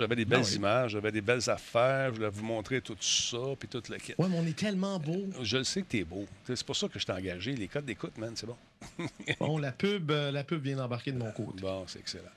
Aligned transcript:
J'avais 0.00 0.16
des 0.16 0.24
belles 0.24 0.40
oui. 0.40 0.54
images, 0.54 0.92
j'avais 0.92 1.12
des 1.12 1.20
belles 1.20 1.50
affaires, 1.50 2.08
je 2.08 2.16
voulais 2.16 2.30
vous 2.30 2.42
montrer 2.42 2.80
tout 2.80 2.96
ça, 3.00 3.36
puis 3.58 3.68
tout 3.68 3.82
le 3.90 3.98
kit. 3.98 4.14
Ouais, 4.16 4.28
mais 4.30 4.38
on 4.38 4.46
est 4.46 4.56
tellement 4.56 4.98
beau. 4.98 5.28
Je 5.42 5.58
le 5.58 5.64
sais 5.64 5.82
que 5.82 5.88
t'es 5.88 6.04
beau. 6.04 6.24
C'est 6.46 6.64
pour 6.64 6.74
ça 6.74 6.88
que 6.88 6.98
je 6.98 7.04
t'ai 7.04 7.12
engagé. 7.12 7.52
Les 7.52 7.68
codes 7.68 7.84
d'écoute, 7.84 8.16
man, 8.16 8.32
c'est 8.34 8.46
bon. 8.46 8.56
Bon, 9.38 9.58
la 9.58 9.72
pub, 9.72 10.10
euh, 10.10 10.30
la 10.30 10.42
pub 10.42 10.62
vient 10.62 10.76
d'embarquer 10.76 11.12
de 11.12 11.18
mon 11.18 11.30
côté. 11.32 11.60
Bon, 11.60 11.84
c'est 11.86 11.98
excellent. 11.98 12.30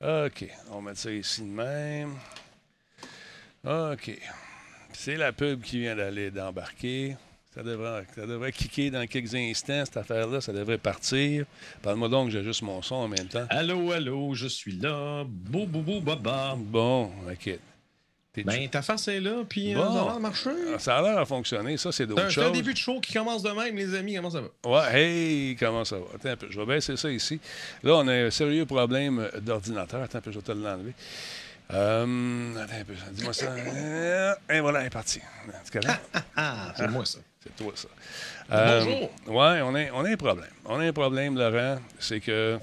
OK. 0.00 0.46
On 0.70 0.76
va 0.76 0.80
mettre 0.80 1.00
ça 1.00 1.12
ici 1.12 1.42
de 1.42 1.48
même. 1.48 2.14
OK. 3.64 4.18
C'est 4.94 5.16
la 5.16 5.32
pub 5.32 5.60
qui 5.60 5.80
vient 5.80 5.96
d'aller 5.96 6.30
d'embarquer. 6.30 7.16
Ça 7.54 7.62
devrait, 7.64 8.06
ça 8.14 8.26
devrait 8.26 8.52
kicker 8.52 8.90
dans 8.90 9.04
quelques 9.08 9.34
instants, 9.34 9.84
cette 9.84 9.96
affaire-là. 9.96 10.40
Ça 10.40 10.52
devrait 10.52 10.78
partir. 10.78 11.46
Parle-moi 11.82 12.08
donc, 12.08 12.30
j'ai 12.30 12.44
juste 12.44 12.62
mon 12.62 12.80
son 12.80 12.94
en 12.96 13.08
même 13.08 13.26
temps. 13.26 13.44
Allô, 13.50 13.90
allô, 13.90 14.34
je 14.34 14.46
suis 14.46 14.72
là. 14.78 15.24
Bou, 15.26 15.66
bou, 15.66 15.80
bou, 15.80 16.00
baba. 16.00 16.54
Bon, 16.56 17.10
OK. 17.30 17.58
Ben, 18.44 18.68
ta 18.68 18.80
face 18.80 19.08
est 19.08 19.18
là, 19.18 19.42
puis 19.46 19.74
euh, 19.74 19.78
Bon. 19.78 19.92
ça 19.92 20.00
a 20.00 20.04
l'air 20.04 20.14
de 20.14 20.20
marcher. 20.20 20.50
Ah, 20.74 20.78
Ça 20.78 20.96
a 20.98 21.02
l'air 21.02 21.18
à 21.18 21.26
fonctionner. 21.26 21.76
Ça, 21.76 21.90
c'est 21.90 22.06
d'autres 22.06 22.30
c'est 22.30 22.40
un 22.40 22.44
choses. 22.44 22.52
début 22.52 22.72
de 22.72 22.78
show 22.78 23.00
qui 23.00 23.12
commence 23.12 23.42
de 23.42 23.50
même, 23.50 23.74
les 23.76 23.92
amis. 23.96 24.14
Comment 24.14 24.30
ça 24.30 24.40
va? 24.40 24.48
Ouais, 24.70 25.00
hey, 25.02 25.56
comment 25.56 25.84
ça 25.84 25.96
va? 25.98 26.04
Attends 26.14 26.28
un 26.28 26.36
peu, 26.36 26.46
je 26.48 26.58
vais 26.60 26.66
baisser 26.66 26.96
ça 26.96 27.10
ici. 27.10 27.40
Là, 27.82 27.96
on 27.96 28.06
a 28.06 28.12
un 28.14 28.30
sérieux 28.30 28.64
problème 28.66 29.28
d'ordinateur. 29.42 30.00
Attends 30.00 30.18
un 30.18 30.20
peu, 30.20 30.30
je 30.30 30.38
vais 30.38 30.44
te 30.44 30.52
l'enlever. 30.52 30.92
Euh, 31.72 32.54
attends 32.56 32.74
un 32.80 32.84
peu, 32.84 32.94
dis-moi 33.12 33.32
ça. 33.32 33.46
Euh, 33.50 34.34
Et 34.48 34.60
voilà, 34.60 34.80
elle 34.82 34.86
est 34.86 34.90
partie. 34.90 35.20
C'est? 35.64 35.80
Ah, 36.36 36.72
c'est 36.76 36.88
moi, 36.88 37.04
ça. 37.04 37.18
C'est 37.42 37.56
toi, 37.56 37.72
ça. 37.74 37.88
Euh, 38.52 38.84
Bonjour. 38.84 39.10
Ouais, 39.28 39.62
on 39.62 39.74
a, 39.74 39.90
on 39.92 40.04
a 40.04 40.10
un 40.10 40.16
problème. 40.16 40.50
On 40.66 40.78
a 40.78 40.84
un 40.84 40.92
problème, 40.92 41.38
Laurent. 41.38 41.78
C'est 41.98 42.20
que 42.20 42.58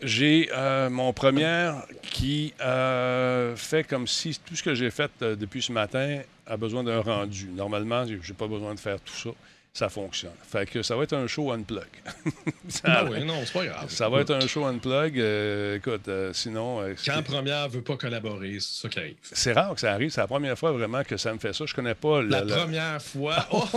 j'ai 0.00 0.48
euh, 0.54 0.88
mon 0.88 1.12
première 1.12 1.84
qui 2.00 2.54
euh, 2.62 3.54
fait 3.54 3.84
comme 3.84 4.06
si 4.06 4.40
tout 4.42 4.56
ce 4.56 4.62
que 4.62 4.74
j'ai 4.74 4.90
fait 4.90 5.10
euh, 5.20 5.36
depuis 5.36 5.60
ce 5.60 5.70
matin 5.70 6.20
a 6.46 6.56
besoin 6.56 6.82
d'un 6.82 7.02
rendu. 7.02 7.48
Normalement, 7.48 8.06
j'ai 8.06 8.34
pas 8.34 8.46
besoin 8.46 8.74
de 8.74 8.80
faire 8.80 8.98
tout 9.02 9.14
ça. 9.14 9.30
Ça 9.76 9.90
fonctionne. 9.90 10.30
Fait 10.50 10.64
que 10.64 10.82
ça 10.82 10.96
va 10.96 11.02
être 11.02 11.12
un 11.12 11.26
show 11.26 11.52
unplug. 11.52 11.84
ça, 12.68 12.80
Ah 12.86 13.04
oui, 13.04 13.22
non, 13.26 13.42
c'est 13.44 13.52
pas 13.52 13.66
grave. 13.66 13.90
ça 13.90 14.08
va 14.08 14.20
être 14.22 14.34
un 14.34 14.46
show 14.46 14.64
unplug. 14.64 15.20
Euh, 15.20 15.76
écoute, 15.76 16.08
euh, 16.08 16.32
sinon. 16.32 16.80
euh, 16.80 16.94
Quand 17.04 17.22
première 17.22 17.68
veut 17.68 17.82
pas 17.82 17.98
collaborer, 17.98 18.56
c'est 18.58 18.80
ça 18.80 18.88
qui 18.88 18.98
arrive. 18.98 19.16
c'est 19.20 19.52
rare 19.52 19.74
que 19.74 19.80
ça 19.80 19.92
arrive. 19.92 20.08
C'est 20.08 20.22
la 20.22 20.26
première 20.26 20.58
fois 20.58 20.72
vraiment 20.72 21.04
que 21.04 21.18
ça 21.18 21.30
me 21.34 21.38
fait 21.38 21.52
ça. 21.52 21.66
Je 21.66 21.74
connais 21.74 21.94
pas 21.94 22.22
le- 22.22 22.28
La 22.28 22.40
le- 22.44 22.54
première 22.54 23.02
fois. 23.02 23.46
Oh! 23.52 23.68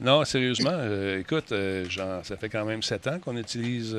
Non, 0.00 0.24
sérieusement, 0.24 0.70
euh, 0.72 1.20
écoute, 1.20 1.52
genre, 1.90 2.24
ça 2.24 2.36
fait 2.38 2.48
quand 2.48 2.64
même 2.64 2.82
sept 2.82 3.06
ans 3.06 3.18
qu'on 3.18 3.36
utilise 3.36 3.96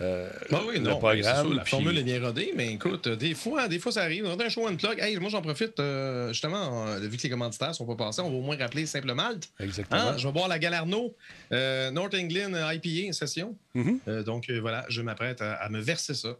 euh, 0.00 0.28
bah 0.50 0.62
oui, 0.66 0.74
le 0.74 0.80
non, 0.80 0.94
c'est 0.94 0.98
programme. 0.98 1.46
sûr, 1.46 1.54
la 1.54 1.62
puis- 1.62 1.70
formule 1.70 1.98
est 1.98 2.02
bien 2.02 2.20
rodée, 2.20 2.52
mais 2.56 2.72
écoute, 2.72 3.06
euh, 3.06 3.16
des 3.16 3.34
fois, 3.34 3.68
des 3.68 3.78
fois 3.78 3.92
ça 3.92 4.02
arrive. 4.02 4.24
On 4.26 4.36
a 4.38 4.44
un 4.44 4.48
show 4.48 4.68
and 4.68 4.76
plug. 4.76 4.98
Hey, 4.98 5.16
moi 5.18 5.30
j'en 5.30 5.40
profite, 5.42 5.78
euh, 5.78 6.28
justement, 6.32 6.88
euh, 6.88 6.98
vu 7.00 7.16
que 7.16 7.22
les 7.22 7.30
commanditaires 7.30 7.74
sont 7.74 7.86
pas 7.86 7.94
passés, 7.94 8.20
on 8.20 8.30
va 8.30 8.36
au 8.36 8.40
moins 8.40 8.56
rappeler 8.56 8.86
Simple 8.86 9.14
Malte. 9.14 9.48
Exactement. 9.60 10.00
Hein, 10.00 10.16
je 10.18 10.26
vais 10.26 10.32
boire 10.32 10.48
la 10.48 10.58
Galarno, 10.58 11.14
North 11.50 12.14
England 12.14 12.52
IPA 12.72 13.12
session. 13.12 13.56
Mhm. 13.74 14.00
Euh, 14.08 14.22
donc 14.22 14.50
voilà, 14.50 14.84
je 14.88 15.00
m'apprête 15.02 15.40
à, 15.40 15.54
à 15.54 15.68
me 15.68 15.80
verser 15.80 16.14
ça 16.14 16.36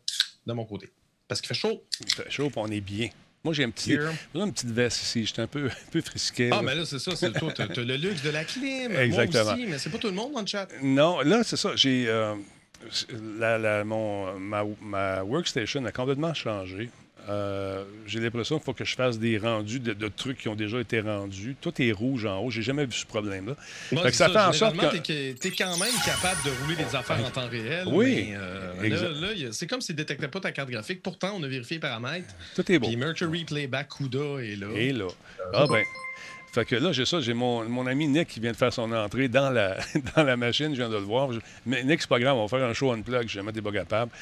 de 0.46 0.52
mon 0.52 0.64
côté. 0.64 0.90
Parce 1.28 1.40
qu'il 1.40 1.48
fait 1.48 1.54
chaud. 1.54 1.84
Il 2.06 2.12
fait 2.12 2.30
chaud, 2.30 2.50
on 2.56 2.70
est 2.70 2.80
bien. 2.80 3.08
Moi, 3.44 3.52
j'ai 3.52 3.64
un 3.64 3.70
petit, 3.70 3.90
j'ai 3.92 4.40
une 4.40 4.52
petite 4.52 4.70
veste 4.70 5.02
ici. 5.02 5.26
J'étais 5.26 5.42
un 5.42 5.46
peu, 5.46 5.66
un 5.68 5.90
peu 5.90 6.00
frisqué. 6.00 6.48
Ah, 6.50 6.56
là. 6.56 6.62
mais 6.62 6.74
là, 6.74 6.84
c'est 6.86 6.98
ça, 6.98 7.14
c'est 7.14 7.28
le, 7.28 7.82
le 7.84 7.96
luxe 7.96 8.22
de 8.22 8.30
la 8.30 8.42
clim. 8.44 8.90
Exactement. 8.96 9.44
Moi 9.44 9.52
aussi, 9.54 9.66
mais 9.66 9.78
c'est 9.78 9.90
pas 9.90 9.98
tout 9.98 10.06
le 10.06 10.14
monde 10.14 10.32
dans 10.32 10.40
le 10.40 10.46
chat. 10.46 10.66
Non, 10.82 11.20
là, 11.20 11.42
c'est 11.44 11.56
ça. 11.56 11.76
J'ai. 11.76 12.06
euh, 12.08 12.34
la- 13.38 13.58
la- 13.58 13.84
mon, 13.84 14.38
ma, 14.38 14.64
ma 14.82 15.22
workstation 15.22 15.84
a 15.84 15.92
complètement 15.92 16.34
changé. 16.34 16.90
Euh, 17.26 17.84
j'ai 18.06 18.20
l'impression 18.20 18.56
qu'il 18.58 18.66
faut 18.66 18.74
que 18.74 18.84
je 18.84 18.94
fasse 18.94 19.18
des 19.18 19.38
rendus 19.38 19.80
de, 19.80 19.94
de 19.94 20.08
trucs 20.08 20.36
qui 20.40 20.48
ont 20.48 20.54
déjà 20.54 20.78
été 20.78 21.00
rendus. 21.00 21.56
Tout 21.58 21.72
est 21.80 21.90
rouge 21.90 22.26
en 22.26 22.40
haut. 22.40 22.50
J'ai 22.50 22.60
jamais 22.60 22.84
vu 22.84 22.92
ce 22.92 23.06
problème-là. 23.06 23.54
Fait 23.58 23.96
que 23.96 24.02
c'est 24.10 24.12
ça 24.12 24.28
fait 24.28 24.38
en 24.40 24.52
sorte 24.52 24.76
que- 24.76 25.32
t'es, 25.32 25.50
quand 25.52 25.74
même 25.78 25.88
capable 26.04 26.38
de 26.44 26.50
rouler 26.62 26.76
des 26.76 26.94
affaires 26.94 27.24
en 27.24 27.30
temps 27.30 27.48
réel. 27.48 27.84
Oui, 27.90 28.26
mais, 28.28 28.36
euh, 28.36 28.82
exact. 28.82 29.08
là, 29.22 29.28
c'est 29.52 29.66
comme 29.66 29.80
s'il 29.80 29.94
ne 29.94 29.98
détectait 30.02 30.28
pas 30.28 30.40
ta 30.40 30.52
carte 30.52 30.68
graphique. 30.68 31.02
Pourtant, 31.02 31.32
on 31.34 31.42
a 31.42 31.48
vérifié 31.48 31.76
les 31.78 31.80
paramètres. 31.80 32.34
Tout 32.54 32.70
est 32.70 32.78
beau. 32.78 32.88
Puis 32.88 32.96
Mercury 32.96 33.44
Playback 33.44 33.88
CUDA 33.96 34.42
est 34.42 34.56
là. 34.56 34.66
Et 34.74 34.92
là. 34.92 35.06
Ah 35.54 35.66
ben. 35.66 35.82
Fait 36.54 36.64
que 36.64 36.76
là, 36.76 36.92
j'ai 36.92 37.04
ça, 37.04 37.20
j'ai 37.20 37.34
mon, 37.34 37.68
mon 37.68 37.84
ami 37.84 38.06
Nick 38.06 38.28
qui 38.28 38.38
vient 38.38 38.52
de 38.52 38.56
faire 38.56 38.72
son 38.72 38.92
entrée 38.92 39.26
dans 39.26 39.50
la, 39.50 39.76
dans 40.16 40.22
la 40.22 40.36
machine, 40.36 40.68
je 40.70 40.76
viens 40.76 40.88
de 40.88 40.94
le 40.94 41.00
voir. 41.00 41.30
Mais 41.66 41.82
Nick, 41.82 42.00
c'est 42.00 42.08
pas 42.08 42.20
grave, 42.20 42.36
on 42.36 42.46
va 42.46 42.58
faire 42.58 42.64
un 42.64 42.72
show 42.72 42.92
unplug, 42.92 43.26
je 43.28 43.40
vais 43.40 43.44
mettre 43.44 43.56
des 43.56 43.60
pas 43.60 43.72
capable. 43.72 44.12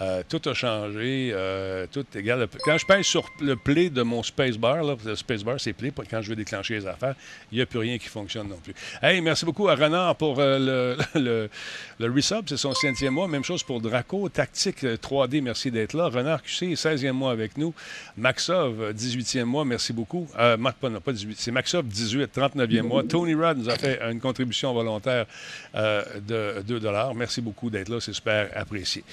Euh, 0.00 0.22
tout 0.28 0.40
a 0.48 0.54
changé, 0.54 1.30
euh, 1.32 1.86
tout 1.90 2.06
égal. 2.14 2.46
Quand 2.64 2.78
je 2.78 2.86
pèse 2.86 3.04
sur 3.04 3.28
le 3.40 3.56
play 3.56 3.90
de 3.90 4.02
mon 4.02 4.22
spacebar, 4.22 4.82
là, 4.84 4.96
le 5.04 5.16
spacebar, 5.16 5.58
c'est 5.58 5.72
play, 5.72 5.92
quand 6.08 6.22
je 6.22 6.30
veux 6.30 6.36
déclencher 6.36 6.74
les 6.74 6.86
affaires, 6.86 7.14
il 7.50 7.56
n'y 7.56 7.62
a 7.62 7.66
plus 7.66 7.80
rien 7.80 7.98
qui 7.98 8.08
fonctionne 8.08 8.48
non 8.48 8.58
plus. 8.62 8.74
Hey, 9.02 9.20
merci 9.20 9.44
beaucoup 9.44 9.68
à 9.68 9.74
Renard 9.74 10.14
pour 10.16 10.38
euh, 10.38 10.96
le, 11.14 11.20
le, 11.20 11.50
le 11.98 12.12
resub, 12.12 12.44
c'est 12.48 12.56
son 12.56 12.72
5e 12.72 13.10
mois. 13.10 13.28
Même 13.28 13.44
chose 13.44 13.62
pour 13.62 13.80
Draco, 13.80 14.28
Tactique 14.28 14.84
euh, 14.84 14.96
3D, 14.96 15.40
merci 15.42 15.70
d'être 15.70 15.94
là. 15.94 16.08
Renard 16.08 16.42
QC, 16.42 16.74
16e 16.74 17.12
mois 17.12 17.32
avec 17.32 17.56
nous. 17.56 17.74
Maxov, 18.16 18.80
euh, 18.80 18.92
18e 18.92 19.44
mois, 19.44 19.64
merci 19.64 19.92
beaucoup. 19.92 20.28
Pas, 20.36 20.56
non, 20.56 21.00
pas 21.00 21.12
18, 21.12 21.36
c'est 21.38 21.50
Maxov, 21.50 21.86
18, 21.86 22.30
39e 22.36 22.82
mois. 22.82 23.02
Tony 23.02 23.34
Rudd 23.34 23.58
nous 23.58 23.68
a 23.68 23.76
fait 23.76 24.00
une 24.10 24.20
contribution 24.20 24.72
volontaire 24.72 25.26
de 25.74 26.62
2 26.62 26.80
Merci 27.14 27.40
beaucoup 27.40 27.70
d'être 27.70 27.88
là, 27.88 27.98
c'est 28.00 28.12
super 28.12 28.50
apprécié. 28.54 29.04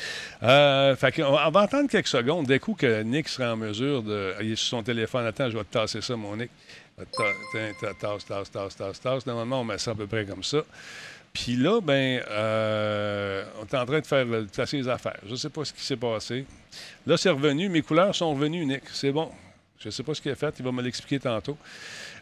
Fait 0.95 1.21
on 1.23 1.51
va 1.51 1.61
entendre 1.61 1.89
quelques 1.89 2.07
secondes. 2.07 2.45
Dès 2.45 2.59
que 2.59 3.01
Nick 3.03 3.27
sera 3.27 3.53
en 3.53 3.57
mesure 3.57 4.03
de. 4.03 4.33
Il 4.41 4.51
est 4.51 4.55
sur 4.55 4.77
son 4.77 4.83
téléphone. 4.83 5.25
Attends, 5.25 5.49
je 5.49 5.57
vais 5.57 5.63
te 5.63 5.71
tasser 5.73 6.01
ça, 6.01 6.15
mon 6.15 6.35
Nick. 6.35 6.49
Ta- 6.97 7.03
ta- 7.53 7.73
ta- 7.81 7.93
Tasse, 7.93 8.25
tasse, 8.25 8.49
tasse, 8.51 8.75
tasse, 8.75 8.99
tasse. 9.01 9.25
Normalement, 9.25 9.61
on 9.61 9.63
met 9.65 9.77
ça 9.77 9.91
à 9.91 9.95
peu 9.95 10.07
près 10.07 10.25
comme 10.25 10.43
ça. 10.43 10.59
Puis 11.33 11.57
là, 11.57 11.81
ben, 11.81 12.21
euh, 12.29 13.43
on 13.59 13.65
est 13.65 13.75
en 13.77 13.85
train 13.85 13.99
de 13.99 14.05
faire 14.05 14.25
placer 14.53 14.77
les 14.77 14.87
affaires. 14.87 15.19
Je 15.25 15.31
ne 15.31 15.35
sais 15.35 15.49
pas 15.49 15.65
ce 15.65 15.73
qui 15.73 15.83
s'est 15.83 15.97
passé. 15.97 16.45
Là, 17.05 17.17
c'est 17.17 17.29
revenu. 17.29 17.67
Mes 17.67 17.81
couleurs 17.81 18.15
sont 18.15 18.33
revenues, 18.33 18.65
Nick. 18.65 18.83
C'est 18.93 19.11
bon. 19.11 19.29
Je 19.79 19.89
ne 19.89 19.91
sais 19.91 20.03
pas 20.03 20.13
ce 20.13 20.21
qu'il 20.21 20.31
a 20.31 20.35
fait. 20.35 20.55
Il 20.57 20.63
va 20.65 20.71
me 20.71 20.81
l'expliquer 20.81 21.19
tantôt. 21.19 21.57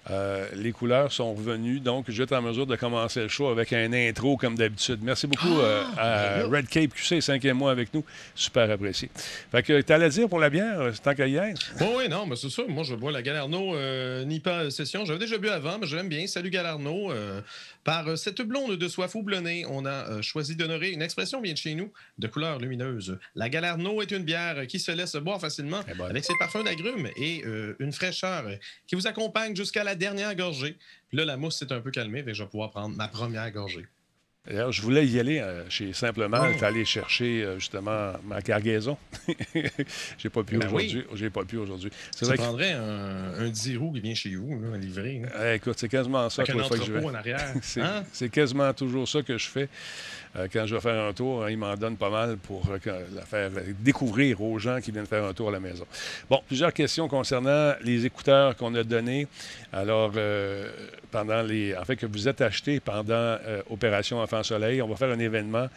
Euh, 0.10 0.48
les 0.56 0.74
couleurs 0.74 1.12
sont 1.12 1.34
revenues, 1.34 1.80
donc 1.80 2.06
je 2.10 2.18
vais 2.18 2.24
être 2.24 2.34
en 2.34 2.42
mesure 2.42 2.68
de 2.68 2.76
commencer 2.76 3.22
le 3.22 3.30
show 3.30 3.48
avec 3.48 3.72
un 3.72 3.94
intro 3.94 4.36
comme 4.36 4.56
d'habitude. 4.56 5.00
Merci 5.02 5.28
beaucoup 5.28 5.60
euh, 5.60 5.84
à 5.98 6.44
Red 6.44 6.68
Cape 6.68 6.94
QC, 6.94 7.22
cinquième 7.22 7.58
mois 7.58 7.72
avec 7.72 7.94
nous. 7.94 8.04
Super 8.36 8.70
apprécié. 8.70 9.10
Fait 9.52 9.64
que 9.64 9.82
tu 9.82 9.94
allais 9.94 10.10
dire 10.10 10.28
pour 10.28 10.40
la 10.40 10.50
bière, 10.50 10.82
euh, 10.82 10.92
tant 11.02 11.16
qu'à 11.16 11.28
y 11.28 11.38
être? 11.38 11.74
Oui, 11.80 11.88
oui, 11.98 12.10
non, 12.10 12.26
mais 12.26 12.36
c'est 12.36 12.50
ça. 12.50 12.64
Moi, 12.68 12.84
je 12.84 12.96
bois 12.96 13.12
la 13.12 13.22
Galarno 13.22 13.76
euh, 13.76 14.26
Nipa 14.26 14.70
Session. 14.72 15.06
J'avais 15.06 15.20
déjà 15.20 15.38
bu 15.38 15.50
avant, 15.50 15.78
mais 15.80 15.88
je 15.88 15.96
l'aime 15.96 16.10
bien. 16.10 16.28
Salut 16.28 16.50
Galarno. 16.50 17.12
Euh, 17.84 17.94
par 17.94 18.08
euh, 18.08 18.16
cette 18.16 18.42
blonde 18.42 18.78
de 18.78 18.88
soif 18.88 19.16
houblonnée, 19.16 19.66
on 19.68 19.86
a 19.86 20.10
euh, 20.10 20.22
choisi 20.22 20.56
d'honorer 20.56 20.92
une 20.92 21.02
expression 21.02 21.42
bien 21.42 21.54
de 21.54 21.58
chez 21.58 21.76
nous, 21.76 21.92
de 22.18 22.28
couleur 22.28 22.60
lumineuse. 22.60 23.20
La 23.36 23.50
Galarno 23.50 24.02
est 24.02 24.12
une 24.12 24.24
bière 24.24 24.68
qui 24.68 24.80
se 24.80 24.92
laisse 24.92 25.16
boire 25.16 25.40
facilement 25.40 25.82
avec 26.04 26.24
ses 26.24 26.34
parfums 26.40 26.64
d'agrumes 26.64 27.10
et 27.18 27.44
euh, 27.46 27.76
une 27.80 27.92
fraîcheur 27.92 28.46
qui 28.88 28.96
vous 28.96 29.08
accompagne 29.08 29.56
jusqu'à 29.56 29.84
la 29.84 29.96
dernière 29.96 30.36
gorgée. 30.36 30.78
Puis 31.10 31.18
là, 31.18 31.26
la 31.26 31.38
mousse 31.38 31.58
s'est 31.58 31.72
un 31.72 31.82
peu 31.82 31.92
calmée, 31.92 32.24
et 32.26 32.34
je 32.34 32.44
vais 32.44 32.50
pouvoir 32.50 32.72
prendre 32.72 32.96
ma 32.96 33.08
première 33.08 33.50
gorgée. 33.52 33.86
D'ailleurs, 34.46 34.74
je 34.74 34.82
voulais 34.82 35.08
y 35.08 35.22
aller 35.22 35.40
euh, 35.40 35.64
chez 35.70 35.94
Simplement, 35.94 36.42
Oh. 36.44 36.64
aller 36.66 36.84
chercher 36.84 37.44
euh, 37.44 37.60
justement 37.60 38.12
ma 38.26 38.42
cargaison. 38.42 38.98
j'ai 40.18 40.30
pas 40.30 40.44
pu 40.44 40.58
Ben 40.58 40.68
oui. 40.74 40.86
aujourd'hui. 40.88 41.06
J'ai 41.14 41.30
pas 41.30 41.46
pu 41.46 41.56
aujourd'hui. 41.58 41.90
C'est 42.12 42.26
Ça 42.26 42.32
vrai 42.32 42.38
que, 42.38 42.42
prendrait 42.42 42.74
un, 42.74 43.36
un 43.40 43.48
10 43.50 43.78
roues 43.78 43.94
qui 43.94 44.02
vient 44.02 44.14
chez 44.14 44.36
vous, 44.36 44.60
là, 44.62 44.76
à 44.76 44.78
livrer. 44.78 45.22
là. 45.24 45.54
Eh, 45.54 45.56
écoute, 45.56 45.76
c'est 45.78 45.88
quasiment 45.88 46.30
ça 46.30 46.44
fois 46.44 46.54
que 46.78 46.84
je 46.84 46.92
vais. 46.92 46.98
entrepôt 47.00 47.10
en 47.10 47.14
arrière. 47.18 47.54
C'est 47.62 47.82
Hein? 47.82 48.04
c'est 48.12 48.28
quasiment 48.30 48.74
toujours 48.74 49.08
ça 49.08 49.22
que 49.22 49.38
je 49.38 49.48
fais. 49.48 49.70
Euh, 50.36 50.48
quand 50.52 50.66
je 50.66 50.76
vais 50.76 50.82
faire 50.82 51.02
un 51.06 51.14
tour, 51.14 51.46
hein, 51.46 51.50
il 51.50 51.58
m'en 51.58 51.76
donne 51.76 51.96
pas 51.96 52.10
mal 52.10 52.36
pour 52.38 52.70
euh, 52.70 52.80
que- 52.80 52.90
la 53.16 53.22
faire 53.22 53.50
découvrir 53.80 54.42
aux 54.42 54.60
gens 54.60 54.82
qui 54.82 54.92
viennent 54.92 55.06
faire 55.06 55.24
un 55.24 55.34
tour 55.34 55.50
à 55.50 55.52
la 55.54 55.60
maison. 55.62 55.86
Bon, 56.30 56.42
plusieurs 56.48 56.74
questions 56.74 57.08
concernant 57.08 57.76
les 57.82 58.06
écouteurs 58.06 58.58
qu'on 58.58 58.76
a 58.76 58.84
donnés. 58.84 59.28
Alors, 59.72 60.12
pendant 61.14 61.44
les. 61.44 61.76
En 61.78 61.86
fait, 61.86 61.96
que 61.96 62.08
vous 62.08 62.28
êtes 62.28 62.42
achetés 62.42 62.80
pendant 62.80 63.14
euh, 63.14 63.62
Opération 63.70 64.20
Enfant 64.20 64.42
Soleil, 64.42 64.82
on 64.82 64.88
va 64.88 64.96
faire 64.96 65.12
un 65.12 65.20
événement. 65.20 65.68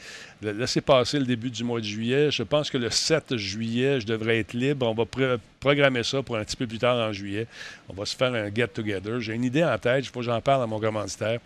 Laissez 0.43 0.81
passer 0.81 1.19
le 1.19 1.27
début 1.27 1.51
du 1.51 1.63
mois 1.63 1.79
de 1.79 1.85
juillet. 1.85 2.31
Je 2.31 2.43
pense 2.43 2.71
que 2.71 2.79
le 2.79 2.89
7 2.91 3.37
juillet, 3.37 4.01
je 4.01 4.07
devrais 4.07 4.39
être 4.39 4.55
libre. 4.55 4.87
On 4.89 4.95
va 4.95 5.05
pr- 5.05 5.39
programmer 5.61 6.03
ça 6.03 6.23
pour 6.23 6.37
un 6.37 6.45
petit 6.45 6.57
peu 6.57 6.67
plus 6.67 6.79
tard 6.79 6.97
en 6.97 7.13
juillet. 7.13 7.47
On 7.89 7.93
va 7.93 8.07
se 8.07 8.17
faire 8.17 8.33
un 8.33 8.49
get-together. 8.53 9.21
J'ai 9.21 9.35
une 9.35 9.45
idée 9.45 9.63
en 9.63 9.77
tête. 9.79 10.07
Il 10.07 10.09
faut 10.09 10.21
que 10.21 10.27
j'en 10.27 10.41
parle 10.41 10.63
à 10.63 10.67
mon 10.67 10.81
commanditaire. 10.81 11.39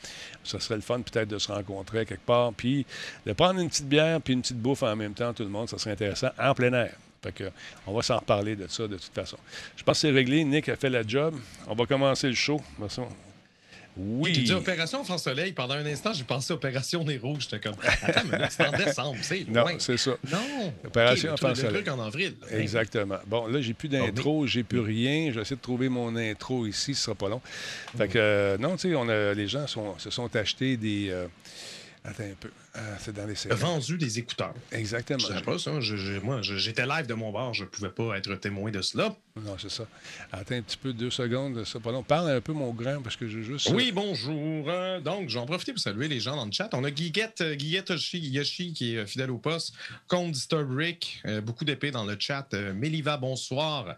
Ça 0.45 0.61
serait 0.61 0.77
le 0.77 0.83
fun 0.83 1.01
peut-être 1.01 1.29
de 1.29 1.39
se 1.39 1.51
rencontrer 1.51 2.07
quelque 2.07 2.25
part. 2.25 2.53
Puis 2.53 2.87
de 3.27 3.33
prendre 3.33 3.59
une 3.61 3.69
petite 3.69 3.89
bière 3.89 4.21
puis 4.21 4.35
une 4.35 4.43
petite 4.43 4.59
bouffe 4.59 4.85
en 4.85 4.95
même 4.95 5.15
temps, 5.15 5.33
tout 5.35 5.43
le 5.43 5.49
monde, 5.51 5.69
ça 5.69 5.79
serait 5.79 5.93
intéressant 5.93 6.31
en 6.39 6.55
plein 6.55 6.73
air. 6.73 6.95
Fait 7.23 7.33
que, 7.33 7.45
on 7.87 7.93
va 7.93 8.01
s'en 8.03 8.19
reparler 8.19 8.57
de 8.57 8.67
ça 8.67 8.85
de 8.89 8.97
toute 8.97 9.13
façon. 9.13 9.37
Je 9.77 9.83
pense 9.83 9.97
que 9.97 10.01
c'est 10.09 10.11
réglé. 10.11 10.43
Nick 10.45 10.69
a 10.71 10.77
fait 10.77 10.89
la 10.89 11.07
job. 11.07 11.35
On 11.67 11.75
va 11.75 11.85
commencer 11.85 12.29
le 12.29 12.35
show. 12.35 12.63
Oui. 14.02 14.32
Tu 14.32 14.43
dis 14.43 14.52
Opération 14.52 15.05
France 15.05 15.25
Soleil. 15.25 15.52
Pendant 15.52 15.75
un 15.75 15.85
instant, 15.87 16.12
j'ai 16.12 16.25
pensé 16.25 16.52
Opération 16.52 17.05
Nez 17.05 17.19
Rouge. 17.19 17.47
J'étais 17.50 17.61
comme, 17.61 17.76
attends, 18.02 18.23
mais 18.31 18.38
là, 18.38 18.49
c'est 18.50 18.67
en 18.67 18.73
décembre, 18.76 19.17
c'est 19.23 19.47
Non, 19.49 19.64
c'est 19.79 19.97
ça. 19.97 20.12
Non. 20.31 20.73
Opération 20.87 21.31
Ok, 21.31 21.35
mais 21.35 21.38
toi, 21.38 21.49
France 21.49 21.58
le 21.62 21.69
Soleil. 21.69 21.82
truc 21.85 21.94
en 21.94 22.00
avril. 22.06 22.35
là. 22.50 22.58
Exactement. 22.58 23.19
Bon, 23.26 23.47
là, 23.47 23.61
j'ai 23.61 23.75
plus 23.75 23.88
d'intro, 23.88 24.47
j'ai 24.47 24.62
plus 24.62 24.81
rien. 24.81 25.32
J'essaie 25.32 25.56
de 25.56 25.61
trouver 25.61 25.88
mon 25.88 26.17
intro 26.17 26.67
ici, 26.67 26.94
ce 26.94 27.02
sera 27.05 27.14
pas 27.14 27.29
long. 27.29 27.41
Fait 27.97 28.08
que, 28.08 28.19
euh, 28.19 28.58
non, 28.58 28.76
tu 28.76 28.93
sais, 28.93 29.35
les 29.35 29.49
gens 29.49 29.67
sont- 29.67 29.99
se 29.99 30.11
sont 30.11 30.35
achetés 30.37 30.76
des. 30.76 31.08
euh, 31.11 31.26
attends 32.05 32.25
un 32.25 32.35
peu. 32.38 32.50
Ah, 32.75 32.81
c'est 33.00 33.12
dans 33.14 33.26
les 33.26 33.35
séries. 33.35 33.55
vendu 33.56 33.99
des 33.99 34.19
écouteurs. 34.19 34.55
Exactement. 34.73 35.19
Je 35.19 35.26
savais 35.26 35.43
pas 35.43 35.58
ça. 35.58 35.81
Je- 35.81 35.97
je- 35.97 36.19
moi, 36.20 36.41
je- 36.43 36.56
j'étais 36.56 36.87
live 36.87 37.06
de 37.06 37.14
mon 37.14 37.32
bar. 37.32 37.52
Je 37.55 37.64
pouvais 37.64 37.91
pas 37.91 38.17
être 38.17 38.35
témoin 38.37 38.70
de 38.70 38.81
cela. 38.81 39.14
Non, 39.37 39.56
c'est 39.58 39.70
ça. 39.70 39.87
Attends 40.32 40.55
un 40.56 40.62
petit 40.62 40.76
peu, 40.76 40.93
deux 40.93 41.11
secondes, 41.11 41.64
ça. 41.64 41.79
Parle 41.81 42.31
un 42.31 42.41
peu, 42.41 42.52
mon 42.52 42.73
grand, 42.73 43.02
parce 43.02 43.17
que 43.17 43.26
j'ai 43.29 43.43
juste. 43.43 43.70
Oui, 43.70 43.93
bonjour. 43.93 44.64
Euh, 44.69 45.00
donc, 45.00 45.29
j'en 45.29 45.47
profite 45.47 45.70
pour 45.73 45.79
saluer 45.81 46.08
les 46.08 46.20
gens 46.20 46.37
dans 46.37 46.47
le 46.47 46.52
chat. 46.52 46.69
On 46.73 46.85
a 46.85 46.91
Guiguette, 46.91 47.41
euh, 47.41 47.55
Guiguette 47.55 47.91
Yoshi, 47.91 48.19
Yoshi, 48.19 48.73
qui 48.73 48.94
est 48.94 48.99
euh, 48.99 49.06
fidèle 49.06 49.31
au 49.31 49.38
poste. 49.38 49.75
Comte 50.08 50.32
Disturb 50.32 50.70
Rick, 50.76 51.20
euh, 51.26 51.41
beaucoup 51.41 51.64
d'épées 51.64 51.91
dans 51.91 52.05
le 52.05 52.17
chat. 52.19 52.47
Euh, 52.55 52.73
Meliva, 52.73 53.17
bonsoir. 53.17 53.97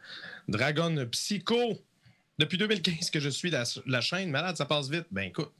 Dragon 0.49 1.07
Psycho. 1.11 1.81
Depuis 2.39 2.59
2015 2.59 3.11
que 3.11 3.21
je 3.21 3.29
suis 3.29 3.51
la, 3.51 3.65
la 3.87 4.01
chaîne. 4.01 4.31
Malade, 4.31 4.57
ça 4.57 4.65
passe 4.65 4.89
vite. 4.89 5.05
Ben 5.11 5.23
écoute, 5.29 5.51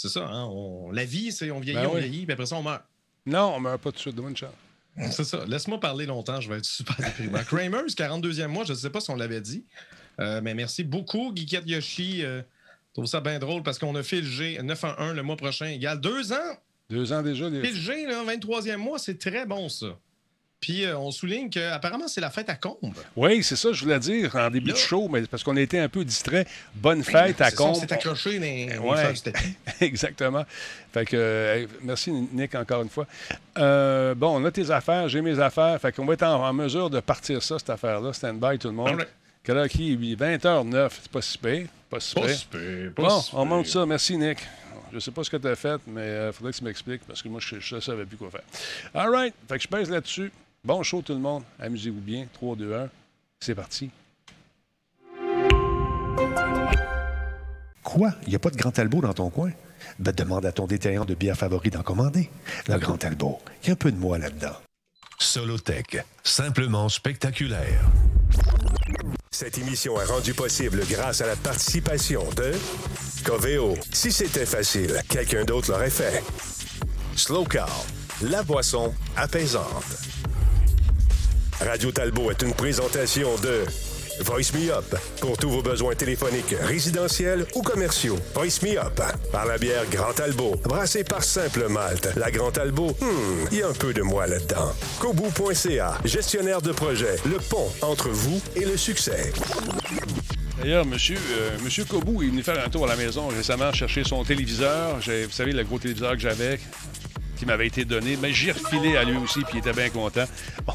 c'est 0.00 0.08
ça. 0.08 0.26
Hein? 0.26 0.44
On- 0.50 0.90
la 0.90 1.04
vie, 1.04 1.32
c'est 1.32 1.50
on 1.50 1.60
vieillit, 1.60 1.78
Ben 1.80 1.86
on 1.88 1.94
oui. 1.94 2.00
vieillit, 2.00 2.24
puis 2.26 2.32
après 2.32 2.46
ça, 2.46 2.56
on 2.56 2.62
meurt. 2.62 2.82
Non, 3.26 3.54
on 3.56 3.60
meurt 3.60 3.80
pas 3.80 3.90
tout 3.90 3.96
de 3.96 4.00
suite. 4.00 4.16
Une 4.18 4.36
chance. 4.36 4.50
C'est 5.12 5.24
ça. 5.24 5.44
Laisse-moi 5.46 5.78
parler 5.80 6.06
longtemps, 6.06 6.40
je 6.40 6.48
vais 6.50 6.58
être 6.58 6.64
super 6.64 6.96
déprimant. 6.98 7.42
Kramers, 7.44 7.86
42e 7.96 8.48
mois, 8.48 8.64
je 8.64 8.72
ne 8.72 8.76
sais 8.78 8.90
pas 8.90 9.00
si 9.00 9.10
on 9.10 9.16
l'avait 9.16 9.40
dit. 9.40 9.64
Euh, 10.20 10.40
mais 10.42 10.54
merci 10.54 10.84
beaucoup, 10.84 11.32
Geekette 11.34 11.66
Yoshi. 11.68 12.24
Euh, 12.24 12.42
je 12.88 12.92
trouve 12.94 13.06
ça 13.06 13.20
bien 13.20 13.38
drôle 13.38 13.62
parce 13.62 13.78
qu'on 13.78 13.94
a 13.94 14.02
fait 14.02 14.20
le 14.20 14.26
G 14.26 14.58
9 14.62 14.84
en 14.84 14.98
1 14.98 15.12
le 15.14 15.22
mois 15.22 15.36
prochain 15.36 15.66
égale 15.66 16.00
deux 16.00 16.32
ans. 16.32 16.56
Deux 16.90 17.12
ans 17.12 17.22
déjà. 17.22 17.48
les- 17.48 17.60
Puis 17.60 17.70
le 17.70 17.76
G, 17.76 18.06
là, 18.06 18.24
23e 18.24 18.76
mois, 18.78 18.98
c'est 18.98 19.16
très 19.18 19.46
bon, 19.46 19.68
ça. 19.68 19.96
Puis 20.60 20.84
euh, 20.84 20.98
on 20.98 21.10
souligne 21.10 21.48
qu'apparemment, 21.48 22.06
c'est 22.06 22.20
la 22.20 22.28
fête 22.28 22.50
à 22.50 22.54
Combe. 22.54 22.94
Oui, 23.16 23.42
c'est 23.42 23.56
ça, 23.56 23.72
je 23.72 23.82
voulais 23.82 23.98
dire 23.98 24.36
en 24.36 24.50
début 24.50 24.68
Là- 24.68 24.72
de 24.74 24.78
show, 24.78 25.08
mais 25.08 25.22
parce 25.22 25.42
qu'on 25.42 25.56
a 25.56 25.60
été 25.60 25.78
un 25.78 25.88
peu 25.88 26.04
distrait. 26.04 26.46
Bonne 26.74 26.98
Ben, 26.98 27.04
fête 27.04 27.40
à 27.40 27.48
c'est 27.48 27.56
ça, 27.56 27.62
On 27.62 27.72
Combe. 27.72 27.80
s'est 27.80 27.92
accroché 27.92 28.38
les 28.38 28.76
Ouais. 28.78 29.14
Exactement. 29.80 30.44
Fait 30.92 31.06
que, 31.06 31.16
euh, 31.16 31.66
merci, 31.82 32.10
Nick, 32.12 32.54
encore 32.54 32.82
une 32.82 32.90
fois. 32.90 33.06
Euh, 33.56 34.14
bon, 34.14 34.38
on 34.38 34.44
a 34.44 34.50
tes 34.50 34.70
affaires, 34.70 35.08
j'ai 35.08 35.22
mes 35.22 35.38
affaires. 35.40 35.80
Fait 35.80 35.92
qu'on 35.92 36.04
va 36.04 36.12
être 36.12 36.24
en, 36.24 36.46
en 36.46 36.52
mesure 36.52 36.90
de 36.90 37.00
partir 37.00 37.42
ça, 37.42 37.58
cette 37.58 37.70
affaire-là. 37.70 38.12
Stand 38.12 38.38
by, 38.38 38.58
tout 38.58 38.68
le 38.68 38.74
monde. 38.74 38.88
Alright. 38.88 39.08
Quelle 39.42 39.56
heure 39.56 39.68
qui 39.68 39.92
est? 39.94 39.96
20h09. 39.96 40.90
C'est 41.00 41.10
pas 41.10 41.22
si 41.22 41.38
pire. 41.38 41.66
Pas 41.88 42.00
si 42.00 42.14
Pas 42.14 42.20
pire. 42.26 42.92
pas 42.94 43.02
Bon, 43.02 43.22
on 43.32 43.44
monte 43.46 43.66
ça. 43.66 43.86
Merci, 43.86 44.18
Nick. 44.18 44.38
Je 44.92 44.98
sais 44.98 45.10
pas 45.10 45.24
ce 45.24 45.30
que 45.30 45.36
tu 45.38 45.46
as 45.48 45.56
fait, 45.56 45.80
mais 45.86 46.26
il 46.26 46.32
faudrait 46.34 46.52
que 46.52 46.58
tu 46.58 46.64
m'expliques 46.64 47.02
parce 47.06 47.22
que 47.22 47.28
moi, 47.28 47.40
je 47.40 47.74
ne 47.76 47.80
savais 47.80 48.04
plus 48.04 48.16
quoi 48.18 48.28
faire. 48.30 48.42
All 48.92 49.08
right. 49.08 49.32
Fait 49.48 49.56
que 49.56 49.62
je 49.62 49.68
pèse 49.68 49.88
là-dessus. 49.88 50.30
Bon 50.62 50.82
show, 50.82 51.00
tout 51.00 51.14
le 51.14 51.20
monde. 51.20 51.42
Amusez-vous 51.58 52.00
bien. 52.00 52.26
3, 52.34 52.54
2, 52.56 52.74
1. 52.74 52.88
C'est 53.40 53.54
parti. 53.54 53.90
Quoi? 57.82 58.12
Il 58.24 58.28
n'y 58.28 58.36
a 58.36 58.38
pas 58.38 58.50
de 58.50 58.56
Grand 58.56 58.70
Talbot 58.70 59.00
dans 59.00 59.14
ton 59.14 59.30
coin? 59.30 59.50
Ben, 59.98 60.12
demande 60.12 60.44
à 60.44 60.52
ton 60.52 60.66
détaillant 60.66 61.06
de 61.06 61.14
bière 61.14 61.36
favori 61.36 61.70
d'en 61.70 61.82
commander. 61.82 62.30
Le 62.68 62.78
Grand 62.78 62.98
Talbot. 62.98 63.38
Il 63.62 63.68
y 63.68 63.70
a 63.70 63.72
un 63.72 63.76
peu 63.76 63.90
de 63.90 63.96
moi 63.96 64.18
là-dedans. 64.18 64.54
Solotech, 65.18 66.04
simplement 66.22 66.88
spectaculaire. 66.90 67.80
Cette 69.30 69.56
émission 69.58 69.98
est 70.00 70.04
rendue 70.04 70.34
possible 70.34 70.82
grâce 70.88 71.22
à 71.22 71.26
la 71.26 71.36
participation 71.36 72.22
de 72.36 72.52
Coveo. 73.24 73.76
Si 73.92 74.12
c'était 74.12 74.46
facile, 74.46 75.00
quelqu'un 75.08 75.44
d'autre 75.44 75.70
l'aurait 75.70 75.90
fait. 75.90 76.22
Slow 77.16 77.44
Car, 77.44 77.84
la 78.22 78.42
boisson 78.42 78.94
apaisante. 79.16 80.19
Radio 81.66 81.92
Talbot 81.92 82.30
est 82.30 82.42
une 82.42 82.54
présentation 82.54 83.28
de 83.42 83.64
Voice 84.20 84.52
Me 84.54 84.70
Up 84.72 84.96
pour 85.20 85.36
tous 85.36 85.50
vos 85.50 85.62
besoins 85.62 85.94
téléphoniques, 85.94 86.54
résidentiels 86.62 87.46
ou 87.54 87.62
commerciaux. 87.62 88.18
Voice 88.34 88.62
Me 88.62 88.78
Up 88.78 89.00
par 89.30 89.46
la 89.46 89.58
bière 89.58 89.84
Grand 89.90 90.12
Talbot, 90.12 90.56
brassée 90.64 91.04
par 91.04 91.22
Simple 91.22 91.68
Malte. 91.68 92.08
La 92.16 92.30
Grand 92.30 92.50
Talbot, 92.50 92.96
hmm, 93.00 93.46
il 93.52 93.58
y 93.58 93.62
a 93.62 93.68
un 93.68 93.72
peu 93.72 93.92
de 93.92 94.02
moi 94.02 94.26
là-dedans. 94.26 94.72
Kobu.ca, 95.00 95.98
gestionnaire 96.04 96.62
de 96.62 96.72
projet, 96.72 97.16
le 97.26 97.38
pont 97.38 97.68
entre 97.82 98.08
vous 98.08 98.40
et 98.56 98.64
le 98.64 98.76
succès. 98.76 99.32
D'ailleurs, 100.58 100.86
monsieur, 100.86 101.18
euh, 101.18 101.58
monsieur 101.62 101.84
Kobou 101.84 102.22
est 102.22 102.26
venu 102.26 102.42
faire 102.42 102.62
un 102.64 102.68
tour 102.68 102.84
à 102.84 102.88
la 102.88 102.96
maison 102.96 103.28
récemment 103.28 103.72
chercher 103.72 104.04
son 104.04 104.24
téléviseur. 104.24 104.96
Vous 104.96 105.30
savez, 105.30 105.52
le 105.52 105.64
gros 105.64 105.78
téléviseur 105.78 106.12
que 106.12 106.20
j'avais 106.20 106.58
qui 107.40 107.46
m'avait 107.46 107.66
été 107.66 107.84
donné. 107.84 108.16
Mais 108.20 108.32
j'ai 108.32 108.52
refilé 108.52 108.96
à 108.96 109.02
lui 109.04 109.16
aussi, 109.16 109.40
puis 109.40 109.54
il 109.54 109.58
était 109.58 109.72
bien 109.72 109.88
content. 109.90 110.24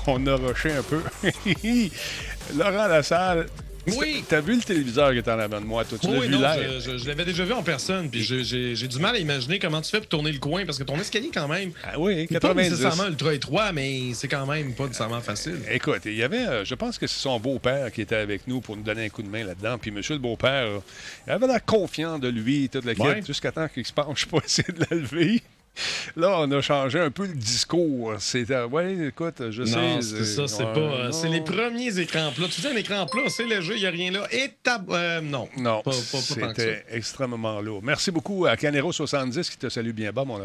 On 0.08 0.26
a 0.28 0.36
rushé 0.36 0.72
un 0.72 0.84
peu. 0.84 1.00
Laurent 2.56 2.88
Lassalle, 2.88 3.48
Oui. 3.88 4.24
t'as 4.28 4.42
vu 4.42 4.56
le 4.56 4.62
téléviseur 4.64 5.12
qui 5.12 5.18
est 5.20 5.28
en 5.30 5.38
avant 5.40 5.60
de 5.62 5.66
moi, 5.66 5.84
toi? 5.86 5.98
Tu 6.00 6.08
l'as 6.08 6.20
Oui, 6.20 6.28
vu 6.28 6.34
non, 6.34 6.42
live? 6.42 6.80
je, 6.80 6.92
je- 6.92 6.98
je 6.98 7.08
l'avais 7.08 7.26
déjà 7.26 7.44
vu 7.46 7.54
en 7.54 7.62
personne, 7.64 8.10
puis 8.10 8.22
j'ai- 8.24 8.88
du 8.88 9.00
mal 9.00 9.16
à 9.16 9.20
imaginer 9.20 9.60
comment 9.60 9.82
tu 9.82 9.90
fais 9.92 10.00
pour 10.00 10.08
tourner 10.10 10.32
le 10.32 10.40
coin, 10.40 10.66
parce 10.66 10.78
que 10.80 10.84
ton 10.84 10.96
escalier, 11.00 11.30
quand 11.34 11.48
même, 11.48 11.72
Ah 11.84 12.00
oui, 12.00 12.26
pas 12.28 12.34
90. 12.40 12.70
nécessairement 12.72 13.06
ultra 13.08 13.34
étroit, 13.34 13.72
mais 13.72 14.14
c'est 14.14 14.28
quand 14.28 14.46
même 14.48 14.74
pas 14.74 14.86
nécessairement 14.86 15.22
facile. 15.22 15.58
Écoute, 15.72 16.02
il 16.06 16.16
y 16.16 16.24
avait, 16.24 16.46
euh, 16.48 16.66
je 16.66 16.74
pense 16.76 16.98
que 16.98 17.06
c'est 17.08 17.20
son 17.20 17.40
beau-père 17.40 17.92
qui 17.92 18.02
était 18.02 18.16
avec 18.16 18.48
nous 18.48 18.60
pour 18.62 18.76
nous 18.76 18.84
donner 18.84 19.06
un 19.06 19.10
coup 19.10 19.22
de 19.24 19.30
main 19.30 19.44
là-dedans. 19.44 19.78
Puis 19.80 19.92
monsieur 19.92 20.14
le 20.16 20.20
beau-père, 20.22 20.66
euh, 20.66 20.80
il 21.28 21.34
avait 21.34 21.48
l'air 21.48 21.64
confiant 21.66 22.18
de 22.20 22.28
lui, 22.28 22.70
toute 22.70 22.86
la 22.86 22.96
quête, 22.96 23.06
Ouais. 23.06 23.24
jusqu'à 23.26 23.52
temps 23.52 23.68
qu'il 23.68 23.86
se 23.86 23.94
penche 23.94 24.26
pour 24.26 24.44
essayer 24.44 24.72
de 24.74 24.84
la 24.90 24.98
lever. 24.98 25.42
Là, 26.16 26.38
on 26.40 26.52
a 26.52 26.62
changé 26.62 27.00
un 27.00 27.12
peu 27.12 27.26
le 27.26 27.34
discours. 27.34 28.14
C'était, 28.20 28.64
ouais, 28.64 29.08
écoute, 29.08 29.50
je 29.52 29.64
Non, 29.64 30.02
sais. 30.02 30.18
c'est 30.18 30.24
ça, 30.26 30.48
c'est 30.48 30.64
ouais, 30.64 30.74
pas. 30.74 30.80
euh, 30.80 31.12
c'est 31.12 31.28
les 31.30 31.42
premiers 31.42 31.98
écrans 32.00 32.32
plats. 32.36 32.48
Tu 32.48 32.62
dis 32.62 32.68
un 32.68 32.76
écran 32.76 33.06
plat, 33.06 33.24
c'est 33.28 33.46
léger, 33.46 33.74
il 33.76 33.80
n'y 33.82 33.86
a 33.86 33.90
rien 33.92 34.12
là. 34.12 34.28
Et 34.32 34.52
tab... 34.64 34.90
euh, 34.92 35.22
non. 35.22 35.50
Non, 35.58 35.82
Pas- 35.82 35.92
pas- 35.92 35.98
pas 36.38 36.42
tant 36.48 36.54
que 36.54 36.62
c'était 36.62 36.86
extrêmement 36.92 37.60
lourd. 37.62 37.82
Merci 37.84 38.12
beaucoup 38.12 38.46
à 38.46 38.56
Canero70 38.56 39.50
qui 39.52 39.58
te 39.58 39.70
salue 39.70 39.92
bien 39.92 40.12
bas, 40.12 40.24
mon. 40.26 40.40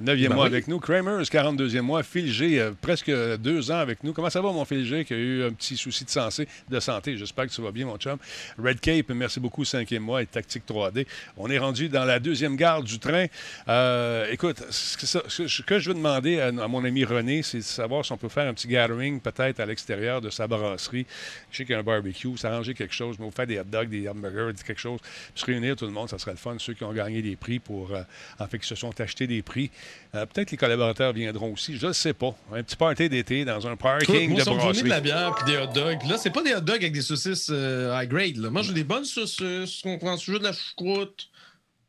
Neuvième 0.00 0.30
Ben 0.30 0.34
mois 0.36 0.44
oui. 0.46 0.50
avec 0.52 0.68
nous. 0.68 0.78
Kramers, 0.80 1.22
42e 1.24 1.80
mois. 1.80 2.02
Phil 2.02 2.32
G, 2.32 2.58
euh, 2.60 2.72
presque 2.80 3.10
deux 3.38 3.70
ans 3.70 3.78
avec 3.78 4.02
nous. 4.04 4.12
Comment 4.12 4.30
ça 4.30 4.40
va, 4.40 4.50
mon 4.52 4.64
Phil 4.64 4.84
G, 4.86 5.04
qui 5.04 5.14
a 5.14 5.16
eu 5.16 5.44
un 5.44 5.52
petit 5.52 5.76
souci 5.76 6.04
de 6.04 6.10
santé? 6.10 6.46
De 6.68 6.80
santé? 6.80 7.16
J'espère 7.16 7.46
que 7.46 7.52
tu 7.52 7.62
vas 7.62 7.70
bien, 7.72 7.86
mon 7.86 7.96
chum. 7.96 8.16
Red 8.62 8.80
Cape, 8.80 9.10
merci 9.10 9.40
beaucoup, 9.40 9.64
cinquième 9.64 10.02
mois 10.02 10.22
et 10.22 10.26
Tactique 10.26 10.64
3D. 10.68 11.06
On 11.36 11.50
est 11.50 11.58
rendu 11.58 11.88
dans 11.88 12.04
la 12.04 12.18
deuxième 12.18 12.56
gare 12.56 12.82
du 12.82 12.98
train. 12.98 13.26
Euh, 13.68 14.26
écoute, 14.30 14.62
ça- 14.70 15.22
ce 15.28 15.62
que 15.62 15.78
je 15.78 15.88
veux 15.90 15.94
demander 15.94 16.40
à, 16.40 16.46
à 16.48 16.68
mon 16.68 16.84
ami 16.84 17.04
René, 17.04 17.42
c'est 17.42 17.58
de 17.58 17.62
savoir 17.62 18.04
si 18.04 18.12
on 18.12 18.16
peut 18.16 18.28
faire 18.28 18.48
un 18.48 18.54
petit 18.54 18.68
gathering 18.68 19.20
peut-être 19.20 19.60
à 19.60 19.66
l'extérieur 19.66 20.20
de 20.20 20.30
sa 20.30 20.46
brasserie. 20.46 21.06
Je 21.50 21.56
sais 21.58 21.64
qu'il 21.64 21.72
y 21.72 21.76
a 21.76 21.80
un 21.80 21.82
barbecue, 21.82 22.36
s'arranger 22.36 22.74
quelque 22.74 22.94
chose, 22.94 23.16
mais 23.18 23.24
vous 23.24 23.30
faire 23.30 23.46
des 23.46 23.58
hot 23.58 23.64
dogs, 23.64 23.88
des 23.88 24.08
hamburgers, 24.08 24.52
quelque 24.66 24.80
chose, 24.80 25.00
puis 25.02 25.40
se 25.40 25.44
réunir 25.46 25.76
tout 25.76 25.86
le 25.86 25.92
monde, 25.92 26.08
ça 26.08 26.18
serait 26.18 26.32
le 26.32 26.36
fun. 26.36 26.56
Ceux 26.58 26.74
qui 26.74 26.84
ont 26.84 26.92
gagné 26.92 27.22
des 27.22 27.36
prix 27.36 27.58
pour, 27.58 27.92
euh, 27.92 28.02
en 28.38 28.46
fait, 28.46 28.58
qui 28.58 28.66
se 28.66 28.74
sont 28.74 28.98
achetés 29.00 29.26
des 29.26 29.42
prix. 29.42 29.70
Euh, 30.14 30.26
peut-être 30.26 30.50
les 30.50 30.56
collaborateurs 30.56 31.12
viendront 31.12 31.52
aussi, 31.52 31.76
je 31.76 31.86
ne 31.86 31.92
sais 31.92 32.12
pas. 32.14 32.34
Un 32.52 32.62
petit 32.62 32.76
party 32.76 33.08
d'été 33.08 33.44
dans 33.44 33.66
un 33.66 33.76
parking 33.76 34.30
moi, 34.30 34.40
de 34.40 34.44
brasserie. 34.44 34.82
de 34.84 34.88
la 34.88 35.00
bière 35.00 35.34
puis 35.34 35.52
des 35.52 35.58
hot 35.58 35.72
dogs. 35.74 35.98
Là, 36.08 36.16
c'est 36.18 36.30
pas 36.30 36.42
des 36.42 36.54
hot 36.54 36.60
dogs 36.60 36.76
avec 36.76 36.92
des 36.92 37.02
saucisses 37.02 37.48
euh, 37.50 37.98
high 38.00 38.08
grade. 38.08 38.36
Là. 38.36 38.50
Moi, 38.50 38.62
j'ai 38.62 38.72
des 38.72 38.84
bonnes 38.84 39.04
saucisses. 39.04 39.82
On 39.84 39.98
prend 39.98 40.16
toujours 40.16 40.38
de 40.38 40.44
la 40.44 40.52
choucroute. 40.52 41.28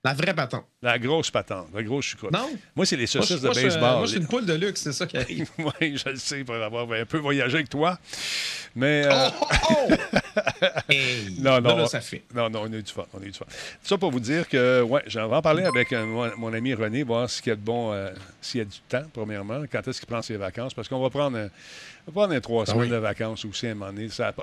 La 0.06 0.14
vraie 0.14 0.34
patente. 0.36 0.66
La 0.84 1.00
grosse 1.00 1.32
patente, 1.32 1.68
la 1.74 1.82
grosse 1.82 2.06
choucroute. 2.06 2.32
Non? 2.32 2.48
Moi, 2.76 2.86
c'est 2.86 2.96
les 2.96 3.08
saucisses 3.08 3.42
moi, 3.42 3.54
de 3.54 3.60
je- 3.60 3.66
baseball. 3.66 3.98
Moi, 3.98 4.08
c'est 4.08 4.18
une 4.18 4.28
poule 4.28 4.46
de 4.46 4.54
luxe, 4.54 4.82
c'est 4.82 4.94
ça 4.94 5.08
qui 5.08 5.18
arrive. 5.24 5.50
oui, 5.58 5.98
je 5.98 6.10
le 6.10 6.16
sais, 6.18 6.44
pour 6.44 6.54
avoir 6.56 6.90
un 6.92 7.06
peu 7.06 7.18
voyagé 7.18 7.56
avec 7.56 7.70
toi. 7.70 7.98
Mais. 8.76 9.04
euh, 9.06 9.30
Oh, 9.42 9.46
oh, 9.72 9.88
oh! 10.14 10.18
Hey! 10.90 11.36
Non, 11.40 11.60
non. 11.62 11.78
Là, 11.78 11.88
ça 11.88 12.02
fait. 12.02 12.24
Non, 12.34 12.50
non, 12.50 12.62
on 12.64 12.74
a 12.74 12.76
eu 12.78 12.84
du 12.84 12.92
fun. 12.92 13.06
On 13.14 13.20
a 13.20 13.24
eu 13.24 13.32
du 13.32 13.38
fun. 13.38 13.46
Tout 13.46 13.88
ça 13.88 13.98
pour 13.98 14.12
vous 14.12 14.20
dire 14.20 14.48
que, 14.48 14.82
ouais, 14.82 15.02
j'en 15.08 15.28
vais 15.28 15.36
en 15.36 15.42
parler 15.42 15.64
avec 15.64 15.92
euh, 15.94 16.06
mon, 16.06 16.32
mon 16.38 16.54
ami 16.54 16.74
René, 16.74 17.04
voir 17.04 17.30
s'il 17.30 17.48
y 17.48 17.52
a 17.52 17.56
de 17.56 17.62
bon, 17.62 17.92
euh, 17.94 18.10
s'il 18.42 18.60
y 18.60 18.62
a 18.62 18.66
du 18.66 18.78
temps, 18.88 19.04
premièrement, 19.14 19.64
quand 19.72 19.88
est-ce 19.88 20.00
qu'il 20.00 20.08
prend 20.08 20.22
ses 20.22 20.38
vacances, 20.38 20.74
parce 20.74 20.88
qu'on 20.88 21.02
va 21.02 21.10
prendre, 21.10 21.38
un, 21.38 21.48
on 22.08 22.12
va 22.12 22.22
prendre 22.22 22.34
un 22.36 22.40
trois 22.42 22.64
Ah 22.68 22.72
semaines 22.72 22.84
oui. 22.84 22.90
de 22.90 22.96
vacances 22.98 23.46
aussi 23.46 23.68
à 23.68 23.72
un 23.72 23.74
moment 23.76 23.92
donné. 23.92 24.10
Ça 24.10 24.34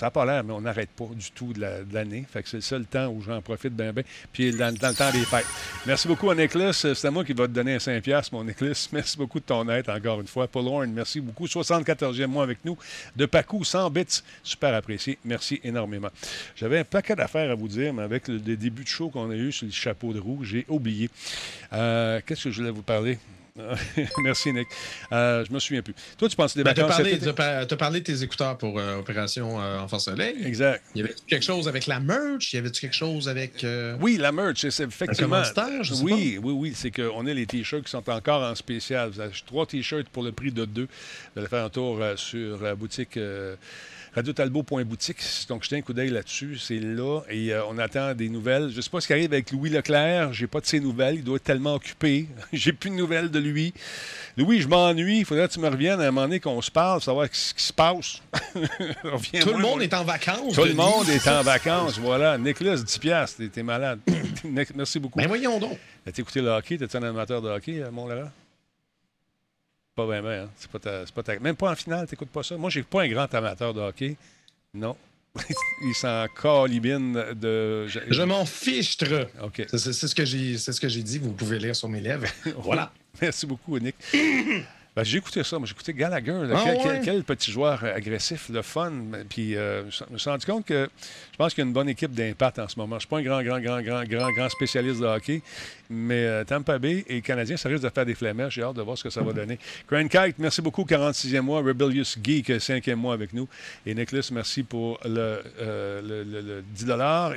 n'a 0.00 0.10
pas, 0.10 0.24
l'air, 0.24 0.42
mais 0.44 0.52
on 0.52 0.60
n'arrête 0.62 0.90
pas 0.90 1.06
du 1.14 1.30
tout 1.32 1.52
de 1.52 1.60
la- 1.60 1.82
de 1.82 1.92
l'année. 1.94 2.24
fait 2.30 2.42
que 2.42 2.48
c'est 2.48 2.56
le 2.58 2.62
seul 2.62 2.84
temps 2.86 3.08
où 3.08 3.20
j'en 3.22 3.40
profite 3.42 3.74
bien, 3.74 3.92
bien. 3.92 4.04
Puis 4.32 4.52
dans, 4.52 4.74
dans 4.74 4.88
le 4.88 4.94
temps 4.94 5.10
des 5.10 5.24
fêtes. 5.24 5.46
Merci 5.86 6.08
beaucoup 6.08 6.30
à 6.30 6.34
Nicholas. 6.34 6.72
C'est 6.72 7.04
à 7.04 7.10
moi 7.10 7.24
qui 7.24 7.32
va 7.32 7.46
te 7.46 7.52
donner 7.52 7.74
un 7.74 7.78
5$, 7.78 8.00
piastres, 8.00 8.34
mon 8.34 8.44
Nicholas. 8.44 8.88
Merci 8.92 9.16
beaucoup 9.16 9.40
de 9.40 9.44
ton 9.44 9.68
aide, 9.68 9.88
encore 9.90 10.20
une 10.20 10.26
fois. 10.26 10.46
Paul 10.48 10.66
Horn, 10.66 10.90
merci 10.92 11.20
beaucoup. 11.20 11.46
74e 11.46 12.26
mois 12.26 12.44
avec 12.44 12.64
nous. 12.64 12.76
De 13.16 13.26
Pacou, 13.26 13.64
100 13.64 13.90
bits. 13.90 14.22
Super 14.42 14.74
apprécié. 14.74 15.18
Merci 15.24 15.39
énormément. 15.64 16.10
J'avais 16.56 16.78
un 16.78 16.84
paquet 16.84 17.14
d'affaires 17.16 17.50
à 17.50 17.54
vous 17.54 17.68
dire, 17.68 17.92
mais 17.94 18.02
avec 18.02 18.28
le, 18.28 18.34
le 18.34 18.56
début 18.56 18.82
de 18.84 18.88
show 18.88 19.08
qu'on 19.10 19.30
a 19.30 19.34
eu 19.34 19.52
sur 19.52 19.66
le 19.66 19.72
chapeau 19.72 20.12
de 20.12 20.18
roue, 20.20 20.44
j'ai 20.44 20.64
oublié. 20.68 21.08
Euh, 21.72 22.20
Qu'est-ce 22.26 22.44
que 22.44 22.50
je 22.50 22.58
voulais 22.60 22.70
vous 22.72 22.82
parler? 22.82 23.18
Merci, 24.22 24.52
Nick. 24.52 24.68
Euh, 25.12 25.44
je 25.46 25.52
me 25.52 25.58
souviens 25.58 25.82
plus. 25.82 25.94
Toi, 26.16 26.28
tu 26.28 26.36
penses 26.36 26.56
des 26.56 26.62
Ben, 26.62 26.72
vacances 26.72 26.96
par- 27.34 27.66
t'as 27.66 27.76
parlé 27.76 28.00
de 28.00 28.04
tes 28.04 28.22
écouteurs 28.22 28.56
pour 28.56 28.78
euh, 28.78 28.98
Opération 28.98 29.60
euh, 29.60 29.80
Enfant 29.80 29.98
Soleil. 29.98 30.36
Exact. 30.46 30.82
Y 30.94 31.00
avait 31.02 31.14
quelque 31.26 31.44
chose 31.44 31.68
avec 31.68 31.86
la 31.86 32.00
merch? 32.00 32.54
Y 32.54 32.58
avait-tu 32.58 32.80
quelque 32.80 32.94
chose 32.96 33.28
avec. 33.28 33.62
euh, 33.64 33.96
Oui, 34.00 34.16
la 34.18 34.32
merch, 34.32 34.66
c'est 34.68 34.84
effectivement. 34.84 35.42
je 35.82 35.94
sais 35.94 36.02
oui, 36.02 36.38
oui, 36.42 36.52
oui, 36.52 36.72
c'est 36.74 36.90
qu'on 36.90 37.26
a 37.26 37.34
les 37.34 37.44
t-shirts 37.46 37.84
qui 37.84 37.90
sont 37.90 38.08
encore 38.08 38.42
en 38.42 38.54
spécial. 38.54 39.10
Vous 39.10 39.20
avez 39.20 39.32
trois 39.44 39.66
t-shirts 39.66 40.08
pour 40.08 40.22
le 40.22 40.32
prix 40.32 40.52
de 40.52 40.64
deux. 40.64 40.88
Vous 41.34 41.40
allez 41.40 41.48
faire 41.48 41.64
un 41.64 41.70
tour 41.70 41.98
euh, 42.00 42.16
sur 42.16 42.62
la 42.62 42.74
boutique 42.74 43.18
radiotalbot.boutique. 44.14 45.18
Donc, 45.48 45.64
jetez 45.64 45.76
un 45.76 45.82
coup 45.82 45.92
d'œil 45.92 46.10
là-dessus. 46.10 46.58
C'est 46.58 46.78
là. 46.80 47.20
Et 47.28 47.52
euh, 47.52 47.62
on 47.68 47.78
attend 47.78 48.14
des 48.14 48.28
nouvelles. 48.28 48.70
Je 48.70 48.76
ne 48.76 48.80
sais 48.80 48.90
pas 48.90 49.00
ce 49.00 49.06
qui 49.06 49.12
arrive 49.12 49.32
avec 49.32 49.50
Louis 49.52 49.70
Leclerc. 49.70 50.32
J'ai 50.32 50.46
pas 50.46 50.60
de 50.60 50.66
ses 50.66 50.80
nouvelles. 50.80 51.16
Il 51.16 51.24
doit 51.24 51.36
être 51.36 51.44
tellement 51.44 51.74
occupé. 51.74 52.26
J'ai 52.52 52.72
plus 52.72 52.90
de 52.90 52.94
nouvelles 52.96 53.30
de 53.30 53.38
lui. 53.38 53.72
Louis, 54.36 54.60
je 54.60 54.68
m'ennuie. 54.68 55.18
Il 55.18 55.24
faudrait 55.24 55.48
que 55.48 55.52
tu 55.52 55.60
me 55.60 55.68
reviennes 55.68 56.00
à 56.00 56.04
un 56.08 56.10
moment 56.10 56.26
donné 56.26 56.40
qu'on 56.40 56.60
se 56.62 56.70
parle, 56.70 57.00
savoir 57.00 57.28
ce 57.32 57.52
qui 57.54 57.62
se 57.62 57.72
passe. 57.72 58.22
Tout 59.40 59.50
le 59.52 59.58
monde 59.58 59.76
mon- 59.76 59.80
est 59.80 59.94
en 59.94 60.04
vacances. 60.04 60.54
Tout 60.54 60.64
le 60.64 60.74
monde 60.74 61.08
est 61.08 61.26
en 61.28 61.42
vacances, 61.42 61.98
voilà. 61.98 62.38
Nicolas, 62.38 62.76
10 62.76 62.98
piastres, 62.98 63.38
t'es- 63.38 63.48
t'es 63.48 63.62
malade. 63.62 64.00
Merci 64.74 64.98
beaucoup. 64.98 65.18
Ben 65.18 65.26
voyons 65.28 65.58
donc. 65.58 65.78
As-tu 66.06 66.20
écouté 66.22 66.40
le 66.40 66.48
hockey? 66.48 66.78
T'es-tu 66.78 66.96
un 66.96 67.02
amateur 67.02 67.42
de 67.42 67.48
hockey, 67.48 67.80
euh, 67.82 67.90
mon 67.90 68.06
Laurent? 68.08 68.30
Pas 69.96 70.06
vraiment, 70.06 70.28
hein? 70.30 70.48
C'est 70.56 70.70
pas 70.70 70.78
ta, 70.78 71.04
pas 71.14 71.22
ta- 71.22 71.38
Même 71.38 71.56
pas 71.56 71.72
en 71.72 71.74
finale, 71.74 72.06
t'écoutes 72.06 72.30
pas 72.30 72.42
ça? 72.42 72.56
Moi, 72.56 72.70
j'ai 72.70 72.82
pas 72.82 73.02
un 73.02 73.08
grand 73.08 73.32
amateur 73.34 73.74
de 73.74 73.80
hockey. 73.80 74.16
Non. 74.72 74.96
Il 75.82 75.94
s'en 75.94 76.26
calibine 76.40 77.12
de... 77.34 77.86
Je 77.86 78.22
m'en 78.22 78.44
fichtre. 78.44 79.28
OK. 79.42 79.62
C'est 79.68 79.78
c'est- 79.78 79.92
c'est 79.92 80.08
ce 80.08 80.14
que 80.14 80.24
j'ai 80.24 80.58
c'est 80.58 80.72
ce 80.72 80.80
que 80.80 80.88
j'ai 80.88 81.02
dit. 81.02 81.18
Vous 81.18 81.32
pouvez 81.32 81.58
lire 81.58 81.76
sur 81.76 81.88
mes 81.88 82.00
lèvres. 82.00 82.26
Voilà. 82.56 82.92
Merci 83.20 83.46
beaucoup, 83.46 83.78
Nick. 83.78 83.94
Ben, 84.96 85.04
j'ai 85.04 85.18
écouté 85.18 85.44
ça. 85.44 85.56
J'ai 85.64 85.70
écouté 85.70 85.94
Gallagher. 85.94 86.32
là. 86.32 86.56
Ah 86.56 86.62
quel, 86.64 86.76
ouais? 86.76 86.82
quel- 86.82 87.00
quel 87.04 87.22
petit 87.24 87.52
joueur 87.52 87.84
agressif, 87.84 88.48
le 88.52 88.60
fun. 88.62 88.90
Mais- 88.90 89.24
Puis, 89.24 89.54
euh, 89.56 89.88
je 89.88 90.02
me 90.10 90.18
suis 90.18 90.28
rendu 90.28 90.44
compte 90.44 90.66
que 90.66 90.90
je 91.32 91.36
pense 91.36 91.54
qu'il 91.54 91.62
y 91.62 91.64
a 91.64 91.68
une 91.68 91.72
bonne 91.72 91.88
équipe 91.88 92.10
d'impact 92.12 92.58
en 92.58 92.66
ce 92.68 92.76
moment. 92.76 92.96
Je 92.96 92.96
ne 92.96 93.00
suis 93.00 93.08
pas 93.08 93.18
un 93.18 93.22
grand, 93.22 93.40
grand, 93.42 93.60
grand, 93.60 93.80
grand, 93.82 94.02
grand, 94.04 94.32
grand 94.32 94.48
spécialiste 94.48 95.00
de 95.00 95.06
hockey, 95.06 95.42
mais 95.88 96.24
euh, 96.26 96.42
Tampa 96.44 96.78
Bay 96.80 97.04
et 97.08 97.20
Canadiens, 97.22 97.56
ça 97.56 97.68
risque 97.68 97.84
de 97.84 97.88
faire 97.88 98.04
des 98.04 98.16
flamèches. 98.16 98.54
J'ai 98.54 98.62
hâte 98.64 98.74
de 98.74 98.82
voir 98.82 98.98
ce 98.98 99.04
que 99.04 99.10
ça 99.10 99.20
va 99.22 99.32
donner. 99.32 99.60
Crane 99.86 100.08
Kite, 100.08 100.38
merci 100.38 100.60
beaucoup. 100.60 100.84
46e 100.84 101.40
mois. 101.44 101.60
Rebellious 101.62 102.16
Geek, 102.20 102.48
5e 102.60 102.96
mois 102.96 103.14
avec 103.14 103.32
nous. 103.32 103.48
Et 103.86 103.94
Nicholas, 103.94 104.28
merci 104.32 104.64
pour 104.64 104.98
le, 105.04 105.40
euh, 105.60 106.02
le- 106.02 106.24
le- 106.24 106.40
le 106.40 106.62
10 106.74 106.86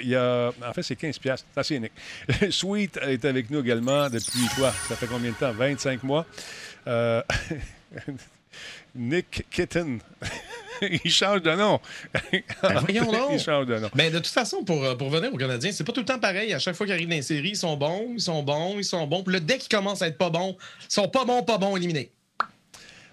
Il 0.01 0.09
y 0.09 0.15
a, 0.15 0.51
en 0.67 0.73
fait, 0.73 0.81
c'est 0.81 0.95
15 0.95 1.19
piastres. 1.19 1.45
C'est 1.61 1.79
Nick. 1.79 1.91
Sweet 2.51 2.97
est 3.03 3.23
avec 3.25 3.51
nous 3.51 3.59
également 3.59 4.09
depuis 4.09 4.47
quoi? 4.57 4.71
Ça 4.89 4.95
fait 4.95 5.07
combien 5.07 5.29
de 5.29 5.35
temps? 5.35 5.51
25 5.53 6.01
mois. 6.03 6.25
Euh, 6.87 7.21
Nick 8.95 9.45
Kitten. 9.49 9.99
Il 10.81 11.11
change 11.11 11.41
de 11.41 11.51
nom. 11.51 11.79
Ben 12.13 12.43
voyons 12.81 13.11
donc. 13.11 13.31
Il 13.31 13.39
change 13.39 13.67
de 13.67 13.77
nom. 13.77 13.89
Ben, 13.95 14.11
de 14.11 14.17
toute 14.17 14.27
façon, 14.27 14.63
pour, 14.63 14.83
euh, 14.83 14.95
pour 14.95 15.09
venir 15.09 15.33
aux 15.33 15.37
Canadiens, 15.37 15.71
c'est 15.71 15.83
pas 15.83 15.93
tout 15.93 16.01
le 16.01 16.05
temps 16.05 16.19
pareil. 16.19 16.53
À 16.53 16.59
chaque 16.59 16.75
fois 16.75 16.85
qu'ils 16.85 16.93
arrivent 16.93 17.07
dans 17.07 17.15
les 17.15 17.21
séries, 17.21 17.49
ils 17.49 17.55
sont 17.55 17.77
bons, 17.77 18.11
ils 18.13 18.21
sont 18.21 18.43
bons, 18.43 18.75
ils 18.77 18.83
sont 18.83 19.07
bons. 19.07 19.23
Puis 19.23 19.33
là, 19.33 19.39
dès 19.39 19.57
qu'ils 19.57 19.75
commencent 19.75 20.01
à 20.01 20.07
être 20.07 20.17
pas 20.17 20.29
bons, 20.29 20.57
ils 20.81 20.93
sont 20.93 21.07
pas 21.07 21.25
bons, 21.25 21.43
pas 21.43 21.57
bons, 21.57 21.77
éliminés. 21.77 22.11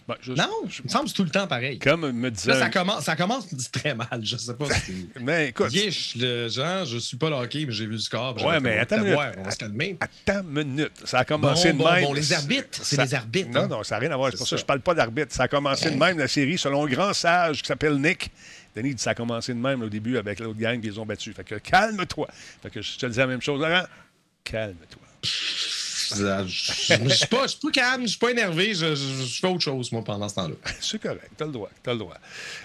Ben, 0.08 0.16
je- 0.20 0.32
Non, 0.32 0.48
il 0.64 0.84
me 0.84 0.88
semble 0.88 1.04
que 1.04 1.10
c'est 1.10 1.16
tout 1.16 1.24
le 1.24 1.30
temps 1.30 1.46
pareil. 1.46 1.78
Comme 1.78 2.10
me 2.10 2.30
disait. 2.30 2.50
Là, 2.52 2.58
ça 2.58 2.70
commence, 2.70 3.04
ça 3.04 3.14
commence 3.16 3.46
très 3.70 3.94
mal. 3.94 4.20
Je 4.22 4.36
sais 4.36 4.54
pas 4.54 4.66
si 4.74 5.08
Mais 5.20 5.48
écoute, 5.50 5.72
Yish, 5.72 6.16
le 6.16 6.48
genre, 6.48 6.84
je 6.84 6.98
suis 6.98 7.16
pas 7.16 7.28
hockey, 7.30 7.64
mais 7.66 7.72
j'ai 7.72 7.86
vu 7.86 7.92
le 7.92 7.98
score. 7.98 8.36
Ouais, 8.44 8.58
mais 8.60 8.78
attends 8.78 8.96
une 8.96 9.02
ouais, 9.02 9.10
minute. 9.16 9.34
on 9.38 9.42
va 9.44 9.50
se 9.52 9.56
calmer. 9.58 9.96
attends 10.00 10.40
une 10.42 10.64
minute. 10.64 10.92
Ça 11.04 11.18
a 11.20 11.24
commencé 11.24 11.72
Bon, 11.72 11.78
de 11.78 11.82
bon, 11.84 11.92
même. 11.94 12.04
bon, 12.04 12.12
les 12.14 12.32
arbitres, 12.32 12.80
c'est 12.82 12.96
Ça- 12.96 13.04
les 13.04 13.14
arbitres, 13.14 13.50
Non, 13.50 13.60
hein. 13.62 13.68
non, 13.68 13.82
ça 13.84 13.94
n'a 13.96 14.00
rien 14.00 14.10
à 14.12 14.16
voir. 14.16 14.30
C'est 14.32 14.38
pour 14.38 14.48
ça 14.48 14.56
que 14.56 14.60
je 14.60 14.66
parle 14.66 14.80
pas 14.80 14.94
d'arbitre. 14.94 15.32
Ça 15.34 15.44
a 15.44 15.48
commencé 15.48 15.90
de 15.90 15.96
même, 15.96 16.18
la 16.18 16.28
série, 16.28 16.58
selon 16.58 16.86
un 16.86 16.88
grand 16.88 17.12
sage 17.12 17.62
qui 17.62 17.68
s'appelle 17.68 17.94
Nick. 18.00 18.30
Denis 18.74 18.94
dit 18.94 19.02
ça 19.02 19.10
a 19.10 19.14
commencé 19.14 19.52
de 19.52 19.58
même 19.58 19.82
au 19.82 19.88
début 19.88 20.16
avec 20.16 20.38
l'autre 20.40 20.58
gang, 20.58 20.78
puis 20.80 20.88
ils 20.90 21.00
ont 21.00 21.06
battu. 21.06 21.32
Fait 21.32 21.44
que 21.44 21.56
calme-toi. 21.56 22.28
Fait 22.62 22.70
que 22.70 22.80
je 22.82 22.96
te 22.98 23.06
dis 23.06 23.18
la 23.18 23.26
même 23.26 23.42
chose, 23.42 23.60
Laurent. 23.60 23.82
Calme-toi. 24.44 25.02
Je, 26.16 26.44
je 26.46 27.14
suis 27.14 27.26
pas, 27.26 27.46
calme, 27.72 28.02
je 28.02 28.08
suis 28.08 28.18
pas 28.18 28.30
énervé, 28.30 28.74
je 28.74 28.94
fais 29.40 29.46
autre 29.46 29.60
chose, 29.60 29.92
moi, 29.92 30.02
pendant 30.02 30.28
ce 30.28 30.34
temps-là. 30.36 30.54
C'est 30.80 31.00
correct. 31.00 31.30
T'as 31.36 31.46
le 31.46 31.52
droit. 31.52 31.70
T'as 31.82 31.92
le 31.92 31.98
droit. 31.98 32.16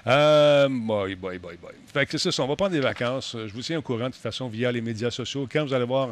Euh, 0.07 0.67
boy, 0.69 1.15
boy, 1.15 1.37
boy, 1.37 1.57
boy. 1.57 1.71
Fait 1.93 2.05
que 2.05 2.17
c'est 2.17 2.31
ça. 2.31 2.43
On 2.43 2.47
va 2.47 2.55
prendre 2.55 2.73
des 2.73 2.79
vacances. 2.81 3.35
Je 3.35 3.53
vous 3.53 3.61
tiens 3.61 3.79
au 3.79 3.81
courant 3.81 4.07
de 4.07 4.13
toute 4.13 4.21
façon 4.21 4.49
via 4.49 4.71
les 4.71 4.81
médias 4.81 5.11
sociaux. 5.11 5.47
Quand 5.49 5.65
vous 5.65 5.73
allez 5.73 5.85
voir 5.85 6.11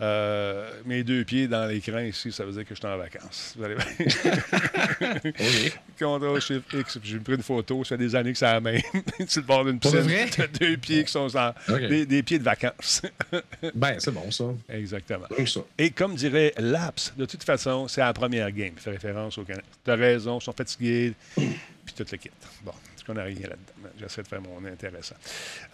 euh, 0.00 0.70
mes 0.86 1.02
deux 1.04 1.24
pieds 1.24 1.46
dans 1.48 1.66
l'écran 1.66 1.98
ici, 2.00 2.32
ça 2.32 2.44
veut 2.44 2.52
dire 2.52 2.62
que 2.64 2.74
je 2.74 2.80
suis 2.80 2.86
en 2.86 2.96
vacances. 2.96 3.54
Vous 3.56 3.64
allez 3.64 3.76
Oui. 5.38 5.72
Contrôle 5.98 6.40
Shift 6.40 6.72
X, 6.72 6.98
puis 6.98 7.10
j'ai 7.10 7.18
pris 7.18 7.34
une 7.34 7.42
photo, 7.42 7.84
ça 7.84 7.90
fait 7.96 7.98
des 7.98 8.14
années 8.14 8.32
que 8.32 8.38
ça 8.38 8.52
a 8.52 8.60
même. 8.60 8.80
sur 9.28 9.42
le 9.42 9.46
bord 9.46 9.64
d'une 9.64 9.78
piscine. 9.78 10.06
T'as 10.34 10.46
deux 10.46 10.76
pieds 10.76 11.04
qui 11.04 11.12
sont 11.12 11.34
en- 11.36 11.50
OK. 11.68 11.80
des, 11.88 12.06
des 12.06 12.22
pieds 12.22 12.38
de 12.38 12.44
vacances. 12.44 13.02
Ben, 13.74 13.96
c'est 13.98 14.10
bon, 14.10 14.30
ça. 14.30 14.44
Exactement. 14.68 15.26
Ça. 15.46 15.60
Et 15.78 15.90
comme 15.90 16.14
dirait 16.14 16.52
Laps, 16.58 17.12
de 17.16 17.26
toute 17.26 17.44
façon, 17.44 17.88
c'est 17.88 18.00
la 18.00 18.12
première 18.12 18.50
game. 18.50 18.72
Il 18.76 18.80
fait 18.80 18.90
référence 18.90 19.36
au 19.38 19.44
Canada. 19.44 19.64
T'as 19.84 19.96
raison, 19.96 20.38
ils 20.38 20.42
sont 20.44 20.52
fatigués, 20.52 21.12
puis 21.34 21.94
tout 21.96 22.04
le 22.10 22.16
kit. 22.16 22.30
Bon, 22.64 22.72
connais 23.14 23.22
rien 23.24 23.48
là-dedans. 23.48 23.90
J'essaie 23.98 24.22
de 24.22 24.28
faire 24.28 24.40
mon 24.40 24.64
intéressant. 24.64 25.16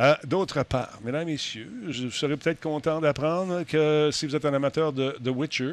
Euh, 0.01 0.15
D'autre 0.25 0.63
part, 0.63 0.99
mesdames 1.05 1.27
messieurs, 1.27 1.71
je 1.89 2.09
serais 2.09 2.37
peut-être 2.37 2.61
content 2.61 3.01
d'apprendre 3.01 3.63
que 3.65 4.11
si 4.13 4.27
vous 4.27 4.35
êtes 4.35 4.45
un 4.45 4.55
amateur 4.55 4.93
de 4.93 5.17
The 5.23 5.29
Witcher, 5.29 5.73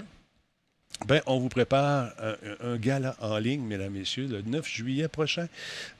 ben, 1.08 1.22
on 1.26 1.38
vous 1.40 1.50
prépare 1.50 2.12
un, 2.22 2.36
un 2.74 2.78
gala 2.78 3.16
en 3.20 3.38
ligne, 3.38 3.62
mesdames 3.62 3.92
messieurs, 3.94 4.28
le 4.30 4.42
9 4.42 4.68
juillet 4.68 5.08
prochain. 5.08 5.48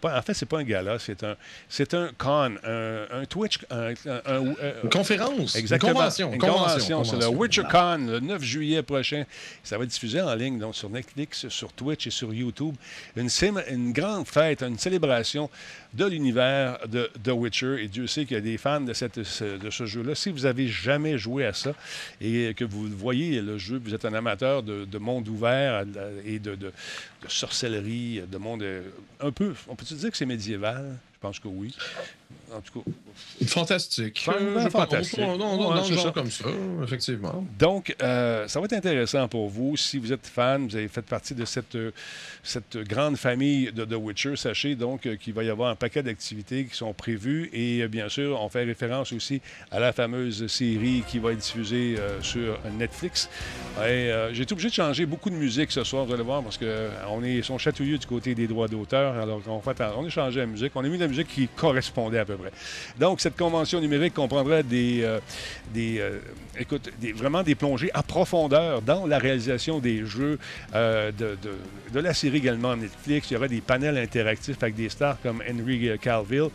En 0.04 0.22
fait, 0.22 0.34
c'est 0.34 0.46
pas 0.46 0.60
un 0.60 0.64
gala, 0.64 1.00
c'est 1.00 1.24
un, 1.24 1.36
c'est 1.70 1.94
un 1.94 2.10
con, 2.18 2.56
un, 2.64 3.06
un 3.12 3.26
Twitch, 3.26 3.60
un, 3.70 3.94
un- 4.06 4.44
Une 4.84 4.90
conférence. 4.90 5.56
Exactement. 5.56 5.92
Une 5.92 5.98
convention. 5.98 6.34
Une 6.34 6.40
convention, 6.40 6.98
convention. 6.98 7.20
C'est 7.20 7.26
le. 7.32 7.36
WitcherCon, 7.38 7.98
le 8.08 8.20
9 8.20 8.42
juillet 8.44 8.84
prochain. 8.84 9.24
Ça 9.64 9.78
va 9.78 9.84
être 9.84 9.90
diffusé 9.92 10.22
en 10.22 10.34
ligne, 10.36 10.60
donc 10.60 10.76
sur 10.76 10.90
Netflix, 10.90 11.48
sur 11.50 11.74
Twitch 11.74 12.08
et 12.08 12.12
sur 12.12 12.34
YouTube. 12.34 12.76
Une, 13.16 13.30
une 13.72 13.92
grande 13.94 14.28
fête, 14.28 14.62
une 14.64 14.78
célébration 14.78 15.50
de 15.94 16.06
l'univers 16.06 16.80
de 16.88 17.10
The 17.24 17.30
Witcher. 17.30 17.84
Et 17.84 17.88
Dieu 17.88 18.08
sait 18.08 18.26
qu'il 18.26 18.36
y 18.36 18.40
a 18.40 18.42
des 18.42 18.58
fans 18.58 18.82
de, 18.82 18.94
cette, 18.94 19.24
ce- 19.24 19.58
de 19.58 19.70
ce 19.70 19.86
jeu-là. 19.86 20.16
Si 20.16 20.30
vous 20.32 20.46
avez 20.46 20.68
jamais 20.68 21.18
joué 21.18 21.46
à 21.46 21.54
ça 21.54 21.74
et 22.22 22.54
que 22.56 22.64
vous 22.66 22.88
voyez 22.90 23.42
le 23.42 23.58
jeu, 23.58 23.80
vous 23.84 23.94
êtes 23.94 24.06
un 24.06 24.14
amateur 24.14 24.64
de, 24.64 24.86
de 24.86 24.93
monde 24.98 25.28
ouvert 25.28 25.84
et 26.26 26.40
de, 26.40 26.56
de- 26.56 26.68
de 27.22 27.30
sorcellerie, 27.30 28.22
de 28.30 28.38
monde 28.38 28.64
euh, 28.64 28.84
un 29.20 29.32
peu, 29.32 29.54
on 29.68 29.76
peut-tu 29.76 29.94
dire 29.96 30.12
que 30.12 30.18
c'est 30.18 30.26
médiéval? 30.26 30.98
Je 31.14 31.20
pense 31.20 31.40
que 31.40 31.48
oui. 31.48 31.74
En 32.56 32.62
tout 32.62 32.82
cas, 32.82 32.92
Fantastique. 33.46 34.26
Euh, 34.28 34.70
fantastique. 34.70 35.20
Ouais, 35.20 35.38
dans 35.38 35.84
c'est 35.84 35.92
le 35.92 35.98
ça. 35.98 36.12
comme 36.12 36.32
ça, 36.32 36.46
effectivement. 36.84 37.46
Donc, 37.60 37.96
euh, 38.02 38.48
ça 38.48 38.60
va 38.60 38.66
être 38.66 38.74
intéressant 38.74 39.28
pour 39.28 39.50
vous. 39.50 39.78
Si 39.78 39.98
vous 39.98 40.12
êtes 40.12 40.26
fan, 40.26 40.68
vous 40.68 40.76
avez 40.76 40.88
fait 40.88 41.02
partie 41.02 41.36
de 41.36 41.46
cette, 41.46 41.76
euh, 41.76 41.92
cette 42.42 42.78
grande 42.78 43.18
famille 43.18 43.72
de 43.72 43.86
The 43.86 43.96
Witcher, 43.96 44.36
sachez 44.36 44.76
donc 44.76 45.06
euh, 45.06 45.16
qu'il 45.16 45.34
va 45.34 45.44
y 45.44 45.50
avoir 45.50 45.70
un 45.70 45.76
paquet 45.76 46.02
d'activités 46.02 46.66
qui 46.66 46.76
sont 46.76 46.94
prévues. 46.94 47.50
Et 47.54 47.88
bien 47.88 48.10
sûr, 48.10 48.40
on 48.42 48.50
fait 48.50 48.64
référence 48.64 49.12
aussi 49.14 49.42
à 49.72 49.80
la 49.80 49.94
fameuse 49.94 50.48
série 50.48 51.04
qui 51.08 51.20
va 51.20 51.32
être 51.32 51.40
diffusée 51.40 51.98
sur 52.22 52.58
Netflix. 52.78 53.30
Et, 53.86 54.12
J'ai 54.32 54.44
été 54.44 54.54
obligé 54.54 54.70
de 54.70 54.74
changer 54.74 55.06
beaucoup 55.06 55.30
de 55.30 55.36
musique 55.36 55.72
ce 55.72 55.84
soir, 55.84 56.06
vous 56.06 56.14
allez 56.14 56.24
voir, 56.24 56.42
parce 56.44 56.58
qu'on 56.58 57.24
est 57.24 57.42
sont 57.42 57.58
chatouilleux 57.58 57.98
du 57.98 58.08
côté 58.08 58.36
des 58.36 58.48
droits 58.48 58.68
d'auteur. 58.68 59.16
Alors, 59.18 59.42
on, 59.48 59.60
fait, 59.60 59.82
on 59.98 60.06
a 60.06 60.10
changé 60.10 60.40
la 60.40 60.46
musique. 60.46 60.72
On 60.76 60.84
a 60.84 60.88
mis 60.88 60.98
de 60.98 61.04
la 61.04 61.08
musique 61.08 61.28
qui 61.28 61.48
correspondait 61.48 62.20
à 62.20 62.26
peu 62.26 62.36
près. 62.36 62.43
Donc, 63.00 63.22
cette 63.22 63.38
convention 63.38 63.80
numérique 63.80 64.14
comprendra 64.14 64.64
des, 64.64 65.02
euh, 65.04 65.20
des, 65.74 66.00
euh, 66.00 66.20
écoute, 66.58 66.90
des- 67.00 67.14
vraiment 67.14 67.44
des 67.44 67.56
plongées 67.56 67.90
à 67.94 68.04
profondeur 68.04 68.82
dans 68.82 69.06
la 69.08 69.18
réalisation 69.18 69.80
des 69.80 70.06
jeux 70.06 70.40
euh, 70.76 71.12
de, 71.12 72.00
la 72.00 72.14
série 72.14 72.38
également 72.38 72.76
Netflix. 72.76 73.30
Il 73.30 73.36
y 73.36 73.38
aura 73.38 73.48
des 73.48 73.62
panels 73.62 73.98
interactifs 73.98 74.62
avec 74.62 74.76
des 74.76 74.90
stars 74.90 75.18
comme 75.22 75.42
Henry 75.50 75.98
Cavill, 76.00 76.50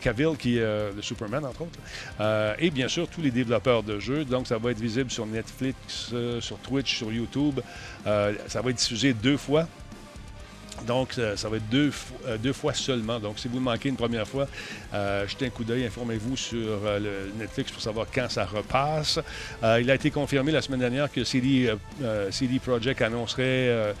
Cavill 0.00 0.36
qui 0.38 0.58
est 0.58 0.60
le 0.94 1.00
Superman, 1.00 1.44
entre 1.44 1.62
autres. 1.62 2.58
Et 2.60 2.70
bien 2.70 2.88
sûr, 2.88 3.08
tous 3.08 3.22
les 3.22 3.30
développeurs 3.30 3.82
de 3.82 3.98
jeux. 3.98 4.24
Donc, 4.24 4.46
ça 4.46 4.58
va 4.58 4.70
être 4.70 4.80
visible 4.80 5.10
sur 5.10 5.26
Netflix, 5.26 6.12
sur 6.40 6.58
Twitch, 6.58 6.96
sur 6.96 7.10
YouTube. 7.10 7.60
Ça 8.04 8.60
va 8.62 8.70
être 8.70 8.76
diffusé 8.76 9.14
deux 9.14 9.38
fois. 9.38 9.66
Donc, 10.86 11.18
euh, 11.18 11.36
ça 11.36 11.48
va 11.48 11.56
être 11.56 11.68
deux, 11.68 11.90
euh, 12.26 12.36
deux 12.38 12.52
fois 12.52 12.74
seulement. 12.74 13.18
Donc, 13.18 13.38
si 13.38 13.48
vous 13.48 13.60
manquez 13.60 13.88
une 13.88 13.96
première 13.96 14.26
fois, 14.26 14.46
euh, 14.92 15.26
jetez 15.26 15.46
un 15.46 15.50
coup 15.50 15.64
d'œil, 15.64 15.84
informez-vous 15.86 16.36
sur 16.36 16.80
le 17.00 17.32
Netflix 17.38 17.72
pour 17.72 17.82
savoir 17.82 18.06
quand 18.12 18.30
ça 18.30 18.44
repasse. 18.44 19.18
Il 19.62 19.90
a 19.90 19.94
été 19.94 20.10
confirmé 20.10 20.52
la 20.52 20.62
semaine 20.62 20.80
dernière 20.80 21.10
que 21.10 21.24
CD, 21.24 21.72
CD 22.30 22.58
Projekt 22.58 23.02
annoncerait 23.02 23.94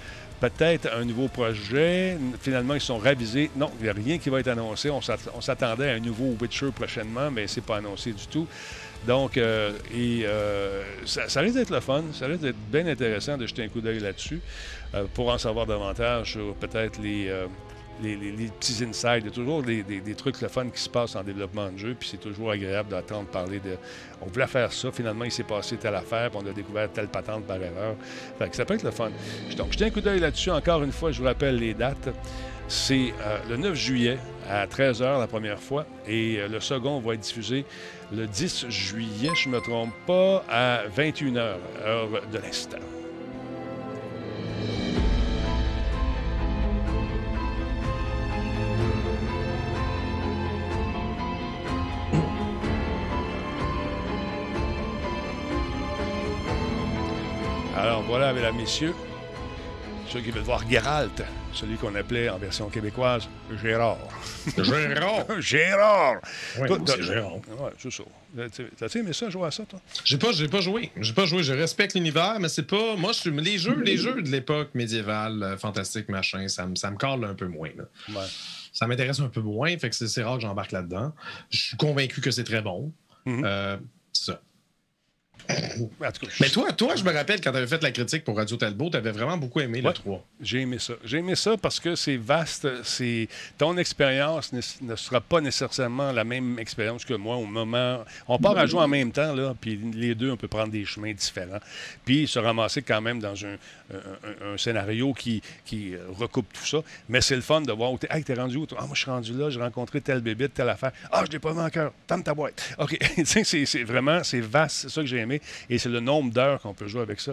peut-être 0.50 0.92
un 0.92 1.04
nouveau 1.04 1.28
projet. 1.28 2.18
Finalement, 2.40 2.74
ils 2.74 2.80
sont 2.80 2.98
ravisés. 2.98 3.50
Non, 3.56 3.70
il 3.78 3.84
n'y 3.84 3.88
a 3.88 3.92
rien 3.92 4.18
qui 4.18 4.28
va 4.28 4.40
être 4.40 4.48
annoncé. 4.48 4.90
On 4.90 5.00
s'attendait 5.00 5.90
à 5.90 5.94
un 5.94 6.00
nouveau 6.00 6.36
Witcher 6.40 6.70
prochainement, 6.74 7.30
mais 7.30 7.46
c'est 7.46 7.62
pas 7.62 7.78
annoncé 7.78 8.12
du 8.12 8.26
tout. 8.26 8.46
Donc, 9.06 9.36
euh, 9.36 9.72
et, 9.92 10.22
euh, 10.24 10.82
ça, 11.04 11.40
risque 11.40 11.56
d'être 11.56 11.70
le 11.70 11.80
fun. 11.80 12.04
Ça 12.12 12.26
risque 12.26 12.42
d'être 12.42 12.58
bien 12.70 12.86
intéressant 12.86 13.36
de 13.36 13.46
jeter 13.46 13.64
un 13.64 13.68
coup 13.68 13.80
d'œil 13.80 14.00
là-dessus 14.00 14.40
euh, 14.94 15.04
pour 15.14 15.30
en 15.30 15.38
savoir 15.38 15.66
davantage 15.66 16.32
sur 16.32 16.54
peut-être 16.54 17.00
les, 17.02 17.30
les, 18.02 18.16
petits 18.58 18.84
insights. 18.84 19.20
Il 19.20 19.26
y 19.26 19.28
a 19.28 19.30
toujours 19.30 19.62
des, 19.62 20.14
trucs 20.16 20.40
le 20.40 20.48
fun 20.48 20.68
qui 20.68 20.80
se 20.80 20.88
passent 20.88 21.16
en 21.16 21.22
développement 21.22 21.70
de 21.70 21.78
jeu, 21.78 21.96
puis 21.98 22.08
c'est 22.10 22.20
toujours 22.20 22.50
agréable 22.50 22.90
d'entendre 22.90 23.28
parler 23.28 23.60
de. 23.60 23.76
On 24.22 24.26
voulait 24.26 24.46
faire 24.46 24.72
ça, 24.72 24.90
finalement, 24.90 25.24
il 25.24 25.32
s'est 25.32 25.44
passé 25.44 25.76
telle 25.76 25.94
affaire, 25.94 26.30
puis 26.30 26.40
on 26.42 26.48
a 26.48 26.52
découvert 26.52 26.90
telle 26.90 27.08
patente 27.08 27.44
par 27.44 27.56
erreur. 27.56 27.96
Fait 28.38 28.48
que 28.48 28.56
ça 28.56 28.64
peut 28.64 28.74
être 28.74 28.84
le 28.84 28.90
fun. 28.90 29.10
Donc, 29.56 29.72
jetez 29.72 29.86
un 29.86 29.90
coup 29.90 30.00
d'œil 30.00 30.20
là-dessus. 30.20 30.50
Encore 30.50 30.82
une 30.82 30.92
fois, 30.92 31.12
je 31.12 31.20
vous 31.20 31.26
rappelle 31.26 31.56
les 31.56 31.74
dates. 31.74 32.08
C'est 32.66 33.12
le 33.50 33.58
9 33.58 33.74
juillet 33.74 34.18
à 34.48 34.66
13h 34.66 35.20
la 35.20 35.26
première 35.26 35.60
fois, 35.60 35.84
et 36.06 36.38
le 36.48 36.60
second 36.60 36.98
va 37.00 37.14
être 37.14 37.20
diffusé 37.20 37.66
le 38.12 38.26
10 38.26 38.66
juillet, 38.68 39.30
je 39.34 39.48
ne 39.48 39.54
me 39.54 39.60
trompe 39.60 39.94
pas, 40.06 40.44
à 40.48 40.82
21h, 40.88 41.56
heure 41.84 42.08
de 42.32 42.38
l'instant. 42.38 42.78
Voilà, 58.24 58.40
mesdames, 58.40 58.56
messieurs, 58.56 58.94
ceux 60.08 60.20
qui 60.20 60.30
veulent 60.30 60.44
voir 60.44 60.64
Geralt, 60.66 61.22
celui 61.52 61.76
qu'on 61.76 61.94
appelait 61.94 62.30
en 62.30 62.38
version 62.38 62.70
québécoise 62.70 63.28
Gérard. 63.62 63.98
Gérard! 64.56 65.26
Gérard! 65.40 66.16
Oui, 66.58 66.68
c'est 66.86 67.02
Gérard. 67.02 67.34
Ouais, 67.34 67.70
c'est 67.76 67.92
ça. 67.92 68.02
T'as-tu 68.78 69.00
aimé 69.00 69.12
ça, 69.12 69.28
jouer 69.28 69.48
à 69.48 69.50
ça, 69.50 69.64
toi? 69.64 69.78
J'ai 70.06 70.16
pas, 70.16 70.32
j'ai 70.32 70.48
pas 70.48 70.62
joué. 70.62 70.90
J'ai 70.98 71.12
pas 71.12 71.26
joué. 71.26 71.42
Je 71.42 71.52
respecte 71.52 71.92
l'univers, 71.92 72.40
mais 72.40 72.48
c'est 72.48 72.62
pas. 72.62 72.96
Moi, 72.96 73.12
je 73.12 73.28
les 73.28 73.58
jeux, 73.58 73.78
les 73.82 73.98
jeux 73.98 74.22
de 74.22 74.30
l'époque 74.30 74.70
médiévale, 74.72 75.42
euh, 75.42 75.58
fantastique, 75.58 76.08
machin, 76.08 76.48
ça 76.48 76.64
me, 76.64 76.76
ça 76.76 76.90
colle 76.92 77.26
un 77.26 77.34
peu 77.34 77.46
moins. 77.46 77.68
Ouais. 78.08 78.24
Ça 78.72 78.86
m'intéresse 78.86 79.20
un 79.20 79.28
peu 79.28 79.42
moins, 79.42 79.76
fait 79.76 79.90
que 79.90 79.96
c'est 79.96 80.22
rare 80.22 80.36
que 80.36 80.42
j'embarque 80.42 80.72
là-dedans. 80.72 81.12
Je 81.50 81.60
suis 81.60 81.76
convaincu 81.76 82.22
que 82.22 82.30
c'est 82.30 82.44
très 82.44 82.62
bon. 82.62 82.90
Mm-hmm. 83.26 83.42
Euh, 83.44 83.76
c'est 84.14 84.32
ça. 84.32 84.40
Mais 86.40 86.48
toi, 86.48 86.72
toi, 86.72 86.96
je 86.96 87.04
me 87.04 87.12
rappelle 87.12 87.40
quand 87.40 87.50
tu 87.50 87.56
avais 87.56 87.66
fait 87.66 87.82
la 87.82 87.90
critique 87.90 88.24
pour 88.24 88.36
Radio 88.36 88.56
Talbot, 88.56 88.90
tu 88.90 88.96
avais 88.96 89.10
vraiment 89.10 89.36
beaucoup 89.36 89.60
aimé 89.60 89.80
le 89.80 89.92
3. 89.92 90.24
J'ai 90.40 90.60
aimé 90.60 90.78
ça. 90.78 90.94
J'ai 91.04 91.18
aimé 91.18 91.34
ça 91.34 91.56
parce 91.56 91.80
que 91.80 91.94
c'est 91.94 92.16
vaste. 92.16 92.68
C'est 92.84 93.28
ton 93.58 93.76
expérience 93.76 94.52
ne, 94.52 94.96
sera 94.96 95.20
pas 95.20 95.40
nécessairement 95.40 96.12
la 96.12 96.24
même 96.24 96.58
expérience 96.58 97.04
que 97.04 97.14
moi 97.14 97.36
au 97.36 97.46
moment. 97.46 98.04
On 98.28 98.38
part 98.38 98.56
à 98.58 98.66
jouer 98.66 98.80
en 98.80 98.88
même 98.88 99.12
temps 99.12 99.34
là, 99.34 99.54
puis 99.60 99.78
les 99.94 100.14
deux 100.14 100.30
on 100.30 100.36
peut 100.36 100.48
prendre 100.48 100.70
des 100.72 100.84
chemins 100.84 101.12
différents, 101.12 101.60
puis 102.04 102.26
se 102.26 102.38
ramasser 102.38 102.82
quand 102.82 103.00
même 103.00 103.20
dans 103.20 103.34
un, 103.44 103.56
un, 103.92 104.56
scénario 104.56 105.12
qui, 105.12 105.42
qui 105.64 105.94
recoupe 106.18 106.52
tout 106.52 106.66
ça. 106.66 106.78
Mais 107.08 107.20
c'est 107.20 107.36
le 107.36 107.42
fun 107.42 107.60
de 107.60 107.72
voir 107.72 107.92
où 107.92 107.98
t'es. 107.98 108.08
Hey, 108.10 108.24
t'es 108.24 108.34
rendu 108.34 108.56
où? 108.56 108.66
Ah, 108.76 108.82
moi, 108.86 108.94
je 108.94 109.00
suis 109.00 109.10
rendu 109.10 109.32
là, 109.34 109.50
j'ai 109.50 109.60
rencontré 109.60 110.00
tel 110.00 110.20
bébé, 110.20 110.48
telle 110.48 110.68
affaire. 110.68 110.92
Ah, 111.10 111.24
je 111.26 111.32
l'ai 111.32 111.38
pas 111.38 111.52
vu 111.52 111.60
encore. 111.60 111.92
Tente 112.06 112.24
ta 112.24 112.34
boîte. 112.34 112.74
OK. 112.78 112.98
c'est 113.24 113.84
vraiment, 113.84 114.22
c'est 114.22 114.40
vaste. 114.40 114.76
C'est 114.82 114.88
ça 114.88 115.00
que 115.00 115.06
j'ai 115.06 115.18
aimé. 115.18 115.33
Et 115.70 115.78
c'est 115.78 115.88
le 115.88 116.00
nombre 116.00 116.32
d'heures 116.32 116.60
qu'on 116.60 116.74
peut 116.74 116.86
jouer 116.86 117.02
avec 117.02 117.20
ça. 117.20 117.32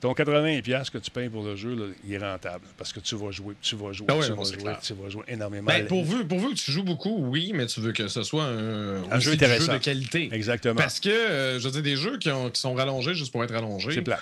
Ton 0.00 0.12
80$ 0.12 0.90
que 0.90 0.98
tu 0.98 1.10
payes 1.10 1.28
pour 1.28 1.44
le 1.44 1.56
jeu, 1.56 1.74
là, 1.74 1.84
il 2.04 2.12
est 2.12 2.18
rentable. 2.18 2.64
Parce 2.76 2.92
que 2.92 3.00
tu 3.00 3.14
vas 3.16 3.30
jouer, 3.30 3.54
tu 3.60 3.76
vas 3.76 3.92
jouer, 3.92 4.06
ah 4.10 4.14
tu, 4.14 4.32
vas 4.32 4.44
jouer 4.44 4.72
tu, 4.82 4.94
vas 4.94 5.08
jouer, 5.08 5.22
énormément. 5.28 5.66
Ben, 5.66 5.86
pourvu, 5.86 6.24
pourvu, 6.24 6.50
que 6.50 6.60
tu 6.60 6.72
joues 6.72 6.82
beaucoup, 6.82 7.16
oui, 7.18 7.52
mais 7.54 7.66
tu 7.66 7.80
veux 7.80 7.92
que 7.92 8.08
ce 8.08 8.22
soit 8.22 8.44
un, 8.44 9.20
jeu, 9.20 9.32
intéressant. 9.32 9.72
de 9.72 9.78
qualité. 9.78 10.28
Exactement. 10.32 10.74
Parce 10.74 11.00
que, 11.00 11.08
euh, 11.08 11.58
je 11.58 11.64
veux 11.64 11.70
dire, 11.70 11.82
des 11.82 11.96
jeux 11.96 12.18
qui, 12.18 12.30
ont, 12.30 12.50
qui 12.50 12.60
sont 12.60 12.74
rallongés 12.74 13.14
juste 13.14 13.32
pour 13.32 13.44
être 13.44 13.54
rallongés. 13.54 13.92
C'est 13.92 14.02
plat 14.02 14.20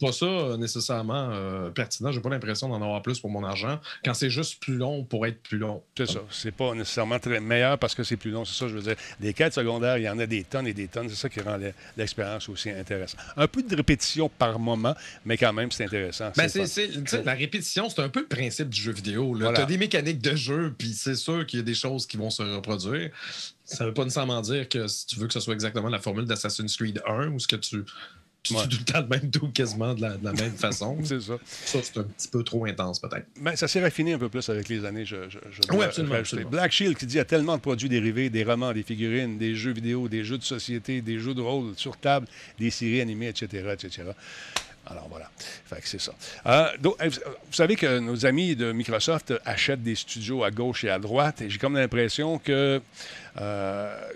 pas 0.00 0.12
ça 0.12 0.26
euh, 0.26 0.56
nécessairement 0.56 1.30
euh, 1.32 1.70
pertinent. 1.70 2.12
J'ai 2.12 2.20
pas 2.20 2.30
l'impression 2.30 2.68
d'en 2.68 2.82
avoir 2.82 3.02
plus 3.02 3.20
pour 3.20 3.30
mon 3.30 3.44
argent 3.44 3.80
quand 4.04 4.14
c'est 4.14 4.30
juste 4.30 4.60
plus 4.60 4.76
long 4.76 5.04
pour 5.04 5.26
être 5.26 5.42
plus 5.42 5.58
long. 5.58 5.82
C'est 5.96 6.10
ça. 6.10 6.20
C'est 6.30 6.54
pas 6.54 6.74
nécessairement 6.74 7.18
très 7.18 7.40
meilleur 7.40 7.78
parce 7.78 7.94
que 7.94 8.04
c'est 8.04 8.16
plus 8.16 8.30
long. 8.30 8.44
C'est 8.44 8.58
ça, 8.58 8.68
je 8.68 8.74
veux 8.74 8.82
dire. 8.82 8.96
Des 9.20 9.34
quêtes 9.34 9.54
secondaires, 9.54 9.98
il 9.98 10.04
y 10.04 10.08
en 10.08 10.18
a 10.18 10.26
des 10.26 10.44
tonnes 10.44 10.66
et 10.66 10.72
des 10.72 10.88
tonnes. 10.88 11.08
C'est 11.08 11.16
ça 11.16 11.28
qui 11.28 11.40
rend 11.40 11.58
l'expérience 11.96 12.48
aussi 12.48 12.70
intéressante. 12.70 13.20
Un 13.36 13.46
peu 13.46 13.62
de 13.62 13.76
répétition 13.76 14.28
par 14.28 14.58
moment, 14.58 14.94
mais 15.24 15.36
quand 15.36 15.52
même, 15.52 15.70
c'est 15.70 15.84
intéressant. 15.84 16.32
Ben, 16.36 16.48
la 17.24 17.34
répétition, 17.34 17.88
c'est 17.88 18.02
un 18.02 18.08
peu 18.08 18.20
le 18.20 18.26
principe 18.26 18.68
du 18.68 18.80
jeu 18.80 18.92
vidéo. 18.92 19.36
Tu 19.38 19.44
as 19.44 19.64
des 19.66 19.78
mécaniques 19.78 20.20
de 20.20 20.34
jeu, 20.34 20.74
puis 20.76 20.92
c'est 20.92 21.16
sûr 21.16 21.46
qu'il 21.46 21.58
y 21.58 21.62
a 21.62 21.64
des 21.64 21.74
choses 21.74 22.06
qui 22.06 22.16
vont 22.16 22.30
se 22.30 22.42
reproduire. 22.42 23.10
Ça 23.64 23.86
veut 23.86 23.94
pas 23.94 24.04
nécessairement 24.04 24.40
dire 24.40 24.68
que 24.68 24.86
si 24.86 25.06
tu 25.06 25.18
veux 25.18 25.26
que 25.26 25.32
ce 25.32 25.40
soit 25.40 25.54
exactement 25.54 25.88
la 25.88 25.98
formule 25.98 26.24
d'Assassin's 26.24 26.76
Creed 26.76 27.00
1 27.06 27.28
ou 27.28 27.38
ce 27.38 27.46
que 27.46 27.56
tu 27.56 27.84
tu 28.42 28.54
tout 28.54 28.60
le 28.78 28.84
temps 28.84 29.00
le 29.00 29.06
même 29.06 29.30
tout 29.30 29.48
quasiment 29.48 29.94
de 29.94 30.00
la, 30.00 30.32
même 30.32 30.52
façon. 30.52 30.98
c'est 31.04 31.20
ça. 31.20 31.34
Ça, 31.46 31.78
c'est 31.82 31.98
un 31.98 32.02
petit 32.02 32.28
peu 32.28 32.42
trop 32.42 32.64
intense, 32.64 32.98
peut-être. 32.98 33.26
Ben, 33.40 33.54
ça 33.54 33.68
s'est 33.68 33.80
raffiné 33.80 34.14
un 34.14 34.18
peu 34.18 34.28
plus 34.28 34.48
avec 34.48 34.68
les 34.68 34.84
années, 34.84 35.04
je, 35.04 35.28
je, 35.28 35.38
oui, 35.72 35.84
absolument, 35.84 36.50
Black 36.50 36.72
Shield 36.72 36.96
qui 36.96 37.06
dit 37.06 37.12
qu'il 37.12 37.18
y 37.18 37.20
a 37.20 37.24
tellement 37.24 37.56
de 37.56 37.62
produits 37.62 37.88
dérivés, 37.88 38.30
des 38.30 38.44
romans, 38.44 38.72
des 38.72 38.82
figurines, 38.82 39.38
des 39.38 39.54
jeux 39.54 39.72
vidéo, 39.72 40.08
des 40.08 40.24
jeux 40.24 40.38
de 40.38 40.42
société, 40.42 41.00
des 41.00 41.18
jeux 41.18 41.34
de 41.34 41.40
rôle 41.40 41.74
sur 41.76 41.96
table, 41.96 42.26
des 42.58 42.70
séries 42.70 43.00
animées, 43.00 43.28
etc., 43.28 43.68
etc. 43.72 44.02
Alors 44.86 45.06
voilà. 45.08 45.30
Fait 45.36 45.80
que 45.80 45.88
c'est 45.88 46.00
ça. 46.00 46.12
Euh, 46.46 46.68
donc, 46.80 46.96
vous 47.00 47.52
savez 47.52 47.76
que 47.76 48.00
nos 48.00 48.26
amis 48.26 48.56
de 48.56 48.72
Microsoft 48.72 49.32
achètent 49.44 49.82
des 49.82 49.94
studios 49.94 50.42
à 50.42 50.50
gauche 50.50 50.84
et 50.84 50.90
à 50.90 50.98
droite, 50.98 51.40
et 51.40 51.48
j'ai 51.48 51.58
comme 51.58 51.76
l'impression 51.76 52.38
que 52.38 52.80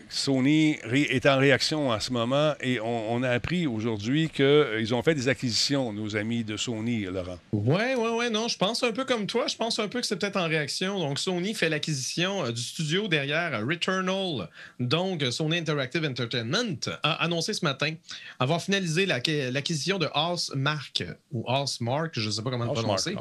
Sony 0.09 0.79
est 0.93 1.27
en 1.27 1.39
réaction 1.39 1.91
en 1.91 2.01
ce 2.01 2.13
moment 2.13 2.55
et 2.61 2.81
on, 2.81 3.23
a 3.23 3.31
appris 3.31 3.67
aujourd'hui 3.67 4.29
qu'ils 4.29 4.45
euh, 4.45 4.93
ont 4.93 5.03
fait 5.03 5.15
des 5.15 5.29
acquisitions, 5.29 5.93
nos 5.93 6.17
amis 6.17 6.45
de 6.45 6.57
Sony, 6.57 7.05
Laurent. 7.05 7.39
Oui, 7.53 7.83
oui, 7.97 8.09
oui. 8.13 8.31
Non, 8.31 8.49
je 8.49 8.57
pense 8.57 8.83
un 8.83 8.93
peu 8.93 9.05
comme 9.05 9.27
toi. 9.27 9.47
Je 9.49 9.57
pense 9.57 9.79
un 9.79 9.89
peu 9.89 10.01
que 10.01 10.07
c'est 10.07 10.17
peut-être 10.17 10.37
en 10.37 10.47
réaction. 10.47 10.99
Donc, 10.99 11.19
Sony 11.19 11.55
fait 11.55 11.69
l'acquisition 11.69 12.45
euh, 12.45 12.53
du 12.53 12.61
studio 12.61 13.09
derrière 13.09 13.67
Returnal. 13.67 14.49
Donc, 14.79 15.23
Sony 15.31 15.59
Interactive 15.59 16.05
Entertainment 16.05 16.79
a 17.03 17.13
annoncé 17.25 17.55
ce 17.55 17.65
matin 17.65 17.95
avoir 18.39 18.63
finalisé 18.63 19.07
l'acquisition 19.07 19.99
de 19.99 20.09
Mark 20.55 21.05
ou 21.33 21.45
Mark, 21.81 22.19
je 22.19 22.27
ne 22.27 22.31
sais 22.31 22.43
pas 22.43 22.51
comment 22.51 22.65
le 22.65 22.73
prononcer. 22.73 23.17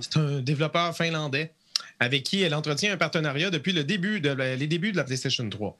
C'est 0.00 0.16
un 0.16 0.40
développeur 0.40 0.96
finlandais 0.96 1.52
avec 2.00 2.22
qui 2.24 2.42
elle 2.42 2.54
entretient 2.54 2.92
un 2.92 2.96
partenariat 2.96 3.50
depuis 3.50 3.72
le 3.72 3.84
début 3.84 4.20
de, 4.20 4.30
les 4.30 4.66
débuts 4.66 4.92
de 4.92 4.96
la 4.96 5.04
PlayStation 5.04 5.48
3. 5.48 5.76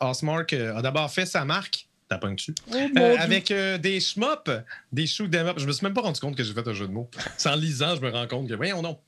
Osmark 0.00 0.52
euh, 0.52 0.76
a 0.76 0.82
d'abord 0.82 1.10
fait 1.10 1.26
sa 1.26 1.44
marque 1.44 1.86
T'as 2.08 2.18
pas 2.18 2.28
dessus. 2.28 2.56
Oh, 2.72 2.74
euh, 2.74 3.16
avec 3.20 3.52
euh, 3.52 3.78
des 3.78 4.00
shmups, 4.00 4.50
des 4.90 5.06
shoot 5.06 5.32
up. 5.32 5.58
Je 5.58 5.66
me 5.66 5.70
suis 5.70 5.84
même 5.84 5.94
pas 5.94 6.00
rendu 6.00 6.18
compte 6.18 6.36
que 6.36 6.42
j'ai 6.42 6.52
fait 6.52 6.66
un 6.66 6.72
jeu 6.72 6.88
de 6.88 6.92
mots. 6.92 7.08
En 7.46 7.54
lisant, 7.54 7.94
je 7.94 8.00
me 8.00 8.10
rends 8.10 8.26
compte 8.26 8.48
que, 8.48 8.54
voyons 8.54 8.82
non. 8.82 8.98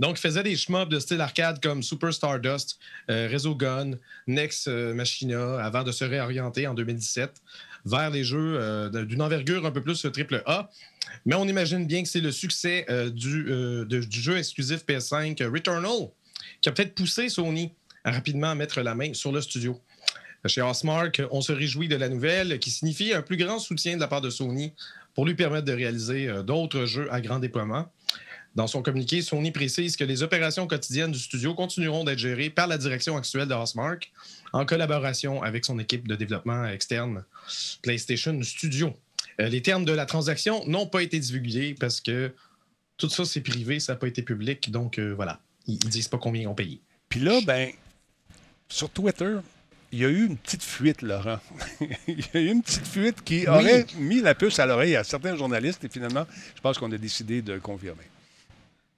Donc, 0.00 0.18
il 0.18 0.20
faisait 0.20 0.42
des 0.42 0.56
shmups 0.56 0.88
de 0.88 0.98
style 0.98 1.20
arcade 1.20 1.62
comme 1.62 1.84
Super 1.84 2.12
Stardust, 2.12 2.80
Rezo 3.08 3.54
Gun, 3.54 3.92
Next 4.26 4.66
Machina, 4.66 5.64
avant 5.64 5.84
de 5.84 5.92
se 5.92 6.04
réorienter 6.04 6.66
en 6.66 6.74
2017 6.74 7.30
vers 7.84 8.10
les 8.10 8.24
jeux 8.24 8.90
d'une 8.90 9.22
envergure 9.22 9.64
un 9.64 9.70
peu 9.70 9.80
plus 9.80 10.04
triple 10.12 10.42
A. 10.46 10.68
Mais 11.24 11.34
on 11.34 11.46
imagine 11.46 11.86
bien 11.86 12.02
que 12.02 12.08
c'est 12.08 12.20
le 12.20 12.32
succès 12.32 12.84
euh, 12.88 13.10
du, 13.10 13.46
euh, 13.48 13.84
du, 13.84 14.20
jeu 14.20 14.36
exclusif 14.38 14.84
PS5 14.86 15.42
Returnal 15.44 16.08
qui 16.60 16.68
a 16.68 16.72
peut-être 16.72 16.94
poussé 16.94 17.28
Sony 17.28 17.72
à 18.04 18.10
rapidement 18.12 18.54
mettre 18.54 18.80
la 18.80 18.94
main 18.94 19.14
sur 19.14 19.32
le 19.32 19.40
studio. 19.40 19.80
Chez 20.46 20.60
Osmark, 20.60 21.22
on 21.30 21.40
se 21.40 21.52
réjouit 21.52 21.86
de 21.86 21.94
la 21.94 22.08
nouvelle 22.08 22.58
qui 22.58 22.70
signifie 22.70 23.12
un 23.12 23.22
plus 23.22 23.36
grand 23.36 23.60
soutien 23.60 23.94
de 23.94 24.00
la 24.00 24.08
part 24.08 24.20
de 24.20 24.30
Sony 24.30 24.72
pour 25.14 25.24
lui 25.24 25.34
permettre 25.34 25.66
de 25.66 25.72
réaliser 25.72 26.28
euh, 26.28 26.42
d'autres 26.42 26.84
jeux 26.84 27.12
à 27.12 27.20
grand 27.20 27.38
déploiement. 27.38 27.90
Dans 28.54 28.66
son 28.66 28.82
communiqué, 28.82 29.22
Sony 29.22 29.50
précise 29.50 29.96
que 29.96 30.04
les 30.04 30.22
opérations 30.22 30.66
quotidiennes 30.66 31.12
du 31.12 31.18
studio 31.18 31.54
continueront 31.54 32.04
d'être 32.04 32.18
gérées 32.18 32.50
par 32.50 32.66
la 32.66 32.76
direction 32.76 33.16
actuelle 33.16 33.48
de 33.48 33.54
Osmark 33.54 34.12
en 34.52 34.66
collaboration 34.66 35.42
avec 35.42 35.64
son 35.64 35.78
équipe 35.78 36.06
de 36.06 36.14
développement 36.16 36.66
externe 36.66 37.24
PlayStation 37.80 38.38
Studio. 38.42 38.94
Euh, 39.42 39.48
les 39.48 39.62
termes 39.62 39.84
de 39.84 39.92
la 39.92 40.06
transaction 40.06 40.66
n'ont 40.66 40.86
pas 40.86 41.02
été 41.02 41.18
divulgués 41.18 41.74
parce 41.78 42.00
que 42.00 42.32
tout 42.96 43.08
ça, 43.08 43.24
c'est 43.24 43.40
privé, 43.40 43.80
ça 43.80 43.92
n'a 43.92 43.98
pas 43.98 44.06
été 44.06 44.22
public. 44.22 44.70
Donc, 44.70 44.98
euh, 44.98 45.12
voilà. 45.14 45.40
Ils 45.66 45.84
ne 45.84 45.90
disent 45.90 46.08
pas 46.08 46.18
combien 46.18 46.42
ils 46.42 46.46
ont 46.46 46.54
payé. 46.54 46.80
Puis 47.08 47.20
là, 47.20 47.40
ben, 47.44 47.70
sur 48.68 48.88
Twitter, 48.90 49.36
il 49.90 49.98
y 49.98 50.04
a 50.04 50.08
eu 50.08 50.26
une 50.26 50.36
petite 50.36 50.62
fuite, 50.62 51.02
Laurent. 51.02 51.40
il 52.06 52.20
y 52.20 52.36
a 52.36 52.40
eu 52.40 52.46
une 52.46 52.62
petite 52.62 52.86
fuite 52.86 53.22
qui 53.22 53.46
aurait 53.46 53.86
mis 53.98 54.20
la 54.20 54.34
puce 54.34 54.58
à 54.58 54.66
l'oreille 54.66 54.96
à 54.96 55.04
certains 55.04 55.36
journalistes 55.36 55.84
et 55.84 55.88
finalement, 55.88 56.26
je 56.54 56.60
pense 56.60 56.78
qu'on 56.78 56.90
a 56.92 56.98
décidé 56.98 57.42
de 57.42 57.58
confirmer. 57.58 58.04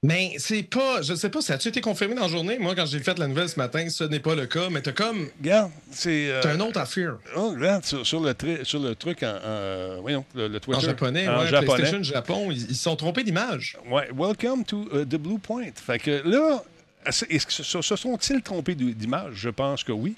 Mais 0.06 0.34
c'est 0.36 0.62
pas, 0.64 1.00
je 1.00 1.14
sais 1.14 1.30
pas, 1.30 1.40
ça 1.40 1.54
a-tu 1.54 1.68
été 1.68 1.80
confirmé 1.80 2.14
dans 2.14 2.22
la 2.22 2.28
journée? 2.28 2.58
Moi, 2.58 2.74
quand 2.74 2.84
j'ai 2.84 2.98
fait 3.00 3.18
la 3.18 3.26
nouvelle 3.26 3.48
ce 3.48 3.58
matin, 3.58 3.88
ce 3.88 4.04
n'est 4.04 4.20
pas 4.20 4.34
le 4.34 4.44
cas, 4.44 4.68
mais 4.70 4.82
t'as 4.82 4.92
comme. 4.92 5.28
Regarde, 5.40 5.70
c'est. 5.90 6.28
euh, 6.30 6.42
T'as 6.42 6.52
un 6.52 6.60
autre 6.60 6.78
affaire. 6.78 7.16
Oh, 7.34 7.52
regarde, 7.56 7.84
sur, 7.86 8.06
sur 8.06 8.20
le, 8.20 8.34
sur 8.64 8.80
le 8.80 8.94
truc 8.94 9.22
en. 9.22 9.28
en- 9.42 10.00
voyons, 10.02 10.26
le, 10.34 10.48
le 10.48 10.60
Twitter. 10.60 10.76
En 10.76 10.80
japonais, 10.80 11.26
En 11.26 11.40
ouais, 11.40 11.48
japonais. 11.48 11.64
PlayStation 11.76 12.02
Japon, 12.02 12.48
ils 12.50 12.76
sont 12.76 12.96
trompés 12.96 13.24
d'image. 13.24 13.78
Ouais, 13.90 14.10
welcome 14.14 14.62
to 14.64 14.82
uh, 14.92 15.06
the 15.06 15.16
Blue 15.16 15.38
Point. 15.38 15.72
Fait 15.76 15.98
que 15.98 16.20
là, 16.28 16.62
est-ce 17.06 17.46
que 17.46 17.52
se, 17.52 17.62
se 17.80 17.96
sont-ils 17.96 18.42
trompés 18.42 18.74
d'image? 18.74 19.32
Je 19.36 19.48
pense 19.48 19.82
que 19.82 19.92
oui. 19.92 20.16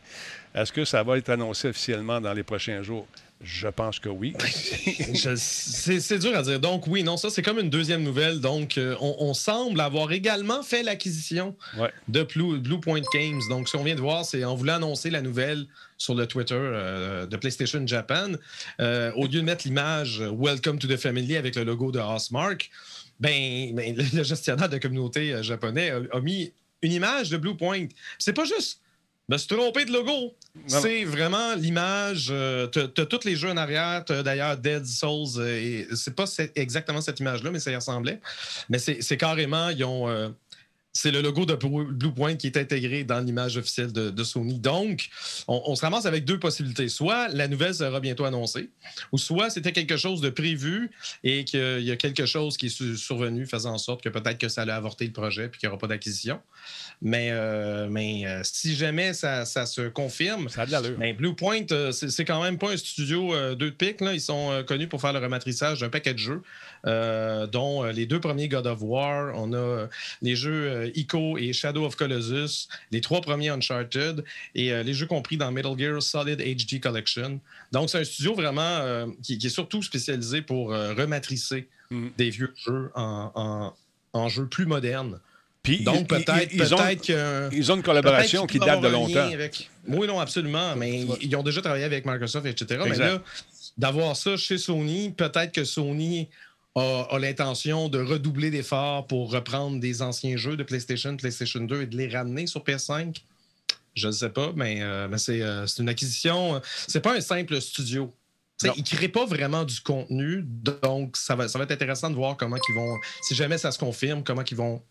Est-ce 0.52 0.72
que 0.72 0.84
ça 0.84 1.04
va 1.04 1.16
être 1.18 1.28
annoncé 1.28 1.68
officiellement 1.68 2.20
dans 2.20 2.32
les 2.32 2.42
prochains 2.42 2.82
jours? 2.82 3.06
Je 3.42 3.68
pense 3.68 3.98
que 3.98 4.08
oui. 4.08 4.32
C'est 5.36 6.18
dur 6.18 6.34
à 6.36 6.42
dire. 6.42 6.58
Donc, 6.58 6.86
oui, 6.86 7.02
non, 7.02 7.16
ça, 7.16 7.28
c'est 7.28 7.42
comme 7.42 7.58
une 7.58 7.68
deuxième 7.68 8.02
nouvelle. 8.02 8.40
Donc, 8.40 8.78
euh, 8.78 8.96
on, 9.00 9.14
on 9.18 9.34
semble 9.34 9.80
avoir 9.80 10.10
également 10.12 10.62
fait 10.62 10.82
l'acquisition 10.82 11.54
Ouais. 11.78 11.90
de 12.08 12.22
Blue, 12.22 12.58
Blue 12.58 12.80
Point 12.80 13.02
Games. 13.12 13.40
Donc, 13.50 13.68
ce 13.68 13.76
qu'on 13.76 13.84
vient 13.84 13.94
de 13.94 14.00
voir, 14.00 14.24
c'est 14.24 14.44
on 14.44 14.54
voulait 14.54 14.72
annoncer 14.72 15.10
la 15.10 15.20
nouvelle 15.20 15.66
sur 15.98 16.14
le 16.14 16.26
Twitter 16.26 16.54
euh, 16.56 17.26
de 17.26 17.36
PlayStation 17.36 17.86
Japan. 17.86 18.32
Euh, 18.80 19.12
au 19.16 19.26
lieu 19.26 19.40
de 19.40 19.44
mettre 19.44 19.66
l'image 19.66 20.20
Welcome 20.20 20.78
to 20.78 20.88
the 20.88 20.96
Family 20.96 21.36
avec 21.36 21.56
le 21.56 21.64
logo 21.64 21.92
de 21.92 22.00
Housemark, 22.00 22.70
ben, 23.20 23.74
ben, 23.74 23.94
le, 24.14 24.22
gestionnaire 24.22 24.68
de 24.68 24.78
communauté 24.78 25.32
euh, 25.34 25.42
japonais 25.42 25.90
a, 25.90 26.00
a 26.12 26.20
mis 26.20 26.52
une 26.82 26.92
image 26.92 27.30
de 27.30 27.36
Blue 27.36 27.56
Point. 27.56 27.86
C'est 28.18 28.32
pas 28.34 28.44
juste. 28.44 28.80
Me 29.28 29.36
suis 29.38 29.48
trompé 29.48 29.84
de 29.84 29.92
logo. 29.92 30.34
C'est 30.68 31.02
vraiment 31.04 31.54
l'image. 31.56 32.28
euh, 32.30 32.68
T'as 32.68 32.86
t'as 32.86 33.06
tous 33.06 33.24
les 33.24 33.34
jeux 33.34 33.50
en 33.50 33.56
arrière. 33.56 34.04
T'as 34.04 34.22
d'ailleurs 34.22 34.56
Dead 34.56 34.86
Souls. 34.86 35.38
euh, 35.40 35.48
et 35.58 35.88
c'est 35.96 36.14
pas 36.14 36.26
exactement 36.54 37.00
cette 37.00 37.18
image-là, 37.18 37.50
mais 37.50 37.58
ça 37.58 37.72
y 37.72 37.74
ressemblait. 37.74 38.20
Mais 38.68 38.78
c'est 38.78 39.02
c'est 39.02 39.16
carrément. 39.16 39.68
Ils 39.70 39.84
ont. 39.84 40.32
C'est 40.96 41.10
le 41.10 41.20
logo 41.20 41.44
de 41.44 41.54
Blue 41.54 41.84
Blue 41.92 42.12
Point 42.12 42.36
qui 42.36 42.46
est 42.46 42.56
intégré 42.56 43.04
dans 43.04 43.20
l'image 43.20 43.56
officielle 43.56 43.92
de, 43.92 44.10
de 44.10 44.24
Sony. 44.24 44.58
Donc, 44.58 45.08
on, 45.46 45.62
on 45.66 45.74
se 45.74 45.82
ramasse 45.82 46.06
avec 46.06 46.24
deux 46.24 46.38
possibilités. 46.38 46.88
Soit 46.88 47.28
la 47.28 47.48
nouvelle 47.48 47.74
sera 47.74 48.00
bientôt 48.00 48.24
annoncée, 48.24 48.70
ou 49.12 49.18
soit 49.18 49.50
c'était 49.50 49.72
quelque 49.72 49.96
chose 49.96 50.20
de 50.20 50.30
prévu 50.30 50.90
et 51.22 51.44
qu'il 51.44 51.82
y 51.82 51.90
a 51.90 51.96
quelque 51.96 52.26
chose 52.26 52.56
qui 52.56 52.66
est 52.66 52.70
su- 52.70 52.96
survenu 52.96 53.46
faisant 53.46 53.74
en 53.74 53.78
sorte 53.78 54.02
que 54.02 54.08
peut-être 54.08 54.38
que 54.38 54.48
ça 54.48 54.62
allait 54.62 54.72
avorter 54.72 55.04
le 55.04 55.12
projet 55.12 55.48
puis 55.48 55.60
qu'il 55.60 55.68
n'y 55.68 55.72
aura 55.72 55.78
pas 55.78 55.86
d'acquisition. 55.86 56.40
Mais, 57.02 57.28
euh, 57.30 57.88
mais 57.90 58.26
euh, 58.26 58.40
si 58.42 58.74
jamais 58.74 59.12
ça, 59.12 59.44
ça 59.44 59.66
se 59.66 59.88
confirme, 59.88 60.48
Ça 60.48 60.62
a 60.62 60.66
de 60.66 60.94
ben, 60.96 61.14
Blue 61.14 61.34
Point, 61.34 61.66
euh, 61.72 61.92
c'est 61.92 62.24
quand 62.24 62.42
même 62.42 62.56
pas 62.58 62.72
un 62.72 62.76
studio 62.76 63.34
euh, 63.34 63.54
deux 63.54 63.70
de 63.70 63.76
pique. 63.76 64.00
Là. 64.00 64.14
Ils 64.14 64.20
sont 64.20 64.64
connus 64.66 64.88
pour 64.88 65.00
faire 65.00 65.12
le 65.12 65.18
rematrissage 65.18 65.80
d'un 65.80 65.90
paquet 65.90 66.14
de 66.14 66.18
jeux, 66.18 66.42
dont 67.52 67.82
les 67.84 68.06
deux 68.06 68.20
premiers 68.20 68.48
God 68.48 68.66
of 68.66 68.78
War. 68.80 69.32
On 69.36 69.52
a 69.52 69.88
les 70.22 70.36
jeux 70.36 70.85
Ico 70.94 71.38
et 71.38 71.52
Shadow 71.52 71.84
of 71.84 71.96
Colossus, 71.96 72.68
les 72.90 73.00
trois 73.00 73.20
premiers 73.20 73.48
Uncharted 73.50 74.24
et 74.54 74.72
euh, 74.72 74.82
les 74.82 74.94
jeux 74.94 75.06
compris 75.06 75.36
dans 75.36 75.50
Metal 75.52 75.76
Gear 75.78 76.02
Solid 76.02 76.40
HD 76.40 76.80
Collection. 76.80 77.40
Donc, 77.72 77.90
c'est 77.90 77.98
un 77.98 78.04
studio 78.04 78.34
vraiment 78.34 78.60
euh, 78.62 79.06
qui, 79.22 79.38
qui 79.38 79.46
est 79.46 79.50
surtout 79.50 79.82
spécialisé 79.82 80.42
pour 80.42 80.72
euh, 80.72 80.94
rematrisser 80.94 81.68
Mhm. 81.90 82.10
des 82.18 82.30
vieux 82.30 82.52
jeux 82.66 82.90
en, 82.96 83.30
en- 83.36 83.72
en 84.12 84.28
jeux 84.28 84.46
plus 84.46 84.66
modernes. 84.66 85.20
Puis, 85.62 85.84
Donc, 85.84 86.08
peut-être 86.08 86.52
ils, 86.52 86.74
ont, 86.74 87.48
ils 87.52 87.70
une 87.70 87.82
collaboration 87.82 88.46
qui 88.46 88.58
date 88.58 88.80
de 88.80 88.88
longtemps. 88.88 89.32
avec- 89.32 89.68
Oui, 89.88 90.06
non, 90.06 90.18
absolument. 90.20 90.74
Mais 90.76 91.04
ils 91.20 91.34
ont 91.36 91.42
déjà 91.44 91.60
travaillé 91.60 91.84
avec 91.84 92.04
Microsoft, 92.06 92.46
etc. 92.46 92.80
Mais 92.88 92.96
là, 92.96 93.22
d'avoir 93.78 94.16
ça 94.16 94.36
chez 94.36 94.58
Sony, 94.58 95.10
peut-être 95.16 95.52
que 95.52 95.64
Sony 95.64 96.28
a, 96.76 97.08
a 97.10 97.18
l'intention 97.18 97.88
de 97.88 97.98
redoubler 97.98 98.50
d'efforts 98.50 99.06
pour 99.08 99.32
reprendre 99.32 99.80
des 99.80 100.02
anciens 100.02 100.36
jeux 100.36 100.56
de 100.56 100.62
PlayStation, 100.62 101.16
PlayStation 101.16 101.60
2 101.60 101.82
et 101.82 101.86
de 101.86 101.96
les 101.96 102.08
ramener 102.08 102.46
sur 102.46 102.62
PS5. 102.62 103.16
Je 103.94 104.06
ne 104.08 104.12
sais 104.12 104.28
pas, 104.30 104.52
mais, 104.54 104.82
euh, 104.82 105.08
mais 105.10 105.18
c'est 105.18 105.40
euh, 105.42 105.66
c'est 105.66 105.82
une 105.82 105.88
acquisition. 105.88 106.56
euh, 106.56 106.60
C'est 106.86 107.00
pas 107.00 107.16
un 107.16 107.20
simple 107.20 107.60
studio. 107.60 108.12
Ils 108.62 108.68
ne 108.82 108.86
créent 108.86 109.08
pas 109.08 109.26
vraiment 109.26 109.64
du 109.64 109.80
contenu, 109.80 110.42
donc 110.46 111.16
ça 111.18 111.34
va, 111.34 111.46
ça 111.48 111.58
va 111.58 111.64
être 111.64 111.72
intéressant 111.72 112.08
de 112.10 112.14
voir 112.14 112.36
comment 112.38 112.56
ils 112.56 112.74
vont, 112.74 112.96
si 113.22 113.34
jamais 113.34 113.58
ça 113.58 113.70
se 113.70 113.78
confirme, 113.78 114.22
comment 114.24 114.42
ils 114.50 114.56
vont 114.56 114.82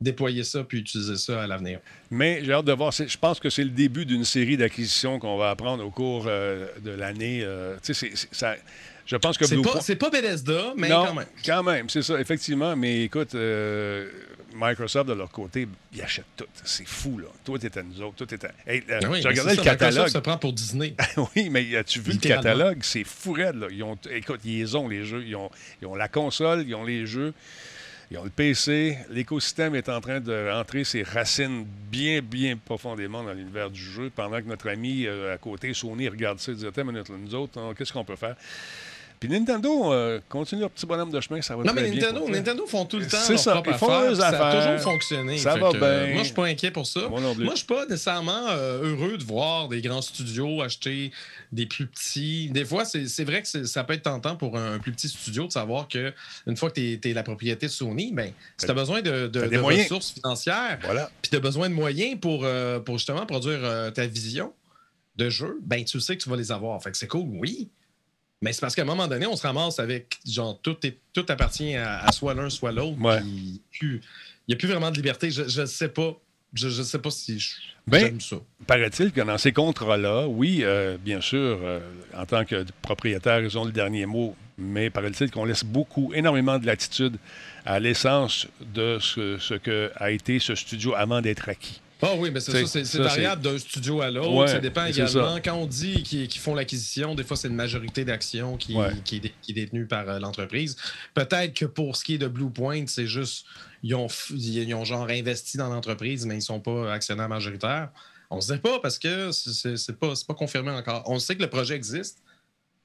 déployer 0.00 0.44
ça 0.44 0.64
puis 0.64 0.78
utiliser 0.80 1.16
ça 1.16 1.42
à 1.42 1.46
l'avenir. 1.46 1.78
Mais 2.10 2.44
j'ai 2.44 2.52
hâte 2.52 2.64
de 2.66 2.72
voir. 2.72 2.90
Je 2.92 3.16
pense 3.18 3.38
que 3.40 3.48
c'est 3.50 3.64
le 3.64 3.70
début 3.70 4.04
d'une 4.04 4.24
série 4.24 4.56
d'acquisitions 4.56 5.18
qu'on 5.18 5.38
va 5.38 5.50
apprendre 5.50 5.84
au 5.84 5.90
cours 5.90 6.24
euh, 6.26 6.66
de 6.84 6.90
l'année. 6.90 7.42
euh, 7.44 7.76
ça- 7.82 8.56
je 9.06 9.16
pense 9.16 9.36
que 9.36 9.46
C'est 9.46 9.56
Blue 9.56 9.62
pas, 9.64 9.80
c'est 9.80 9.96
pas 9.96 10.10
Bethesda, 10.10 10.74
mais 10.76 10.88
non, 10.88 11.06
quand 11.06 11.14
même. 11.14 11.26
Quand 11.44 11.62
même, 11.62 11.88
c'est 11.90 12.02
ça, 12.02 12.20
effectivement. 12.20 12.76
Mais 12.76 13.04
écoute, 13.04 13.34
euh, 13.34 14.08
Microsoft, 14.54 15.08
de 15.08 15.14
leur 15.14 15.30
côté, 15.30 15.66
ils 15.92 16.02
achètent 16.02 16.24
tout. 16.36 16.46
C'est 16.64 16.86
fou, 16.86 17.18
là. 17.18 17.26
Tout 17.44 17.64
est 17.64 17.76
à 17.76 17.82
nous 17.82 18.00
autres. 18.02 18.16
Tout 18.16 18.32
est 18.32 18.44
à... 18.44 18.50
Hey, 18.66 18.82
euh, 18.90 19.00
oui, 19.10 19.20
mais 19.22 19.28
regardais 19.30 19.50
le 19.50 19.56
ça, 19.56 19.62
catalogue. 19.62 20.08
se 20.08 20.18
prend 20.18 20.38
pour 20.38 20.52
Disney. 20.52 20.94
oui, 21.36 21.48
mais 21.50 21.76
as-tu 21.76 22.00
vu 22.00 22.12
le 22.12 22.18
catalogue? 22.18 22.78
C'est 22.82 23.04
fou 23.04 23.32
raide, 23.32 23.56
là. 23.56 23.66
Ils 23.70 23.82
ont, 23.82 23.98
écoute, 24.10 24.40
ils 24.44 24.76
ont, 24.76 24.88
les 24.88 25.04
jeux. 25.04 25.24
Ils 25.26 25.36
ont, 25.36 25.50
ils 25.80 25.86
ont 25.86 25.94
la 25.94 26.08
console, 26.08 26.64
ils 26.66 26.74
ont 26.74 26.84
les 26.84 27.06
jeux, 27.06 27.34
ils 28.10 28.18
ont 28.18 28.24
le 28.24 28.30
PC. 28.30 28.98
L'écosystème 29.10 29.74
est 29.74 29.88
en 29.88 30.00
train 30.00 30.20
de 30.20 30.50
rentrer 30.50 30.84
ses 30.84 31.02
racines 31.02 31.66
bien, 31.90 32.20
bien 32.22 32.56
profondément 32.56 33.22
dans 33.24 33.32
l'univers 33.32 33.70
du 33.70 33.80
jeu, 33.80 34.10
pendant 34.14 34.40
que 34.40 34.46
notre 34.46 34.68
ami 34.68 35.06
euh, 35.06 35.34
à 35.34 35.38
côté, 35.38 35.74
Sony, 35.74 36.08
regarde 36.08 36.38
ça 36.38 36.52
et 36.52 36.54
dit 36.54 36.66
Attends 36.66 36.84
minute, 36.84 37.08
là, 37.08 37.16
nous 37.18 37.34
autres, 37.34 37.74
qu'est-ce 37.76 37.92
qu'on 37.92 38.04
peut 38.04 38.16
faire? 38.16 38.36
Puis 39.22 39.28
Nintendo 39.30 39.92
euh, 39.92 40.18
continue 40.28 40.62
leur 40.62 40.70
petit 40.70 40.84
bonhomme 40.84 41.12
de 41.12 41.20
chemin, 41.20 41.40
ça 41.42 41.54
va 41.54 41.62
Non, 41.62 41.72
très 41.72 41.82
mais 41.84 41.90
bien 41.90 42.00
Nintendo, 42.00 42.20
pour 42.22 42.28
eux. 42.28 42.32
Nintendo 42.32 42.66
font 42.66 42.84
tout 42.86 42.98
le 42.98 43.06
temps 43.06 43.18
leur 43.28 43.38
ça, 43.38 43.52
propre 43.52 43.70
ils 43.70 43.78
font 43.78 43.86
affaire, 43.86 44.00
leurs 44.00 44.08
puis 44.10 44.16
Ça 44.20 44.26
a 44.28 44.48
affaires. 44.48 44.74
toujours 44.74 44.92
fonctionné. 44.92 45.38
Ça 45.38 45.54
va 45.56 45.70
que, 45.70 45.76
bien. 45.78 45.86
euh, 45.86 46.06
Moi, 46.14 46.18
je 46.18 46.24
suis 46.24 46.34
pas 46.34 46.46
inquiet 46.46 46.70
pour 46.72 46.86
ça. 46.88 47.08
Moi 47.08 47.20
non. 47.20 47.34
Moi, 47.36 47.52
je 47.52 47.58
suis 47.58 47.66
pas 47.66 47.86
nécessairement 47.86 48.48
euh, 48.50 48.82
heureux 48.82 49.16
de 49.18 49.22
voir 49.22 49.68
des 49.68 49.80
grands 49.80 50.02
studios 50.02 50.60
acheter 50.60 51.12
des 51.52 51.66
plus 51.66 51.86
petits. 51.86 52.50
Des 52.50 52.64
fois, 52.64 52.84
c'est 52.84 53.06
c'est 53.06 53.22
vrai 53.22 53.42
que 53.42 53.64
ça 53.64 53.84
peut 53.84 53.92
être 53.92 54.02
tentant 54.02 54.34
pour 54.34 54.58
un, 54.58 54.80
plus 54.80 54.90
petit 54.90 55.08
studio 55.08 55.46
de 55.46 55.52
savoir 55.52 55.86
que 55.86 56.12
une 56.48 56.56
fois 56.56 56.70
que 56.70 56.80
tu 56.96 57.08
es, 57.08 57.12
la 57.12 57.22
propriété 57.22 57.66
de 57.66 57.70
Sony, 57.70 58.10
ben, 58.12 58.32
si 58.56 58.66
tu 58.66 58.70
as 58.72 58.74
besoin 58.74 59.02
de, 59.02 59.28
de- 59.28 59.56
ressources 59.58 60.10
financières, 60.10 60.80
Voilà. 60.82 61.10
puis 61.22 61.30
tu 61.30 61.36
as 61.36 61.40
besoin 61.40 61.68
de 61.68 61.74
moyens 61.74 62.18
pour, 62.20 62.40
euh, 62.44 62.80
pour 62.80 62.98
justement 62.98 63.24
produire 63.24 63.60
euh, 63.62 63.92
ta 63.92 64.04
vision 64.06 64.52
de 65.14 65.28
jeu, 65.30 65.58
ben 65.62 65.84
tu 65.84 66.00
sais 66.00 66.16
que 66.16 66.22
tu 66.24 66.28
vas 66.28 66.36
les 66.36 66.50
avoir. 66.50 66.82
Fait 66.82 66.90
que 66.90 66.96
c'est 66.96 67.06
cool, 67.06 67.28
oui. 67.38 67.68
Mais 68.42 68.52
c'est 68.52 68.60
parce 68.60 68.74
qu'à 68.74 68.82
un 68.82 68.86
moment 68.86 69.06
donné, 69.08 69.26
on 69.26 69.36
se 69.36 69.46
ramasse 69.46 69.78
avec 69.78 70.18
genre 70.28 70.58
tout, 70.60 70.76
est, 70.86 70.98
tout 71.14 71.24
appartient 71.28 71.76
à, 71.76 72.04
à 72.04 72.12
soit 72.12 72.34
l'un, 72.34 72.50
soit 72.50 72.72
l'autre. 72.72 73.00
Ouais. 73.00 73.20
Il 73.24 74.00
n'y 74.48 74.54
a 74.54 74.56
plus 74.56 74.68
vraiment 74.68 74.90
de 74.90 74.96
liberté. 74.96 75.30
Je 75.30 75.60
ne 75.60 75.66
sais 75.66 75.88
pas. 75.88 76.14
Je 76.54 76.66
ne 76.68 76.82
sais 76.82 76.98
pas 76.98 77.10
si 77.10 77.38
je- 77.38 77.54
Ben, 77.86 78.00
j'aime 78.00 78.20
ça. 78.20 78.36
Paraît-il 78.66 79.10
que 79.12 79.22
dans 79.22 79.38
ces 79.38 79.52
contrats-là, 79.52 80.26
oui, 80.28 80.60
euh, 80.62 80.98
bien 80.98 81.20
sûr, 81.22 81.38
euh, 81.62 81.80
en 82.14 82.26
tant 82.26 82.44
que 82.44 82.66
propriétaire, 82.82 83.40
ils 83.40 83.56
ont 83.56 83.64
le 83.64 83.72
dernier 83.72 84.04
mot, 84.06 84.36
mais 84.58 84.90
paraît-il 84.90 85.30
qu'on 85.30 85.44
laisse 85.46 85.64
beaucoup, 85.64 86.12
énormément 86.14 86.58
de 86.58 86.66
latitude 86.66 87.16
à 87.64 87.80
l'essence 87.80 88.46
de 88.74 88.98
ce, 89.00 89.38
ce 89.38 89.54
que 89.54 89.90
a 89.96 90.10
été 90.10 90.38
ce 90.40 90.54
studio 90.54 90.94
avant 90.94 91.20
d'être 91.22 91.48
acquis. 91.48 91.80
Ah 92.04 92.14
oui, 92.16 92.30
mais 92.32 92.40
c'est 92.40 92.66
ça, 92.66 92.84
c'est 92.84 92.98
variable 92.98 93.42
d'un 93.42 93.56
studio 93.58 94.00
à 94.00 94.10
l'autre. 94.10 94.32
Ouais, 94.32 94.48
ça 94.48 94.58
dépend 94.58 94.84
également. 94.86 95.34
ça. 95.36 95.40
Quand 95.44 95.54
on 95.54 95.66
dit 95.66 96.02
qu'ils 96.02 96.28
font 96.40 96.54
l'acquisition, 96.54 97.14
des 97.14 97.22
fois, 97.22 97.36
c'est 97.36 97.46
une 97.48 97.54
majorité 97.54 98.04
d'actions 98.04 98.56
qui, 98.56 98.74
Ouais. 98.74 98.90
qui, 99.04 99.16
est 99.16 99.20
dé- 99.20 99.34
qui 99.40 99.52
est 99.52 99.54
détenue 99.54 99.86
par 99.86 100.08
euh, 100.08 100.18
l'entreprise. 100.18 100.76
Peut-être 101.14 101.54
que 101.54 101.64
pour 101.64 101.96
ce 101.96 102.02
qui 102.04 102.14
est 102.14 102.18
de 102.18 102.26
Blue 102.26 102.50
Point, 102.50 102.84
c'est 102.88 103.06
juste, 103.06 103.46
ils 103.84 103.94
ont, 103.94 104.08
ils 104.30 104.74
ont 104.74 104.84
genre 104.84 105.08
investi 105.08 105.56
dans 105.58 105.68
l'entreprise, 105.68 106.26
mais 106.26 106.34
ils 106.34 106.38
ne 106.38 106.42
sont 106.42 106.60
pas 106.60 106.92
actionnaires 106.92 107.28
majoritaires. 107.28 107.90
On 108.30 108.36
ne 108.36 108.40
sait 108.40 108.58
pas 108.58 108.80
parce 108.80 108.98
que 108.98 109.30
c'est- 109.30 109.92
pas, 109.92 110.12
pas 110.26 110.34
confirmé 110.34 110.70
encore. 110.72 111.04
On 111.06 111.18
sait 111.18 111.36
que 111.36 111.42
le 111.42 111.50
projet 111.50 111.76
existe. 111.76 112.18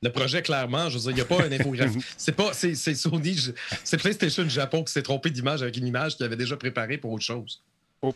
Le 0.04 0.12
projet, 0.12 0.44
clairement, 0.44 0.90
je 0.90 1.00
veux 1.00 1.04
dire, 1.06 1.12
il 1.12 1.16
n'y 1.16 1.22
a 1.22 1.26
pas 1.26 1.44
un 1.44 1.52
infographie. 1.52 1.98
c'est 2.18 2.36
pas, 2.36 2.52
c'est 2.54 2.76
Sony, 2.76 3.36
c'est 3.84 3.98
PlayStation 3.98 4.48
Japon 4.48 4.84
qui 4.84 4.94
s'est 4.94 5.02
trompé 5.02 5.32
d'image 5.32 5.64
avec 5.64 5.76
une 5.78 5.88
image 5.88 6.18
qu'il 6.18 6.26
avait 6.26 6.36
déjà 6.36 6.56
préparée 6.56 7.00
pour 7.00 7.12
autre 7.14 7.24
chose. 7.24 7.64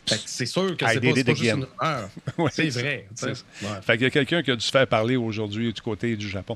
C'est 0.08 0.46
sûr 0.46 0.78
que 0.78 0.86
c'est 0.88 1.00
pas, 1.00 1.08
pas 1.10 1.34
juste 1.34 1.42
une. 1.42 1.66
Ouais, 2.38 2.50
C'est 2.52 2.70
vrai. 2.70 3.08
Ouais. 3.24 3.34
Fait 3.82 3.94
qu'il 3.94 4.04
y 4.04 4.06
a 4.06 4.10
quelqu'un 4.12 4.44
qui 4.44 4.52
a 4.52 4.56
dû 4.56 4.64
se 4.64 4.70
faire 4.70 4.86
parler 4.86 5.16
aujourd'hui 5.16 5.74
du 5.74 5.82
côté 5.82 6.16
du 6.16 6.30
Japon. 6.30 6.56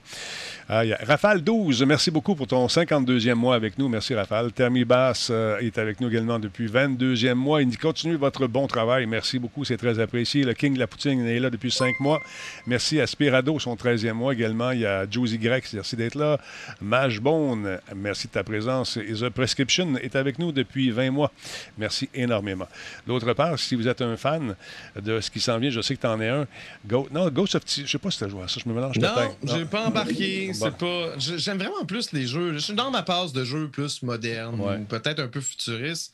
Y 0.69 0.93
a 0.93 0.99
Rafale 1.03 1.41
12, 1.41 1.83
merci 1.85 2.11
beaucoup 2.11 2.35
pour 2.35 2.45
ton 2.45 2.67
52e 2.67 3.33
mois 3.33 3.55
avec 3.55 3.79
nous. 3.79 3.89
Merci 3.89 4.13
Rafale. 4.13 4.51
Termi 4.51 4.85
Bass 4.85 5.29
euh, 5.31 5.57
est 5.57 5.79
avec 5.79 6.01
nous 6.01 6.07
également 6.07 6.37
depuis 6.37 6.67
22e 6.67 7.33
mois. 7.33 7.63
Il 7.63 7.69
dit 7.69 7.77
continue 7.77 8.15
votre 8.15 8.45
bon 8.45 8.67
travail. 8.67 9.07
Merci 9.07 9.39
beaucoup, 9.39 9.65
c'est 9.65 9.77
très 9.77 9.99
apprécié. 9.99 10.43
Le 10.43 10.53
King 10.53 10.77
Lapoutine 10.77 11.25
est 11.25 11.39
là 11.39 11.49
depuis 11.49 11.71
5 11.71 11.99
mois. 11.99 12.21
Merci 12.67 13.01
à 13.01 13.07
Spirado, 13.07 13.57
son 13.57 13.73
13e 13.75 14.13
mois 14.13 14.33
également. 14.33 14.69
Il 14.69 14.81
y 14.81 14.85
a 14.85 15.09
Josie 15.09 15.39
Grex, 15.39 15.73
merci 15.73 15.95
d'être 15.95 16.15
là. 16.15 16.39
Mage 16.79 17.19
Bone, 17.19 17.79
merci 17.95 18.27
de 18.27 18.33
ta 18.33 18.43
présence. 18.43 18.97
Et 18.97 19.13
The 19.13 19.29
Prescription 19.29 19.95
est 19.95 20.15
avec 20.15 20.37
nous 20.37 20.51
depuis 20.51 20.91
20 20.91 21.09
mois. 21.09 21.31
Merci 21.79 22.07
énormément. 22.13 22.67
D'autre 23.15 23.33
part, 23.33 23.57
si 23.57 23.75
vous 23.75 23.87
êtes 23.87 24.01
un 24.01 24.17
fan 24.17 24.55
de 25.01 25.21
ce 25.21 25.31
qui 25.31 25.39
s'en 25.39 25.57
vient, 25.57 25.69
je 25.69 25.79
sais 25.81 25.95
que 25.95 26.01
tu 26.01 26.07
en 26.07 26.19
es 26.19 26.27
un. 26.27 26.45
Go, 26.85 27.07
non, 27.11 27.29
Ghost 27.29 27.55
of 27.55 27.61
je 27.65 27.85
sais 27.85 27.97
pas 27.97 28.11
si 28.11 28.17
tu 28.17 28.23
as 28.25 28.27
joué 28.27 28.43
à 28.43 28.47
ça, 28.49 28.59
je 28.63 28.67
me 28.69 28.73
mélange 28.75 28.97
Non, 28.97 29.09
j'ai 29.43 29.63
pas 29.65 29.85
embarqué. 29.87 30.47
Bon. 30.47 30.53
C'est 30.65 30.77
pas. 30.77 31.37
J'aime 31.37 31.57
vraiment 31.57 31.85
plus 31.85 32.11
les 32.11 32.27
jeux. 32.27 32.53
Je 32.53 32.59
suis 32.59 32.73
dans 32.73 32.91
ma 32.91 33.03
passe 33.03 33.31
de 33.31 33.43
jeux 33.45 33.69
plus 33.69 34.03
modernes 34.03 34.59
Ouais. 34.59 34.77
ou 34.77 34.83
peut-être 34.85 35.19
un 35.21 35.27
peu 35.27 35.39
futuristes. 35.41 36.13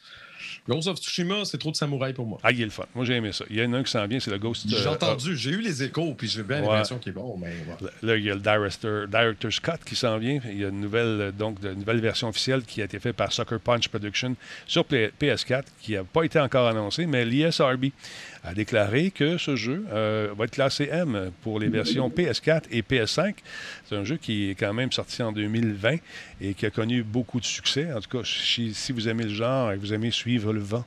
Ghost 0.70 0.88
of 0.88 0.98
Tsushima, 1.00 1.44
c'est 1.44 1.58
trop 1.58 1.72
de 1.72 1.76
samouraï 1.76 2.14
pour 2.14 2.26
moi. 2.28 2.38
Ah, 2.44 2.52
il 2.52 2.62
est 2.62 2.66
le 2.66 2.70
fun. 2.70 2.86
Moi, 2.94 3.04
j'ai 3.04 3.16
aimé 3.16 3.32
ça. 3.32 3.46
Il 3.50 3.58
y 3.58 3.64
en 3.66 3.74
a 3.74 3.78
un 3.78 3.84
qui 3.84 3.92
s'en 3.92 4.06
vient, 4.06 4.20
c'est 4.20 4.30
le 4.32 4.38
Ghost. 4.38 4.66
J'ai 4.68 4.76
euh, 4.88 4.92
entendu, 4.92 5.36
j'ai 5.36 5.50
eu 5.52 5.60
les 5.62 5.82
échos, 5.84 6.14
puis 6.16 6.28
j'ai 6.28 6.44
bien 6.44 6.58
Ouais. 6.62 6.68
l'impression 6.68 7.00
qu'il 7.00 7.10
est 7.12 7.16
bon, 7.16 7.36
mais 7.38 7.48
ouais. 7.48 7.90
Là, 8.04 8.16
il 8.16 8.24
y 8.24 8.30
a 8.30 8.36
le 8.36 8.40
director, 8.40 9.08
director 9.08 9.52
Scott 9.52 9.80
qui 9.86 9.96
s'en 9.96 10.18
vient. 10.20 10.40
Il 10.46 10.60
y 10.60 10.66
a 10.66 10.68
une 10.70 10.80
nouvelle, 10.82 11.22
euh, 11.22 11.32
donc, 11.32 11.58
une 11.64 11.74
nouvelle 11.80 12.00
version 12.00 12.30
officielle 12.30 12.62
qui 12.64 12.82
a 12.82 12.86
été 12.86 13.00
faite 13.00 13.16
par 13.16 13.32
Sucker 13.34 13.58
Punch 13.64 13.88
Production 13.88 14.36
sur 14.68 14.86
P- 14.86 15.12
PS4, 15.20 15.64
qui 15.82 15.94
n'a 15.94 16.04
pas 16.04 16.24
été 16.24 16.40
encore 16.40 16.68
annoncée, 16.68 17.06
mais 17.08 17.26
l'ISRB 17.26 17.86
a 18.44 18.54
déclaré 18.54 19.12
que 19.12 19.38
ce 19.38 19.56
jeu 19.56 19.86
euh, 19.92 20.34
va 20.36 20.46
être 20.46 20.52
classé 20.52 20.90
M 20.92 21.32
pour 21.44 21.60
les 21.60 21.70
versions 21.70 22.10
PS4 22.10 22.64
et 22.72 22.82
PS5. 22.82 23.36
C'est 23.88 23.96
un 23.96 24.04
jeu 24.04 24.18
qui 24.18 24.50
est 24.50 24.56
quand 24.56 24.74
même 24.74 24.92
sorti 24.92 25.22
en 25.22 25.32
2020 25.32 25.98
et 26.42 26.54
qui 26.54 26.66
a 26.66 26.72
connu 26.72 27.04
beaucoup 27.04 27.40
de 27.40 27.46
succès. 27.46 27.92
En 27.94 28.02
tout 28.02 28.18
cas, 28.18 28.24
si, 28.26 28.74
si 28.74 28.92
vous 28.92 29.08
aimez 29.08 29.26
le 29.26 29.34
genre 29.34 29.72
et 29.72 29.76
que 29.76 29.82
vous 29.82 29.94
aimez 29.94 30.12
suivre 30.12 30.54
le 30.54 30.60
vent 30.60 30.86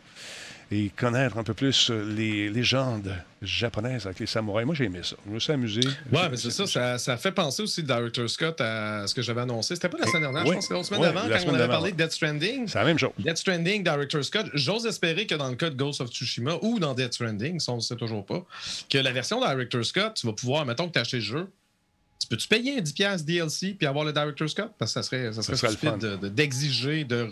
et 0.71 0.91
connaître 0.97 1.39
un 1.39 1.43
peu 1.45 1.55
plus 1.55 1.91
euh, 1.91 2.05
les 2.17 2.49
légendes 2.49 3.15
japonaises 3.43 4.07
avec 4.07 4.19
les 4.21 4.27
samouraïs, 4.27 4.65
moi 4.67 4.75
j'ai 4.75 4.85
aimé 4.85 5.01
ça. 5.03 5.17
Je 5.27 5.33
me 5.33 5.39
suis 5.39 5.53
amusé. 5.53 5.81
Ouais, 6.13 6.29
mais 6.31 6.37
c'est 6.37 6.51
ça, 6.51 6.67
ça, 6.67 6.99
ça 6.99 7.17
fait 7.17 7.33
penser 7.33 7.63
aussi 7.63 7.83
Director 7.83 8.29
Scott 8.29 8.61
à 8.61 9.07
ce 9.07 9.15
que 9.15 9.23
j'avais 9.23 9.43
annoncé. 9.43 9.75
C'était 9.75 9.89
pas 9.89 9.99
la 9.99 10.07
semaine 10.07 10.23
dernière, 10.23 10.43
Oui. 10.47 10.51
je 10.51 10.55
pense 10.55 10.69
que 10.69 10.75
c'était 10.75 10.79
la 10.79 10.85
semaine 10.85 11.01
Ouais, 11.01 11.07
d'avant, 11.15 11.29
quand 11.29 11.39
semaine 11.41 11.55
on 11.55 11.59
avait 11.59 11.69
parlé 11.69 11.93
de 11.93 11.97
Death 11.97 12.13
Stranding. 12.13 12.69
C'est 12.69 12.79
la 12.79 12.85
même 12.85 12.99
chose. 12.99 13.11
Death 13.19 13.37
Stranding, 13.37 13.83
Director 13.85 14.25
Scott, 14.25 14.47
j'ose 14.55 14.87
espérer 14.87 15.27
que 15.27 15.35
dans 15.35 15.49
le 15.49 15.57
cas 15.57 15.71
de 15.71 15.77
Ghost 15.77 16.01
of 16.01 16.11
Tsushima 16.11 16.55
ou 16.63 16.79
dans 16.79 16.95
Death 16.95 17.15
Stranding, 17.15 17.61
ça 17.61 17.73
on 17.73 17.77
ne 17.77 17.81
sait 17.81 17.97
toujours 17.97 18.25
pas, 18.25 18.45
que 18.89 18.99
la 18.99 19.13
version 19.13 19.41
Director 19.41 19.85
Scott, 19.85 20.15
tu 20.15 20.27
vas 20.27 20.33
pouvoir, 20.33 20.65
mettons 20.65 20.87
que 20.89 20.93
tu 20.93 20.99
as 20.99 21.03
acheté 21.03 21.19
le 21.19 21.23
jeu, 21.23 21.49
tu 22.19 22.29
peux-tu 22.29 22.49
payer 22.49 22.79
un 22.79 22.81
10$ 22.81 23.23
DLC 23.25 23.75
puis 23.79 23.87
avoir 23.87 24.03
le 24.05 24.13
Director 24.13 24.49
Scott? 24.49 24.73
Parce 24.79 24.95
que 24.95 25.01
ça 25.01 25.03
serait, 25.03 25.31
ça 25.35 25.43
serait 25.43 25.57
serait 25.59 25.69
le 25.69 25.73
stupide 25.75 25.91
fun. 25.91 25.99
de- 25.99 26.17
de- 26.17 26.29
d'exiger 26.29 27.05
de, 27.05 27.29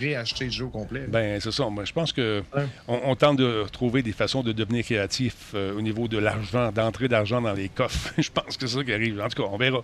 réacheter 0.00 0.44
le 0.46 0.50
jeu 0.50 0.64
au 0.66 0.68
complet. 0.68 1.06
Ben, 1.08 1.40
c'est 1.40 1.50
ça. 1.50 1.66
Moi, 1.70 1.86
je 1.86 1.92
pense 1.94 2.12
que 2.12 2.42
Ouais. 2.54 2.66
on, 2.88 3.00
on 3.04 3.16
tente 3.16 3.38
de 3.38 3.64
trouver 3.72 4.02
des 4.02 4.12
façons 4.12 4.42
de 4.42 4.52
devenir 4.52 4.84
créatif 4.84 5.34
euh, 5.54 5.72
au 5.74 5.80
niveau 5.80 6.08
de 6.08 6.18
l'argent, 6.18 6.70
d'entrée 6.72 7.08
d'argent 7.08 7.40
dans 7.40 7.54
les 7.54 7.70
coffres. 7.70 8.12
je 8.18 8.28
pense 8.30 8.58
que 8.58 8.66
c'est 8.66 8.76
ça 8.76 8.84
qui 8.84 8.92
arrive. 8.92 9.18
En 9.18 9.28
tout 9.28 9.42
cas, 9.42 9.48
on 9.50 9.56
verra. 9.56 9.80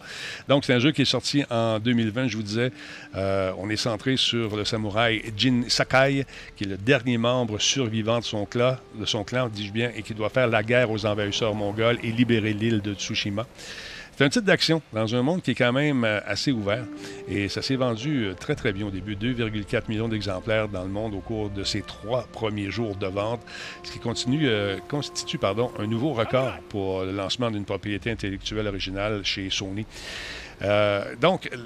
Donc, 0.47 0.67
c'est 0.67 0.75
un 0.75 0.79
jeu 0.79 0.93
qui 0.93 1.03
est 1.03 1.07
sorti 1.07 1.43
en 1.49 1.79
2020, 1.79 2.29
je 2.29 2.37
vous 2.37 2.43
disais. 2.43 2.71
Euh, 3.17 3.51
on 3.57 3.71
est 3.71 3.77
centré 3.77 4.19
sur 4.19 4.57
le 4.57 4.67
samouraï 4.67 5.23
Jin 5.39 5.63
Sakai, 5.69 6.27
qui 6.57 6.65
est 6.65 6.69
le 6.69 6.77
dernier 6.77 7.17
membre 7.17 7.59
survivant 7.61 8.19
de 8.19 8.25
son 8.25 8.45
clan, 8.45 8.77
de 9.01 9.07
son 9.07 9.25
clan, 9.25 9.49
dis-je 9.49 9.73
bien, 9.73 9.91
et 9.97 10.03
qui 10.03 10.13
doit 10.13 10.29
faire 10.29 10.49
la 10.49 10.63
guerre 10.63 10.91
aux 10.91 11.07
envahisseurs 11.07 11.55
mongols 11.55 11.99
et 12.03 12.11
libérer 12.13 12.53
l'île 12.53 12.83
de 12.83 12.93
Tsushima. 12.93 13.47
C'est 14.17 14.23
un 14.23 14.29
titre 14.29 14.47
d'action 14.47 14.81
dans 14.93 15.13
un 15.17 15.23
monde 15.23 15.43
qui 15.43 15.51
est 15.51 15.55
quand 15.57 15.73
même 15.73 16.05
euh, 16.05 16.21
assez 16.25 16.53
ouvert. 16.53 16.85
Et 17.27 17.49
ça 17.49 17.63
s'est 17.63 17.75
vendu 17.75 18.27
euh, 18.27 18.35
très, 18.35 18.55
très 18.55 18.73
bien 18.73 18.87
au 18.87 18.91
début. 18.91 19.17
2,4 19.17 19.89
millions 19.89 20.07
d'exemplaires 20.07 20.69
dans 20.69 20.85
le 20.85 20.89
monde 20.89 21.15
au 21.15 21.19
cours 21.19 21.51
de 21.51 21.65
ces 21.65 21.83
trois 21.83 22.23
premiers 22.33 22.71
jours 22.71 22.95
de 22.95 23.09
vente, 23.09 23.41
ce 23.83 23.91
qui 23.91 23.99
continue, 23.99 24.47
euh, 24.47 24.79
constitue 24.89 25.39
pardon, 25.39 25.73
un 25.81 25.89
nouveau 25.89 26.13
record 26.13 26.59
pour 26.69 27.03
le 27.03 27.11
lancement 27.11 27.51
d'une 27.51 27.65
propriété 27.65 28.13
intellectuelle 28.13 28.69
originale 28.69 29.25
chez 29.25 29.51
Sony. 29.51 29.85
Euh, 30.63 31.15
donc, 31.21 31.51
euh, 31.53 31.57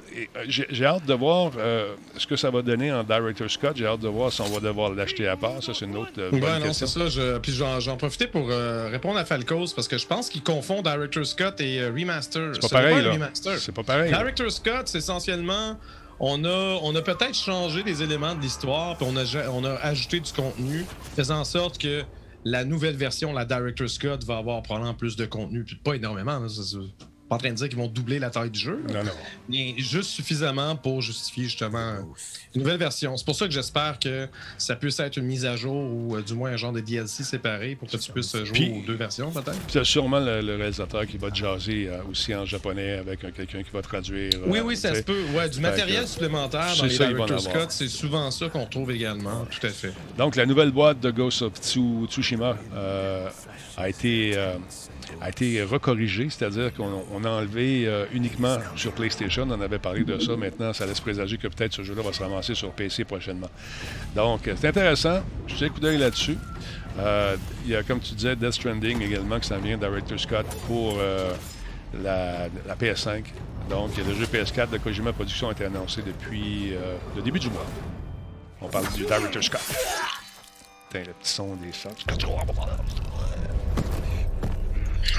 j'ai 0.48 0.84
hâte 0.84 1.04
de 1.06 1.14
voir 1.14 1.52
euh, 1.58 1.94
ce 2.16 2.26
que 2.26 2.36
ça 2.36 2.50
va 2.50 2.62
donner 2.62 2.92
en 2.92 3.04
Director 3.04 3.50
Scott. 3.50 3.76
J'ai 3.76 3.86
hâte 3.86 4.00
de 4.00 4.08
voir 4.08 4.32
si 4.32 4.40
on 4.40 4.46
va 4.48 4.60
devoir 4.60 4.90
l'acheter 4.90 5.28
à 5.28 5.36
part. 5.36 5.62
Ça, 5.62 5.72
c'est 5.74 5.84
une 5.84 5.96
autre 5.96 6.12
euh, 6.18 6.30
bonne 6.30 6.42
Ouais, 6.42 6.58
non, 6.58 6.66
question. 6.66 6.86
ça. 6.86 7.08
Je... 7.08 7.38
Puis 7.38 7.52
j'en 7.52 7.96
profitais 7.96 8.26
pour 8.28 8.48
répondre 8.48 9.18
à 9.18 9.24
Falcos 9.24 9.72
parce 9.74 9.88
que 9.88 9.98
je 9.98 10.06
pense 10.06 10.28
qu'ils 10.28 10.42
confondent 10.42 10.84
Director 10.84 11.26
Scott 11.26 11.60
et 11.60 11.86
Remaster. 11.86 12.50
C'est 12.54 12.60
pas 12.70 12.82
pareil, 12.82 13.06
remaster. 13.08 13.58
C'est 13.58 13.72
pas 13.72 13.82
pareil. 13.82 14.10
là. 14.10 14.18
Director 14.18 14.50
Scott, 14.50 14.82
c'est 14.88 14.98
essentiellement. 14.98 15.78
On 16.20 16.44
a, 16.44 16.78
on 16.82 16.94
a 16.96 17.02
peut-être 17.02 17.34
changé 17.36 17.84
des 17.84 18.02
éléments 18.02 18.34
de 18.34 18.40
l'histoire, 18.40 18.96
puis 18.96 19.06
on 19.08 19.16
a, 19.16 19.24
on 19.50 19.64
a 19.64 19.74
ajouté 19.74 20.18
du 20.18 20.32
contenu, 20.32 20.84
faisant 21.14 21.38
en 21.40 21.44
sorte 21.44 21.78
que 21.78 22.02
la 22.44 22.64
nouvelle 22.64 22.96
version, 22.96 23.32
la 23.32 23.44
Director 23.44 23.88
Scott, 23.88 24.24
va 24.24 24.38
avoir 24.38 24.62
probablement 24.62 24.94
plus 24.94 25.14
de 25.14 25.26
contenu, 25.26 25.62
puis 25.62 25.76
pas 25.76 25.94
énormément. 25.94 26.40
là, 26.40 26.48
ça, 26.48 26.62
pas 27.28 27.36
en 27.36 27.38
train 27.38 27.50
de 27.50 27.54
dire 27.54 27.68
qu'ils 27.68 27.76
vont 27.78 27.88
doubler 27.88 28.18
la 28.18 28.30
taille 28.30 28.50
du 28.50 28.58
jeu, 28.58 28.82
Non, 28.92 29.04
non. 29.04 29.10
mais 29.48 29.74
juste 29.76 30.10
suffisamment 30.10 30.76
pour 30.76 31.02
justifier 31.02 31.44
justement 31.44 31.96
une 32.54 32.62
nouvelle 32.62 32.78
version. 32.78 33.16
C'est 33.16 33.24
pour 33.26 33.34
ça 33.36 33.46
que 33.46 33.52
j'espère 33.52 33.98
que 33.98 34.28
ça 34.56 34.74
puisse 34.76 34.98
être 35.00 35.16
une 35.18 35.26
mise 35.26 35.44
à 35.44 35.54
jour 35.56 35.74
ou 35.74 36.16
euh, 36.16 36.22
du 36.22 36.34
moins 36.34 36.50
un 36.52 36.56
genre 36.56 36.72
de 36.72 36.80
DLC 36.80 37.22
séparé 37.24 37.76
pour 37.76 37.88
que 37.88 37.96
tu 37.96 38.10
puisses 38.12 38.32
jouer 38.32 38.52
Puis- 38.52 38.72
aux 38.82 38.86
deux 38.86 38.94
versions 38.94 39.30
peut-être. 39.30 39.52
Puis, 39.52 39.72
C'est 39.72 39.84
sûrement 39.84 40.20
le, 40.20 40.40
le 40.40 40.56
réalisateur 40.56 41.06
qui 41.06 41.18
va 41.18 41.30
te 41.30 41.36
jaser 41.36 41.88
euh, 41.88 41.98
aussi 42.10 42.34
en 42.34 42.46
japonais 42.46 42.92
avec 42.98 43.22
euh, 43.24 43.30
quelqu'un 43.30 43.62
qui 43.62 43.70
va 43.72 43.82
traduire. 43.82 44.30
Oui, 44.46 44.60
oui, 44.64 44.76
ça 44.76 44.94
se 44.94 45.02
peut. 45.02 45.24
Ouais, 45.36 45.48
du 45.50 45.60
matériel 45.60 46.08
supplémentaire 46.08 46.74
dans 46.76 46.84
les 46.84 46.94
ça. 46.94 47.50
Cut, 47.52 47.66
c'est 47.68 47.88
souvent 47.88 48.30
ça 48.30 48.48
qu'on 48.48 48.64
trouve 48.66 48.90
également. 48.90 49.44
Tout 49.50 49.66
à 49.66 49.70
fait. 49.70 49.92
Donc, 50.16 50.34
la 50.36 50.46
nouvelle 50.46 50.70
boîte 50.70 51.00
de 51.00 51.10
Ghost 51.10 51.42
of 51.42 51.52
Tsu- 51.60 52.06
Tsushima 52.08 52.56
a, 53.76 53.88
été, 53.88 54.34
a 55.20 55.28
été 55.28 55.62
recorrigée, 55.62 56.28
c'est-à-dire 56.30 56.72
qu'on 56.74 57.04
on 57.12 57.24
a 57.24 57.30
enlevé 57.30 57.86
euh, 57.86 58.06
uniquement 58.12 58.56
sur 58.76 58.92
PlayStation. 58.92 59.46
On 59.50 59.60
avait 59.60 59.78
parlé 59.78 60.04
de 60.04 60.18
ça. 60.18 60.36
Maintenant, 60.36 60.72
ça 60.72 60.86
laisse 60.86 61.00
présager 61.00 61.38
que 61.38 61.48
peut-être 61.48 61.74
ce 61.74 61.82
jeu-là 61.82 62.02
va 62.02 62.12
se 62.12 62.22
ramasser 62.22 62.54
sur 62.54 62.70
PC 62.72 63.04
prochainement. 63.04 63.50
Donc, 64.14 64.48
euh, 64.48 64.54
c'est 64.58 64.68
intéressant. 64.68 65.20
Je 65.46 65.64
un 65.64 65.68
coup 65.68 65.80
d'œil 65.80 65.98
là-dessus. 65.98 66.36
Euh, 66.98 67.36
Il 67.64 67.70
y 67.70 67.76
a, 67.76 67.82
comme 67.82 68.00
tu 68.00 68.14
disais, 68.14 68.36
Death 68.36 68.52
Stranding 68.52 69.02
également, 69.02 69.38
qui 69.38 69.48
s'en 69.48 69.58
vient, 69.58 69.76
Director 69.76 70.18
Scott, 70.18 70.46
pour 70.66 70.98
la, 72.02 72.48
la 72.66 72.74
PS5. 72.74 73.24
Donc, 73.70 73.96
le 73.96 74.14
jeu 74.14 74.24
PS4 74.24 74.70
de 74.70 74.78
Kojima 74.78 75.12
Productions 75.12 75.48
a 75.48 75.52
été 75.52 75.64
annoncé 75.64 76.02
depuis 76.02 76.72
le 77.16 77.22
début 77.22 77.38
du 77.38 77.50
mois. 77.50 77.66
On 78.60 78.68
parle 78.68 78.86
du 78.94 79.04
Director 79.04 79.42
Scott. 79.42 79.60
Putain, 80.88 81.04
le 81.04 81.12
petit 81.12 81.32
son 81.32 81.54
des. 81.56 81.70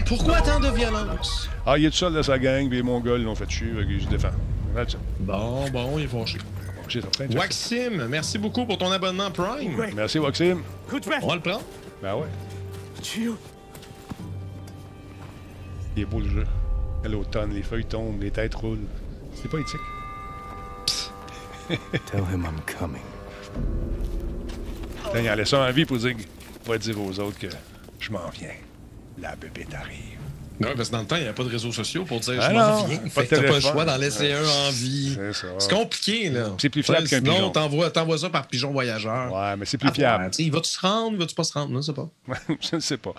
Pourquoi 0.05 0.41
tant 0.41 0.59
de 0.59 0.69
violence? 0.69 1.49
Ah, 1.65 1.77
il 1.77 1.85
est 1.85 1.89
tout 1.89 1.97
seul 1.97 2.13
de 2.13 2.21
sa 2.21 2.39
gang, 2.39 2.67
puis 2.67 2.77
les 2.77 2.83
Mongols 2.83 3.23
l'ont 3.23 3.35
fait 3.35 3.45
tuer, 3.45 3.73
fait 3.79 3.85
qu'il 3.85 4.01
se 4.01 4.07
défend. 4.07 4.31
That's 4.75 4.93
it. 4.93 4.99
Bon, 5.19 5.69
bon, 5.71 5.97
il 5.97 6.05
est 6.05 6.07
fâché. 6.07 6.37
Waxim, 7.35 8.07
merci 8.07 8.37
beaucoup 8.37 8.65
pour 8.65 8.77
ton 8.77 8.91
abonnement 8.91 9.29
Prime. 9.29 9.91
Merci, 9.95 10.17
Waxim. 10.19 10.63
On 10.91 11.27
va 11.27 11.35
le 11.35 11.41
prendre. 11.41 11.61
Ben 12.01 12.15
ouais. 12.15 12.27
Il 15.95 16.01
est 16.01 16.05
beau 16.05 16.19
le 16.19 16.29
jeu. 16.29 16.47
À 17.03 17.07
l'automne, 17.07 17.53
les 17.53 17.63
feuilles 17.63 17.85
tombent, 17.85 18.21
les 18.21 18.31
têtes 18.31 18.55
roulent. 18.55 18.87
C'est 19.35 19.49
pas 19.49 19.59
éthique. 19.59 19.79
Tell 22.11 22.21
him 22.21 22.45
I'm 22.45 22.59
coming. 22.65 23.01
Putain, 25.03 25.19
Il 25.21 25.29
en 25.29 25.35
laisse 25.35 25.53
un 25.53 25.67
en 25.67 25.71
vie 25.71 25.85
pour 25.85 25.97
dire, 25.97 26.15
pour 26.63 26.77
dire 26.77 26.99
aux 26.99 27.19
autres 27.19 27.37
que 27.37 27.47
je 27.99 28.11
m'en 28.11 28.27
viens. 28.29 28.49
La 29.21 29.35
bébête 29.35 29.73
arrive. 29.73 29.97
Non, 30.61 30.69
parce 30.75 30.89
que 30.89 30.93
dans 30.93 30.99
le 31.01 31.05
temps, 31.07 31.15
il 31.15 31.21
n'y 31.21 31.25
avait 31.25 31.35
pas 31.35 31.43
de 31.45 31.49
réseaux 31.49 31.71
sociaux 31.71 32.03
pour 32.03 32.19
dire 32.19 32.33
Ah 32.41 32.49
je 32.49 32.53
m'en 32.55 32.83
viens. 32.85 32.99
Fait 33.09 33.25
que 33.25 33.35
t'as 33.35 33.43
pas 33.43 33.53
le 33.55 33.59
choix 33.61 33.85
d'en 33.85 33.95
laisser 33.97 34.33
un 34.33 34.43
en 34.45 34.69
vie. 34.71 35.17
C'est 35.57 35.71
compliqué, 35.71 36.29
là. 36.29 36.49
C'est 36.57 36.69
plus 36.69 36.83
fiable 36.83 37.07
qu'un 37.07 37.19
sinon, 37.19 37.33
pigeon. 37.33 37.49
t'envoies 37.51 37.89
t'envoies 37.91 38.17
ça 38.17 38.29
par 38.29 38.45
pigeon 38.47 38.71
voyageur. 38.71 39.31
Ouais, 39.33 39.55
mais 39.55 39.65
c'est 39.65 39.77
plus 39.77 39.89
Ah, 39.89 39.93
fiable. 39.93 40.31
Il 40.37 40.51
va-tu 40.51 40.69
se 40.69 40.79
rendre, 40.79 41.13
il 41.13 41.19
va-tu 41.19 41.33
pas 41.35 41.45
se 41.45 41.53
rendre? 41.53 41.75
Je 41.77 41.81
sais 41.85 41.93
pas. 41.93 42.09
je 42.59 42.75
ne 42.75 42.81
sais 42.81 42.97
pas. 42.97 43.13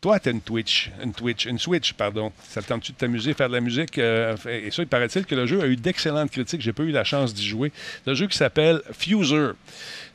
Toi, 0.00 0.18
tu 0.20 0.28
as 0.28 0.32
une 0.32 0.40
Twitch, 0.40 0.90
une 1.02 1.12
Twitch, 1.12 1.44
une 1.46 1.58
Switch, 1.58 1.92
pardon. 1.92 2.32
Ça 2.48 2.62
te 2.62 2.68
tente-tu 2.68 2.92
de 2.92 2.96
t'amuser, 2.96 3.34
faire 3.34 3.48
de 3.48 3.54
la 3.54 3.60
musique? 3.60 3.98
euh, 3.98 4.34
et 4.46 4.70
ça, 4.70 4.82
il 4.82 4.88
paraît-il 4.88 5.26
que 5.26 5.34
le 5.34 5.46
jeu 5.46 5.60
a 5.62 5.66
eu 5.66 5.76
d'excellentes 5.76 6.30
critiques. 6.30 6.60
J'ai 6.62 6.72
pas 6.72 6.84
eu 6.84 6.90
la 6.90 7.04
chance 7.04 7.34
d'y 7.34 7.46
jouer. 7.46 7.70
C'est 8.04 8.10
un 8.12 8.14
jeu 8.14 8.28
qui 8.28 8.36
s'appelle 8.36 8.80
Fuser. 8.92 9.50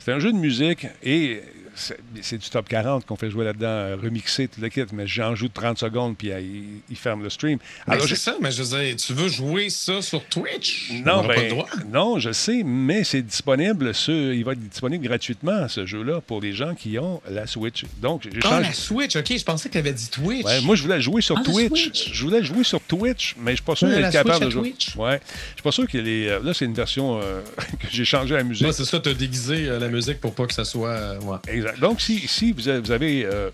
C'est 0.00 0.12
un 0.12 0.18
jeu 0.18 0.32
de 0.32 0.38
musique 0.38 0.86
et 1.04 1.42
c'est 1.74 2.38
du 2.38 2.48
top 2.50 2.68
40 2.68 3.06
qu'on 3.06 3.16
fait 3.16 3.30
jouer 3.30 3.44
là-dedans, 3.44 3.66
euh, 3.68 3.96
remixé, 4.02 4.48
tout 4.48 4.60
le 4.60 4.68
kit, 4.68 4.82
mais 4.92 5.06
j'en 5.06 5.34
joue 5.34 5.48
30 5.48 5.78
secondes 5.78 6.16
puis 6.16 6.30
euh, 6.30 6.40
il, 6.40 6.64
il 6.90 6.96
ferme 6.96 7.22
le 7.22 7.30
stream. 7.30 7.58
Alors, 7.86 8.06
c'est 8.06 8.14
ça, 8.16 8.36
mais 8.40 8.50
je 8.50 8.62
veux 8.62 8.78
dire, 8.78 8.96
tu 8.96 9.12
veux 9.14 9.28
jouer 9.28 9.70
ça 9.70 10.02
sur 10.02 10.24
Twitch? 10.26 10.90
On 10.92 10.98
non, 10.98 11.22
pas 11.26 11.34
ben, 11.34 11.42
le 11.44 11.48
droit. 11.50 11.66
non, 11.90 12.18
je 12.18 12.32
sais, 12.32 12.62
mais 12.64 13.04
c'est 13.04 13.22
disponible. 13.22 13.94
sur- 13.94 14.12
il 14.32 14.44
va 14.44 14.52
être 14.52 14.68
disponible 14.68 15.04
gratuitement, 15.06 15.68
ce 15.68 15.86
jeu-là, 15.86 16.20
pour 16.20 16.40
les 16.40 16.52
gens 16.52 16.74
qui 16.74 16.98
ont 16.98 17.20
la 17.30 17.46
Switch. 17.46 17.84
Donc, 18.00 18.22
j'ai 18.24 18.30
Ah, 18.44 18.60
la 18.60 18.72
Switch, 18.72 19.16
ok, 19.16 19.36
je 19.38 19.44
pensais 19.44 19.68
que 19.68 19.72
tu 19.72 19.78
avais 19.78 19.92
dit 19.92 20.08
Twitch. 20.10 20.44
Ouais, 20.44 20.60
moi, 20.62 20.76
je 20.76 20.82
voulais 20.82 21.00
jouer 21.00 21.22
sur 21.22 21.36
Ah, 21.38 21.42
Twitch. 21.42 21.82
Switch. 21.84 22.12
Je 22.12 22.22
voulais 22.24 22.42
jouer 22.44 22.64
sur 22.64 22.80
Twitch, 22.80 23.34
mais 23.38 23.52
je 23.52 23.56
suis 23.56 23.64
pas 23.64 23.74
sûr 23.76 23.88
Ouais, 23.88 23.96
d'être 24.00 24.12
capable 24.12 24.44
de 24.44 24.50
jouer. 24.50 24.70
Twitch. 24.70 24.96
Ouais. 24.96 25.20
Je 25.50 25.54
suis 25.54 25.62
pas 25.62 25.72
sûr 25.72 25.86
qu'il 25.88 26.06
est. 26.06 26.28
euh, 26.28 26.40
Là, 26.42 26.52
c'est 26.54 26.64
une 26.64 26.74
version 26.74 27.20
euh, 27.22 27.40
que 27.80 27.86
j'ai 27.90 28.04
changé 28.04 28.34
la 28.34 28.42
musique. 28.42 28.64
Moi, 28.64 28.72
c'est 28.72 28.84
ça, 28.84 29.00
t'as 29.00 29.14
déguisé 29.14 29.68
euh, 29.68 29.78
la 29.78 29.88
musique 29.88 30.20
pour 30.20 30.34
pas 30.34 30.46
que 30.46 30.54
ça 30.54 30.64
soit. 30.64 30.88
euh, 30.90 31.20
ouais. 31.20 31.38
Donc, 31.80 32.00
si, 32.00 32.26
si 32.28 32.52
vous 32.52 32.68
avez, 32.68 32.80
vous 32.80 32.90
avez, 32.90 33.24
euh, 33.24 33.50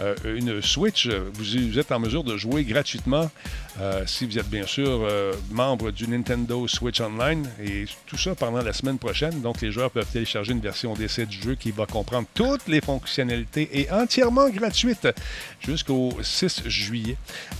euh, 0.00 0.14
une 0.24 0.60
Switch, 0.62 1.08
vous, 1.08 1.44
vous 1.44 1.78
êtes 1.78 1.92
en 1.92 1.98
mesure 1.98 2.24
de 2.24 2.36
jouer 2.36 2.64
gratuitement 2.64 3.30
euh, 3.80 4.04
si 4.06 4.24
vous 4.24 4.38
êtes 4.38 4.48
bien 4.48 4.66
sûr 4.66 4.86
euh, 4.88 5.32
membre 5.50 5.90
du 5.90 6.06
Nintendo 6.06 6.68
Switch 6.68 7.00
Online 7.00 7.44
et 7.60 7.86
tout 8.06 8.16
ça 8.16 8.36
pendant 8.36 8.62
la 8.62 8.72
semaine 8.72 8.98
prochaine. 8.98 9.40
Donc 9.40 9.60
les 9.60 9.72
joueurs 9.72 9.90
peuvent 9.90 10.10
télécharger 10.10 10.52
une 10.52 10.60
version 10.60 10.94
d'essai 10.94 11.26
du 11.26 11.40
jeu 11.40 11.54
qui 11.56 11.72
va 11.72 11.84
comprendre 11.86 12.28
toutes 12.34 12.68
les 12.68 12.80
fonctionnalités 12.80 13.68
et 13.72 13.90
entièrement 13.90 14.48
gratuite 14.48 15.08
jusqu'au 15.60 16.12
6 16.22 16.62
juillet. 16.66 17.16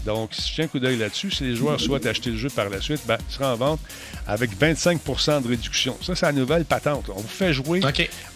Donc 0.06 0.34
si 0.34 0.50
je 0.50 0.54
tiens 0.54 0.64
un 0.66 0.68
coup 0.68 0.78
d'œil 0.78 0.98
là-dessus, 0.98 1.32
si 1.32 1.42
les 1.42 1.56
joueurs 1.56 1.80
souhaitent 1.80 2.06
acheter 2.06 2.30
le 2.30 2.36
jeu 2.36 2.48
par 2.48 2.68
la 2.68 2.80
suite, 2.80 3.00
ben, 3.06 3.18
il 3.28 3.34
sera 3.34 3.52
en 3.52 3.56
vente 3.56 3.80
avec 4.28 4.56
25% 4.56 5.42
de 5.42 5.48
réduction. 5.48 5.96
Ça, 6.00 6.14
c'est 6.14 6.26
la 6.26 6.32
nouvelle 6.32 6.64
patente. 6.64 7.10
On 7.14 7.20
vous 7.20 7.28
fait 7.28 7.52
jouer, 7.52 7.80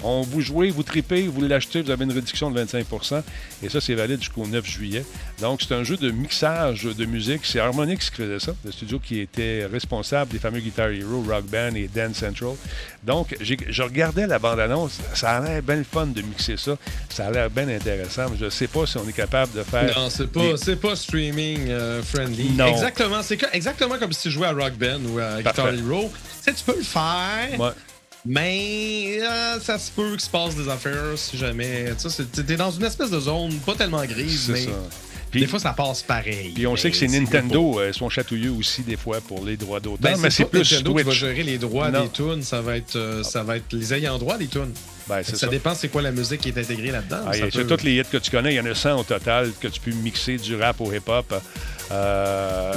on 0.03 0.23
vous 0.23 0.41
jouez, 0.41 0.71
vous 0.71 0.83
tripez, 0.83 1.29
vous 1.29 1.43
l'achetez, 1.43 1.83
vous 1.83 1.91
avez 1.91 2.05
une 2.05 2.13
réduction 2.13 2.51
de 2.51 2.61
25% 2.61 3.23
et 3.63 3.69
ça, 3.69 3.81
c'est 3.89 3.95
valide 3.95 4.21
jusqu'au 4.21 4.47
9 4.47 4.67
juillet. 4.67 5.03
Donc 5.41 5.63
c'est 5.63 5.75
un 5.75 5.83
jeu 5.83 5.97
de 5.97 6.11
mixage 6.11 6.83
de 6.85 7.05
musique. 7.07 7.41
C'est 7.45 7.59
Harmonix 7.59 8.11
qui 8.11 8.17
faisait 8.17 8.39
ça, 8.39 8.53
le 8.63 8.71
studio 8.71 8.99
qui 8.99 9.21
était 9.21 9.65
responsable 9.65 10.31
des 10.31 10.39
fameux 10.39 10.61
Guitar 10.61 10.91
Hero, 10.91 11.25
Rock 11.27 11.45
Band 11.47 11.75
et 11.75 11.89
Dance 11.89 12.17
Central. 12.17 12.51
Donc, 13.03 13.35
je 13.41 13.83
regardais 13.83 14.27
la 14.27 14.39
bande-annonce, 14.39 14.99
ça 15.15 15.39
a 15.39 15.41
l'air 15.41 15.63
bien 15.63 15.83
fun 15.91 16.07
de 16.07 16.21
mixer 16.21 16.57
ça, 16.59 16.77
ça 17.09 17.29
a 17.29 17.31
l'air 17.31 17.49
bien 17.49 17.69
intéressant, 17.69 18.27
je 18.39 18.47
ne 18.47 18.51
sais 18.51 18.67
pas 18.67 18.85
si 18.85 18.99
on 18.99 19.09
est 19.09 19.13
capable 19.13 19.53
de 19.57 19.63
faire... 19.63 19.97
Non, 19.97 20.11
c'est 20.11 20.31
pas, 20.31 20.89
pas 20.89 20.97
streaming 20.97 21.69
euh, 21.69 22.03
friendly. 22.03 22.51
Non. 22.51 22.67
Exactement, 22.67 23.23
c'est 23.23 23.39
exactement 23.53 23.99
comme 23.99 24.13
si 24.13 24.23
tu 24.23 24.31
jouais 24.31 24.49
à 24.49 24.53
Rock 24.53 24.75
Band 24.75 25.01
ou 25.09 25.19
à 25.19 25.39
Guitar 25.39 25.73
Hero. 25.73 26.11
Tu, 26.13 26.45
sais, 26.45 26.53
tu 26.53 26.65
peux 26.65 26.77
le 26.77 26.85
faire. 26.85 27.59
Ouais. 27.59 27.71
Mais 28.29 29.19
euh, 29.23 29.59
ça 29.59 29.79
se 29.79 29.91
peut 29.91 30.11
qu'il 30.11 30.21
se 30.21 30.31
passe 30.31 30.55
des 30.55 30.69
affaires 30.69 31.17
si 31.17 31.37
jamais. 31.37 31.93
Tu 31.97 32.53
es 32.53 32.57
dans 32.57 32.71
une 32.71 32.85
espèce 32.85 33.11
de 33.11 33.19
zone 33.19 33.55
pas 33.67 33.75
tellement 33.75 34.05
grise, 34.05 34.51
mais. 34.51 34.65
Ça 34.65 34.71
des 35.33 35.47
fois, 35.47 35.59
ça 35.59 35.73
passe 35.73 36.03
pareil. 36.03 36.53
Puis 36.55 36.67
on 36.67 36.77
sait 36.77 36.91
que 36.91 36.97
c'est 36.97 37.09
Nintendo, 37.09 37.81
euh, 37.81 37.89
ils 37.89 37.95
sont 37.95 38.09
chatouilleux 38.09 38.53
aussi 38.53 38.83
des 38.83 38.97
fois 38.97 39.21
pour 39.21 39.45
les 39.45 39.57
droits 39.57 39.81
d'auteur. 39.81 40.13
Ben, 40.13 40.19
mais 40.21 40.31
c'est 40.31 40.45
plus 40.45 40.61
Nintendo 40.61 40.95
qui 40.95 41.03
va 41.03 41.13
gérer 41.13 41.43
les 41.43 41.59
droits 41.59 41.91
des 41.91 42.09
tunes. 42.09 42.43
Ça 42.43 42.61
va 42.61 42.77
être, 42.77 42.97
euh, 42.97 43.23
ça 43.23 43.43
va 43.43 43.57
être 43.57 43.73
les 43.73 43.95
ayants 43.95 44.19
droit 44.19 44.39
des 44.39 44.49
tunes. 44.49 44.73
Ben, 45.09 45.23
ça, 45.23 45.37
ça, 45.37 45.47
dépend 45.47 45.75
c'est 45.75 45.89
quoi 45.89 46.03
la 46.03 46.13
musique 46.13 46.41
qui 46.43 46.49
est 46.49 46.59
intégrée 46.59 46.91
là-dedans. 46.91 47.21
Ah, 47.27 47.33
c'est 47.33 47.67
toutes 47.67 47.83
les 47.83 47.97
hits 47.97 48.05
que 48.11 48.19
tu 48.19 48.31
connais. 48.31 48.55
Il 48.55 48.57
y 48.57 48.61
en 48.61 48.67
a 48.67 48.75
100 48.75 49.01
au 49.01 49.05
total 49.05 49.53
que 49.59 49.69
tu 49.69 49.81
peux 49.81 49.93
mixer 49.93 50.37
du 50.37 50.57
rap 50.57 50.81
au 50.81 50.93
hip-hop. 50.93 51.35
Euh, 51.91 52.75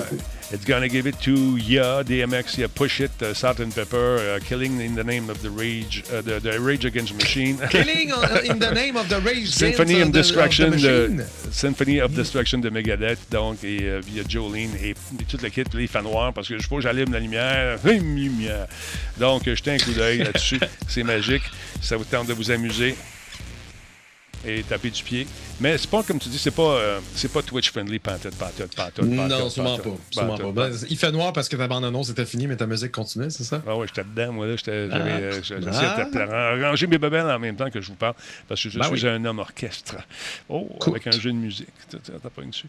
It's 0.54 0.66
gonna 0.66 0.90
give 0.90 1.08
it 1.08 1.18
to 1.22 1.56
ya, 1.56 2.04
DMX, 2.04 2.58
ya, 2.58 2.68
Push 2.68 3.00
It, 3.00 3.22
uh, 3.22 3.34
Salt 3.34 3.62
and 3.62 3.74
Pepper, 3.74 4.18
uh, 4.18 4.40
Killing 4.44 4.82
in 4.82 4.96
the 4.96 5.04
Name 5.04 5.30
of 5.30 5.42
the 5.42 5.50
Rage, 5.50 6.04
uh, 6.12 6.22
the, 6.22 6.42
the, 6.42 6.60
Rage 6.60 6.84
Against 6.84 7.14
Machine. 7.16 7.58
killing 7.70 8.12
uh, 8.12 8.42
in 8.44 8.60
the 8.60 8.70
Name 8.72 8.98
of 8.98 9.08
the 9.08 9.22
Rage 9.22 9.50
Symphony 9.50 10.02
of 10.02 10.12
Destruction, 10.12 10.72
de, 10.72 11.26
Symphony 11.52 12.00
of 12.02 12.14
Destruction 12.14 12.60
de 12.60 12.70
Megadeth, 12.70 13.30
donc, 13.30 13.64
et 13.64 13.84
euh, 13.84 14.02
il 14.08 14.16
y 14.16 14.20
a 14.20 14.24
Jolene 14.28 14.76
et, 14.84 14.90
et 14.90 15.26
toute 15.26 15.42
l'équipe, 15.42 15.74
les 15.74 15.88
fans 15.88 16.04
noirs, 16.04 16.34
parce 16.34 16.50
que 16.50 16.58
je 16.58 16.64
sais 16.64 16.68
pas, 16.68 16.82
j'allume 16.82 17.14
la 17.14 17.20
lumière, 17.20 17.80
lumière. 17.86 18.68
Donc, 19.18 19.46
jetez 19.46 19.72
un 19.72 19.78
coup 19.78 19.94
d'œil 19.94 20.18
là-dessus, 20.18 20.60
c'est 20.90 21.04
magique. 21.04 21.44
Ça 21.82 21.96
vous 21.96 22.04
tente 22.04 22.28
de 22.28 22.34
vous 22.34 22.52
amuser? 22.52 22.98
Et 24.46 24.64
taper 24.64 24.90
du 24.90 25.04
pied. 25.04 25.28
Mais 25.60 25.78
c'est 25.78 25.90
pas, 25.90 26.04
comme 26.04 26.20
tu 26.20 26.30
dis, 26.30 26.38
c'est 26.38 26.52
pas, 26.52 26.62
euh, 26.64 27.00
c'est 27.16 27.32
pas 27.32 27.42
Twitch 27.42 27.72
friendly, 27.72 28.00
pantoute, 28.00 28.36
pantoute, 28.36 28.76
pantoute. 28.76 29.06
Non, 29.06 29.50
sûrement 29.50 29.78
pas. 29.78 29.90
Sûrement 30.10 30.38
pas. 30.38 30.52
Ben, 30.52 30.72
il 30.90 30.98
fait 30.98 31.12
noir 31.12 31.34
parce 31.34 31.48
que 31.50 31.56
ta 31.56 31.68
bande-annonce 31.68 32.10
était 32.10 32.26
finie, 32.26 32.48
mais 32.48 32.56
ta 32.56 32.66
musique 32.66 32.92
continuait, 32.92 33.30
c'est 33.30 33.44
ça? 33.44 33.62
Ah 33.68 33.76
ouais, 33.76 33.88
j'étais 33.88 34.04
dedans, 34.04 34.34
moi, 34.34 34.48
là. 34.48 34.56
J'essayais 34.56 34.90
ah. 34.92 34.98
euh, 34.98 36.58
de 36.58 36.64
ranger 36.64 36.88
mes 36.88 36.98
babelles 36.98 37.30
en 37.30 37.40
même 37.40 37.56
temps 37.56 37.70
que 37.70 37.82
je 37.82 37.88
vous 37.88 37.96
parle, 37.96 38.16
parce 38.48 38.62
que 38.62 38.70
je 38.70 38.80
ben 38.80 38.96
suis 38.96 39.08
un 39.08 39.24
homme 39.26 39.40
orchestre. 39.40 39.98
Oh, 40.50 40.68
avec 40.88 41.08
un 41.08 41.12
jeu 41.12 41.32
de 41.32 41.38
musique. 41.38 41.68
T'as 41.90 42.30
pas 42.30 42.42
une 42.42 42.50
dessus. 42.50 42.68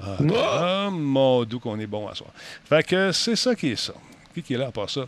Ah, 0.00 0.16
ah, 0.36 0.88
mon 0.90 1.44
doux 1.44 1.60
qu'on 1.60 1.78
est 1.78 1.86
bon 1.86 2.08
à 2.08 2.14
soi. 2.14 2.26
Fait 2.64 2.86
que 2.86 3.12
c'est 3.12 3.36
ça 3.36 3.54
qui 3.54 3.68
est 3.68 3.76
ça. 3.76 3.94
Qui 4.44 4.54
est 4.54 4.58
là 4.58 4.66
à 4.66 4.72
part 4.72 4.90
ça? 4.90 5.06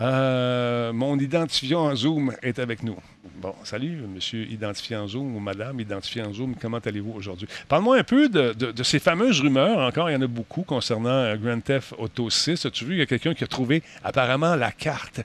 Euh, 0.00 0.92
mon 0.92 1.18
identifiant 1.18 1.80
en 1.80 1.96
Zoom 1.96 2.32
est 2.42 2.60
avec 2.60 2.84
nous. 2.84 2.96
Bon, 3.40 3.54
salut, 3.64 4.02
monsieur 4.02 4.44
identifié 4.44 4.96
en 4.96 5.08
Zoom 5.08 5.34
ou 5.34 5.40
madame 5.40 5.80
identifié 5.80 6.22
en 6.22 6.32
Zoom. 6.32 6.54
Comment 6.54 6.78
allez-vous 6.78 7.12
aujourd'hui? 7.12 7.48
Parle-moi 7.68 7.98
un 7.98 8.04
peu 8.04 8.28
de, 8.28 8.82
ces 8.84 9.00
fameuses 9.00 9.40
rumeurs. 9.40 9.78
Encore, 9.78 10.08
il 10.08 10.12
y 10.12 10.16
en 10.16 10.22
a 10.22 10.28
beaucoup 10.28 10.62
concernant 10.62 11.10
euh, 11.10 11.36
Grand 11.36 11.60
Theft 11.60 11.94
Auto 11.98 12.30
6. 12.30 12.66
As-tu 12.66 12.84
vu, 12.84 12.94
il 12.94 12.98
y 12.98 13.02
a 13.02 13.06
quelqu'un 13.06 13.34
qui 13.34 13.42
a 13.42 13.48
trouvé 13.48 13.82
apparemment 14.04 14.54
la 14.54 14.70
carte 14.70 15.20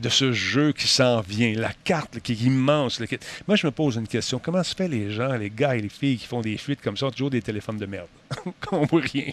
de 0.00 0.08
ce 0.08 0.32
jeu 0.32 0.72
qui 0.72 0.88
s'en 0.88 1.20
vient. 1.20 1.52
La 1.54 1.72
carte 1.84 2.18
qui 2.20 2.32
est 2.32 2.42
immense. 2.42 3.00
Moi, 3.46 3.56
je 3.56 3.66
me 3.66 3.70
pose 3.70 3.96
une 3.96 4.08
question. 4.08 4.40
Comment 4.40 4.64
se 4.64 4.74
fait 4.74 4.88
les 4.88 5.12
gens, 5.12 5.36
les 5.36 5.50
gars 5.50 5.76
et 5.76 5.80
les 5.80 5.88
filles 5.88 6.18
qui 6.18 6.26
font 6.26 6.40
des 6.40 6.56
fuites 6.56 6.82
comme 6.82 6.96
ça, 6.96 7.06
ont 7.06 7.10
toujours 7.10 7.30
des 7.30 7.42
téléphones 7.42 7.78
de 7.78 7.86
merde? 7.86 8.08
On 8.72 8.86
voit 8.86 9.02
rien. 9.02 9.32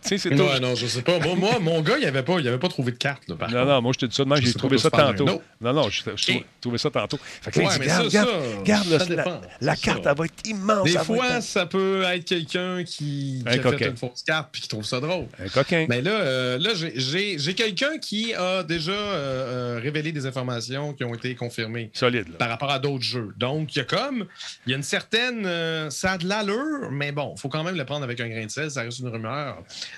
C'est 0.00 0.30
non, 0.30 0.60
non, 0.60 0.74
je 0.74 0.86
sais 0.86 1.02
pas. 1.02 1.18
Moi, 1.18 1.58
mon 1.60 1.80
gars, 1.80 1.98
il 1.98 2.04
n'avait 2.04 2.22
pas, 2.22 2.38
avait 2.38 2.58
pas 2.58 2.68
trouvé 2.68 2.92
de 2.92 2.96
carte. 2.96 3.22
Là, 3.28 3.36
non, 3.50 3.64
non, 3.64 3.82
moi, 3.82 3.92
je 3.92 4.00
te 4.00 4.06
dis 4.06 4.14
ça 4.14 4.24
demain, 4.24 4.36
j'ai 4.40 4.52
trouvé 4.54 4.78
ça 4.78 4.90
tantôt. 4.90 5.26
Non, 5.60 5.72
non, 5.72 5.88
j'ai 5.90 6.44
trouvé 6.60 6.78
ça 6.78 6.90
tantôt. 6.90 7.18
Fait 7.42 7.50
que 7.50 7.60
regarde, 7.60 8.08
ça, 8.10 8.24
regarde, 8.58 9.48
la, 9.60 9.76
carte, 9.76 10.06
elle 10.06 10.16
va 10.16 10.24
être 10.24 10.46
immense. 10.46 10.84
Des 10.84 10.98
fois, 10.98 11.40
ça 11.40 11.66
peut 11.66 12.02
être 12.04 12.24
quelqu'un 12.24 12.84
qui, 12.84 13.44
qui 13.50 13.58
a 13.58 13.72
fait 13.72 13.88
une 13.88 13.96
fausse 13.96 14.22
carte 14.22 14.48
puis 14.52 14.62
qui 14.62 14.68
trouve 14.68 14.84
ça 14.84 15.00
drôle. 15.00 15.26
Un 15.38 15.48
coquin. 15.48 15.86
Mais 15.88 16.02
là, 16.02 16.10
euh, 16.10 16.58
là 16.58 16.70
j'ai 16.74 17.54
quelqu'un 17.54 17.98
qui 17.98 18.34
a 18.34 18.62
déjà 18.62 18.92
euh, 18.92 19.76
euh, 19.76 19.80
révélé 19.82 20.12
des 20.12 20.26
informations 20.26 20.92
qui 20.92 21.04
ont 21.04 21.14
été 21.14 21.34
confirmées. 21.34 21.90
Solide. 21.92 22.30
Par 22.38 22.48
rapport 22.48 22.70
à 22.70 22.78
d'autres 22.78 23.04
jeux. 23.04 23.34
Donc, 23.36 23.74
il 23.74 23.78
y 23.78 23.82
a 23.82 23.84
comme, 23.84 24.26
il 24.66 24.70
y 24.70 24.72
a 24.74 24.76
une 24.76 24.82
certaine, 24.82 25.90
ça 25.90 26.12
a 26.12 26.18
de 26.18 26.28
l'allure, 26.28 26.90
mais 26.90 27.12
bon, 27.12 27.34
il 27.36 27.40
faut 27.40 27.48
quand 27.48 27.64
même 27.64 27.76
le 27.76 27.84
prendre 27.84 28.04
avec 28.04 28.20
un 28.20 28.28
grain 28.28 28.44
de 28.44 28.50
sel. 28.50 28.70
Ça 28.70 28.82
reste 28.82 29.00
une 29.00 29.08
rumeur. 29.08 29.47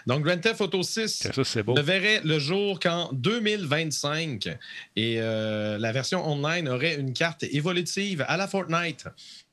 Donc, 0.07 0.25
Grand 0.25 0.39
Theft 0.39 0.61
Auto 0.61 0.83
6 0.83 1.29
ne 1.35 1.81
verrait 1.81 2.21
le 2.25 2.39
jour 2.39 2.81
qu'en 2.81 3.11
2025 3.13 4.47
et 4.97 5.21
euh, 5.21 5.79
la 5.79 5.93
version 5.93 6.27
online 6.29 6.69
aurait 6.69 6.97
une 6.97 7.13
carte 7.13 7.45
évolutive 7.45 8.25
à 8.29 8.37
la 8.37 8.47
Fortnite. 8.47 9.07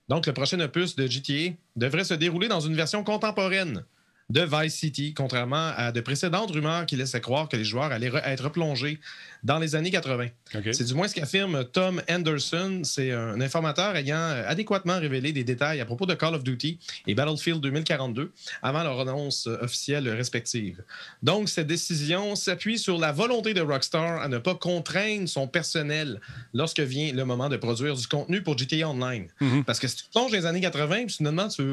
Donc, 0.09 0.25
le 0.25 0.33
prochain 0.33 0.59
opus 0.59 0.95
de 0.95 1.07
GTA 1.07 1.53
devrait 1.75 2.03
se 2.03 2.13
dérouler 2.13 2.47
dans 2.47 2.61
une 2.61 2.75
version 2.75 3.03
contemporaine 3.03 3.83
de 4.29 4.41
Vice 4.41 4.75
City, 4.75 5.13
contrairement 5.13 5.71
à 5.77 5.91
de 5.91 6.01
précédentes 6.01 6.51
rumeurs 6.51 6.85
qui 6.85 6.97
laissaient 6.97 7.21
croire 7.21 7.47
que 7.47 7.55
les 7.55 7.63
joueurs 7.63 7.91
allaient 7.91 8.11
être 8.25 8.49
plongés 8.49 8.99
dans 9.43 9.59
les 9.59 9.75
années 9.75 9.91
80. 9.91 10.27
C'est 10.71 10.85
du 10.85 10.93
moins 10.93 11.07
ce 11.07 11.15
qu'affirme 11.15 11.65
Tom 11.65 12.01
Anderson. 12.09 12.81
C'est 12.83 13.11
un 13.11 13.39
informateur 13.41 13.95
ayant 13.95 14.17
adéquatement 14.45 14.99
révélé 14.99 15.31
des 15.31 15.43
détails 15.43 15.81
à 15.81 15.85
propos 15.85 16.05
de 16.05 16.13
Call 16.13 16.35
of 16.35 16.43
Duty 16.43 16.79
et 17.07 17.15
Battlefield 17.15 17.61
2042 17.61 18.31
avant 18.61 18.83
leur 18.83 18.99
annonce 18.99 19.47
officielle 19.47 20.09
respective. 20.09 20.83
Donc, 21.23 21.49
cette 21.49 21.67
décision 21.67 22.35
s'appuie 22.35 22.79
sur 22.79 22.97
la 22.97 23.11
volonté 23.11 23.53
de 23.53 23.61
Rockstar 23.61 24.21
à 24.21 24.27
ne 24.27 24.37
pas 24.37 24.55
contraindre 24.55 25.27
son 25.27 25.47
personnel 25.47 26.19
lorsque 26.53 26.79
vient 26.79 27.13
le 27.13 27.25
moment 27.25 27.49
de 27.49 27.57
produire 27.57 27.95
du 27.95 28.07
contenu 28.07 28.41
pour 28.41 28.57
GTA 28.57 28.89
Online. 28.89 29.27
Mhm. 29.39 29.63
Parce 29.63 29.79
que 29.79 29.87
si 29.87 29.97
tu 29.97 30.03
plonges 30.11 30.31
dans 30.31 30.37
les 30.37 30.45
années 30.45 30.61
80, 30.61 31.05
puis 31.05 31.15
finalement, 31.15 31.47
tu 31.47 31.63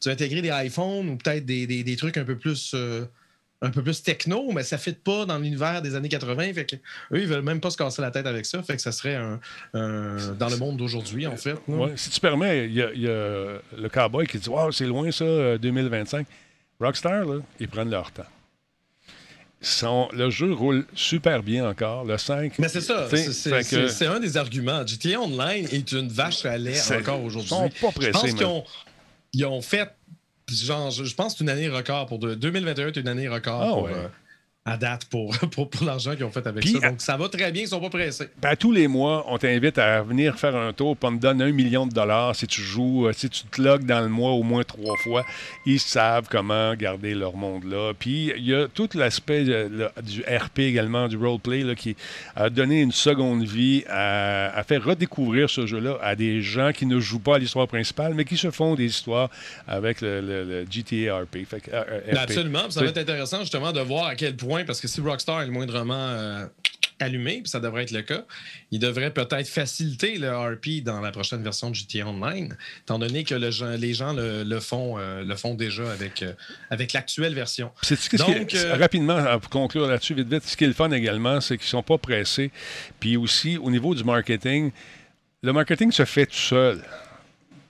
tu 0.00 0.08
veux 0.08 0.12
intégrer 0.12 0.42
des 0.42 0.50
iPhones 0.52 1.08
ou 1.10 1.16
peut-être 1.16 1.44
des, 1.44 1.66
des, 1.66 1.82
des, 1.82 1.96
trucs 1.96 2.16
un 2.16 2.24
peu 2.24 2.36
plus... 2.36 2.72
Euh, 2.74 3.04
un 3.62 3.70
peu 3.70 3.82
plus 3.82 4.02
techno, 4.02 4.50
mais 4.52 4.64
ça 4.64 4.76
ne 4.76 4.80
fit 4.80 4.92
pas 4.92 5.24
dans 5.24 5.38
l'univers 5.38 5.80
des 5.80 5.94
années 5.94 6.08
80. 6.08 6.52
Fait 6.52 6.64
que, 6.66 6.76
eux, 6.76 7.20
ils 7.20 7.28
veulent 7.28 7.42
même 7.42 7.60
pas 7.60 7.70
se 7.70 7.76
casser 7.76 8.02
la 8.02 8.10
tête 8.10 8.26
avec 8.26 8.44
ça. 8.44 8.60
Fait 8.62 8.74
que 8.74 8.82
ça 8.82 8.90
serait 8.90 9.14
un, 9.14 9.38
dans 9.72 10.48
le 10.48 10.56
monde 10.56 10.76
d'aujourd'hui, 10.76 11.26
en 11.26 11.36
fait. 11.36 11.54
si 11.96 12.10
tu 12.10 12.20
permets, 12.20 12.66
il 12.66 12.74
y, 12.74 12.82
a 12.82 12.90
le 12.92 13.88
cowboy 13.90 14.26
qui 14.26 14.38
dit 14.38 14.48
Wow, 14.48 14.72
c'est 14.72 14.86
loin 14.86 15.10
ça, 15.12 15.56
2025. 15.58 16.20
Euh, 16.20 16.84
Rockstar, 16.84 17.24
là, 17.24 17.38
ils 17.60 17.68
prennent 17.68 17.90
leur 17.90 18.10
temps. 18.10 18.24
le 20.12 20.30
jeu 20.30 20.52
roule 20.52 20.84
super 20.94 21.44
bien 21.44 21.68
encore. 21.68 22.04
Le 22.04 22.18
5. 22.18 22.58
Mais 22.58 22.68
c'est 22.68 22.80
ça. 22.80 23.08
C'est 23.08 24.06
un 24.06 24.18
des 24.18 24.36
arguments. 24.36 24.84
GTA 24.84 25.20
Online 25.20 25.68
est 25.70 25.92
une 25.92 26.08
vache 26.08 26.44
à 26.44 26.58
lait 26.58 26.80
encore 26.92 27.22
aujourd'hui. 27.22 27.54
Ils 27.54 27.78
sont 27.78 27.86
pas 27.86 27.92
pressés. 27.92 28.06
Je 28.06 28.10
pense 28.10 28.64
qu'ils 29.32 29.46
ont, 29.46 29.54
ont 29.54 29.62
fait 29.62 29.88
genre, 30.54 30.90
je, 30.90 31.14
pense 31.14 31.32
que 31.32 31.38
c'est 31.38 31.44
une 31.44 31.50
année 31.50 31.68
record 31.68 32.06
pour 32.06 32.18
2021, 32.18 32.90
c'est 32.94 33.00
une 33.00 33.08
année 33.08 33.28
record 33.28 33.62
ah 33.62 33.68
pour, 33.68 33.86
euh, 33.88 34.08
à 34.64 34.76
date 34.76 35.04
pour, 35.10 35.36
pour, 35.50 35.68
l'argent 35.84 36.14
qu'ils 36.14 36.24
ont 36.24 36.30
fait 36.30 36.46
avec 36.46 36.66
ça. 36.66 36.90
Donc, 36.90 37.00
ça 37.00 37.16
va 37.16 37.28
très 37.28 37.50
bien, 37.50 37.62
ils 37.62 37.68
sont 37.68 37.80
pas 37.80 37.90
pressés. 37.90 38.28
Ben, 38.40 38.54
tous 38.54 38.70
les 38.70 38.86
mois, 38.86 39.24
on 39.28 39.38
t'invite 39.38 39.78
à 39.78 40.02
venir 40.02 40.38
faire 40.38 40.54
un 40.54 40.72
tour, 40.72 40.96
puis 40.96 41.08
on 41.10 41.16
te 41.16 41.22
donne 41.22 41.42
un 41.42 41.50
million 41.50 41.86
de 41.86 41.92
dollars 41.92 42.36
si 42.36 42.46
tu 42.46 42.60
joues, 42.60 43.08
euh, 43.08 43.12
si 43.12 43.28
tu 43.28 43.44
te 43.44 43.60
logs 43.60 43.84
dans 43.84 44.00
le 44.00 44.08
mois 44.08 44.30
au 44.32 44.42
moins 44.42 44.62
trois 44.62 44.96
fois. 44.96 45.24
Ils 45.66 45.80
savent 45.80 46.28
comment 46.30 46.74
garder 46.74 47.14
leur 47.14 47.36
monde 47.36 47.64
là. 47.64 47.92
Puis, 47.98 48.32
il 48.36 48.46
y 48.46 48.54
a 48.54 48.68
tout 48.68 48.88
l'aspect 48.94 49.44
euh, 49.48 49.88
du 50.02 50.22
RP 50.22 50.60
également, 50.60 51.08
du 51.08 51.16
roleplay, 51.16 51.62
là, 51.62 51.74
qui 51.74 51.96
a 52.36 52.48
donné 52.48 52.82
une 52.82 52.92
seconde 52.92 53.42
vie, 53.42 53.84
à, 53.88 54.56
à 54.56 54.62
faire 54.62 54.84
redécouvrir 54.84 55.50
ce 55.50 55.66
jeu-là 55.66 55.98
à 56.00 56.14
des 56.14 56.40
gens 56.40 56.72
qui 56.72 56.86
ne 56.86 57.00
jouent 57.00 57.18
pas 57.18 57.36
à 57.36 57.38
l'histoire 57.38 57.66
principale, 57.66 58.14
mais 58.14 58.24
qui 58.24 58.36
se 58.36 58.50
font 58.50 58.74
des 58.74 58.86
histoires 58.86 59.28
avec 59.66 60.00
le, 60.00 60.64
GTA 60.70 61.20
RP. 61.20 61.38
Absolument. 62.16 62.70
Ça 62.70 62.80
va 62.80 62.86
être 62.86 62.98
intéressant 62.98 63.40
justement 63.40 63.72
de 63.72 63.80
voir 63.80 64.06
à 64.06 64.14
quel 64.14 64.36
point 64.36 64.51
parce 64.66 64.80
que 64.80 64.88
si 64.88 65.00
Rockstar 65.00 65.42
est 65.42 65.46
le 65.46 65.52
moindrement 65.52 65.94
euh, 65.96 66.46
allumé, 67.00 67.40
puis 67.42 67.48
ça 67.48 67.58
devrait 67.58 67.82
être 67.82 67.90
le 67.90 68.02
cas. 68.02 68.22
Il 68.70 68.78
devrait 68.78 69.12
peut-être 69.12 69.48
faciliter 69.48 70.18
le 70.18 70.30
RP 70.30 70.82
dans 70.84 71.00
la 71.00 71.10
prochaine 71.10 71.42
version 71.42 71.70
de 71.70 71.74
GTA 71.74 72.06
Online, 72.06 72.56
étant 72.82 72.98
donné 72.98 73.24
que 73.24 73.34
le 73.34 73.50
les 73.76 73.94
gens 73.94 74.12
le, 74.12 74.44
le 74.44 74.60
font, 74.60 74.98
euh, 74.98 75.24
le 75.24 75.34
font 75.36 75.54
déjà 75.54 75.90
avec, 75.90 76.22
euh, 76.22 76.32
avec 76.70 76.92
l'actuelle 76.92 77.34
version. 77.34 77.72
Donc, 78.18 78.54
est- 78.54 78.72
rapidement, 78.74 79.38
pour 79.40 79.50
conclure 79.50 79.86
là-dessus, 79.88 80.14
vite, 80.14 80.28
vite, 80.32 80.44
ce 80.44 80.56
qui 80.56 80.64
est 80.64 80.68
le 80.68 80.74
fun 80.74 80.90
également, 80.92 81.40
c'est 81.40 81.58
qu'ils 81.58 81.66
sont 81.66 81.82
pas 81.82 81.98
pressés. 81.98 82.50
Puis 83.00 83.16
aussi, 83.16 83.56
au 83.58 83.70
niveau 83.70 83.94
du 83.94 84.04
marketing, 84.04 84.70
le 85.42 85.52
marketing 85.52 85.90
se 85.90 86.04
fait 86.04 86.26
tout 86.26 86.34
seul. 86.36 86.82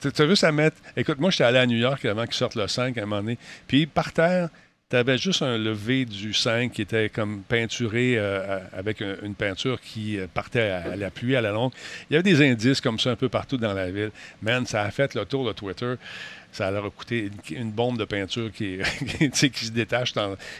Tu 0.01 0.09
as 0.21 0.27
juste 0.29 0.43
à 0.45 0.51
mettre. 0.53 0.77
Écoute, 0.97 1.19
moi, 1.21 1.31
j'étais 1.31 1.45
allé 1.45 1.59
à 1.59 1.67
New 1.67 1.79
York 1.79 2.05
avant 2.05 2.25
qu'ils 2.27 2.35
sortent 2.35 2.57
le 2.57 2.67
5 2.67 2.99
à 2.99 3.03
un 3.03 3.07
moment 3.07 3.23
donné. 3.23 3.39
Puis 3.69 3.87
par 3.87 4.13
terre, 4.13 4.49
tu 4.93 4.97
avais 4.99 5.17
juste 5.17 5.41
un 5.41 5.57
levé 5.57 6.05
du 6.05 6.35
5 6.35 6.71
qui 6.71 6.83
était 6.83 7.09
comme 7.09 7.41
peinturé 7.49 8.19
euh, 8.19 8.59
avec 8.75 9.01
un- 9.01 9.17
une 9.23 9.35
peinture 9.35 9.81
qui 9.81 10.19
euh, 10.19 10.27
partait 10.33 10.69
à, 10.69 10.97
la 10.97 11.11
pluie, 11.11 11.35
à 11.35 11.41
la 11.41 11.51
longue. 11.51 11.73
Il 12.11 12.13
y 12.13 12.17
avait 12.17 12.23
des 12.23 12.47
indices 12.47 12.83
comme 12.83 12.99
ça 12.99 13.13
un 13.13 13.17
peu 13.17 13.31
partout 13.31 13.57
dans 13.57 13.73
la 13.73 13.91
ville. 13.91 14.11
Man, 14.43 14.67
ça 14.67 14.83
a 14.83 14.91
fait 14.91 15.15
le 15.15 15.25
tour 15.25 15.47
de 15.47 15.53
Twitter. 15.55 15.95
Ça 16.53 16.71
leur 16.71 16.85
a 16.85 16.91
coûté 16.91 17.31
une, 17.53 17.71
bombe 17.71 17.99
de 17.99 18.05
peinture 18.05 18.53
qui, 18.53 18.81
qui, 19.33 19.65
se 19.65 19.71
détache 19.71 20.13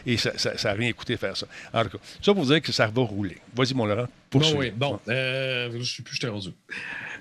et 0.07 0.17
ça 0.17 0.31
n'a 0.63 0.73
rien 0.73 0.91
coûté 0.93 1.15
faire 1.15 1.37
ça. 1.37 1.45
En 1.71 1.83
tout 1.83 1.99
cas, 1.99 2.03
ça 2.19 2.33
pour 2.33 2.47
dire 2.47 2.59
que 2.59 2.71
ça 2.71 2.87
va 2.87 3.03
rouler. 3.03 3.37
Vas-y, 3.55 3.75
mon 3.75 3.85
Laurent. 3.85 4.07
Bon, 4.39 4.53
oui, 4.57 4.71
bon. 4.71 4.99
Euh, 5.07 5.69
je 5.71 5.77
ne 5.77 5.83
sais 5.83 6.03
plus, 6.03 6.15
je 6.15 6.21
t'ai 6.21 6.27
rendu. 6.27 6.49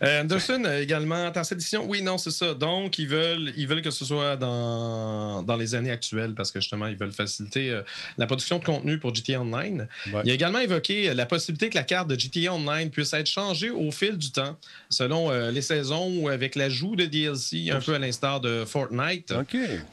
Euh, 0.02 0.22
Anderson, 0.22 0.62
euh, 0.66 0.80
également, 0.80 1.30
dans 1.30 1.44
cette 1.44 1.58
édition, 1.58 1.84
oui, 1.86 2.02
non, 2.02 2.18
c'est 2.18 2.32
ça. 2.32 2.54
Donc, 2.54 2.98
ils 2.98 3.06
veulent, 3.06 3.52
ils 3.56 3.68
veulent 3.68 3.82
que 3.82 3.90
ce 3.90 4.04
soit 4.04 4.36
dans, 4.36 5.42
dans 5.42 5.56
les 5.56 5.74
années 5.76 5.92
actuelles 5.92 6.34
parce 6.34 6.50
que 6.50 6.60
justement, 6.60 6.88
ils 6.88 6.96
veulent 6.96 7.12
faciliter 7.12 7.70
euh, 7.70 7.82
la 8.18 8.26
production 8.26 8.58
de 8.58 8.64
contenu 8.64 8.98
pour 8.98 9.14
GTA 9.14 9.40
Online. 9.40 9.86
Ouais. 10.12 10.22
Il 10.24 10.30
a 10.30 10.34
également 10.34 10.58
évoqué 10.58 11.14
la 11.14 11.26
possibilité 11.26 11.70
que 11.70 11.76
la 11.76 11.84
carte 11.84 12.08
de 12.08 12.18
GTA 12.18 12.52
Online 12.52 12.90
puisse 12.90 13.12
être 13.12 13.28
changée 13.28 13.70
au 13.70 13.92
fil 13.92 14.16
du 14.16 14.32
temps, 14.32 14.56
selon 14.90 15.30
les 15.50 15.62
saisons 15.62 16.12
ou 16.18 16.28
avec 16.28 16.56
l'ajout 16.56 16.96
de 16.96 17.04
DLC, 17.04 17.70
un 17.70 17.80
peu 17.80 17.94
à 17.94 17.98
l'instar 17.98 18.40
de 18.40 18.64
Fortnite. 18.64 19.32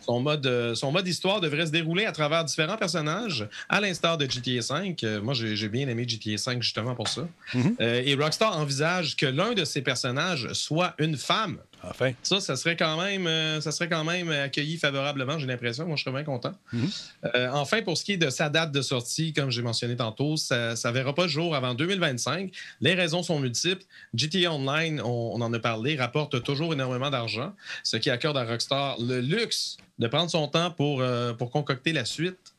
Son 0.01 0.19
mode, 0.19 0.73
son 0.75 0.91
mode 0.91 1.07
histoire 1.07 1.41
devrait 1.41 1.67
se 1.67 1.71
dérouler 1.71 2.05
à 2.05 2.11
travers 2.11 2.43
différents 2.43 2.77
personnages, 2.77 3.47
à 3.67 3.79
l'instar 3.79 4.17
de 4.17 4.25
GTA 4.29 4.81
V. 4.81 5.19
Moi, 5.21 5.33
j'ai 5.33 5.55
j'ai 5.55 5.69
bien 5.69 5.87
aimé 5.87 6.05
GTA 6.07 6.51
V 6.51 6.57
justement 6.61 6.95
pour 6.95 7.07
ça. 7.09 7.27
Mhm. 7.53 7.75
Euh, 7.81 8.01
et 8.05 8.15
Rockstar 8.15 8.57
envisage 8.57 9.15
que 9.15 9.25
l'un 9.25 9.53
de 9.53 9.65
ses 9.65 9.81
personnages 9.81 10.51
soit 10.53 10.93
une 10.99 11.17
femme. 11.17 11.59
Enfin. 11.83 12.11
Ça, 12.23 12.41
ça 12.41 12.57
serait 12.57 12.75
quand 12.75 13.01
même, 13.01 13.25
euh, 13.25 13.61
ça 13.61 13.71
serait 13.71 13.87
quand 13.87 14.03
même 14.03 14.29
accueilli 14.29 14.77
favorablement, 14.77 15.39
j'ai 15.39 15.47
l'impression. 15.47 15.85
Moi, 15.85 15.95
je 15.95 16.03
serais 16.03 16.13
bien 16.13 16.23
content. 16.23 16.51
Mhm. 16.73 16.89
Euh, 17.35 17.49
enfin, 17.53 17.81
pour 17.81 17.97
ce 17.97 18.03
qui 18.03 18.13
est 18.13 18.17
de 18.17 18.29
sa 18.29 18.49
date 18.49 18.71
de 18.71 18.81
sortie, 18.81 19.31
comme 19.31 19.49
j'ai 19.49 19.61
mentionné 19.61 19.95
tantôt, 19.95 20.35
ça 20.35 20.73
ne 20.73 20.91
verra 20.91 21.15
pas 21.15 21.23
le 21.23 21.29
jour 21.29 21.55
avant 21.55 21.73
2025. 21.73 22.51
Les 22.81 22.95
raisons 22.95 23.23
sont 23.23 23.39
multiples. 23.39 23.83
GTA 24.13 24.51
Online, 24.53 25.01
on, 25.01 25.31
on 25.35 25.41
en 25.41 25.53
a 25.53 25.59
parlé, 25.59 25.95
rapporte 25.95 26.43
toujours 26.43 26.73
énormément 26.73 27.09
d'argent, 27.09 27.53
ce 27.83 27.97
qui 27.97 28.09
accorde 28.09 28.37
à 28.37 28.43
Rockstar 28.43 28.97
le 28.99 29.21
luxe 29.21 29.77
de 29.99 30.07
prendre 30.07 30.29
son 30.29 30.47
temps 30.47 30.71
pour, 30.71 31.03
pour 31.37 31.51
concocter 31.51 31.93
la 31.93 32.05
suite. 32.05 32.53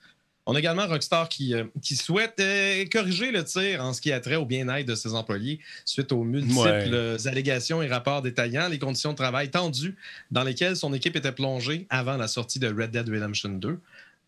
On 0.47 0.55
a 0.55 0.59
également 0.59 0.86
Rockstar 0.86 1.28
qui, 1.28 1.55
euh, 1.55 1.64
qui 1.82 1.97
souhaite 1.97 2.41
euh, 2.41 2.84
corriger 2.91 3.30
le 3.30 3.45
tir 3.45 3.84
en 3.84 3.93
ce 3.93 4.01
qui 4.01 4.11
a 4.11 4.20
trait 4.20 4.36
au 4.36 4.47
bien-être 4.47 4.86
de 4.86 4.95
ses 4.95 5.14
employés 5.14 5.61
suite 5.84 6.12
aux 6.12 6.24
multiples 6.24 7.16
allégations 7.26 7.82
et 7.82 7.88
rapports 7.88 8.22
détaillant 8.22 8.68
les 8.68 8.78
conditions 8.78 9.12
de 9.12 9.16
travail 9.16 9.51
tendues 9.51 9.97
dans 10.30 10.43
lesquelles 10.43 10.76
son 10.76 10.93
équipe 10.95 11.14
était 11.16 11.32
plongée 11.32 11.86
avant 11.91 12.16
la 12.16 12.26
sortie 12.26 12.59
de 12.59 12.68
Red 12.68 12.91
Dead 12.91 13.09
Redemption 13.09 13.51
2. 13.51 13.78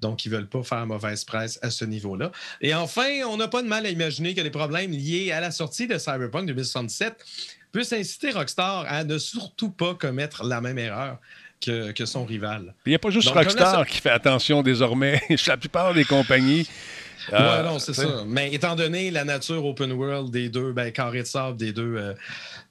Donc, 0.00 0.24
ils 0.24 0.32
ne 0.32 0.36
veulent 0.36 0.48
pas 0.48 0.62
faire 0.64 0.84
mauvaise 0.84 1.24
presse 1.24 1.58
à 1.62 1.70
ce 1.70 1.84
niveau-là. 1.84 2.32
Et 2.60 2.74
enfin, 2.74 3.22
on 3.28 3.36
n'a 3.36 3.48
pas 3.48 3.62
de 3.62 3.68
mal 3.68 3.86
à 3.86 3.88
imaginer 3.88 4.34
que 4.34 4.40
les 4.40 4.50
problèmes 4.50 4.90
liés 4.90 5.30
à 5.30 5.40
la 5.40 5.52
sortie 5.52 5.86
de 5.86 5.96
Cyberpunk 5.96 6.46
2077 6.46 7.24
puissent 7.70 7.92
inciter 7.92 8.32
Rockstar 8.32 8.84
à 8.88 9.04
ne 9.04 9.16
surtout 9.16 9.70
pas 9.70 9.94
commettre 9.94 10.44
la 10.44 10.60
même 10.60 10.78
erreur 10.78 11.18
que, 11.64 11.92
que 11.92 12.04
son 12.04 12.24
rival. 12.24 12.74
Il 12.86 12.90
n'y 12.90 12.94
a 12.94 12.98
pas 12.98 13.10
juste 13.10 13.28
Donc, 13.28 13.36
Rockstar 13.36 13.86
qui 13.86 14.00
fait 14.00 14.10
attention 14.10 14.62
désormais. 14.62 15.20
la 15.46 15.56
plupart 15.56 15.94
des 15.94 16.04
compagnies. 16.04 16.66
euh, 17.32 17.58
ouais, 17.62 17.68
non, 17.68 17.78
c'est 17.78 17.94
ça. 17.94 18.24
Mais 18.26 18.52
étant 18.52 18.74
donné 18.74 19.10
la 19.10 19.24
nature 19.24 19.64
open 19.64 19.92
world 19.92 20.30
des 20.30 20.48
deux, 20.48 20.72
ben, 20.72 20.90
carré 20.90 21.20
de 21.22 21.26
sable 21.26 21.56
des 21.56 21.72
deux, 21.72 21.94
euh, 21.96 22.14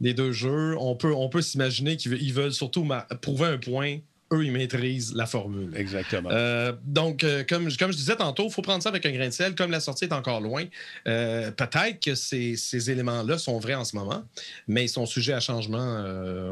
des 0.01 0.13
deux 0.13 0.31
jeux, 0.31 0.75
on 0.79 0.95
peut, 0.95 1.13
on 1.13 1.29
peut 1.29 1.41
s'imaginer 1.41 1.95
qu'ils 1.97 2.11
ve- 2.13 2.19
ils 2.21 2.33
veulent 2.33 2.53
surtout 2.53 2.87
prouver 3.21 3.45
un 3.47 3.57
point. 3.57 3.97
Eux, 4.34 4.45
ils 4.45 4.51
maîtrisent 4.51 5.13
la 5.13 5.25
formule. 5.25 5.73
Exactement. 5.75 6.29
Euh, 6.32 6.71
donc, 6.86 7.23
euh, 7.23 7.43
comme, 7.47 7.69
comme 7.75 7.91
je 7.91 7.97
disais 7.97 8.15
tantôt, 8.15 8.47
il 8.47 8.51
faut 8.51 8.61
prendre 8.61 8.82
ça 8.82 8.89
avec 8.89 9.05
un 9.05 9.11
grain 9.11 9.27
de 9.27 9.32
sel. 9.32 9.55
Comme 9.55 9.71
la 9.71 9.82
sortie 9.82 10.05
est 10.05 10.13
encore 10.13 10.39
loin, 10.39 10.63
euh, 11.07 11.51
peut-être 11.51 11.99
que 11.99 12.15
ces, 12.15 12.55
ces 12.55 12.89
éléments-là 12.91 13.38
sont 13.38 13.59
vrais 13.59 13.73
en 13.73 13.84
ce 13.84 13.95
moment, 13.95 14.23
mais 14.67 14.86
ils 14.86 14.89
sont 14.89 15.05
sujets 15.05 15.34
à 15.34 15.41
changement 15.41 16.01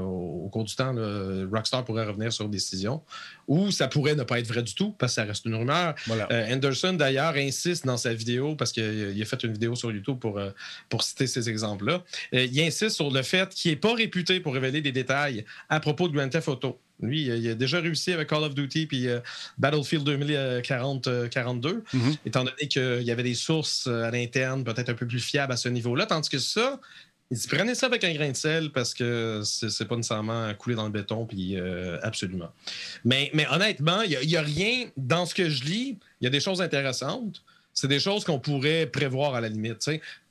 au, 0.01 0.45
au 0.45 0.49
cours 0.49 0.65
du 0.65 0.75
temps. 0.75 0.91
là. 0.91 1.45
Rockstar 1.51 1.85
pourrait 1.85 2.05
revenir 2.05 2.33
sur 2.33 2.45
une 2.45 2.51
décision 2.51 3.01
ou 3.47 3.71
ça 3.71 3.87
pourrait 3.87 4.15
ne 4.15 4.23
pas 4.23 4.39
être 4.39 4.47
vrai 4.47 4.61
du 4.61 4.75
tout 4.75 4.91
parce 4.91 5.13
que 5.13 5.21
ça 5.21 5.23
reste 5.23 5.45
une 5.45 5.55
rumeur. 5.55 5.95
voilà. 6.05 6.27
Anderson, 6.51 6.93
d'ailleurs, 6.93 7.35
insiste 7.35 7.85
dans 7.85 7.97
sa 7.97 8.13
vidéo, 8.13 8.55
parce 8.55 8.71
qu'il 8.71 9.13
il 9.15 9.21
a 9.21 9.25
fait 9.25 9.41
une 9.43 9.53
vidéo 9.53 9.75
sur 9.75 9.91
YouTube 9.91 10.19
pour, 10.19 10.39
pour 10.89 11.03
citer 11.03 11.27
ces 11.27 11.49
exemples-là. 11.49 12.03
il 12.33 12.59
insiste 12.61 12.95
sur 12.95 13.09
le 13.09 13.21
fait 13.23 13.49
qu'il 13.49 13.71
n'est 13.71 13.77
pas 13.77 13.93
réputé 13.93 14.39
pour 14.39 14.53
révéler 14.53 14.81
des 14.81 14.91
détails 14.91 15.45
à 15.69 15.79
propos 15.79 16.07
de 16.07 16.13
Grand 16.13 16.29
Theft 16.29 16.47
Auto. 16.49 16.79
Lui, 17.01 17.23
il 17.27 17.49
a- 17.49 17.55
déjà 17.55 17.79
réussi 17.79 18.11
avec 18.11 18.27
Call 18.29 18.43
of 18.43 18.53
Duty 18.55 18.85
puis 18.87 19.07
euh, 19.07 19.19
Battlefield 19.57 20.03
2040-42, 20.05 21.83
Mhm. 21.93 22.15
étant 22.25 22.43
donné 22.43 22.67
qu'il 22.67 23.01
y 23.03 23.11
avait 23.11 23.23
des 23.23 23.35
sources 23.35 23.87
euh, 23.87 24.03
à 24.03 24.11
l'interne 24.11 24.63
peut-être 24.63 24.89
un 24.89 24.93
peu 24.93 25.07
plus 25.07 25.19
fiables 25.19 25.53
à 25.53 25.57
ce 25.57 25.69
niveau-là, 25.69 26.05
tandis 26.05 26.29
que 26.29 26.39
ça, 26.39 26.79
il 27.31 27.37
dit 27.37 27.47
prenez 27.47 27.75
ça 27.75 27.85
avec 27.85 28.03
un 28.03 28.13
grain 28.13 28.31
de 28.31 28.35
sel 28.35 28.71
parce 28.71 28.93
que 28.93 29.41
c'est 29.43 29.87
pas 29.87 29.95
nécessairement 29.95 30.51
coulé 30.55 30.75
dans 30.75 30.85
le 30.85 30.89
béton, 30.91 31.25
puis 31.25 31.55
euh, 31.57 31.97
absolument. 32.01 32.51
Mais, 33.05 33.29
mais 33.33 33.47
honnêtement, 33.51 34.01
il 34.01 34.17
n'y 34.27 34.35
a, 34.35 34.41
rien 34.41 34.89
dans 34.97 35.25
ce 35.25 35.35
que 35.35 35.47
je 35.49 35.63
lis. 35.63 35.97
Il 36.21 36.23
y 36.23 36.27
a 36.27 36.31
des 36.31 36.39
choses 36.39 36.61
intéressantes. 36.61 37.43
C'est 37.73 37.87
des 37.87 37.99
choses 37.99 38.23
qu'on 38.25 38.39
pourrait 38.39 38.87
prévoir 38.87 39.35
à 39.35 39.41
la 39.41 39.47
limite. 39.47 39.89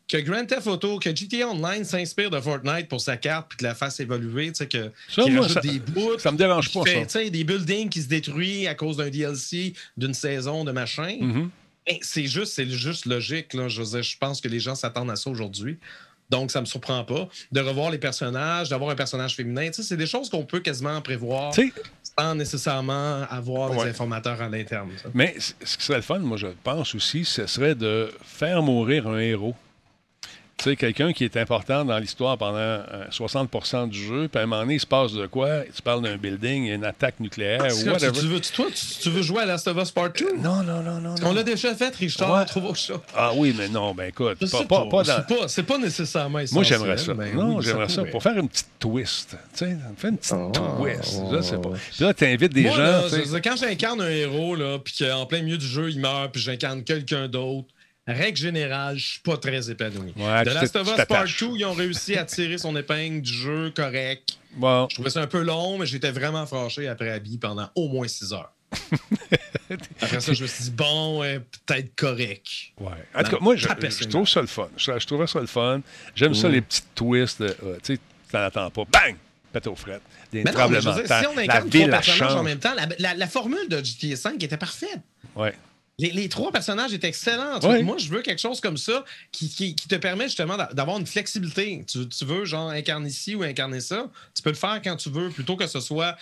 Que 0.08 0.16
Grand 0.16 0.46
Theft 0.46 0.66
Auto, 0.66 0.98
que 0.98 1.14
GTA 1.14 1.48
Online 1.48 1.84
s'inspire 1.84 2.30
de 2.30 2.40
Fortnite 2.40 2.88
pour 2.88 3.00
sa 3.00 3.18
carte 3.18 3.50
puis 3.50 3.58
que 3.58 3.64
la 3.64 3.74
fasse 3.74 4.00
évoluer, 4.00 4.46
tu 4.48 4.54
sais, 4.54 4.66
que 4.66 4.90
Ça, 5.08 5.26
moi, 5.26 5.46
des 5.62 5.78
bouts, 5.80 6.18
ça 6.18 6.32
me 6.32 6.38
dérange 6.38 6.72
pas, 6.72 6.82
fait, 6.84 7.10
ça. 7.10 7.22
des 7.28 7.44
buildings 7.44 7.90
qui 7.90 8.00
se 8.00 8.08
détruisent 8.08 8.66
à 8.68 8.74
cause 8.74 8.96
d'un 8.96 9.10
DLC 9.10 9.74
d'une 9.98 10.14
saison 10.14 10.64
de 10.64 10.72
machin. 10.72 11.18
Mhm. 11.20 11.50
Ben, 11.86 11.96
c'est 12.00 12.24
juste, 12.26 12.54
c'est 12.54 12.68
juste 12.68 13.04
logique. 13.04 13.52
Là. 13.52 13.68
Je, 13.68 13.82
veux 13.82 13.86
dire, 13.88 14.02
je 14.02 14.16
pense 14.18 14.40
que 14.40 14.48
les 14.48 14.60
gens 14.60 14.74
s'attendent 14.74 15.10
à 15.10 15.16
ça 15.16 15.28
aujourd'hui. 15.28 15.76
Donc, 16.30 16.50
ça 16.50 16.60
me 16.60 16.66
surprend 16.66 17.04
pas. 17.04 17.28
De 17.52 17.60
revoir 17.60 17.90
les 17.90 17.96
personnages, 17.98 18.68
d'avoir 18.70 18.90
un 18.90 18.94
personnage 18.94 19.34
féminin, 19.34 19.66
tu 19.68 19.74
sais, 19.74 19.82
c'est 19.82 19.96
des 19.96 20.06
choses 20.06 20.28
qu'on 20.30 20.44
peut 20.44 20.60
quasiment 20.60 21.00
prévoir 21.00 21.54
sans 22.18 22.34
nécessairement 22.34 23.22
avoir 23.30 23.70
Ouais. 23.70 23.84
des 23.84 23.90
informateurs 23.90 24.40
à 24.40 24.48
l'interne. 24.48 24.90
Mais 25.14 25.36
ce 25.38 25.76
qui 25.76 25.84
serait 25.84 25.98
le 25.98 26.02
fun, 26.02 26.18
moi, 26.18 26.36
je 26.36 26.48
pense 26.64 26.94
aussi, 26.94 27.24
ce 27.24 27.46
serait 27.46 27.74
de 27.74 28.10
faire 28.24 28.62
mourir 28.62 29.06
un 29.06 29.18
héros. 29.18 29.54
Tu 30.58 30.64
sais, 30.70 30.74
quelqu'un 30.76 31.12
qui 31.12 31.22
est 31.24 31.36
important 31.36 31.84
dans 31.84 31.98
l'histoire 31.98 32.36
pendant 32.36 32.56
euh, 32.58 32.82
60% 33.12 33.88
du 33.88 34.02
jeu, 34.04 34.26
puis 34.26 34.40
à 34.40 34.42
un 34.42 34.46
moment 34.46 34.62
donné, 34.62 34.74
il 34.74 34.80
se 34.80 34.86
passe 34.86 35.12
de 35.12 35.24
quoi? 35.26 35.60
Tu 35.72 35.80
parles 35.82 36.02
d'un 36.02 36.16
building, 36.16 36.64
une 36.66 36.84
attaque 36.84 37.20
nucléaire 37.20 37.62
Tu, 37.68 37.88
ou 37.88 37.92
whatever. 37.92 38.10
tu 38.18 38.26
veux, 38.26 38.40
tu- 38.40 38.50
toi, 38.52 38.66
tu, 38.74 38.84
tu 39.02 39.10
veux 39.10 39.22
jouer 39.22 39.42
à 39.42 39.46
Last 39.46 39.68
of 39.68 39.76
Us 39.80 39.92
Part 39.92 40.10
2? 40.14 40.38
Non, 40.38 40.64
non, 40.64 40.82
non, 40.82 40.98
non. 41.00 41.14
On 41.24 41.32
l'a 41.32 41.44
déjà 41.44 41.72
fait, 41.76 41.94
Richard. 41.94 42.34
Ouais. 42.36 42.44
Trouve 42.44 42.74
chose. 42.76 42.98
Ah 43.16 43.30
oui, 43.36 43.54
mais 43.56 43.68
non, 43.68 43.94
ben 43.94 44.08
écoute, 44.08 44.36
pas, 44.50 44.64
pas, 44.64 44.86
pas 44.88 45.02
dans... 45.04 45.16
C'est 45.28 45.36
pas, 45.38 45.46
c'est 45.48 45.62
pas 45.62 45.78
nécessairement 45.78 46.40
Moi, 46.50 46.62
j'aimerais 46.64 46.98
ça. 46.98 47.14
mais 47.14 47.32
non, 47.32 47.58
oui, 47.58 47.64
j'aimerais 47.64 47.88
ça. 47.88 48.02
Pour 48.06 48.20
faire 48.20 48.36
une 48.36 48.48
petite 48.48 48.66
twist. 48.80 49.36
Tu 49.52 49.58
sais, 49.64 49.76
faire 49.96 50.10
une 50.10 50.16
petite 50.18 50.32
Ah, 50.34 50.50
twist. 50.52 51.20
ouais, 51.20 51.36
Je 51.36 51.40
sais 51.40 51.58
pas. 51.58 51.70
Puis 51.70 52.04
là, 52.04 52.14
tu 52.14 52.24
invites 52.24 52.52
des 52.52 52.62
Moi, 52.62 52.76
gens. 52.76 53.32
là, 53.32 53.40
quand 53.44 53.54
j'incarne 53.56 54.00
un 54.00 54.10
héros, 54.10 54.56
là, 54.56 54.78
puis 54.80 54.92
qu'en 54.98 55.24
plein 55.26 55.40
milieu 55.42 55.56
du 55.58 55.66
jeu, 55.66 55.88
il 55.90 56.00
meurt, 56.00 56.32
puis 56.32 56.42
j'incarne 56.42 56.82
quelqu'un 56.82 57.28
d'autre, 57.28 57.68
règle 58.14 58.36
générale, 58.38 58.96
je 58.98 59.06
suis 59.06 59.20
pas 59.20 59.36
très 59.36 59.70
épanoui. 59.70 60.12
Ouais, 60.16 60.44
The 60.44 60.48
tu 60.48 60.54
Last 60.54 60.76
of 60.76 60.82
Us 60.88 60.94
Part 60.96 61.06
t'attaches. 61.06 61.40
2, 61.40 61.48
ils 61.56 61.64
ont 61.64 61.72
réussi 61.74 62.16
à 62.16 62.24
tirer 62.24 62.58
son 62.58 62.74
épingle 62.76 63.20
du 63.22 63.32
jeu 63.32 63.70
correct. 63.74 64.38
Bon, 64.54 64.86
Je 64.88 64.94
trouvais 64.94 65.10
ça 65.10 65.20
un 65.20 65.26
peu 65.26 65.42
long, 65.42 65.78
mais 65.78 65.86
j'étais 65.86 66.10
vraiment 66.10 66.46
fâché 66.46 66.88
après 66.88 67.10
Abby 67.10 67.38
pendant 67.38 67.68
au 67.74 67.88
moins 67.88 68.08
6 68.08 68.32
heures. 68.32 68.52
Après 70.00 70.20
ça, 70.20 70.32
je 70.32 70.42
me 70.42 70.48
suis 70.48 70.64
dit, 70.64 70.70
bon, 70.70 71.20
ouais, 71.20 71.40
peut-être 71.66 71.94
correct. 71.94 72.46
Ouais. 72.78 72.90
En 73.14 73.22
tout 73.22 73.30
cas, 73.32 73.36
moi, 73.40 73.54
je, 73.56 73.66
trouve 74.08 74.26
ça 74.28 74.40
le 74.40 74.46
fun. 74.46 74.68
Je, 74.76 74.98
je 74.98 75.06
trouvais 75.06 75.26
ça 75.26 75.40
le 75.40 75.46
fun. 75.46 75.80
J'aime 76.14 76.34
ça, 76.34 76.48
Mm. 76.48 76.52
les 76.52 76.60
petites 76.62 76.94
twists. 76.94 77.42
de, 77.42 77.54
euh, 77.64 77.76
tu 77.82 77.94
sais, 77.94 78.00
t'en 78.32 78.38
attends 78.40 78.70
pas. 78.70 78.84
Bang! 78.90 79.16
Pète 79.52 79.66
aux 79.66 79.74
frettes. 79.76 80.02
Des 80.32 80.42
Mais 80.44 80.52
non, 80.52 80.68
mais 80.68 80.76
de 80.76 80.80
dire, 80.82 80.94
si 80.94 81.26
on 81.26 81.34
La 81.34 81.42
incarne 81.42 81.68
trois 81.70 81.88
personnages 81.88 82.34
en 82.34 82.42
même 82.42 82.58
temps, 82.58 82.74
la, 82.74 82.86
la- 82.98 83.14
la 83.14 83.26
formule 83.26 83.68
de 83.68 83.78
GTA 83.82 84.30
V 84.30 84.36
était 84.44 84.56
parfaite. 84.56 85.00
Ouais. 85.34 85.54
Les, 86.00 86.10
les 86.12 86.28
trois 86.28 86.52
personnages 86.52 86.92
étaient 86.94 87.08
excellents. 87.08 87.58
Ouais. 87.60 87.82
Moi, 87.82 87.98
je 87.98 88.08
veux 88.08 88.22
quelque 88.22 88.38
chose 88.40 88.60
comme 88.60 88.76
ça 88.76 89.04
qui, 89.32 89.48
qui- 89.48 89.74
qui 89.74 89.88
te 89.88 89.96
permet 89.96 90.24
justement 90.26 90.56
d'a- 90.56 90.70
d'avoir 90.72 90.96
une 90.98 91.06
flexibilité. 91.06 91.84
Tu, 91.88 92.08
tu 92.08 92.24
veux, 92.24 92.44
genre, 92.44 92.70
incarner 92.70 93.10
ci 93.10 93.34
ou 93.34 93.42
incarner 93.42 93.80
ça. 93.80 94.08
Tu 94.32 94.40
peux 94.42 94.50
le 94.50 94.54
faire 94.56 94.80
quand 94.84 94.94
tu 94.94 95.10
veux, 95.10 95.28
plutôt 95.30 95.56
que 95.56 95.66
ce 95.66 95.80
soit 95.80 96.16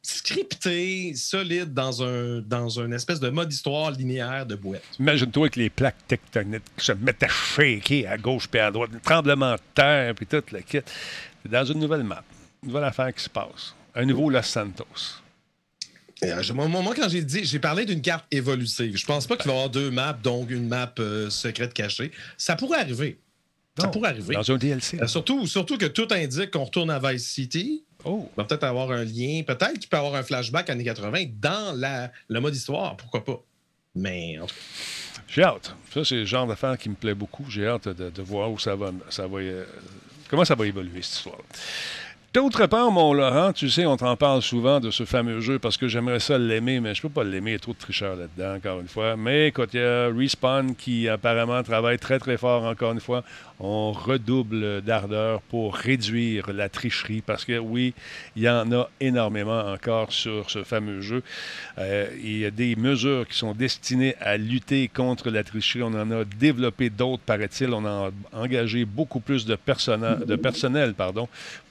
scripté, 0.00 1.12
solide 1.14 1.74
dans 1.74 2.02
un 2.02 2.40
dans 2.40 2.68
une 2.80 2.92
espèce 2.92 3.20
de 3.20 3.28
mode 3.28 3.52
histoire 3.52 3.90
linéaire 3.90 4.46
de 4.46 4.54
boîte. 4.54 4.82
Imagine-toi 5.00 5.48
que 5.50 5.58
les 5.60 5.70
plaques 5.70 6.06
tectoniques 6.06 6.62
se 6.78 6.92
mettent 6.92 7.22
à 7.24 7.28
shaker 7.28 8.10
à 8.10 8.16
gauche 8.16 8.48
puis 8.48 8.60
à 8.60 8.70
droite, 8.70 8.90
un 8.94 8.98
tremblement 9.00 9.54
de 9.54 9.60
terre 9.74 10.14
puis 10.14 10.26
tout 10.26 10.42
le 10.52 10.60
kit. 10.60 10.78
Dans 11.44 11.64
une 11.64 11.80
nouvelle 11.80 12.04
map, 12.04 12.22
une 12.62 12.68
nouvelle 12.68 12.84
affaire 12.84 13.12
qui 13.14 13.22
se 13.24 13.28
passe. 13.30 13.74
Un 13.94 14.04
nouveau 14.04 14.30
Los 14.30 14.42
Santos. 14.42 14.84
Et, 16.22 16.32
euh, 16.32 16.42
moi, 16.54 16.94
quand 16.94 17.08
j'ai 17.08 17.22
dit, 17.22 17.44
j'ai 17.44 17.58
parlé 17.58 17.84
d'une 17.84 18.00
carte 18.00 18.24
évolutive. 18.30 18.96
Je 18.96 19.04
pense 19.04 19.26
pas 19.26 19.36
qu'il 19.36 19.46
va 19.46 19.52
y 19.52 19.56
avoir 19.56 19.70
deux 19.70 19.90
maps, 19.90 20.14
donc 20.14 20.50
une 20.50 20.66
map 20.66 20.92
euh, 20.98 21.28
secrète 21.28 21.74
cachée. 21.74 22.10
Ça 22.38 22.56
pourrait 22.56 22.80
arriver. 22.80 23.18
Ça 23.78 23.88
pourrait 23.88 24.10
arriver. 24.10 24.34
Dans 24.34 24.50
un 24.50 24.56
DLC. 24.56 24.98
Euh, 25.00 25.06
surtout, 25.06 25.46
surtout 25.46 25.76
que 25.76 25.84
tout 25.84 26.08
indique 26.10 26.50
qu'on 26.50 26.64
retourne 26.64 26.90
à 26.90 26.98
Vice 26.98 27.26
City. 27.26 27.84
Oh, 28.04 28.30
Il 28.32 28.36
va 28.36 28.44
peut-être 28.44 28.64
avoir 28.64 28.90
un 28.92 29.04
lien, 29.04 29.42
peut-être 29.46 29.78
qu'il 29.78 29.88
peut 29.88 29.96
avoir 29.98 30.14
un 30.14 30.22
flashback 30.22 30.70
années 30.70 30.84
80 30.84 31.24
dans 31.38 31.76
la, 31.76 32.10
le 32.28 32.40
mode 32.40 32.54
histoire, 32.54 32.96
pourquoi 32.96 33.24
pas? 33.24 33.42
Mais 33.94 34.38
en 34.38 34.46
tout 34.46 34.54
cas, 34.54 35.22
j'ai 35.28 35.42
hâte. 35.42 35.74
Ça, 35.92 36.04
c'est 36.04 36.14
le 36.16 36.24
genre 36.24 36.46
d'affaire 36.46 36.78
qui 36.78 36.88
me 36.88 36.94
plaît 36.94 37.14
beaucoup. 37.14 37.44
J'ai 37.50 37.66
hâte 37.66 37.88
de, 37.88 38.10
de 38.10 38.22
voir 38.22 38.50
où 38.50 38.58
ça 38.58 38.76
va, 38.76 38.92
ça 39.10 39.26
va, 39.26 39.38
euh, 39.38 39.64
comment 40.30 40.44
ça 40.44 40.54
va 40.54 40.66
évoluer, 40.66 41.02
cette 41.02 41.16
histoire 41.16 41.38
D'autre 42.36 42.66
part, 42.66 42.90
mon 42.90 43.14
Laurent, 43.14 43.54
tu 43.54 43.70
sais, 43.70 43.86
on 43.86 43.96
t'en 43.96 44.14
parle 44.14 44.42
souvent 44.42 44.78
de 44.78 44.90
ce 44.90 45.06
fameux 45.06 45.40
jeu 45.40 45.58
parce 45.58 45.78
que 45.78 45.88
j'aimerais 45.88 46.20
ça 46.20 46.36
l'aimer, 46.36 46.80
mais 46.80 46.94
je 46.94 47.00
peux 47.00 47.08
pas 47.08 47.24
l'aimer. 47.24 47.52
Il 47.52 47.54
y 47.54 47.56
a 47.56 47.60
trop 47.60 47.72
de 47.72 47.78
tricheurs 47.78 48.14
là-dedans, 48.14 48.56
encore 48.56 48.78
une 48.78 48.88
fois. 48.88 49.16
Mais 49.16 49.46
quand 49.52 49.72
il 49.72 49.80
y 49.80 49.82
a 49.82 50.10
Respawn 50.14 50.74
qui 50.76 51.08
apparemment 51.08 51.62
travaille 51.62 51.98
très, 51.98 52.18
très 52.18 52.36
fort, 52.36 52.64
encore 52.64 52.92
une 52.92 53.00
fois, 53.00 53.24
on 53.58 53.92
redouble 53.92 54.82
d'ardeur 54.82 55.40
pour 55.40 55.74
réduire 55.74 56.52
la 56.52 56.68
tricherie 56.68 57.22
parce 57.22 57.46
que 57.46 57.56
oui, 57.56 57.94
il 58.36 58.42
y 58.42 58.50
en 58.50 58.70
a 58.70 58.90
énormément 59.00 59.72
encore 59.72 60.12
sur 60.12 60.50
ce 60.50 60.62
fameux 60.62 61.00
jeu. 61.00 61.22
Euh, 61.78 62.06
il 62.22 62.36
y 62.36 62.44
a 62.44 62.50
des 62.50 62.76
mesures 62.76 63.26
qui 63.26 63.38
sont 63.38 63.54
destinées 63.54 64.14
à 64.20 64.36
lutter 64.36 64.88
contre 64.88 65.30
la 65.30 65.42
tricherie. 65.42 65.82
On 65.82 65.94
en 65.94 66.10
a 66.10 66.24
développé 66.24 66.90
d'autres, 66.90 67.22
paraît-il. 67.24 67.72
On 67.72 67.86
a 67.86 68.10
engagé 68.34 68.84
beaucoup 68.84 69.20
plus 69.20 69.46
de, 69.46 69.56
personna- 69.56 70.22
de 70.22 70.36
personnel 70.36 70.92
pardon, 70.92 71.26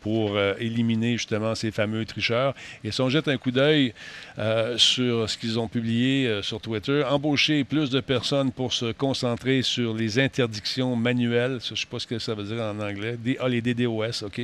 pour 0.05 0.35
euh, 0.35 0.53
éliminer 0.59 1.13
justement 1.13 1.55
ces 1.55 1.71
fameux 1.71 2.05
tricheurs. 2.05 2.53
Et 2.83 2.91
si 2.91 3.01
on 3.01 3.09
jette 3.09 3.27
un 3.27 3.37
coup 3.37 3.49
d'œil 3.49 3.91
euh, 4.37 4.77
sur 4.77 5.27
ce 5.27 5.35
qu'ils 5.35 5.57
ont 5.57 5.67
publié 5.67 6.27
euh, 6.27 6.43
sur 6.43 6.61
Twitter, 6.61 7.03
embaucher 7.09 7.63
plus 7.63 7.89
de 7.89 8.01
personnes 8.01 8.51
pour 8.51 8.71
se 8.71 8.91
concentrer 8.91 9.63
sur 9.63 9.95
les 9.95 10.19
interdictions 10.19 10.95
manuelles, 10.95 11.57
ça, 11.59 11.69
je 11.69 11.73
ne 11.73 11.77
sais 11.77 11.87
pas 11.89 11.97
ce 11.97 12.05
que 12.05 12.19
ça 12.19 12.35
veut 12.35 12.43
dire 12.43 12.61
en 12.61 12.79
anglais, 12.79 13.17
des, 13.17 13.35
ah, 13.39 13.49
les 13.49 13.61
DDoS, 13.63 14.23
OK. 14.25 14.41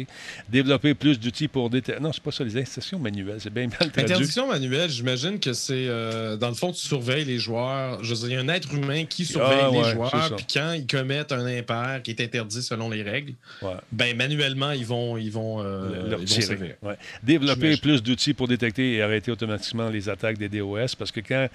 Développer 0.49 0.95
plus 0.95 1.20
d'outils 1.20 1.47
pour 1.47 1.70
détecter... 1.70 2.01
Non, 2.01 2.12
c'est 2.12 2.24
pas 2.24 2.32
ça, 2.32 2.43
les 2.43 2.57
interdictions 2.57 2.97
manuelles, 2.97 3.38
c'est 3.38 3.53
bien 3.53 3.68
mal 3.68 3.91
traduit. 3.91 4.01
interdiction 4.01 4.47
manuelle, 4.47 4.89
j'imagine 4.89 5.39
que 5.39 5.53
c'est 5.53 5.86
dans 6.39 6.49
le 6.49 6.55
fond, 6.55 6.72
tu 6.72 6.82
surveilles 6.82 7.26
les 7.26 7.38
joueurs. 7.38 8.03
Je 8.03 8.16
veux 8.16 8.20
dire, 8.22 8.30
il 8.30 8.34
y 8.34 8.38
a 8.38 8.41
un 8.41 8.55
être 8.55 8.74
humain 8.74 9.05
qui 9.05 9.26
surveille 9.26 9.59
Ah, 9.62 9.70
ouais, 9.70 9.84
les 9.84 9.91
joueurs, 9.91 10.36
puis 10.38 10.45
quand 10.51 10.74
ils 10.74 10.88
commettent 10.88 11.32
un 11.32 11.45
impair 11.45 12.01
qui 12.03 12.09
est 12.09 12.22
interdit 12.22 12.64
selon 12.64 12.89
les 12.89 13.03
règles, 13.03 13.34
Ouais. 13.62 13.76
ben 13.91 14.18
manuellement, 14.18 14.72
ils 14.72 14.88
vont, 14.88 15.18
ils 15.18 15.32
vont, 15.32 15.51
euh, 15.60 16.18
le-. 16.18 16.88
Ouais. 16.88 16.95
Développer 17.24 17.78
plus 17.78 18.02
d'outils 18.02 18.34
pour 18.34 18.47
détecter 18.47 18.93
et 18.93 19.02
arrêter 19.02 19.32
automatiquement 19.32 19.89
les 19.89 20.08
attaques 20.10 20.38
des 20.38 20.49
DOS 20.49 20.95
parce 20.97 21.12
que 21.12 21.20
quand 21.20 21.47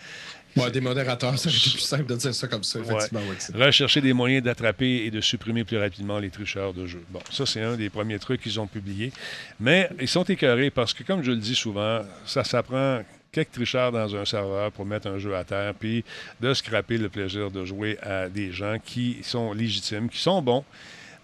Ouais, 0.56 0.70
des 0.70 0.80
modérateurs, 0.80 1.38
ça 1.38 1.48
aurait 1.48 1.58
été 1.58 1.70
plus 1.70 1.80
simple 1.80 2.06
de 2.06 2.16
dire 2.16 2.34
ça 2.34 2.48
comme 2.48 2.64
ça, 2.64 2.78
effectivement. 2.78 3.20
ouais, 3.20 3.66
rechercher 3.66 4.00
des 4.00 4.12
moyens 4.12 4.42
d'attraper 4.42 5.04
et 5.04 5.10
de 5.10 5.20
supprimer 5.20 5.64
plus 5.64 5.76
rapidement 5.76 6.18
les 6.18 6.30
tricheurs 6.30 6.72
de 6.72 6.86
jeu. 6.86 7.02
Bon, 7.10 7.20
ça, 7.30 7.44
c'est 7.44 7.60
un 7.60 7.76
des 7.76 7.90
premiers 7.90 8.18
trucs 8.18 8.40
qu'ils 8.40 8.58
ont 8.58 8.66
publiés. 8.66 9.12
Mais 9.60 9.90
ils 10.00 10.08
sont 10.08 10.24
écœurés 10.24 10.70
parce 10.70 10.94
que, 10.94 11.02
comme 11.02 11.22
je 11.22 11.30
le 11.30 11.36
dis 11.36 11.54
souvent, 11.54 12.00
ça 12.24 12.42
s'apprend 12.42 13.02
quelques 13.32 13.52
tricheurs 13.52 13.92
dans 13.92 14.16
un 14.16 14.24
serveur 14.24 14.72
pour 14.72 14.86
mettre 14.86 15.08
un 15.08 15.18
jeu 15.18 15.36
à 15.36 15.44
terre, 15.44 15.74
puis 15.74 16.04
de 16.40 16.54
scraper 16.54 16.96
le 16.96 17.10
plaisir 17.10 17.50
de 17.50 17.64
jouer 17.66 17.98
à 18.00 18.30
des 18.30 18.50
gens 18.50 18.78
qui 18.82 19.18
sont 19.22 19.52
légitimes, 19.52 20.08
qui 20.08 20.18
sont 20.18 20.40
bons, 20.40 20.64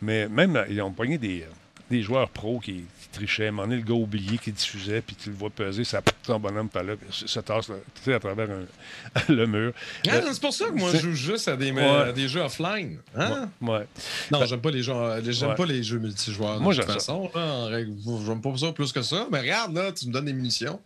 mais 0.03 0.29
même, 0.29 0.63
ils 0.69 0.83
ont 0.83 0.91
pogné 0.91 1.17
des, 1.17 1.47
des 1.93 2.03
joueurs 2.03 2.29
pros 2.29 2.59
qui, 2.59 2.85
qui 3.01 3.09
trichaient. 3.13 3.51
Moment 3.51 3.63
donné, 3.69 3.77
le 3.77 3.83
gars 3.87 3.95
oublié 3.95 4.39
qui 4.39 4.51
diffusait, 4.53 5.01
puis 5.01 5.15
tu 5.15 5.31
le 5.31 5.37
vois 5.37 5.51
peser, 5.51 5.85
ça 5.85 6.01
son 6.27 6.39
bonhomme 6.41 6.69
par 6.69 6.83
là, 6.83 6.95
ça 7.27 7.43
tasse 7.43 7.71
à 8.07 8.19
travers 8.19 8.49
un- 8.51 9.21
le 9.33 9.47
mur. 9.47 9.73
Ah, 10.09 10.21
c'est 10.33 10.41
pour 10.41 10.53
ça 10.53 10.67
que 10.67 10.73
moi, 10.73 10.91
je 10.93 10.99
joue 10.99 11.13
juste 11.13 11.49
à 11.49 11.57
des, 11.57 11.71
Ouais. 11.73 11.83
à 11.85 12.13
des 12.13 12.29
jeux 12.29 12.41
offline. 12.41 12.99
Hein? 13.17 13.49
Ouais. 13.61 13.87
Non, 14.31 14.45
j'aime 14.47 14.61
pas 14.61 14.71
les 14.71 14.83
jeux, 14.83 14.93
j'aime 15.29 15.51
Ouais. 15.51 15.55
pas 15.55 15.67
les 15.67 15.83
jeux 15.83 15.99
multijoueurs. 15.99 16.61
Moi, 16.61 16.75
de 16.75 16.81
toute 16.83 16.91
façon, 16.93 17.31
là, 17.35 17.41
en 17.41 17.67
règle, 17.67 17.93
j'aime 18.27 18.41
pas 18.41 18.57
ça 18.57 18.73
plus 18.73 18.93
que 18.93 19.03
ça. 19.03 19.27
Mais 19.31 19.41
regarde, 19.41 19.75
là, 19.75 19.93
tu 19.93 20.07
me 20.09 20.13
donnes 20.13 20.25
des 20.27 20.33
munitions. 20.33 20.81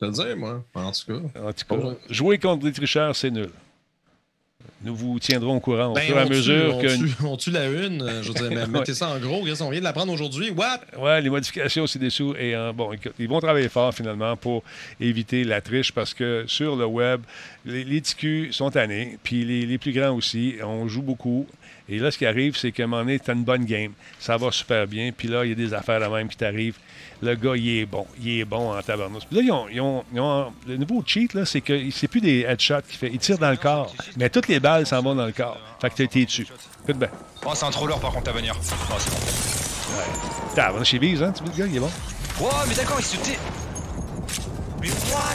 Je 0.00 0.06
te 0.06 0.20
le 0.22 0.28
dis, 0.34 0.38
moi. 0.38 0.62
En 0.74 0.90
tout 0.92 1.06
cas. 1.06 1.40
En 1.40 1.52
tout 1.52 1.64
cas, 1.80 1.96
jouer 2.10 2.38
contre 2.38 2.64
des 2.64 2.72
tricheurs, 2.72 3.14
c'est 3.16 3.30
nul. 3.30 3.50
Nous 4.82 4.94
vous 4.94 5.18
tiendrons 5.18 5.56
au 5.56 5.60
courant 5.60 5.92
au 5.92 5.94
Ben, 5.94 6.02
fur 6.02 6.16
et 6.16 6.20
à 6.20 6.24
tue- 6.26 6.30
mesure 6.32 6.76
on 6.76 6.82
que. 6.82 6.96
tue- 6.96 7.14
on 7.24 7.36
tue 7.38 7.50
la 7.50 7.66
une. 7.68 8.02
euh, 8.02 8.22
Je 8.22 8.28
veux 8.28 8.34
dire, 8.34 8.50
mais 8.50 8.66
mettez 8.80 8.92
ça 8.94 9.08
en 9.08 9.18
gros. 9.18 9.40
On 9.40 9.70
vient 9.70 9.78
de 9.80 9.84
l'apprendre 9.84 10.12
aujourd'hui. 10.12 10.50
What? 10.50 10.80
Ouais, 10.98 11.22
les 11.22 11.30
modifications 11.30 11.86
ci-dessous. 11.86 12.34
Et 12.38 12.54
euh, 12.54 12.72
bon, 12.72 12.90
ils 13.18 13.28
vont 13.28 13.40
travailler 13.40 13.68
fort 13.70 13.94
finalement 13.94 14.36
pour 14.36 14.62
éviter 15.00 15.44
la 15.44 15.60
triche 15.62 15.90
parce 15.92 16.12
que 16.12 16.44
sur 16.46 16.76
le 16.76 16.84
web, 16.84 17.22
les, 17.64 17.82
les 17.84 18.00
TQ 18.02 18.52
sont 18.52 18.70
tannés, 18.70 19.18
puis 19.22 19.44
les, 19.44 19.64
les 19.64 19.78
plus 19.78 19.92
grands 19.92 20.12
aussi. 20.14 20.56
On 20.62 20.86
joue 20.86 21.02
beaucoup. 21.02 21.46
Et 21.88 21.98
là, 21.98 22.10
ce 22.10 22.16
qui 22.16 22.24
arrive, 22.24 22.56
c'est 22.56 22.72
qu'à 22.72 22.84
un 22.84 22.86
moment 22.86 23.02
donné, 23.02 23.18
tu 23.20 23.30
as 23.30 23.34
une 23.34 23.44
bonne 23.44 23.64
game. 23.66 23.92
Ça 24.18 24.36
va 24.38 24.50
super 24.50 24.86
bien. 24.86 25.10
Puis 25.16 25.28
là, 25.28 25.44
il 25.44 25.50
y 25.50 25.52
a 25.52 25.54
des 25.54 25.74
affaires 25.74 25.98
là 26.00 26.08
même 26.08 26.28
qui 26.28 26.36
t'arrivent. 26.36 26.78
Le 27.22 27.34
gars, 27.34 27.56
il 27.56 27.68
est 27.80 27.86
bon. 27.86 28.06
Il 28.22 28.40
est 28.40 28.44
bon 28.44 28.72
en 28.72 28.82
tabarnouche. 28.82 29.24
Puis 29.26 29.36
là, 29.36 29.42
ils 29.42 29.52
ont, 29.52 29.68
ils 29.70 29.80
ont- 29.80 30.04
ils 30.12 30.20
ont- 30.20 30.52
le 30.66 30.76
nouveau 30.78 31.02
cheat, 31.06 31.34
là, 31.34 31.44
c'est 31.44 31.60
que 31.60 31.90
c'est 31.90 32.08
plus 32.08 32.20
des 32.22 32.40
headshots 32.40 32.82
qu'il 32.88 32.98
fait. 32.98 33.10
Il 33.12 33.18
tire 33.18 33.38
dans 33.38 33.50
le 33.50 33.56
corps. 33.56 33.94
Mais 34.16 34.30
toutes 34.30 34.48
les 34.48 34.60
balles 34.60 34.86
s'en 34.86 35.02
vont 35.02 35.14
dans 35.14 35.26
le 35.26 35.32
corps. 35.32 35.58
Fait 35.80 35.90
que 35.90 35.94
tu 35.96 36.02
été 36.04 36.24
dessus. 36.24 36.46
Écoute 36.84 36.98
bien. 36.98 37.08
Oh, 37.44 37.50
c'est 37.54 37.66
un 37.66 37.70
troller 37.70 37.94
par 38.00 38.12
contre 38.12 38.30
à 38.30 38.32
venir. 38.32 38.54
Oh, 38.58 38.94
c'est 38.98 39.10
bon. 39.10 39.16
T'as 40.54 40.84
chez 40.84 40.98
Bise, 40.98 41.22
hein? 41.22 41.32
Tu 41.36 41.42
vois 41.44 41.52
le 41.52 41.58
gars, 41.58 41.66
il 41.66 41.76
est 41.76 41.80
bon. 41.80 41.90
Oh, 42.40 42.48
mais 42.68 42.74
d'accord, 42.74 42.96
il 42.98 43.04
se 43.04 43.16
tait. 43.16 43.38
Mais 44.80 44.88
what? 44.88 45.34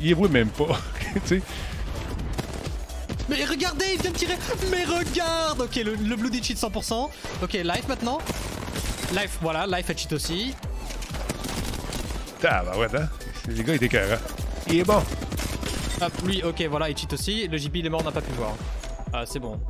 Il 0.00 0.10
est 0.12 0.28
même 0.28 0.48
pas. 0.48 0.78
tu 1.14 1.20
sais. 1.26 1.42
Mais 3.30 3.44
regardez, 3.44 3.84
il 3.94 4.02
vient 4.02 4.10
de 4.10 4.16
tirer 4.16 4.34
Mais 4.70 4.84
regarde 4.84 5.60
Ok, 5.60 5.76
le, 5.76 5.94
le 5.94 6.16
Bloody 6.16 6.42
cheat 6.42 6.58
100%. 6.58 7.08
Ok, 7.42 7.52
life 7.54 7.88
maintenant. 7.88 8.18
Life, 9.12 9.38
voilà, 9.40 9.66
life 9.66 9.88
a 9.88 9.96
cheat 9.96 10.12
aussi. 10.12 10.54
Ah, 12.44 12.62
bah 12.64 12.76
ouais, 12.78 12.86
hein? 12.96 13.08
Les 13.48 13.62
gars, 13.62 13.72
il 13.74 13.76
était 13.76 13.88
carré. 13.88 14.16
Il 14.68 14.78
est 14.78 14.84
bon. 14.84 15.02
Hop, 16.02 16.12
lui, 16.24 16.42
ok, 16.42 16.62
voilà, 16.70 16.88
il 16.90 16.96
cheat 16.96 17.12
aussi. 17.12 17.46
Le 17.48 17.56
JP, 17.58 17.76
il 17.76 17.86
est 17.86 17.90
mort, 17.90 18.00
on 18.02 18.04
n'a 18.04 18.12
pas 18.12 18.20
pu 18.20 18.32
voir. 18.32 18.54
Ah, 19.12 19.24
c'est 19.26 19.38
bon. 19.38 19.60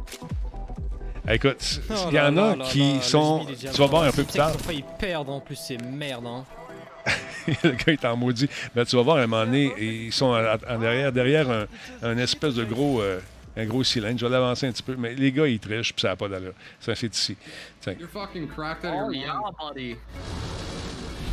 Ah, 1.26 1.34
Écoute, 1.34 1.80
Oh 1.90 1.94
il 2.11 2.14
y 2.16 2.20
en 2.20 2.36
a 2.36 2.56
qui 2.64 2.94
là, 2.94 3.02
sont. 3.02 3.46
est 3.48 3.72
Tu 3.72 3.78
vas 3.80 3.86
voir 3.86 4.04
un 4.04 4.11
peu 4.12 4.24
plus 4.24 4.34
tard. 4.38 4.52
failli 4.61 4.84
perdre 4.98 5.32
en 5.32 5.40
plus, 5.40 5.56
c'est 5.56 5.78
merde, 5.82 6.26
hein. 6.26 6.44
le 7.64 7.70
gars 7.72 7.92
est 7.92 8.04
en 8.04 8.16
maudit. 8.16 8.48
Mais 8.74 8.84
tu 8.84 8.96
vas 8.96 9.02
voir 9.02 9.16
à 9.16 9.20
un 9.22 9.26
moment 9.26 9.44
donné, 9.44 9.72
ils 9.78 10.12
sont 10.12 10.26
en, 10.26 10.74
en 10.74 10.78
derrière, 10.78 11.12
derrière 11.12 11.50
un, 11.50 11.64
un 12.02 12.18
espèce 12.18 12.54
de 12.54 12.64
gros. 12.64 13.00
euh, 13.00 13.20
un 13.57 13.64
gros 13.66 13.82
cylindre. 13.84 14.18
Je 14.18 14.26
vais 14.26 14.32
l'avancer 14.32 14.66
un 14.66 14.72
petit 14.72 14.82
peu. 14.82 14.96
Mais 14.96 15.14
les 15.14 15.32
gars, 15.32 15.46
ils 15.46 15.59
trichent, 15.59 15.92
puis 15.92 16.03
ça 16.03 16.09
n'a 16.09 16.16
pas 16.16 16.28
d'allure. 16.28 16.53
Ça, 16.80 16.94
c'est 16.94 17.14
ici. 17.14 17.36
Tiens. 17.80 17.94
You're 17.98 18.09
fucking 18.09 18.48
cracked 18.48 18.84
out 18.84 19.09
of 19.09 19.14
your 19.14 19.34
mind. 19.34 19.55
buddy. 19.74 19.96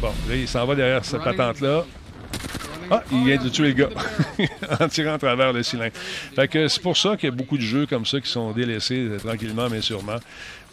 Bon, 0.01 0.11
là, 0.29 0.35
il 0.35 0.47
s'en 0.47 0.65
va 0.65 0.75
derrière 0.75 1.03
cette 1.03 1.23
patente-là. 1.23 1.85
Ah, 2.89 3.03
il 3.11 3.17
Oh, 3.17 3.25
vient 3.25 3.43
de 3.43 3.49
tuer 3.49 3.67
le 3.69 3.73
gars 3.73 3.89
en 4.79 4.87
tirant 4.87 5.15
à 5.15 5.17
travers 5.17 5.51
le 5.51 5.61
cylindre. 5.61 5.93
Fait 6.35 6.47
que 6.47 6.67
c'est 6.69 6.81
pour 6.81 6.95
ça 6.95 7.17
qu'il 7.17 7.27
y 7.27 7.31
a 7.31 7.35
beaucoup 7.35 7.57
de 7.57 7.61
jeux 7.63 7.85
comme 7.85 8.05
ça 8.05 8.21
qui 8.21 8.29
sont 8.29 8.51
délaissés 8.51 8.99
euh, 9.09 9.17
tranquillement 9.17 9.67
mais 9.69 9.81
sûrement 9.81 10.15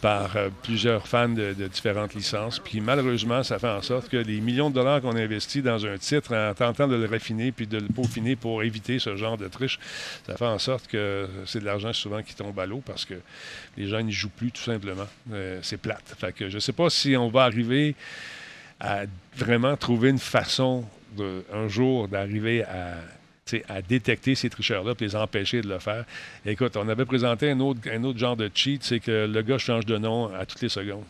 par 0.01 0.35
euh, 0.35 0.49
plusieurs 0.63 1.07
fans 1.07 1.29
de, 1.29 1.53
différentes 1.67 2.13
licences. 2.13 2.59
Puis 2.59 2.81
malheureusement, 2.81 3.43
ça 3.43 3.59
fait 3.59 3.69
en 3.69 3.81
sorte 3.81 4.09
que 4.09 4.17
les 4.17 4.41
millions 4.41 4.69
de 4.69 4.75
dollars 4.75 5.01
qu'on 5.01 5.15
investit 5.15 5.61
dans 5.61 5.85
un 5.85 5.97
titre 5.97 6.35
en 6.35 6.53
tentant 6.53 6.87
de 6.87 6.95
le 6.95 7.05
raffiner 7.05 7.51
puis 7.51 7.67
de 7.67 7.77
le 7.77 7.87
peaufiner 7.87 8.35
pour 8.35 8.63
éviter 8.63 8.99
ce 8.99 9.15
genre 9.15 9.37
de 9.37 9.47
triche, 9.47 9.79
ça 10.25 10.35
fait 10.37 10.45
en 10.45 10.59
sorte 10.59 10.87
que 10.87 11.27
c'est 11.45 11.59
de 11.59 11.65
l'argent 11.65 11.93
souvent 11.93 12.21
qui 12.21 12.35
tombe 12.35 12.59
à 12.59 12.65
l'eau 12.65 12.81
parce 12.85 13.05
que 13.05 13.15
les 13.77 13.87
gens 13.87 14.01
n'y 14.01 14.11
jouent 14.11 14.29
plus 14.29 14.51
tout 14.51 14.63
simplement. 14.63 15.07
Euh, 15.31 15.59
c'est 15.61 15.77
plate. 15.77 16.15
Fait 16.17 16.33
que 16.33 16.49
je 16.49 16.59
sais 16.59 16.73
pas 16.73 16.89
si 16.89 17.15
on 17.15 17.29
va 17.29 17.43
arriver 17.43 17.95
à 18.79 19.03
vraiment 19.35 19.77
trouver 19.77 20.09
une 20.09 20.19
façon 20.19 20.85
un 21.53 21.67
jour 21.67 22.07
d'arriver 22.07 22.63
à, 22.63 22.95
à 23.69 23.81
détecter 23.83 24.33
ces 24.33 24.49
tricheurs-là 24.49 24.93
et 24.99 25.03
les 25.03 25.15
empêcher 25.15 25.61
de 25.61 25.67
le 25.69 25.77
faire. 25.77 26.03
Écoute, 26.47 26.75
on 26.77 26.89
avait 26.89 27.05
présenté 27.05 27.51
un 27.51 27.59
autre, 27.59 27.79
un 27.91 28.03
autre 28.03 28.17
genre 28.17 28.35
de 28.35 28.49
cheat, 28.53 28.83
c'est 28.83 28.99
que 28.99 29.27
le 29.27 29.41
gars 29.43 29.59
change 29.59 29.85
de 29.85 29.97
nom 29.99 30.33
à 30.33 30.47
toutes 30.47 30.61
les 30.61 30.69
secondes. 30.69 31.03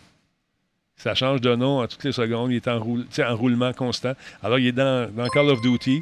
Ça 0.98 1.16
change 1.16 1.40
de 1.40 1.56
nom 1.56 1.80
à 1.82 1.88
toutes 1.88 2.04
les 2.04 2.12
secondes. 2.12 2.52
Il 2.52 2.58
est 2.58 2.68
en, 2.68 2.80
roule- 2.80 3.06
roulement 3.32 3.72
constant. 3.74 4.14
Alors, 4.44 4.60
il 4.60 4.68
est 4.68 4.72
dans, 4.74 5.10
dans 5.14 5.28
Call 5.30 5.50
of 5.50 5.62
Duty. 5.62 6.02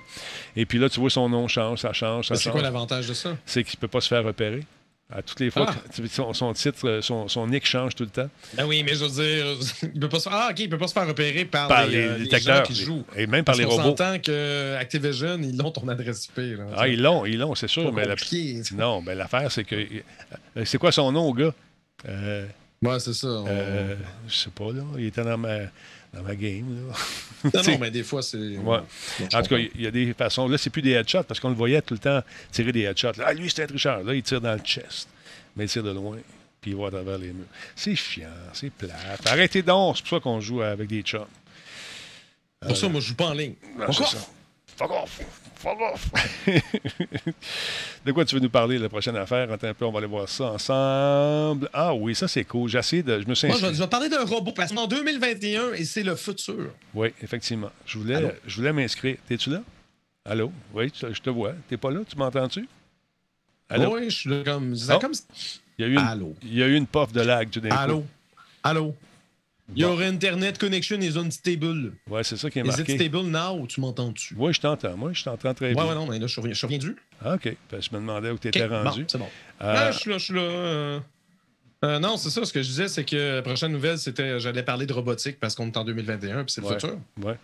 Et 0.55 0.65
puis 0.65 0.79
là, 0.79 0.89
tu 0.89 0.99
vois, 0.99 1.09
son 1.11 1.29
nom 1.29 1.47
change, 1.47 1.79
ça 1.79 1.93
change, 1.93 2.27
ça 2.27 2.33
Mais 2.33 2.37
C'est 2.37 2.43
change. 2.45 2.53
quoi 2.53 2.61
l'avantage 2.63 3.07
de 3.07 3.13
ça? 3.13 3.35
C'est 3.45 3.63
qu'il 3.63 3.77
ne 3.77 3.81
peut 3.81 3.87
pas 3.87 4.01
se 4.01 4.07
faire 4.07 4.23
repérer. 4.23 4.63
À 5.11 5.21
toutes 5.21 5.39
les 5.41 5.51
fois, 5.51 5.67
Ah. 5.69 5.75
que- 5.95 6.07
son, 6.07 6.33
son 6.33 6.53
titre, 6.53 6.87
euh, 6.87 7.01
son, 7.01 7.27
son 7.27 7.45
nick 7.45 7.67
change 7.67 7.93
tout 7.93 8.03
le 8.03 8.09
temps. 8.09 8.29
Ben 8.55 8.65
oui, 8.65 8.81
mais 8.83 8.95
je 8.95 9.05
veux 9.05 9.23
dire, 9.23 9.45
il 9.93 9.99
peut 9.99 10.09
pas 10.09 10.19
se... 10.21 10.29
Ah, 10.31 10.51
il 10.57 10.69
peut 10.69 10.77
pas 10.77 10.87
se 10.87 10.93
faire 10.93 11.07
repérer 11.07 11.45
par, 11.45 11.67
Par 11.67 11.85
les, 11.85 11.97
les 11.97 12.03
euh, 12.07 12.17
les 12.31 12.39
gens 12.39 12.63
qui 12.63 12.73
jouent. 12.73 13.05
Et 13.15 13.27
même 13.27 13.43
par 13.43 13.53
Parce 13.55 13.59
les 13.59 13.65
robots. 13.65 13.83
s'entend 13.89 14.17
que 14.19 14.75
Activision, 14.77 15.37
ils 15.39 15.55
l'ont 15.55 15.69
ton 15.71 15.87
adresse 15.87 16.25
IP. 16.25 16.37
Là, 16.57 16.63
Ah, 16.75 16.87
ils 16.87 16.99
l'ont, 17.01 17.25
ils 17.25 17.37
l'ont, 17.37 17.53
c'est 17.53 17.67
sûr. 17.67 17.93
Mais 17.93 18.05
la-. 18.05 18.15
Non, 18.75 19.03
ben 19.03 19.15
l'affaire, 19.17 19.51
c'est 19.51 19.65
que. 19.65 19.75
euh, 19.75 20.65
C'est 20.65 20.77
quoi 20.79 20.91
son 20.91 21.11
nom, 21.11 21.31
gars? 21.33 21.53
Euh, 22.07 22.47
Ouais, 22.83 22.99
c'est 22.99 23.13
ça. 23.13 23.27
on- 23.27 23.45
euh, 23.47 23.95
je 24.27 24.35
sais 24.35 24.49
pas, 24.49 24.71
là. 24.71 24.83
Il 24.97 25.05
était 25.05 25.23
dans 25.23 25.37
ma, 25.37 25.59
dans 26.13 26.21
ma 26.23 26.35
game, 26.35 26.87
là. 26.87 26.95
Non, 27.53 27.63
non, 27.63 27.77
mais 27.81 27.91
des 27.91 28.03
fois, 28.03 28.21
c'est... 28.21 28.37
Ouais. 28.37 28.57
Bon, 28.61 28.83
je 29.19 29.37
En 29.37 29.41
tout 29.41 29.49
cas, 29.49 29.57
il 29.57 29.81
y 29.81 29.87
a 29.87 29.91
des 29.91 30.13
façons. 30.13 30.47
Là, 30.47 30.57
c'est 30.57 30.69
plus 30.69 30.81
des 30.81 30.91
headshots 30.91 31.23
parce 31.23 31.39
qu'on 31.39 31.49
le 31.49 31.55
voyait 31.55 31.81
tout 31.81 31.93
le 31.93 31.99
temps 31.99 32.21
tirer 32.51 32.71
des 32.71 32.81
headshots. 32.81 33.13
Là, 33.17 33.25
Ah, 33.27 33.33
lui, 33.33 33.49
c'était 33.49 33.63
un 33.63 33.67
tricheur. 33.67 34.03
Là, 34.03 34.13
il 34.13 34.21
tire 34.23 34.41
dans 34.41 34.53
le 34.53 34.59
chest. 34.59 35.07
Mais 35.55 35.65
il 35.65 35.69
tire 35.69 35.83
de 35.83 35.91
loin. 35.91 36.17
Puis 36.61 36.71
il 36.71 36.77
va 36.77 36.87
à 36.87 36.91
travers 36.91 37.17
les 37.17 37.33
murs. 37.33 37.45
C'est 37.75 37.95
chiant, 37.95 38.29
c'est 38.53 38.69
plate. 38.71 39.25
Arrêtez 39.27 39.61
donc. 39.61 39.97
C'est 39.97 40.03
pour 40.03 40.17
ça 40.17 40.19
qu'on 40.21 40.39
joue 40.39 40.61
avec 40.61 40.87
des 40.87 41.01
chums. 41.01 41.25
Pour 42.65 42.77
ça, 42.77 42.87
moi, 42.87 43.01
je 43.01 43.07
joue 43.07 43.15
pas 43.15 43.27
en 43.27 43.33
ligne. 43.33 43.55
Ah, 43.81 43.91
ça. 43.91 44.17
Fuck 44.75 44.91
off! 44.91 45.21
Fuck 45.55 45.79
off! 45.79 46.09
de 48.05 48.11
quoi 48.11 48.25
tu 48.25 48.35
veux 48.35 48.41
nous 48.41 48.49
parler, 48.49 48.79
la 48.79 48.89
prochaine 48.89 49.15
affaire? 49.15 49.51
Attends 49.51 49.67
un 49.67 49.73
peu, 49.73 49.85
on 49.85 49.91
va 49.91 49.99
aller 49.99 50.07
voir 50.07 50.27
ça 50.27 50.51
ensemble. 50.51 51.69
Ah 51.73 51.93
oui, 51.93 52.15
ça 52.15 52.27
c'est 52.27 52.43
cool. 52.43 52.69
J'ai 52.69 52.79
essayé 52.79 53.03
de. 53.03 53.21
Je 53.21 53.27
me 53.27 53.35
suis 53.35 53.47
Moi, 53.47 53.57
je, 53.57 53.67
vais 53.67 53.87
parler 53.87 54.09
d'un 54.09 54.25
robot 54.25 54.51
parce 54.51 54.73
qu'en 54.73 54.87
2021, 54.87 55.73
et 55.73 55.85
c'est 55.85 56.03
le 56.03 56.15
futur. 56.15 56.71
Oui, 56.93 57.13
effectivement. 57.21 57.71
Je 57.85 57.97
voulais, 57.97 58.15
Allô? 58.15 58.29
je 58.45 58.55
voulais 58.55 58.73
m'inscrire. 58.73 59.17
T'es-tu 59.27 59.51
là? 59.51 59.61
Allô? 60.25 60.51
Oui, 60.73 60.89
tu- 60.91 61.05
je 61.13 61.21
te 61.21 61.29
vois. 61.29 61.53
T'es 61.69 61.77
pas 61.77 61.91
là? 61.91 61.99
Tu 62.07 62.17
m'entends-tu? 62.17 62.67
Allô? 63.69 63.95
Oui, 63.95 64.09
je 64.09 64.15
suis 64.15 64.29
là 64.29 64.43
comme... 64.43 64.75
Oh. 64.89 64.99
comme... 64.99 65.13
Il 65.77 65.81
y 65.81 65.85
a 65.85 65.87
eu 65.87 65.93
une, 65.93 66.07
Allô? 66.07 66.35
il 66.43 66.53
y 66.55 66.63
a 66.63 66.67
eu 66.67 66.75
une 66.75 66.85
puff 66.85 67.11
de 67.11 67.21
lag 67.21 67.49
d'un 67.49 67.69
coup. 67.87 68.05
Allô? 68.63 68.95
Allô? 69.69 69.75
Bon. 69.75 69.97
Your 69.97 70.01
internet 70.03 70.57
connection 70.57 70.99
is 71.01 71.17
unstable. 71.17 71.93
Ouais, 72.09 72.23
c'est 72.23 72.37
ça 72.37 72.49
qui 72.49 72.59
est 72.59 72.63
Is 72.63 72.69
it 72.69 72.77
marqué. 72.79 72.95
stable 72.97 73.21
now? 73.29 73.65
Tu 73.67 73.79
m'entends-tu? 73.81 74.35
Oui, 74.37 74.53
je 74.53 74.59
t'entends. 74.61 74.97
Moi, 74.97 75.11
je 75.13 75.23
t'entends 75.23 75.53
très 75.53 75.67
Ouais, 75.69 75.73
bien. 75.73 75.85
ouais, 75.85 75.95
non, 75.95 76.05
mais 76.07 76.19
là, 76.19 76.27
je 76.27 76.39
suis 76.39 76.55
suis 76.55 76.67
revenu. 76.67 76.95
Ah, 77.23 77.35
OK. 77.35 77.55
Parce 77.69 77.87
que 77.87 77.91
je 77.91 77.95
me 77.95 78.01
demandais 78.01 78.29
où 78.31 78.37
tu 78.37 78.47
étais 78.49 78.65
rendu. 78.65 79.05
c'est 79.07 79.17
bon. 79.17 79.25
Euh, 79.61 79.73
Ah, 79.77 79.91
je 79.91 79.99
suis 79.99 80.09
là, 80.11 80.17
je 80.17 80.23
suis 80.25 80.33
là. 80.33 80.41
euh. 80.41 80.99
Euh, 81.85 81.99
non, 81.99 82.15
c'est 82.17 82.29
ça. 82.29 82.45
Ce 82.45 82.53
que 82.53 82.61
je 82.61 82.67
disais, 82.67 82.87
c'est 82.87 83.03
que 83.03 83.35
la 83.35 83.41
prochaine 83.41 83.71
nouvelle, 83.73 83.97
c'était 83.97 84.39
j'allais 84.39 84.63
parler 84.63 84.85
de 84.85 84.93
robotique 84.93 85.37
parce 85.39 85.53
qu'on 85.55 85.67
est 85.67 85.75
en 85.77 85.83
2021 85.83 86.43
puis 86.45 86.53
c'est 86.53 86.61
le 86.61 86.67
Ouais. 86.67 86.73
futur. 86.79 86.97
ouais, 87.23 87.37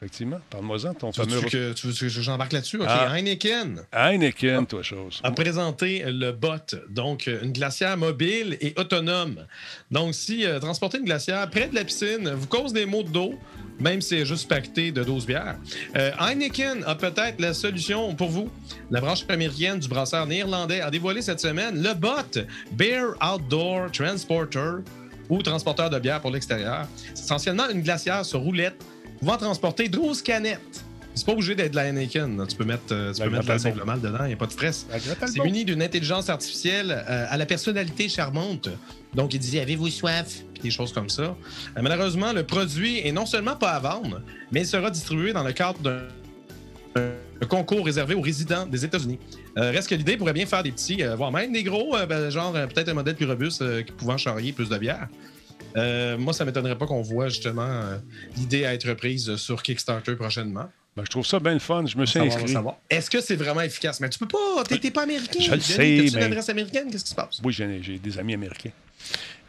effectivement. 0.00 0.38
Parle-moi-en, 0.48 0.94
ton 0.94 1.10
Tu 1.10 1.20
veux, 1.20 1.26
fameux... 1.26 1.50
que, 1.50 1.72
tu 1.74 1.86
veux 1.88 1.92
que 1.92 2.08
j'embarque 2.08 2.52
là-dessus? 2.52 2.78
OK, 2.78 2.86
Ah. 2.88 3.14
Heineken 3.16 3.82
Heineken, 3.92 4.66
toi, 4.66 4.82
chose. 4.82 5.20
a 5.22 5.30
présenté 5.30 6.02
le 6.06 6.32
BOT, 6.32 6.56
donc 6.88 7.28
euh, 7.28 7.40
une 7.42 7.52
glacière 7.52 7.96
mobile 7.98 8.56
et 8.62 8.72
autonome. 8.78 9.44
Donc, 9.90 10.14
si 10.14 10.46
euh, 10.46 10.58
transporter 10.58 10.98
une 10.98 11.04
glacière 11.04 11.48
près 11.50 11.68
de 11.68 11.74
la 11.74 11.84
piscine 11.84 12.30
vous 12.30 12.46
cause 12.46 12.72
des 12.72 12.86
maux 12.86 13.02
de 13.02 13.10
dos, 13.10 13.34
même 13.78 14.00
si 14.00 14.08
c'est 14.10 14.24
juste 14.24 14.48
pacté 14.48 14.90
de 14.90 15.04
12 15.04 15.26
bières, 15.26 15.56
euh, 15.96 16.10
Heineken 16.18 16.82
a 16.86 16.94
peut-être 16.94 17.38
la 17.38 17.52
solution 17.52 18.14
pour 18.14 18.30
vous. 18.30 18.50
La 18.90 19.00
branche 19.00 19.24
américaine 19.28 19.78
du 19.78 19.88
brasseur 19.88 20.26
néerlandais 20.26 20.80
a 20.80 20.90
dévoilé 20.90 21.20
cette 21.20 21.40
semaine 21.40 21.82
le 21.82 21.92
BOT, 21.92 22.46
Bear 22.72 23.14
Outdoor 23.22 23.90
Transporter, 23.92 24.82
ou 25.28 25.42
transporteur 25.42 25.90
de 25.90 25.98
bière 25.98 26.20
pour 26.20 26.30
l'extérieur. 26.30 26.86
C'est 27.14 27.24
essentiellement 27.24 27.68
une 27.68 27.82
glacière 27.82 28.24
sur 28.24 28.40
roulette 28.40 28.82
pouvant 29.20 29.36
transporter 29.36 29.88
12 29.88 30.22
canettes. 30.22 30.84
C'est 31.14 31.26
pas 31.26 31.32
obligé 31.32 31.54
d'être 31.54 31.72
de 31.72 31.76
la 31.76 31.92
là. 31.92 32.46
Tu 32.48 32.56
peux 32.56 32.64
mettre, 32.64 32.92
euh, 32.92 33.12
tu 33.12 33.20
La 33.20 33.26
peux 33.26 33.32
mettre 33.32 33.44
de 33.44 33.48
la 33.48 33.56
Grande 33.56 33.74
simple 33.74 33.84
mal 33.84 34.00
dedans, 34.00 34.24
il 34.24 34.28
n'y 34.28 34.32
a 34.32 34.36
pas 34.36 34.46
de 34.46 34.52
stress. 34.52 34.86
C'est 35.26 35.42
muni 35.42 35.64
d'une 35.64 35.82
intelligence 35.82 36.28
artificielle 36.30 36.90
euh, 36.90 37.26
à 37.28 37.36
la 37.36 37.46
personnalité 37.46 38.08
charmante. 38.08 38.68
Donc, 39.14 39.34
il 39.34 39.40
dit 39.40 39.58
Avez-vous 39.58 39.90
soif? 39.90 40.42
Puis 40.54 40.62
des 40.62 40.70
choses 40.70 40.92
comme 40.92 41.08
ça. 41.08 41.22
Euh, 41.22 41.36
malheureusement, 41.82 42.32
le 42.32 42.44
produit 42.44 43.06
est 43.06 43.12
non 43.12 43.26
seulement 43.26 43.56
pas 43.56 43.70
à 43.70 43.80
vendre, 43.80 44.22
mais 44.52 44.60
il 44.60 44.66
sera 44.66 44.90
distribué 44.90 45.32
dans 45.32 45.42
le 45.42 45.52
cadre 45.52 45.80
d'un 45.80 46.02
un 47.42 47.46
concours 47.46 47.84
réservé 47.84 48.14
aux 48.14 48.20
résidents 48.20 48.66
des 48.66 48.84
États-Unis. 48.84 49.18
Euh, 49.56 49.70
reste 49.70 49.88
que 49.88 49.94
l'idée 49.94 50.16
pourrait 50.16 50.32
bien 50.32 50.46
faire 50.46 50.62
des 50.62 50.72
petits, 50.72 51.02
euh, 51.02 51.16
voire 51.16 51.32
même 51.32 51.52
des 51.52 51.62
gros, 51.62 51.96
euh, 51.96 52.06
ben, 52.06 52.30
genre 52.30 52.52
peut-être 52.52 52.88
un 52.88 52.94
modèle 52.94 53.16
plus 53.16 53.26
robuste 53.26 53.84
qui 53.84 53.92
pouvant 53.92 54.16
charrier 54.16 54.52
plus 54.52 54.68
de 54.68 54.78
bière. 54.78 55.08
Euh, 55.76 56.18
moi, 56.18 56.32
ça 56.32 56.44
m'étonnerait 56.44 56.76
pas 56.78 56.86
qu'on 56.86 57.02
voit 57.02 57.28
justement 57.28 57.62
euh, 57.62 57.98
l'idée 58.36 58.64
à 58.64 58.74
être 58.74 58.88
reprise 58.88 59.36
sur 59.36 59.62
Kickstarter 59.62 60.14
prochainement. 60.16 60.70
Ben, 60.96 61.04
je 61.04 61.10
trouve 61.10 61.24
ça 61.26 61.38
bien 61.38 61.54
le 61.54 61.60
fun. 61.60 61.86
Je 61.86 61.96
me 61.96 62.04
suis 62.04 62.18
inscrit. 62.18 62.54
Est-ce 62.88 63.08
que 63.08 63.20
c'est 63.20 63.36
vraiment 63.36 63.60
efficace? 63.60 64.00
Mais 64.00 64.08
tu 64.08 64.18
peux 64.18 64.26
pas, 64.26 64.64
t'es 64.68 64.78
t'es 64.78 64.90
pas 64.90 65.02
américain. 65.04 65.38
Je 65.40 65.52
le 65.54 65.60
sais, 65.60 65.78
mais- 65.78 66.08
une 66.08 66.16
adresse 66.18 66.48
américaine? 66.48 66.90
Qu'est-ce 66.90 67.04
qui 67.04 67.10
se 67.10 67.14
passe? 67.14 67.40
Oui, 67.44 67.52
j'ai 67.52 67.98
des 67.98 68.18
amis 68.18 68.34
américains. 68.34 68.70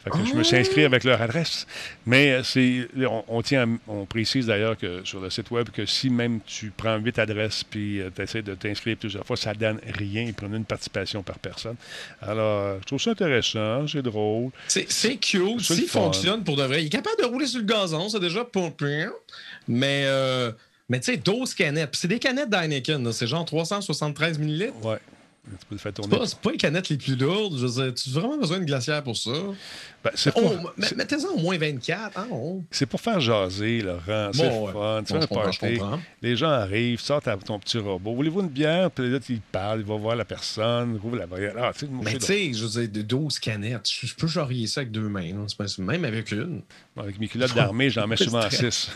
Fait 0.04 0.10
que 0.10 0.16
Je 0.24 0.34
me 0.34 0.42
suis 0.42 0.56
inscrit 0.56 0.84
avec 0.84 1.04
leur 1.04 1.20
adresse. 1.22 1.66
Mais 2.06 2.32
euh, 2.32 2.42
c'est, 2.42 2.88
on, 3.06 3.24
on 3.28 3.42
tient, 3.42 3.64
à- 3.64 3.78
on 3.88 4.04
précise 4.04 4.46
d'ailleurs 4.46 4.76
que 4.76 5.02
sur 5.04 5.20
le 5.20 5.30
site 5.30 5.50
web 5.50 5.68
que 5.70 5.86
si 5.86 6.10
même 6.10 6.40
tu 6.46 6.72
prends 6.76 6.96
huit 6.96 7.18
adresses 7.18 7.62
puis 7.64 8.00
tu 8.14 8.22
essaies 8.22 8.42
de 8.42 8.54
t'inscrire 8.54 8.96
plusieurs 8.96 9.24
fois, 9.24 9.36
ça 9.36 9.54
donne 9.54 9.78
rien. 9.98 10.22
Ils 10.22 10.34
prennent 10.34 10.54
une 10.54 10.64
participation 10.64 11.22
par 11.22 11.38
personne. 11.38 11.76
Alors, 12.20 12.62
euh, 12.62 12.76
je 12.80 12.86
trouve 12.86 13.00
ça 13.00 13.10
intéressant, 13.10 13.86
c'est 13.86 14.02
drôle. 14.02 14.50
C'est 14.68 14.90
c'est 14.90 15.16
cute. 15.16 15.60
S'il 15.60 15.86
fonctionne 15.86 16.42
pour 16.42 16.56
de 16.56 16.64
vrai, 16.64 16.82
il 16.82 16.86
est 16.86 16.90
capable 16.90 17.20
de 17.20 17.26
rouler 17.26 17.46
sur 17.46 17.60
le 17.60 17.66
gazon, 17.66 18.08
c'est 18.08 18.20
déjà 18.20 18.44
pire. 18.44 19.10
Mais, 19.68 20.02
euh, 20.06 20.50
mais 20.88 20.98
tu 21.00 21.12
sais, 21.12 21.16
12 21.16 21.54
canettes. 21.54 21.90
Puis 21.92 22.00
c'est 22.00 22.08
des 22.08 22.18
canettes 22.18 22.50
d'Heineken, 22.50 23.04
là. 23.04 23.12
c'est 23.12 23.26
genre 23.26 23.44
373 23.44 24.38
ml. 24.40 24.72
Ouais. 24.82 24.98
Tu 25.44 25.50
peux 25.68 25.74
le 25.74 25.78
faire 25.78 25.92
C'est 25.96 26.02
tourner. 26.02 26.18
pas, 26.18 26.26
c'est 26.26 26.38
pas 26.38 26.52
les 26.52 26.56
canettes 26.56 26.88
les 26.88 26.96
plus 26.96 27.16
lourdes. 27.16 27.58
Je 27.58 27.66
veux 27.66 27.84
dire, 27.84 27.94
tu 27.94 28.08
as 28.10 28.12
vraiment 28.20 28.38
besoin 28.38 28.58
d'une 28.58 28.66
glacière 28.66 29.02
pour 29.02 29.16
ça? 29.16 29.32
Ben, 30.04 30.10
Oh, 30.36 30.40
pour, 30.40 30.72
Mettez-en 30.96 31.30
au 31.30 31.38
moins 31.38 31.58
24. 31.58 32.16
Hein, 32.18 32.26
oh. 32.30 32.62
c'est 32.70 32.86
pour 32.86 33.00
faire 33.00 33.18
jaser, 33.20 33.80
Laurent. 33.82 34.30
C'est 34.32 34.48
Bon, 34.48 34.66
le 34.66 34.66
ouais. 34.66 34.72
fun. 34.72 35.02
Tu 35.04 35.12
Bon, 35.34 35.52
fais 35.52 35.80
un. 35.80 36.00
Les 36.22 36.36
gens 36.36 36.48
arrivent, 36.50 37.00
sortent 37.00 37.28
ton 37.44 37.58
petit 37.58 37.78
robot. 37.78 38.14
Voulez-vous 38.14 38.40
une 38.42 38.48
bière? 38.48 38.88
Puis 38.92 39.10
là, 39.10 39.18
il 39.28 39.40
parle, 39.40 39.80
il 39.80 39.86
va 39.86 39.96
voir 39.96 40.14
la 40.14 40.24
personne, 40.24 40.98
il 41.02 41.06
ouvre 41.08 41.16
la 41.16 41.26
barrière. 41.26 41.54
Ah, 41.58 41.70
tu 41.72 41.80
sais, 41.80 41.86
moi, 41.86 42.02
Mais 42.04 42.18
tu 42.18 42.26
sais, 42.26 42.52
je 42.52 42.64
veux 42.64 42.80
dire, 42.86 42.88
de 42.92 43.02
12 43.02 43.38
canettes, 43.40 43.88
je 43.90 44.14
peux 44.14 44.28
charrier 44.28 44.68
ça 44.68 44.80
avec 44.82 44.92
deux 44.92 45.08
mains. 45.08 45.32
Même 45.78 46.04
avec 46.04 46.30
une. 46.30 46.62
Avec 46.96 47.18
mes 47.18 47.26
culottes 47.26 47.54
d'armée, 47.54 47.90
j'en 47.90 48.06
mets 48.06 48.16
souvent 48.18 48.40
très- 48.48 48.70
6. 48.70 48.90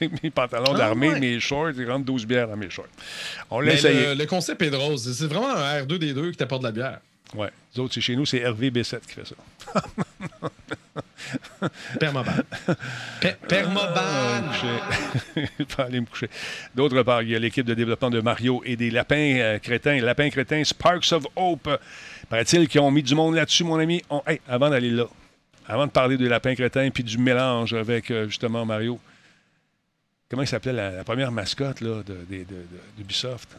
mes 0.22 0.30
pantalons 0.30 0.72
Ah, 0.74 0.78
d'armée, 0.78 1.10
ouais. 1.10 1.20
mes 1.20 1.38
shorts, 1.40 1.70
ils 1.76 1.88
rentrent 1.88 2.06
12 2.06 2.26
bières 2.26 2.48
dans 2.48 2.56
mes 2.56 2.70
shorts. 2.70 2.86
On 3.50 3.60
l'a 3.60 3.72
Mais 3.72 3.78
essayé. 3.78 4.06
le, 4.08 4.14
le 4.14 4.26
concept 4.26 4.62
est 4.62 4.70
drôle. 4.70 4.98
C'est 4.98 5.12
c'est 5.12 5.26
vraiment 5.26 5.54
un 5.54 5.75
R2D2 5.82 6.30
qui 6.32 6.36
t'apporte 6.36 6.62
de 6.62 6.66
la 6.68 6.72
bière. 6.72 7.00
Ouais. 7.34 7.50
Les 7.74 7.80
autres, 7.80 7.92
c'est 7.94 8.00
chez 8.00 8.14
nous, 8.16 8.24
c'est 8.24 8.38
Hervé 8.38 8.70
B7 8.70 9.00
qui 9.00 9.14
fait 9.14 9.24
ça. 9.26 9.34
Permaban. 11.98 12.32
Pe- 13.20 13.36
Permaban. 13.48 14.52
Je 14.52 15.40
vais 15.40 15.64
pas 15.76 15.84
aller 15.84 16.00
me 16.00 16.06
coucher. 16.06 16.28
D'autre 16.74 17.02
part, 17.02 17.22
il 17.22 17.30
y 17.30 17.36
a 17.36 17.38
l'équipe 17.38 17.66
de 17.66 17.74
développement 17.74 18.10
de 18.10 18.20
Mario 18.20 18.62
et 18.64 18.76
des 18.76 18.90
lapins 18.90 19.16
euh, 19.38 19.58
crétins. 19.58 20.00
Lapins 20.00 20.30
crétins 20.30 20.62
Sparks 20.64 21.12
of 21.12 21.24
Hope. 21.34 21.68
Paraît-il 22.28 22.68
qu'ils 22.68 22.80
ont 22.80 22.90
mis 22.90 23.02
du 23.02 23.14
monde 23.14 23.34
là-dessus, 23.34 23.64
mon 23.64 23.78
ami. 23.78 24.02
On- 24.10 24.22
hey, 24.26 24.40
avant 24.48 24.70
d'aller 24.70 24.90
là, 24.90 25.06
avant 25.66 25.86
de 25.86 25.90
parler 25.92 26.16
des 26.16 26.28
lapins 26.28 26.54
crétins 26.54 26.90
puis 26.90 27.02
du 27.02 27.18
mélange 27.18 27.74
avec 27.74 28.10
euh, 28.10 28.26
justement 28.28 28.64
Mario, 28.64 29.00
comment 30.30 30.42
il 30.42 30.48
s'appelait 30.48 30.72
la, 30.72 30.90
la 30.90 31.04
première 31.04 31.32
mascotte 31.32 31.80
là, 31.80 32.02
de, 32.04 32.14
de- 32.14 32.36
de- 32.38 32.44
de- 32.44 32.66
d'Ubisoft? 32.98 33.56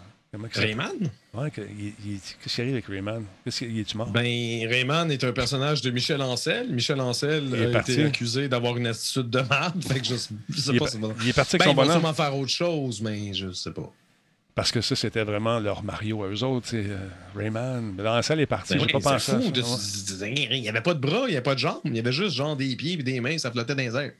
Comment? 0.53 0.65
Rayman? 0.65 1.09
Ouais, 1.33 1.51
qu'est-ce 1.51 2.55
qui 2.55 2.61
arrive 2.61 2.73
avec 2.73 2.85
Rayman? 2.87 3.23
Qu'est-ce 3.43 3.59
qu'il 3.59 3.79
est-tu 3.79 3.97
mort? 3.97 4.09
Ben, 4.11 4.23
Rayman 4.67 5.11
est 5.11 5.23
un 5.23 5.31
personnage 5.33 5.81
de 5.81 5.91
Michel 5.91 6.21
Ancel. 6.21 6.69
Michel 6.71 6.99
Ancel 7.01 7.43
Il 7.47 7.55
est 7.55 7.65
a 7.67 7.69
parti. 7.71 7.93
été 7.93 8.05
accusé 8.05 8.47
d'avoir 8.47 8.77
une 8.77 8.87
attitude 8.87 9.29
de 9.29 9.39
merde. 9.39 9.83
Fait 9.87 9.99
que 9.99 10.05
je, 10.05 10.15
je 10.49 10.59
sais 10.59 10.71
il, 10.71 10.75
est, 10.75 10.79
pas 10.79 10.85
pa- 10.85 10.91
si 10.91 10.99
ça 11.01 11.07
va- 11.07 11.13
il 11.21 11.29
est 11.29 11.33
parti 11.33 11.55
avec 11.55 11.59
Ben, 11.59 11.65
son 11.65 11.71
ils 11.71 11.75
vont 11.75 11.81
bonhomme. 11.83 11.91
sûrement 11.99 12.13
faire 12.13 12.35
autre 12.37 12.51
chose, 12.51 13.01
mais 13.01 13.33
je 13.33 13.51
sais 13.51 13.71
pas. 13.71 13.91
Parce 14.55 14.71
que 14.71 14.81
ça, 14.81 14.95
c'était 14.95 15.23
vraiment 15.23 15.59
leur 15.59 15.83
Mario 15.83 16.23
à 16.23 16.29
eux 16.29 16.43
autres. 16.43 16.69
euh, 16.73 16.97
Rayman. 17.35 17.93
Mais 17.95 18.03
dans 18.03 18.15
la 18.15 18.23
salle 18.23 18.39
est 18.39 18.47
parti. 18.47 18.73
Ben 18.73 18.81
oui, 18.85 18.91
pas 18.91 18.99
pensé 18.99 19.31
à 19.31 19.39
fou. 19.39 19.43
ça. 19.43 19.51
de- 19.51 20.21
ouais. 20.23 20.33
Il 20.51 20.61
n'y 20.61 20.69
avait 20.69 20.81
pas 20.81 20.95
de 20.95 20.99
bras, 20.99 21.25
il 21.27 21.29
n'y 21.29 21.35
avait 21.35 21.41
pas 21.43 21.53
de 21.53 21.59
jambes. 21.59 21.81
Il 21.85 21.95
y 21.95 21.99
avait 21.99 22.11
juste 22.11 22.35
genre 22.35 22.55
des 22.55 22.75
pieds 22.75 22.93
et 22.93 22.97
des 23.03 23.19
mains, 23.19 23.37
ça 23.37 23.51
flottait 23.51 23.75
dans 23.75 23.83
les 23.83 23.95
airs. 23.95 24.13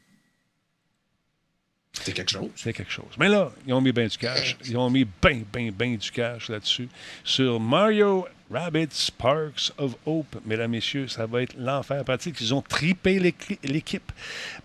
C'était 2.07 2.21
quelque 2.21 2.31
chose. 2.31 2.49
C'est 2.55 2.71
quelque 2.73 2.91
chose. 2.91 3.05
Mais 3.19 3.27
là, 3.27 3.51
ils 3.67 3.73
ont 3.73 3.81
mis 3.81 3.91
bien 3.91 4.07
du 4.07 4.17
cash. 4.17 4.55
Ils 4.65 4.77
ont 4.77 4.89
mis 4.89 5.03
bien, 5.03 5.41
bien, 5.53 5.71
bien 5.77 5.95
du 5.95 6.09
cash 6.09 6.47
là-dessus. 6.47 6.87
Sur 7.25 7.59
Mario 7.59 8.25
Rabbit 8.49 8.87
Sparks 8.91 9.73
of 9.77 9.95
Hope, 10.05 10.37
mesdames, 10.45 10.71
messieurs, 10.71 11.09
ça 11.09 11.25
va 11.25 11.41
être 11.41 11.53
l'enfer 11.57 12.05
pratique. 12.05 12.39
Ils 12.39 12.53
ont 12.53 12.61
tripé 12.61 13.19
l'équi- 13.19 13.59
l'équipe. 13.61 14.09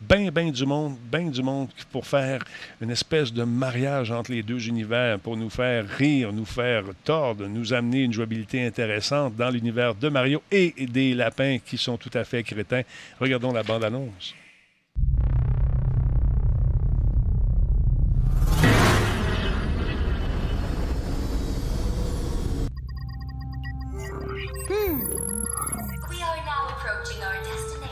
Ben, 0.01 0.31
ben 0.31 0.53
du 0.53 0.65
monde, 0.65 0.97
ben 1.11 1.29
du 1.33 1.43
monde 1.43 1.69
pour 1.91 2.07
faire 2.07 2.45
une 2.81 2.93
espèce 2.93 3.33
de 3.33 3.43
mariage 3.43 4.13
entre 4.13 4.31
les 4.31 4.45
deux 4.45 4.69
univers, 4.69 5.19
pour 5.19 5.37
nous 5.37 5.51
faire 5.51 5.85
rire, 5.89 6.33
nous 6.33 6.45
faire 6.45 6.85
tordre, 7.03 7.49
nous 7.49 7.73
amener 7.75 8.03
une 8.03 8.13
jouabilité 8.13 8.65
intéressante 8.65 9.35
dans 9.35 9.51
l'univers 9.51 9.97
de 9.97 10.09
Mario 10.09 10.41
et 10.53 10.73
des 10.87 11.15
lapins 11.15 11.59
qui 11.59 11.77
sont 11.77 11.97
tout 11.97 12.11
à 12.15 12.23
fait 12.23 12.45
crétins. 12.45 12.83
Regardons 13.19 13.53
la 13.53 13.65
bande-annonce. 13.65 14.33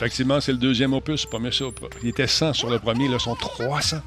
Effectivement, 0.01 0.41
c'est 0.41 0.53
le 0.53 0.57
deuxième 0.57 0.95
opus. 0.95 1.27
Premier 1.27 1.51
sur- 1.53 1.75
il 2.03 2.09
était 2.09 2.27
100 2.27 2.55
sur 2.55 2.71
le 2.71 2.79
premier, 2.79 3.07
là, 3.07 3.19
sont 3.19 3.35
300. 3.35 3.99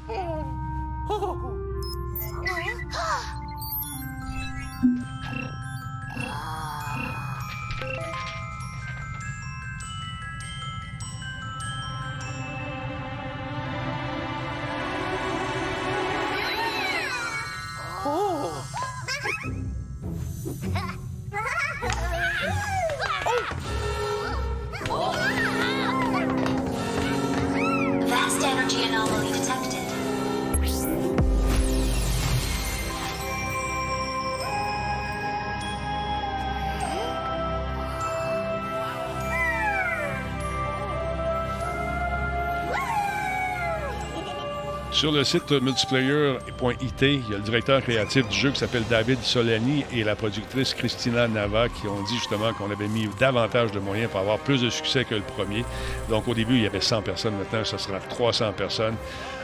Le 45.24 45.40
site 45.40 45.52
multiplayer.it, 45.52 47.00
il 47.00 47.30
y 47.30 47.34
a 47.34 47.38
le 47.38 47.42
directeur 47.42 47.80
créatif 47.80 48.28
du 48.28 48.36
jeu 48.36 48.50
qui 48.50 48.58
s'appelle 48.58 48.84
David 48.90 49.22
Solani 49.22 49.82
et 49.90 50.04
la 50.04 50.16
productrice 50.16 50.74
Christina 50.74 51.26
Nava 51.28 51.70
qui 51.70 51.86
ont 51.86 52.02
dit 52.02 52.16
justement 52.16 52.52
qu'on 52.52 52.70
avait 52.70 52.88
mis 52.88 53.08
davantage 53.18 53.72
de 53.72 53.78
moyens 53.78 54.10
pour 54.10 54.20
avoir 54.20 54.38
plus 54.38 54.60
de 54.60 54.68
succès 54.68 55.06
que 55.06 55.14
le 55.14 55.22
premier. 55.22 55.64
Donc 56.10 56.28
au 56.28 56.34
début, 56.34 56.56
il 56.56 56.62
y 56.62 56.66
avait 56.66 56.82
100 56.82 57.00
personnes. 57.00 57.38
Maintenant, 57.38 57.64
ce 57.64 57.78
sera 57.78 58.00
300 58.00 58.52
personnes 58.52 58.96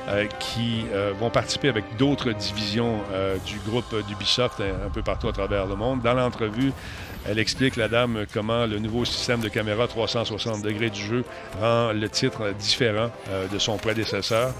euh, 0.08 0.26
qui 0.38 0.84
euh, 0.92 1.14
vont 1.18 1.30
participer 1.30 1.70
avec 1.70 1.96
d'autres 1.96 2.32
divisions 2.32 3.00
euh, 3.12 3.38
du 3.46 3.58
groupe 3.60 4.06
d'Ubisoft 4.06 4.60
un, 4.60 4.90
peu 4.90 5.00
partout 5.00 5.28
à 5.28 5.32
travers 5.32 5.64
le 5.64 5.76
monde. 5.76 6.02
Dans 6.02 6.14
l'entrevue, 6.14 6.72
elle 7.26 7.38
explique, 7.38 7.76
la 7.76 7.88
dame, 7.88 8.26
comment 8.34 8.66
le 8.66 8.80
nouveau 8.80 9.06
système 9.06 9.40
de 9.40 9.48
caméra 9.48 9.88
360 9.88 10.60
degrés 10.60 10.90
du 10.90 11.00
jeu 11.00 11.24
rend 11.58 11.92
le 11.94 12.08
titre 12.10 12.52
différent 12.58 13.10
de 13.50 13.58
son 13.58 13.78
prédécesseur. 13.78 14.52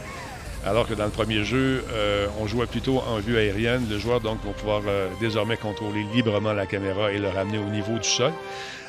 Alors 0.67 0.87
que 0.87 0.93
dans 0.93 1.07
le 1.07 1.11
premier 1.11 1.43
jeu, 1.43 1.85
euh, 1.91 2.27
on 2.39 2.47
jouait 2.47 2.67
plutôt 2.67 2.99
en 2.99 3.19
vue 3.19 3.39
aérienne. 3.39 3.87
Le 3.89 3.99
joueur 3.99 4.21
donc 4.21 4.45
va 4.45 4.53
pouvoir 4.53 4.83
euh, 4.87 5.09
désormais 5.19 5.57
contrôler 5.57 6.05
librement 6.15 6.53
la 6.53 6.67
caméra 6.67 7.13
et 7.13 7.19
le 7.19 7.29
ramener 7.29 7.57
au 7.57 7.65
niveau 7.71 7.95
du 7.95 8.09
sol. 8.09 8.33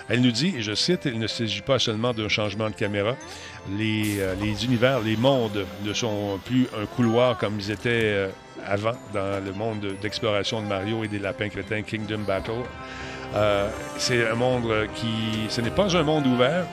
Elle 0.10 0.20
nous 0.20 0.32
dit, 0.32 0.54
et 0.58 0.62
je 0.62 0.74
cite, 0.76 1.06
il 1.06 1.20
ne 1.20 1.28
s'agit 1.28 1.62
pas 1.62 1.80
seulement 1.80 2.14
d'un 2.14 2.28
changement 2.28 2.70
de 2.70 2.76
caméra. 2.76 3.16
Les, 3.78 4.20
euh, 4.20 4.36
les 4.42 4.66
univers, 4.66 5.00
les 5.00 5.16
mondes 5.16 5.66
ne 5.86 5.94
sont 5.94 6.40
plus 6.44 6.68
un 6.78 6.86
couloir 6.86 7.38
comme 7.38 7.58
ils 7.58 7.72
étaient 7.72 8.30
avant 8.68 8.92
dans 9.14 9.44
le 9.44 9.54
monde 9.54 9.96
d'exploration 10.02 10.62
de 10.62 10.68
Mario 10.68 11.06
et 11.06 11.08
des 11.08 11.20
lapins 11.20 11.48
crétins 11.48 11.84
Kingdom 11.84 12.24
Battle. 12.28 12.64
C'est 13.98 14.30
un 14.30 14.36
monde 14.36 14.88
qui... 14.96 15.48
Ce 15.48 15.62
n'est 15.62 15.70
pas 15.72 15.96
un 15.96 16.04
monde 16.04 16.28
ouvert. 16.28 16.66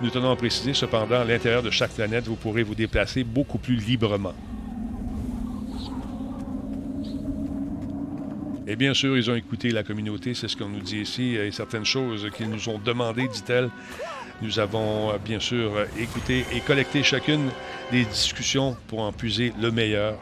Nous 0.00 0.10
tenons 0.10 0.30
à 0.30 0.36
préciser 0.36 0.74
cependant, 0.74 1.20
à 1.20 1.24
l'intérieur 1.24 1.62
de 1.62 1.70
chaque 1.70 1.92
planète, 1.92 2.26
vous 2.26 2.36
pourrez 2.36 2.62
vous 2.62 2.74
déplacer 2.74 3.24
beaucoup 3.24 3.58
plus 3.58 3.76
librement. 3.76 4.34
Et 8.66 8.76
bien 8.76 8.94
sûr, 8.94 9.16
ils 9.16 9.30
ont 9.30 9.34
écouté 9.34 9.70
la 9.70 9.82
communauté, 9.82 10.34
c'est 10.34 10.48
ce 10.48 10.56
qu'on 10.56 10.68
nous 10.68 10.80
dit 10.80 11.00
ici, 11.00 11.34
et 11.34 11.50
certaines 11.50 11.84
choses 11.84 12.30
qu'ils 12.36 12.48
nous 12.48 12.68
ont 12.68 12.78
demandées, 12.78 13.28
dit-elle. 13.28 13.68
Nous 14.40 14.58
avons 14.58 15.10
euh, 15.10 15.18
bien 15.18 15.38
sûr 15.38 15.76
euh, 15.76 15.84
écouté 15.98 16.44
et 16.52 16.60
collecté 16.60 17.02
chacune 17.02 17.50
des 17.92 18.04
discussions 18.04 18.76
pour 18.88 19.00
en 19.00 19.12
puiser 19.12 19.52
le 19.60 19.70
meilleur. 19.70 20.18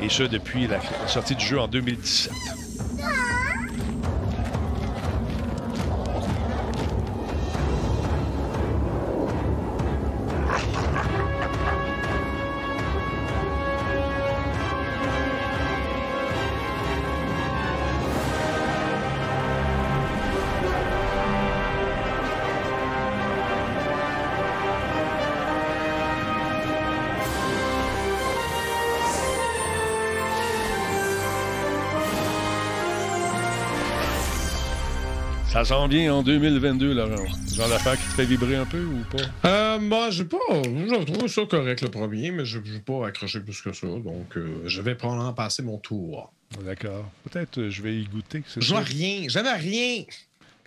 Et 0.00 0.08
ce, 0.08 0.22
depuis 0.22 0.66
la 0.66 0.78
la 0.78 1.08
sortie 1.08 1.34
du 1.34 1.44
jeu 1.44 1.58
en 1.58 1.66
2017. 1.66 2.63
Ça 35.64 35.76
s'en 35.76 35.88
vient 35.88 36.16
en 36.16 36.22
2022, 36.22 36.92
Laurent? 36.92 37.24
Genre 37.54 37.68
d'affaire 37.70 37.94
qui 37.96 38.02
te 38.06 38.12
fait 38.12 38.26
vibrer 38.26 38.56
un 38.56 38.66
peu 38.66 38.84
ou 38.84 39.02
pas? 39.16 39.48
Euh, 39.48 39.78
moi, 39.78 40.10
j'ai 40.10 40.26
pas. 40.26 40.36
Je 40.52 41.04
trouve 41.10 41.26
ça 41.26 41.46
correct 41.46 41.80
le 41.80 41.88
premier, 41.88 42.30
mais 42.32 42.44
je 42.44 42.58
n'ai 42.58 42.80
pas 42.80 43.06
accroché 43.06 43.40
plus 43.40 43.62
que 43.62 43.72
ça. 43.72 43.86
Donc, 43.86 44.36
euh, 44.36 44.60
je 44.66 44.82
vais 44.82 44.94
probablement 44.94 45.32
passer 45.32 45.62
mon 45.62 45.78
tour. 45.78 46.30
D'accord. 46.62 47.10
Peut-être 47.30 47.56
euh, 47.60 47.70
je 47.70 47.80
vais 47.80 47.96
y 47.96 48.04
goûter. 48.04 48.42
Je 48.58 48.68
vois 48.74 48.82
rien. 48.82 49.24
J'aime 49.28 49.46
rien. 49.46 50.04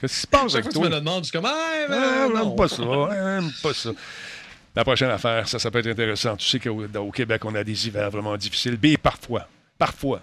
Qu'est-ce 0.01 0.15
qui 0.15 0.21
se 0.21 0.27
passe 0.27 0.55
avec 0.55 0.65
que 0.65 0.71
tu 0.73 0.79
me 0.79 0.87
toi? 0.87 0.95
le 0.95 0.99
demandes, 0.99 1.25
je 1.25 1.29
suis 1.29 1.37
comme. 1.37 1.45
Ah, 1.45 1.85
ben, 1.87 1.99
Ah, 2.01 2.27
non. 2.33 2.55
pas 2.55 2.67
ça. 2.67 2.83
J'aime 2.83 3.51
pas 3.61 3.73
ça. 3.75 3.91
La 4.75 4.83
prochaine 4.83 5.11
affaire, 5.11 5.47
ça, 5.47 5.59
ça 5.59 5.69
peut 5.69 5.77
être 5.77 5.87
intéressant. 5.87 6.35
Tu 6.37 6.47
sais 6.47 6.59
qu'au 6.59 6.85
au 6.95 7.11
Québec, 7.11 7.45
on 7.45 7.53
a 7.53 7.63
des 7.63 7.85
hivers 7.87 8.09
vraiment 8.09 8.35
difficiles. 8.35 8.77
B, 8.77 8.97
parfois, 8.97 9.47
parfois, 9.77 10.21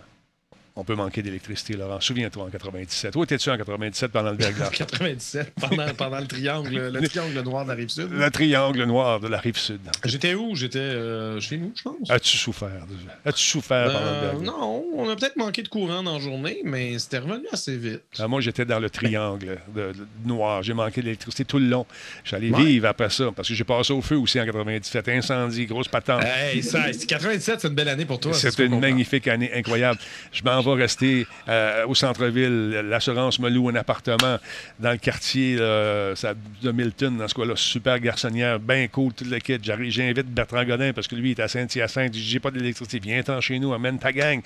on 0.76 0.82
peut 0.82 0.94
manquer 0.96 1.22
d'électricité, 1.22 1.74
Laurent. 1.74 2.00
Souviens-toi 2.00 2.44
en 2.44 2.48
97. 2.48 3.12
Toi, 3.12 3.22
étais-tu 3.24 3.48
en 3.48 3.56
97 3.56 4.10
pendant 4.10 4.30
le 4.32 4.36
verglas? 4.36 4.70
97, 4.70 5.52
pendant, 5.60 5.86
pendant 5.96 6.18
le 6.18 6.26
triangle, 6.26 6.88
le 6.92 7.08
triangle 7.08 7.40
noir 7.42 7.64
de 7.64 7.68
la 7.70 7.74
rive 7.76 7.88
sud. 7.90 8.08
Le 8.10 8.30
triangle 8.30 8.82
noir 8.84 9.20
de 9.20 9.28
la 9.28 9.38
rive 9.38 9.56
sud. 9.56 9.80
J'étais 10.04 10.34
où? 10.34 10.56
J'étais 10.56 10.78
euh, 10.80 11.38
chez 11.40 11.58
nous, 11.58 11.72
je 11.76 11.82
pense. 11.82 12.10
As-tu 12.10 12.36
souffert? 12.36 12.70
As-tu 13.24 13.42
souffert 13.44 13.86
pendant 13.86 14.00
le 14.00 14.40
Euh, 14.40 14.40
non, 14.42 14.84
on 14.96 15.08
a 15.08 15.14
peut-être 15.14 15.36
manqué 15.36 15.62
de 15.62 15.68
courant 15.68 16.02
dans 16.02 16.14
la 16.14 16.20
journée, 16.20 16.60
mais 16.64 16.98
c'était 16.98 17.18
revenu 17.18 17.46
assez 17.52 17.76
vite. 17.76 18.02
Ah, 18.18 18.26
moi, 18.26 18.40
j'étais 18.40 18.64
dans 18.64 18.80
le 18.80 18.90
triangle 18.90 19.58
de, 19.74 19.92
de- 19.92 20.06
noir. 20.24 20.62
J'ai 20.64 20.74
manqué 20.74 21.02
d'électricité 21.02 21.44
tout 21.44 21.58
le 21.58 21.66
long. 21.66 21.86
J'allais 22.24 22.50
Ouais. 22.50 22.64
vivre 22.64 22.88
après 22.88 23.10
ça, 23.10 23.30
parce 23.34 23.48
que 23.48 23.54
j'ai 23.54 23.64
passé 23.64 23.92
au 23.92 24.00
feu 24.02 24.16
aussi 24.16 24.40
en 24.40 24.44
97. 24.44 25.08
Incendie, 25.08 25.66
grosse 25.66 25.88
patente. 25.88 26.22
Hey, 26.24 26.62
ça, 26.62 26.92
c'est 26.92 27.06
97, 27.06 27.60
c'est 27.60 27.68
une 27.68 27.74
belle 27.74 27.88
année 27.88 28.04
pour 28.04 28.18
toi. 28.18 28.32
C'était 28.34 28.66
une 28.66 28.80
magnifique 28.80 29.28
année 29.28 29.52
incroyable. 29.54 29.98
Je 30.32 30.42
m'en 30.42 30.63
vais 30.64 30.82
rester 30.82 31.26
euh, 31.48 31.86
au 31.86 31.94
centre-ville. 31.94 32.70
L'assurance 32.88 33.38
me 33.38 33.48
loue 33.48 33.68
un 33.68 33.74
appartement 33.74 34.38
dans 34.78 34.92
le 34.92 34.98
quartier 34.98 35.56
de 35.56 36.72
Milton, 36.72 37.16
dans 37.16 37.28
ce 37.28 37.34
cas-là. 37.34 37.54
Super 37.56 37.98
garçonnière, 38.00 38.58
bien 38.58 38.86
cool, 38.88 39.12
tout 39.12 39.24
le 39.24 39.38
kit. 39.38 39.58
J'invite 39.62 40.26
Bertrand 40.26 40.64
Godin 40.64 40.92
parce 40.92 41.08
que 41.08 41.14
lui, 41.14 41.30
il 41.32 41.38
est 41.38 41.42
à 41.42 41.48
Saint-Hyacinthe. 41.48 42.14
J'ai 42.14 42.40
pas 42.40 42.50
d'électricité. 42.50 43.00
Viens-t'en 43.02 43.40
chez 43.40 43.58
nous, 43.58 43.72
amène 43.72 43.98
ta 43.98 44.12
gang. 44.12 44.40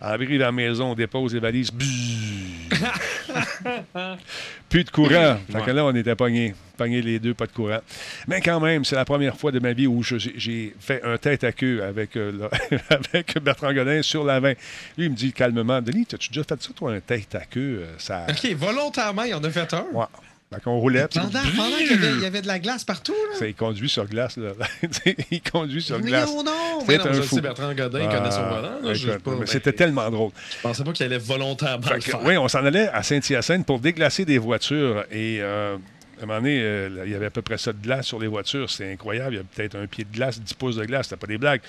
Arrive 0.00 0.40
à 0.40 0.46
la 0.46 0.52
maison, 0.52 0.92
on 0.92 0.94
dépose 0.94 1.34
les 1.34 1.40
valises. 1.40 1.70
Plus 4.68 4.84
de 4.84 4.90
courant. 4.90 5.36
Fait 5.50 5.62
que 5.62 5.70
là, 5.70 5.84
on 5.84 5.94
était 5.94 6.14
pognés. 6.14 6.54
Pognés 6.76 7.02
les 7.02 7.18
deux, 7.18 7.34
pas 7.34 7.46
de 7.46 7.52
courant. 7.52 7.80
Mais 8.28 8.40
quand 8.40 8.60
même, 8.60 8.84
c'est 8.84 8.96
la 8.96 9.04
première 9.04 9.36
fois 9.36 9.52
de 9.52 9.58
ma 9.58 9.72
vie 9.72 9.86
où 9.86 10.02
j'ai- 10.02 10.32
j'ai 10.36 10.74
fait 10.80 11.02
un 11.04 11.18
tête 11.18 11.44
à 11.44 11.52
queue 11.52 11.82
avec, 11.82 12.16
euh, 12.16 12.32
là, 12.32 12.50
avec 12.90 13.38
Bertrand 13.42 13.72
Godin 13.74 14.00
sur 14.02 14.24
la 14.24 14.40
20. 14.40 14.50
Lui, 14.96 15.06
il 15.06 15.10
me 15.10 15.16
dit 15.16 15.32
calmement 15.32 15.82
Denis, 15.82 16.06
as-tu 16.12 16.28
déjà 16.30 16.42
fait 16.44 16.62
ça, 16.62 16.70
toi, 16.74 16.92
un 16.92 17.00
tête 17.00 17.34
à 17.34 17.40
queue 17.44 17.82
euh, 17.84 17.94
ça... 17.98 18.26
OK, 18.28 18.50
volontairement, 18.54 19.24
il 19.24 19.34
en 19.34 19.44
a 19.44 19.50
fait 19.50 19.72
un. 19.74 19.84
Ouais. 19.92 20.06
Fait 20.52 20.60
qu'on 20.62 20.78
roulait. 20.80 21.06
Pendant, 21.14 21.28
pendant 21.28 21.76
qu'il 21.76 21.90
y 21.92 21.92
avait, 21.94 22.10
il 22.16 22.20
y 22.22 22.26
avait 22.26 22.42
de 22.42 22.48
la 22.48 22.58
glace 22.58 22.82
partout, 22.82 23.14
là. 23.40 23.46
Il 23.46 23.54
conduit 23.54 23.88
sur 23.88 24.04
glace. 24.06 24.36
Là. 24.36 24.50
il 25.30 25.40
conduit 25.42 25.80
sur 25.80 26.00
Mais 26.00 26.06
glace. 26.08 26.28
non, 26.28 26.42
non! 26.42 26.52
C'est 26.80 26.88
Mais 26.88 26.98
non, 26.98 27.06
un 27.06 27.12
je 27.12 27.22
fou. 27.22 27.36
sais, 27.36 27.40
Bertrand 27.40 27.72
Godin, 27.72 28.00
il 28.00 28.08
connaît 28.08 28.30
son 28.32 28.40
Ah, 28.42 28.60
volant. 28.82 29.36
ben, 29.38 29.46
C'était 29.46 29.72
tellement 29.72 30.10
drôle. 30.10 30.32
Je 30.56 30.60
pensais 30.60 30.82
pas 30.82 30.92
qu'il 30.92 31.06
allait 31.06 31.18
volontairement 31.18 31.86
le 31.94 32.00
faire. 32.00 32.20
oui, 32.24 32.36
on 32.36 32.48
s'en 32.48 32.64
allait 32.64 32.88
à 32.88 33.04
Saint-Hyacinthe 33.04 33.64
pour 33.64 33.78
déglacer 33.78 34.24
des 34.24 34.38
voitures. 34.38 35.04
Et 35.12 35.38
euh, 35.40 35.76
à 36.20 36.24
un 36.24 36.26
moment 36.26 36.38
donné, 36.40 36.60
euh, 36.62 37.02
il 37.06 37.10
y 37.12 37.14
avait 37.14 37.26
à 37.26 37.30
peu 37.30 37.40
près 37.42 37.56
ça 37.58 37.72
de 37.72 37.78
glace 37.82 38.06
sur 38.06 38.18
les 38.20 38.26
voitures. 38.26 38.68
C'était 38.68 38.92
incroyable. 38.92 39.34
Il 39.34 39.38
y 39.38 39.40
a 39.40 39.44
peut-être 39.44 39.74
un 39.76 39.86
pied 39.86 40.04
de 40.04 40.14
glace, 40.14 40.40
10 40.40 40.54
pouces 40.54 40.76
de 40.76 40.84
glace. 40.84 41.06
C'était 41.08 41.18
pas 41.20 41.26
des 41.26 41.38
blagues. 41.38 41.60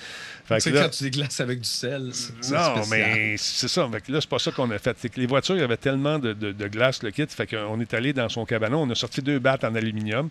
Là- 0.70 0.82
quand 0.84 0.90
tu 0.90 1.04
déglaces 1.04 1.40
avec 1.40 1.60
du 1.60 1.68
sel, 1.68 2.10
c'est 2.12 2.32
c'est 2.42 2.54
non, 2.54 2.74
mais 2.90 3.34
c'est 3.38 3.68
ça. 3.68 3.88
Fait 3.90 4.00
que 4.02 4.12
là, 4.12 4.20
c'est 4.20 4.28
pas 4.30 4.38
ça 4.38 4.50
qu'on 4.52 4.70
a 4.70 4.78
fait. 4.78 4.96
C'est 5.00 5.08
que 5.08 5.18
les 5.18 5.26
voitures, 5.26 5.56
il 5.56 5.60
y 5.60 5.64
avait 5.64 5.76
tellement 5.78 6.18
de, 6.18 6.32
de- 6.34 6.52
de 6.52 6.68
glace, 6.68 7.02
le 7.02 7.10
kit. 7.10 7.26
Fait 7.28 7.46
qu'on 7.46 7.80
est 7.80 7.94
allé 7.94 8.12
dans 8.12 8.28
son 8.28 8.44
cabanon. 8.44 8.82
On 8.82 8.90
a 8.90 8.94
sorti 8.94 9.22
deux 9.22 9.38
battes 9.38 9.64
en 9.64 9.74
aluminium. 9.74 10.28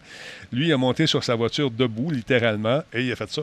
Lui, 0.51 0.67
il 0.67 0.73
a 0.73 0.77
monté 0.77 1.07
sur 1.07 1.23
sa 1.23 1.35
voiture 1.35 1.71
debout, 1.71 2.11
littéralement, 2.11 2.83
et 2.93 3.01
il 3.03 3.11
a 3.11 3.15
fait 3.15 3.29
ça. 3.31 3.41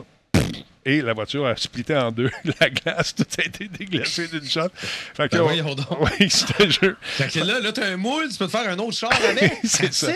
Et 0.85 1.01
la 1.01 1.13
voiture 1.13 1.45
a 1.45 1.55
splitté 1.57 1.95
en 1.95 2.11
deux. 2.11 2.29
La 2.61 2.69
glace, 2.69 3.13
tout 3.13 3.25
a 3.37 3.43
été 3.45 3.67
déglacé 3.67 4.27
d'une 4.29 4.45
shot. 4.47 4.69
Fait 5.13 5.27
que, 5.29 5.35
Ben 5.37 5.65
on- 5.65 5.75
donc. 5.75 5.85
Oui, 6.19 6.29
c'était 6.29 6.69
jeu. 6.71 6.95
Fait 7.01 7.27
que 7.27 7.39
là, 7.45 7.59
là 7.59 7.71
t'as 7.73 7.87
un 7.87 7.97
moule, 7.97 8.29
tu 8.31 8.37
peux 8.37 8.45
te 8.45 8.51
faire 8.51 8.69
un 8.69 8.77
autre 8.79 8.93
char 8.97 9.11
avec. 9.29 9.57
C'est 9.65 9.93
ça. 9.93 10.07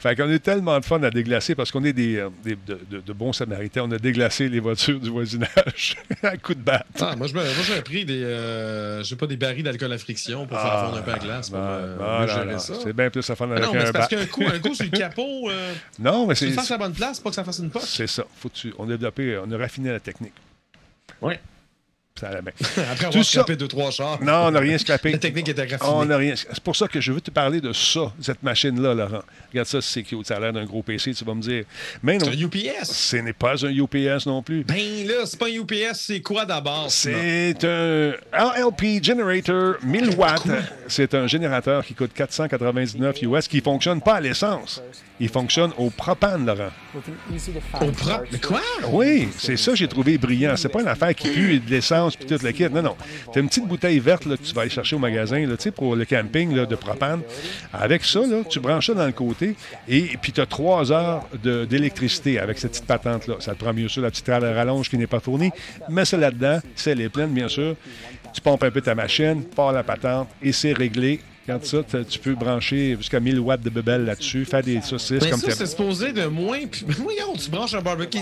Fait 0.00 0.16
qu'on 0.16 0.28
a 0.28 0.32
eu 0.32 0.40
tellement 0.40 0.78
de 0.80 0.84
fun 0.84 1.00
à 1.04 1.10
déglacer 1.10 1.54
parce 1.54 1.70
qu'on 1.70 1.84
est 1.84 1.92
des, 1.92 2.16
euh, 2.16 2.28
des- 2.42 2.56
de, 2.56 2.78
de- 2.90 3.00
de 3.00 3.12
bons 3.12 3.32
samaritains. 3.32 3.82
On 3.84 3.92
a 3.92 3.98
déglacé 3.98 4.48
les 4.48 4.58
voitures 4.60 4.98
du 4.98 5.10
voisinage 5.10 5.96
à 6.24 6.36
coups 6.36 6.58
de 6.58 6.64
batte. 6.64 6.86
Ah, 7.00 7.14
moi, 7.16 7.28
j'ai 7.28 7.82
pris 7.82 8.04
des, 8.04 8.22
euh, 8.24 9.02
j'ai 9.04 9.14
pas 9.16 9.26
des 9.28 9.36
barils 9.36 9.62
d'alcool 9.62 9.92
à 9.92 9.98
friction 9.98 10.46
pour 10.46 10.58
faire 10.60 10.80
fondre 10.86 10.96
un 10.98 11.02
peu 11.02 11.10
la 11.12 11.18
glace. 11.18 11.52
Ah, 11.54 12.58
ça. 12.58 12.74
C'est 12.82 12.92
bien 12.92 13.10
plus 13.10 13.28
à 13.30 13.34
Ah 13.38 13.44
avec 13.44 13.64
non, 13.64 13.70
mais 13.72 13.86
un 13.88 13.92
parce 13.92 14.08
qu'un 14.08 14.26
coup, 14.26 14.44
un 14.44 14.58
coup 14.58 14.74
sur 14.74 14.84
le 14.84 14.90
capot, 14.90 15.50
euh, 15.50 15.72
Non, 15.98 16.26
mais 16.26 16.34
tu 16.34 16.40
c'est 16.40 16.46
le 16.46 16.52
fasses 16.52 16.70
à 16.72 16.74
la 16.74 16.78
bonne 16.78 16.94
place, 16.94 17.20
pas 17.20 17.30
que 17.30 17.36
ça 17.36 17.44
fasse 17.44 17.58
une 17.60 17.70
poche. 17.70 17.84
c'est 17.86 18.08
ça. 18.08 18.24
Faut 18.40 18.48
que 18.48 18.54
tu- 18.54 18.74
on 18.78 18.84
a 18.84 18.96
développé, 18.96 19.38
on 19.46 19.50
a 19.52 19.56
raffiné 19.56 19.90
la 19.92 19.99
technique. 20.00 20.34
Oui. 21.22 21.34
Ça 22.18 22.28
allait 22.28 22.42
bien. 22.42 22.52
Après 22.92 23.06
avoir 23.06 23.24
ça- 23.24 23.30
scrapé 23.30 23.56
deux, 23.56 23.68
trois 23.68 23.90
chars. 23.90 24.22
Non, 24.22 24.46
on 24.46 24.50
n'a 24.50 24.60
rien 24.60 24.76
scrappé. 24.76 25.12
La 25.12 25.18
technique 25.18 25.48
était 25.48 25.62
raffinée. 25.62 25.78
On 25.90 26.04
n'a 26.04 26.18
rien. 26.18 26.34
C'est 26.36 26.60
pour 26.60 26.76
ça 26.76 26.86
que 26.86 27.00
je 27.00 27.12
veux 27.12 27.20
te 27.22 27.30
parler 27.30 27.62
de 27.62 27.72
ça, 27.72 28.12
cette 28.20 28.42
machine-là, 28.42 28.92
Laurent. 28.92 29.22
Regarde 29.50 29.68
ça, 29.68 29.80
c'est 29.80 30.02
cute. 30.02 30.26
Ça 30.26 30.36
a 30.36 30.40
l'air 30.40 30.52
d'un 30.52 30.66
gros 30.66 30.82
PC, 30.82 31.14
tu 31.14 31.24
vas 31.24 31.34
me 31.34 31.40
dire. 31.40 31.64
Mais 32.02 32.18
non, 32.18 32.26
C'est 32.26 32.36
un 32.36 32.40
UPS. 32.46 32.84
ce 32.84 33.16
n'est 33.16 33.32
pas 33.32 33.64
un 33.64 33.70
UPS 33.70 34.26
non 34.26 34.42
plus. 34.42 34.64
Ben 34.64 35.06
là, 35.06 35.24
c'est 35.24 35.38
pas 35.38 35.46
un 35.46 35.62
UPS, 35.62 35.94
c'est 35.94 36.20
quoi 36.20 36.44
d'abord? 36.44 36.90
C'est 36.90 37.64
un 37.64 38.12
LLP 38.34 39.02
Generator 39.02 39.76
1000 39.82 40.10
watts. 40.16 40.42
C'est 40.88 41.14
un 41.14 41.26
générateur 41.26 41.82
qui 41.86 41.94
coûte 41.94 42.12
499 42.12 43.22
US, 43.22 43.48
qui 43.48 43.58
ne 43.58 43.62
fonctionne 43.62 44.02
pas 44.02 44.16
à 44.16 44.20
l'essence. 44.20 44.82
Il 45.22 45.28
fonctionne 45.28 45.70
au 45.76 45.90
propane, 45.90 46.46
Laurent. 46.46 46.70
Au 46.94 47.90
propre. 47.92 48.24
Mais 48.32 48.38
quoi? 48.38 48.60
Oui, 48.88 49.28
c'est 49.36 49.56
ça 49.58 49.72
que 49.72 49.76
j'ai 49.76 49.86
trouvé 49.86 50.16
brillant. 50.16 50.56
C'est 50.56 50.70
pas 50.70 50.80
une 50.80 50.88
affaire 50.88 51.14
qui 51.14 51.28
pue 51.28 51.60
de 51.60 51.70
l'essence 51.70 52.16
puis 52.16 52.24
toute 52.26 52.42
la 52.42 52.52
kit. 52.54 52.68
Non, 52.70 52.80
non. 52.82 52.96
T'as 53.32 53.40
une 53.40 53.48
petite 53.48 53.66
bouteille 53.66 53.98
verte 53.98 54.24
là, 54.24 54.36
que 54.36 54.42
tu 54.42 54.54
vas 54.54 54.62
aller 54.62 54.70
chercher 54.70 54.96
au 54.96 54.98
magasin 54.98 55.46
là, 55.46 55.56
tu 55.58 55.64
sais, 55.64 55.70
pour 55.70 55.94
le 55.94 56.04
camping 56.06 56.54
là, 56.56 56.64
de 56.66 56.74
propane. 56.74 57.20
Avec 57.72 58.04
ça, 58.04 58.20
là, 58.20 58.42
tu 58.48 58.60
branches 58.60 58.86
ça 58.86 58.94
dans 58.94 59.06
le 59.06 59.12
côté 59.12 59.54
et 59.88 60.16
puis 60.20 60.32
tu 60.32 60.40
as 60.40 60.46
trois 60.46 60.90
heures 60.90 61.26
de- 61.42 61.64
d'électricité 61.66 62.38
avec 62.38 62.58
cette 62.58 62.72
petite 62.72 62.86
patente-là. 62.86 63.36
Ça 63.40 63.54
te 63.54 63.62
prend 63.62 63.74
mieux 63.74 63.88
sûr 63.88 64.02
la 64.02 64.10
petite 64.10 64.26
rallonge 64.28 64.88
qui 64.88 64.96
n'est 64.96 65.06
pas 65.06 65.20
fournie. 65.20 65.50
Mets 65.90 66.06
ça 66.06 66.16
là-dedans. 66.16 66.60
Si 66.74 66.88
elle 66.90 67.00
est 67.02 67.08
pleine, 67.10 67.30
bien 67.30 67.48
sûr. 67.48 67.76
Tu 68.32 68.40
pompes 68.40 68.62
un 68.62 68.70
peu 68.70 68.80
ta 68.80 68.94
machine, 68.94 69.42
pars 69.44 69.72
la 69.72 69.82
patente 69.82 70.28
et 70.42 70.52
c'est 70.52 70.72
réglé. 70.72 71.20
Quand 71.50 71.64
ça, 71.64 71.78
tu 72.08 72.18
peux 72.18 72.34
brancher 72.34 72.96
jusqu'à 72.98 73.18
1000 73.20 73.40
watts 73.40 73.62
de 73.62 73.70
bebelle 73.70 74.04
là-dessus, 74.04 74.44
faire 74.44 74.62
des 74.62 74.80
saucisses 74.80 75.22
Mais 75.22 75.30
comme 75.30 75.40
ça, 75.40 75.50
c'est 75.50 75.66
supposé 75.66 76.12
de 76.12 76.26
moins. 76.26 76.60
Puis, 76.70 76.84
mais 76.86 76.94
voyons, 76.94 77.34
tu 77.36 77.50
branches 77.50 77.74
un 77.74 77.80
barbecue. 77.82 78.18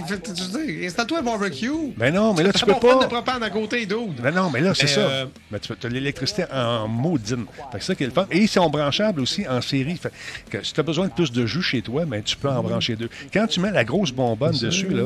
Installe-toi 0.84 1.18
un 1.18 1.22
barbecue. 1.22 1.70
Ben 1.96 2.12
non, 2.14 2.34
mais 2.34 2.42
là, 2.42 2.52
tu 2.52 2.64
peux 2.64 2.72
pas 2.74 2.94
de 2.94 3.00
pas. 3.00 3.06
propane 3.06 3.42
à 3.42 3.50
côté, 3.50 3.86
dude. 3.86 4.20
Ben 4.22 4.30
non, 4.34 4.50
mais 4.50 4.60
là, 4.60 4.74
c'est 4.74 4.84
Mais, 4.84 4.92
ça. 4.92 5.00
euh, 5.00 5.26
Ben, 5.50 5.58
tu 5.58 5.86
as 5.86 5.88
l'électricité 5.90 6.44
en 6.52 6.88
maudine. 6.88 7.44
C'est 7.72 7.82
ça 7.82 7.94
qui 7.94 8.04
est 8.04 8.06
le 8.06 8.12
fun. 8.12 8.26
Et 8.30 8.38
ils 8.38 8.48
sont 8.48 8.68
branchables 8.70 9.20
aussi 9.20 9.46
en 9.48 9.60
série. 9.60 9.96
Fait 9.96 10.12
que 10.50 10.64
si 10.64 10.72
tu 10.72 10.80
as 10.80 10.82
besoin 10.82 11.08
de 11.08 11.12
plus 11.12 11.32
de 11.32 11.46
jus 11.46 11.62
chez 11.62 11.82
toi, 11.82 12.04
ben, 12.04 12.22
tu 12.22 12.36
peux 12.36 12.48
en 12.48 12.62
brancher 12.62 12.96
deux. 12.96 13.08
Quand 13.32 13.46
tu 13.46 13.60
mets 13.60 13.70
la 13.70 13.84
grosse 13.84 14.12
bonbonne 14.12 14.56
dessus, 14.56 14.88
là, 14.88 15.04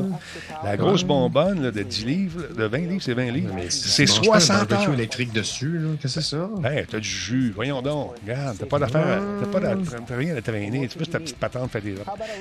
la 0.63 0.77
grosse 0.77 1.03
bonbonne 1.03 1.61
là, 1.63 1.71
de 1.71 1.81
10 1.83 2.05
livres, 2.05 2.41
de 2.57 2.63
20 2.65 2.77
livres, 2.77 3.01
c'est 3.03 3.13
20 3.13 3.31
livres. 3.31 3.53
C'est 3.69 4.05
Tu 4.05 4.11
branches 4.13 4.29
pas 4.29 4.35
un 4.37 4.39
60 4.39 4.69
barbecue 4.69 4.87
heures. 4.89 4.93
électrique 4.95 5.33
dessus, 5.33 5.77
là. 5.79 5.89
Qu'est-ce 6.01 6.15
que 6.15 6.21
c'est 6.21 6.35
ça? 6.35 6.49
Hey, 6.63 6.85
t'as 6.89 6.99
du 6.99 7.07
jus, 7.07 7.51
voyons 7.55 7.81
donc. 7.81 8.12
Regarde, 8.25 8.57
t'as 8.59 8.65
pas 8.65 8.79
d'affaire, 8.79 9.07
à- 9.07 9.21
t'as 9.41 9.59
pas 10.01 10.15
rien 10.15 10.35
à 10.35 10.41
traîner. 10.41 10.87
Tu 10.87 10.97
peux 10.97 11.05
ta 11.05 11.19
petite 11.19 11.37
patente 11.37 11.71
fait 11.71 11.81
des 11.81 11.95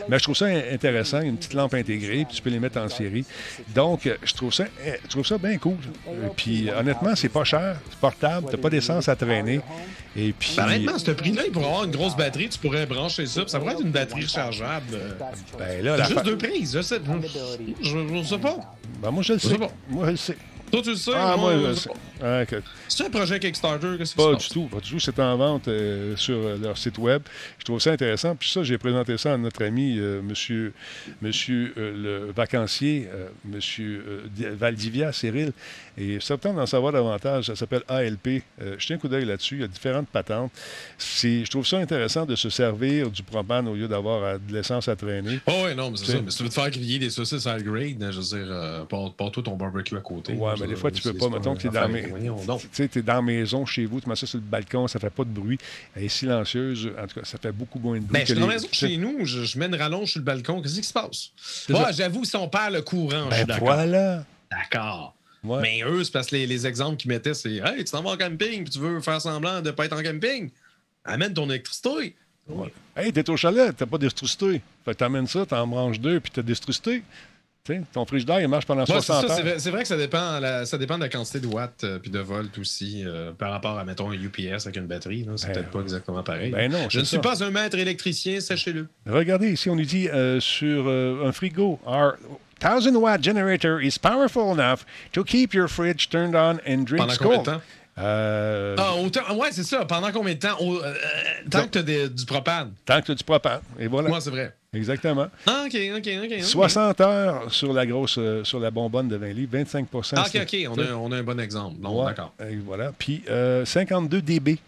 Mais 0.08 0.18
je 0.18 0.22
trouve 0.24 0.36
ça 0.36 0.46
in- 0.46 0.62
intéressant, 0.72 1.20
une 1.20 1.36
petite 1.36 1.54
lampe 1.54 1.74
intégrée, 1.74 2.24
puis 2.26 2.36
tu 2.36 2.42
peux 2.42 2.50
les 2.50 2.58
mettre 2.60 2.78
en 2.78 2.88
série. 2.88 3.24
Donc, 3.74 4.06
euh, 4.06 4.16
je 4.22 4.34
trouve 4.34 4.52
ça, 4.52 4.64
eh, 4.86 4.92
je 5.04 5.08
trouve 5.08 5.26
ça 5.26 5.38
bien 5.38 5.56
cool. 5.58 5.76
Euh, 6.08 6.28
Puis, 6.36 6.68
honnêtement, 6.70 7.14
c'est 7.16 7.28
pas 7.28 7.44
cher, 7.44 7.76
c'est 7.90 7.98
portable, 7.98 8.48
t'as 8.50 8.56
pas 8.58 8.70
d'essence 8.70 9.08
à 9.08 9.16
traîner. 9.16 9.60
Et 10.14 10.32
puis, 10.32 10.52
Ben, 10.56 10.64
honnêtement, 10.66 10.98
ce 10.98 11.10
prix-là, 11.12 11.42
il 11.46 11.52
pourrait 11.52 11.66
avoir 11.66 11.84
une 11.84 11.90
grosse 11.90 12.16
batterie, 12.16 12.48
tu 12.48 12.58
pourrais 12.58 12.84
brancher 12.86 13.26
ça, 13.26 13.40
puis 13.42 13.50
ça 13.50 13.58
pourrait 13.58 13.72
être 13.72 13.80
une 13.82 13.90
batterie 13.90 14.22
rechargeable. 14.22 14.84
euh, 14.94 15.10
ben 15.58 15.82
là, 15.84 15.96
la 15.96 16.04
juste 16.04 16.24
deux 16.24 16.36
prises, 16.36 16.74
je 16.76 16.82
sais. 16.82 17.00
Je, 17.82 17.88
je, 17.88 18.16
je 18.18 18.22
sais 18.22 18.38
pas. 18.38 18.56
Ben, 19.02 19.10
moi, 19.10 19.22
je 19.22 19.32
le 19.32 19.38
sais. 19.38 19.48
sais 19.48 19.58
pas. 19.58 19.70
Moi, 19.88 20.06
je 20.06 20.10
le 20.12 20.16
sais. 20.16 20.36
Toi, 20.72 20.80
tu 20.82 20.90
le 20.90 20.96
sais? 20.96 21.12
Ah, 21.14 21.36
moi, 21.36 21.52
je 21.54 21.66
le 21.66 21.74
sais 21.74 21.80
sais. 21.82 21.88
pas. 21.90 21.94
Ah, 22.40 22.46
que- 22.46 22.62
C'est 22.88 23.04
un 23.06 23.10
projet 23.10 23.38
Kickstarter, 23.38 23.88
qu'est-ce 23.98 24.14
Pas 24.14 24.34
du 24.34 24.48
tout, 24.48 24.64
pas 24.68 24.78
du 24.80 24.90
tout. 24.90 24.98
C'est 25.00 25.18
en 25.18 25.36
vente 25.36 25.68
euh, 25.68 26.16
sur 26.16 26.36
euh, 26.36 26.56
leur 26.56 26.78
site 26.78 26.96
web. 26.98 27.22
Je 27.58 27.64
trouve 27.64 27.78
ça 27.80 27.90
intéressant. 27.92 28.34
Puis 28.36 28.48
ça, 28.48 28.62
j'ai 28.62 28.78
présenté 28.78 29.18
ça 29.18 29.34
à 29.34 29.36
notre 29.36 29.64
ami, 29.64 29.98
euh, 29.98 30.22
monsieur, 30.22 30.72
monsieur 31.20 31.74
euh, 31.76 32.24
le 32.26 32.32
vacancier, 32.32 33.08
monsieur 33.44 34.22
Di- 34.30 34.46
Valdivia, 34.46 35.12
Cyril. 35.12 35.52
Et 35.98 36.18
tente 36.18 36.56
d'en 36.56 36.66
savoir 36.66 36.92
davantage. 36.92 37.46
Ça 37.46 37.56
s'appelle 37.56 37.82
ALP. 37.88 38.42
Euh, 38.60 38.76
jetez 38.78 38.94
un 38.94 38.98
coup 38.98 39.08
d'œil 39.08 39.24
là-dessus. 39.24 39.56
Il 39.56 39.60
y 39.60 39.64
a 39.64 39.68
différentes 39.68 40.08
patentes. 40.08 40.50
Je 40.98 41.48
trouve 41.50 41.66
ça 41.66 41.78
intéressant 41.78 42.24
de 42.24 42.34
se 42.34 42.50
servir 42.50 43.10
du 43.10 43.22
propane 43.22 43.68
au 43.68 43.74
lieu 43.74 43.88
d'avoir 43.88 44.38
de 44.38 44.52
l'essence 44.52 44.88
à 44.88 44.96
traîner. 44.96 45.40
Oh, 45.46 45.64
ouais, 45.64 45.74
non, 45.74 45.90
mais 45.90 45.96
c'est 45.96 46.12
ça. 46.12 46.20
Mais 46.22 46.30
si 46.30 46.38
tu 46.38 46.42
veux 46.44 46.48
te 46.48 46.54
faire 46.54 46.70
griller 46.70 46.98
des 46.98 47.10
saucisses 47.10 47.46
à 47.46 47.58
grade, 47.60 48.10
je 48.10 48.20
veux 48.20 48.44
dire, 48.44 48.52
euh, 48.52 48.84
pas, 48.84 49.10
pas 49.16 49.30
toi 49.30 49.42
ton 49.42 49.56
barbecue 49.56 49.96
à 49.96 50.00
côté. 50.00 50.32
Ouais, 50.32 50.54
mais 50.60 50.66
des 50.66 50.76
fois, 50.76 50.90
tu 50.90 51.02
peux 51.02 51.14
pas. 51.14 51.28
Mettons 51.28 51.54
que 51.54 51.60
tu 51.60 51.66
es 51.66 51.70
dans, 51.70 51.88
mes... 51.88 53.02
la 53.06 53.22
maison 53.22 53.66
chez 53.66 53.84
vous, 53.84 54.00
tu 54.00 54.08
mets 54.08 54.16
ça 54.16 54.26
sur 54.26 54.38
le 54.38 54.44
balcon, 54.44 54.88
ça 54.88 54.98
fait 54.98 55.10
pas 55.10 55.24
de 55.24 55.30
bruit. 55.30 55.58
Elle 55.94 56.04
est 56.04 56.08
silencieuse. 56.08 56.90
En 56.98 57.06
tout 57.06 57.20
cas, 57.20 57.26
ça 57.26 57.38
fait 57.38 57.52
beaucoup 57.52 57.78
moins 57.78 57.96
de 57.96 58.04
bruit. 58.04 58.12
Ben, 58.12 58.20
je 58.20 58.32
suis 58.32 58.34
dans 58.34 58.46
la 58.46 58.54
maison 58.54 58.68
chez 58.72 58.96
nous, 58.96 59.24
je, 59.24 59.44
je 59.44 59.58
mets 59.58 59.66
une 59.66 59.74
rallonge 59.74 60.10
sur 60.10 60.20
le 60.20 60.24
balcon. 60.24 60.60
Qu'est-ce 60.62 60.80
qui 60.80 60.86
se 60.86 60.92
passe? 60.92 61.30
Ouais, 61.68 61.92
j'avoue, 61.92 62.24
si 62.24 62.36
on 62.36 62.48
perd 62.48 62.74
le 62.74 62.82
courant, 62.82 63.28
je 63.30 63.36
suis 63.36 63.44
Ben 63.44 63.46
d'accord. 63.46 63.74
voilà. 63.74 64.24
D'accord. 64.50 65.14
Ouais. 65.44 65.58
Mais 65.62 65.82
eux, 65.84 66.04
c'est 66.04 66.12
parce 66.12 66.28
que 66.28 66.36
les, 66.36 66.46
les 66.46 66.66
exemples 66.66 66.96
qu'ils 66.96 67.10
mettaient, 67.10 67.34
c'est 67.34 67.54
Hey, 67.56 67.78
tu 67.84 67.90
t'en 67.92 68.02
vas 68.02 68.10
en 68.10 68.16
camping, 68.16 68.62
puis 68.64 68.70
tu 68.72 68.78
veux 68.78 69.00
faire 69.00 69.20
semblant 69.20 69.60
de 69.60 69.70
pas 69.72 69.86
être 69.86 69.98
en 69.98 70.02
camping. 70.02 70.50
Amène 71.04 71.34
ton 71.34 71.48
électricité. 71.50 72.14
Hey, 72.96 73.12
t'es 73.12 73.28
au 73.30 73.36
chalet, 73.36 73.74
t'as 73.76 73.86
pas 73.86 73.98
d'électricité. 73.98 74.60
Fait 74.84 74.92
que 74.92 74.98
t'amènes 74.98 75.26
ça, 75.26 75.46
t'en 75.46 75.66
branches 75.66 76.00
deux, 76.00 76.20
puis 76.20 76.30
t'as 76.34 76.42
d'électricité. 76.42 77.02
Ton 77.92 78.04
frigidaire, 78.04 78.40
il 78.40 78.48
marche 78.48 78.66
pendant 78.66 78.80
Ouais, 78.80 78.86
c'est 78.88 79.02
60 79.02 79.28
ça, 79.28 79.36
c'est 79.58 79.70
vrai, 79.70 79.82
que 79.82 79.88
ça 79.88 79.96
dépend, 79.96 80.40
la- 80.40 80.66
ça 80.66 80.76
dépend 80.78 80.96
de 80.96 81.04
la 81.04 81.08
quantité 81.08 81.38
de 81.38 81.46
watts 81.46 81.84
euh, 81.84 82.00
puis 82.00 82.10
de 82.10 82.18
volts 82.18 82.58
aussi 82.58 83.04
euh, 83.06 83.30
par 83.32 83.52
rapport 83.52 83.78
à, 83.78 83.84
mettons, 83.84 84.10
un 84.10 84.14
UPS 84.14 84.62
avec 84.66 84.76
une 84.76 84.86
batterie. 84.88 85.24
C'est 85.36 85.46
Ben, 85.46 85.52
peut-être 85.54 85.70
pas 85.70 85.80
exactement 85.80 86.24
pareil. 86.24 86.50
ben 86.50 86.70
non, 86.72 86.88
Je 86.90 86.98
ne 86.98 87.04
suis 87.04 87.18
pas 87.18 87.40
un 87.44 87.50
maître 87.52 87.78
électricien, 87.78 88.40
sachez-le. 88.40 88.88
Regardez 89.06 89.52
ici, 89.52 89.70
on 89.70 89.76
nous 89.76 89.84
dit 89.84 90.08
euh, 90.08 90.40
sur 90.40 90.88
euh, 90.88 91.24
un 91.24 91.30
frigo, 91.30 91.78
1000 92.62 92.96
watt 92.96 93.20
generator 93.20 93.80
is 93.80 93.98
powerful 93.98 94.52
enough 94.52 94.84
to 95.12 95.24
keep 95.24 95.52
your 95.54 95.68
fridge 95.68 96.08
turned 96.08 96.34
on 96.36 96.58
and 96.66 96.84
drinks 96.84 96.98
Pendant 96.98 97.16
combien 97.18 97.38
de 97.38 97.44
cold. 97.44 97.44
temps? 97.44 97.62
Euh, 97.98 98.74
Ah, 98.78 98.94
autant, 98.96 99.34
ouais, 99.36 99.48
c'est 99.52 99.64
ça. 99.64 99.84
Pendant 99.84 100.10
combien 100.12 100.32
de 100.34 100.38
temps? 100.38 100.56
Au- 100.60 100.82
euh, 100.82 100.94
tant 101.50 101.66
que 101.68 101.78
tu 101.78 101.78
as 101.78 102.08
du 102.08 102.24
propane. 102.24 102.72
Tant 102.86 103.00
que 103.00 103.06
tu 103.06 103.12
as 103.12 103.14
du 103.16 103.24
propane. 103.24 103.60
Et 103.78 103.86
voilà. 103.86 104.08
Moi, 104.08 104.20
c'est 104.20 104.30
vrai. 104.30 104.54
Exactement. 104.72 105.26
Ah, 105.46 105.64
OK, 105.66 105.76
OK, 105.98 106.08
OK. 106.24 106.32
ok. 106.38 106.42
60 106.42 107.00
heures 107.02 107.52
sur 107.52 107.72
la 107.74 107.84
grosse, 107.84 108.16
euh, 108.16 108.42
sur 108.44 108.58
la 108.60 108.70
bonbonne 108.70 109.08
de 109.08 109.16
20 109.16 109.32
livres, 109.34 109.50
25 109.52 109.86
Ah, 110.16 110.24
OK, 110.26 110.40
OK. 110.40 110.56
On 110.70 110.78
a, 110.78 110.92
on 110.94 111.12
a 111.12 111.16
un 111.18 111.22
bon 111.22 111.38
exemple. 111.38 111.76
Ouais, 111.86 112.06
d'accord. 112.06 112.32
et 112.40 112.56
voilà. 112.56 112.92
Puis 112.98 113.22
euh, 113.28 113.66
52 113.66 114.22
dB. 114.22 114.58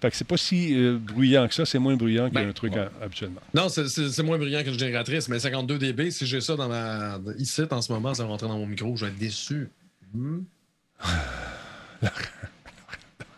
Fait 0.00 0.10
que 0.10 0.16
c'est 0.16 0.26
pas 0.26 0.36
si 0.36 0.74
euh, 0.74 0.98
bruyant 0.98 1.48
que 1.48 1.54
ça, 1.54 1.64
c'est 1.64 1.78
moins 1.78 1.96
bruyant 1.96 2.28
qu'un 2.30 2.44
Ben, 2.46 2.52
truc 2.52 2.74
habituellement. 3.02 3.40
Non, 3.54 3.68
c'est- 3.70 3.88
c'est 3.88 4.10
c'est 4.10 4.22
moins 4.22 4.36
brillant 4.38 4.62
qu'une 4.62 4.78
génératrice, 4.78 5.28
mais 5.28 5.38
52 5.38 5.78
dB, 5.78 6.10
si 6.10 6.26
j'ai 6.26 6.40
ça 6.42 6.54
dans 6.56 6.68
ma. 6.68 7.18
ici, 7.38 7.62
en 7.70 7.80
ce 7.80 7.90
moment, 7.92 8.12
ça 8.12 8.24
va 8.24 8.28
rentrer 8.28 8.46
dans 8.48 8.58
mon 8.58 8.66
micro, 8.66 8.94
je 8.96 9.06
vais 9.06 9.10
être 9.10 9.18
déçu. 9.18 9.68
Hmm? 10.14 10.40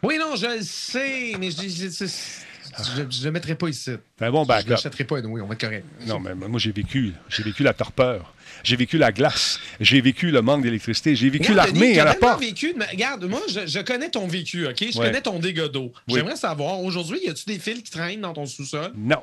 oui, 0.03 0.17
non, 0.19 0.37
je 0.37 0.47
le 0.59 0.63
sais, 0.63 1.35
mais 1.39 1.51
je 1.51 1.63
je- 1.69 2.47
je- 2.83 3.03
je 3.19 3.25
le 3.25 3.31
mettrai 3.33 3.55
pas 3.55 3.69
ici. 3.69 3.91
Un 4.21 4.31
bon 4.31 4.43
Je 4.45 4.49
backup. 4.49 4.71
l'achèterai 4.71 5.05
pas, 5.05 5.21
oui, 5.21 5.41
on 5.41 5.47
va 5.47 5.55
être 5.55 5.61
correct. 5.61 5.85
Non, 6.07 6.21
mais 6.21 6.35
moi, 6.35 6.59
j'ai 6.59 6.73
vécu. 6.73 7.13
J'ai 7.29 7.43
vécu 7.43 7.63
la 7.63 7.73
torpeur. 7.73 8.35
J'ai 8.65 8.77
vécu 8.77 8.99
la 8.99 9.13
glace. 9.13 9.61
J'ai 9.81 10.01
vécu 10.01 10.31
le 10.31 10.43
manque 10.43 10.63
d'électricité. 10.63 11.15
J'ai 11.15 11.31
vécu 11.31 11.55
l'armée 11.55 11.99
à 12.01 12.05
la 12.05 12.15
porte. 12.15 12.41
vécu 12.41 12.73
de 12.73 12.79
ma- 12.79 12.87
Regarde, 12.87 13.25
moi, 13.25 13.41
je, 13.49 13.67
je 13.67 13.79
connais 13.81 14.11
ton 14.11 14.27
vécu, 14.27 14.67
OK? 14.67 14.77
Je 14.93 14.99
Ouais. 14.99 15.07
connais 15.07 15.21
ton 15.21 15.39
dégât 15.39 15.69
d'eau. 15.69 15.93
Oui. 16.09 16.15
J'aimerais 16.17 16.37
savoir, 16.37 16.81
aujourd'hui, 16.81 17.21
y 17.25 17.29
a-tu 17.29 17.45
des 17.47 17.59
fils 17.59 17.83
qui 17.83 17.91
traînent 17.91 18.21
dans 18.23 18.33
ton 18.33 18.47
sous-sol? 18.47 18.93
Non. 18.97 19.23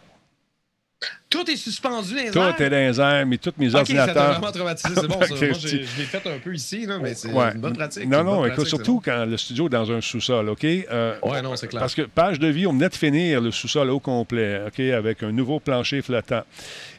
Tout 1.29 1.49
est 1.49 1.55
suspendu 1.57 2.15
dans 2.15 2.21
les 2.21 2.31
Tout 2.31 2.39
airs? 2.39 2.61
est 2.61 2.69
dans 2.69 2.75
les 2.77 3.01
airs, 3.01 3.25
mais 3.25 3.37
tous 3.37 3.51
mes 3.57 3.67
OK, 3.67 3.71
ça 3.73 3.83
t'a 3.83 3.99
ordinateurs. 3.99 4.31
vraiment 4.31 4.51
traumatisé. 4.51 4.93
C'est 4.95 5.07
bon, 5.07 5.21
ça. 5.21 5.27
Moi, 5.45 5.53
je 5.59 5.67
l'ai 5.77 5.83
fait 6.05 6.27
un 6.27 6.39
peu 6.41 6.53
ici, 6.55 6.85
là, 6.85 6.97
mais 7.01 7.13
c'est 7.13 7.31
Ouais. 7.31 7.51
une 7.53 7.61
bonne 7.61 7.75
pratique. 7.75 8.07
Non, 8.07 8.19
Une 8.21 8.25
non, 8.25 8.45
écoute, 8.45 8.53
pratique, 8.55 8.67
surtout 8.69 9.01
quand 9.03 9.25
le 9.25 9.35
studio 9.37 9.65
est 9.67 9.69
dans 9.69 9.91
un 9.91 10.01
sous-sol, 10.01 10.49
OK? 10.49 10.63
Euh, 10.63 11.15
Ouais, 11.23 11.41
non, 11.41 11.55
c'est 11.55 11.67
clair. 11.67 11.81
Parce 11.81 11.95
que 11.95 12.03
page 12.03 12.39
de 12.39 12.47
vie, 12.47 12.67
on 12.67 12.73
venait 12.73 12.89
de 12.89 12.95
finir 12.95 13.41
le 13.41 13.51
sous-sol 13.51 13.89
au 13.89 13.99
complet, 13.99 14.61
OK? 14.67 14.79
Avec 14.79 15.23
un 15.23 15.31
nouveau 15.31 15.59
plancher 15.59 16.01
flottant 16.01 16.43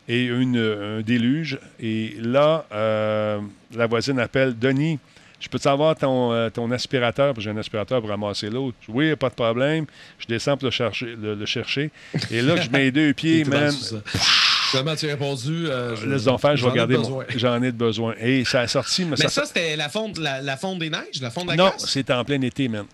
et 0.08 0.24
une, 0.24 0.56
un 0.58 1.00
déluge. 1.00 1.58
Et 1.80 2.16
là, 2.20 2.66
euh, 2.72 3.40
la 3.74 3.86
voisine 3.86 4.18
appelle 4.20 4.58
Denis. 4.58 4.98
Je 5.38 5.48
peux 5.48 5.58
savoir 5.58 5.94
ton, 5.96 6.32
euh, 6.32 6.48
ton 6.50 6.70
aspirateur, 6.70 7.26
parce 7.34 7.36
que 7.36 7.42
j'ai 7.42 7.50
un 7.50 7.56
aspirateur 7.58 8.00
pour 8.00 8.08
ramasser 8.08 8.48
l'eau. 8.48 8.72
Oui, 8.88 9.14
pas 9.16 9.28
de 9.28 9.34
problème. 9.34 9.84
Je 10.18 10.26
descends 10.26 10.56
pour 10.56 10.64
le 10.66 10.70
chercher. 10.70 11.14
Le, 11.14 11.34
le 11.34 11.46
chercher. 11.46 11.90
Et 12.30 12.40
là, 12.40 12.56
je 12.56 12.70
mets 12.70 12.84
les 12.84 12.90
deux 12.90 13.12
pieds, 13.12 13.44
man. 13.46 13.70
Finalement, 14.70 14.96
tu 14.96 15.06
as 15.06 15.10
répondu. 15.10 15.66
euh, 15.68 15.94
je- 15.94 16.08
Les 16.08 16.26
enfants, 16.26 16.56
je 16.56 16.64
vais 16.64 16.72
ai 16.72 16.74
garder 16.76 16.94
mon. 16.96 17.02
besoin. 17.02 17.24
J'en 17.36 17.62
ai 17.62 17.70
de 17.70 17.76
besoin. 17.76 18.14
Et 18.18 18.44
ça 18.44 18.60
a 18.62 18.66
sorti. 18.66 19.04
Mais, 19.04 19.10
Mais 19.10 19.16
ça, 19.16 19.28
ça, 19.28 19.44
c'était 19.44 19.76
la 19.76 19.88
fonte, 19.90 20.18
la, 20.18 20.40
la 20.42 20.56
fonte 20.56 20.78
des 20.80 20.90
neiges, 20.90 21.20
la 21.20 21.30
fonte 21.30 21.44
de 21.44 21.50
la 21.50 21.56
non, 21.56 21.72
c'était 21.78 22.12
en 22.14 22.24
plein 22.24 22.40
été, 22.40 22.66
man. 22.68 22.86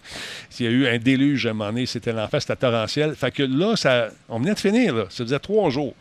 Il 0.59 0.67
y 0.67 0.69
a 0.69 0.73
eu 0.73 0.87
un 0.89 0.99
déluge 0.99 1.47
à 1.47 1.51
un 1.51 1.53
moment 1.55 1.71
donné, 1.71 1.87
c'était 1.87 2.13
l'enfer, 2.13 2.43
c'était 2.43 2.57
torrentiel. 2.57 3.15
Fait 3.15 3.31
que 3.31 3.43
là, 3.45 3.75
ça, 3.77 4.09
on 4.29 4.41
venait 4.41 4.55
de 4.55 4.59
finir, 4.61 4.95
là. 4.95 5.05
Ça 5.11 5.25
faisait 5.25 5.39
trois 5.39 5.71
jours. 5.71 5.95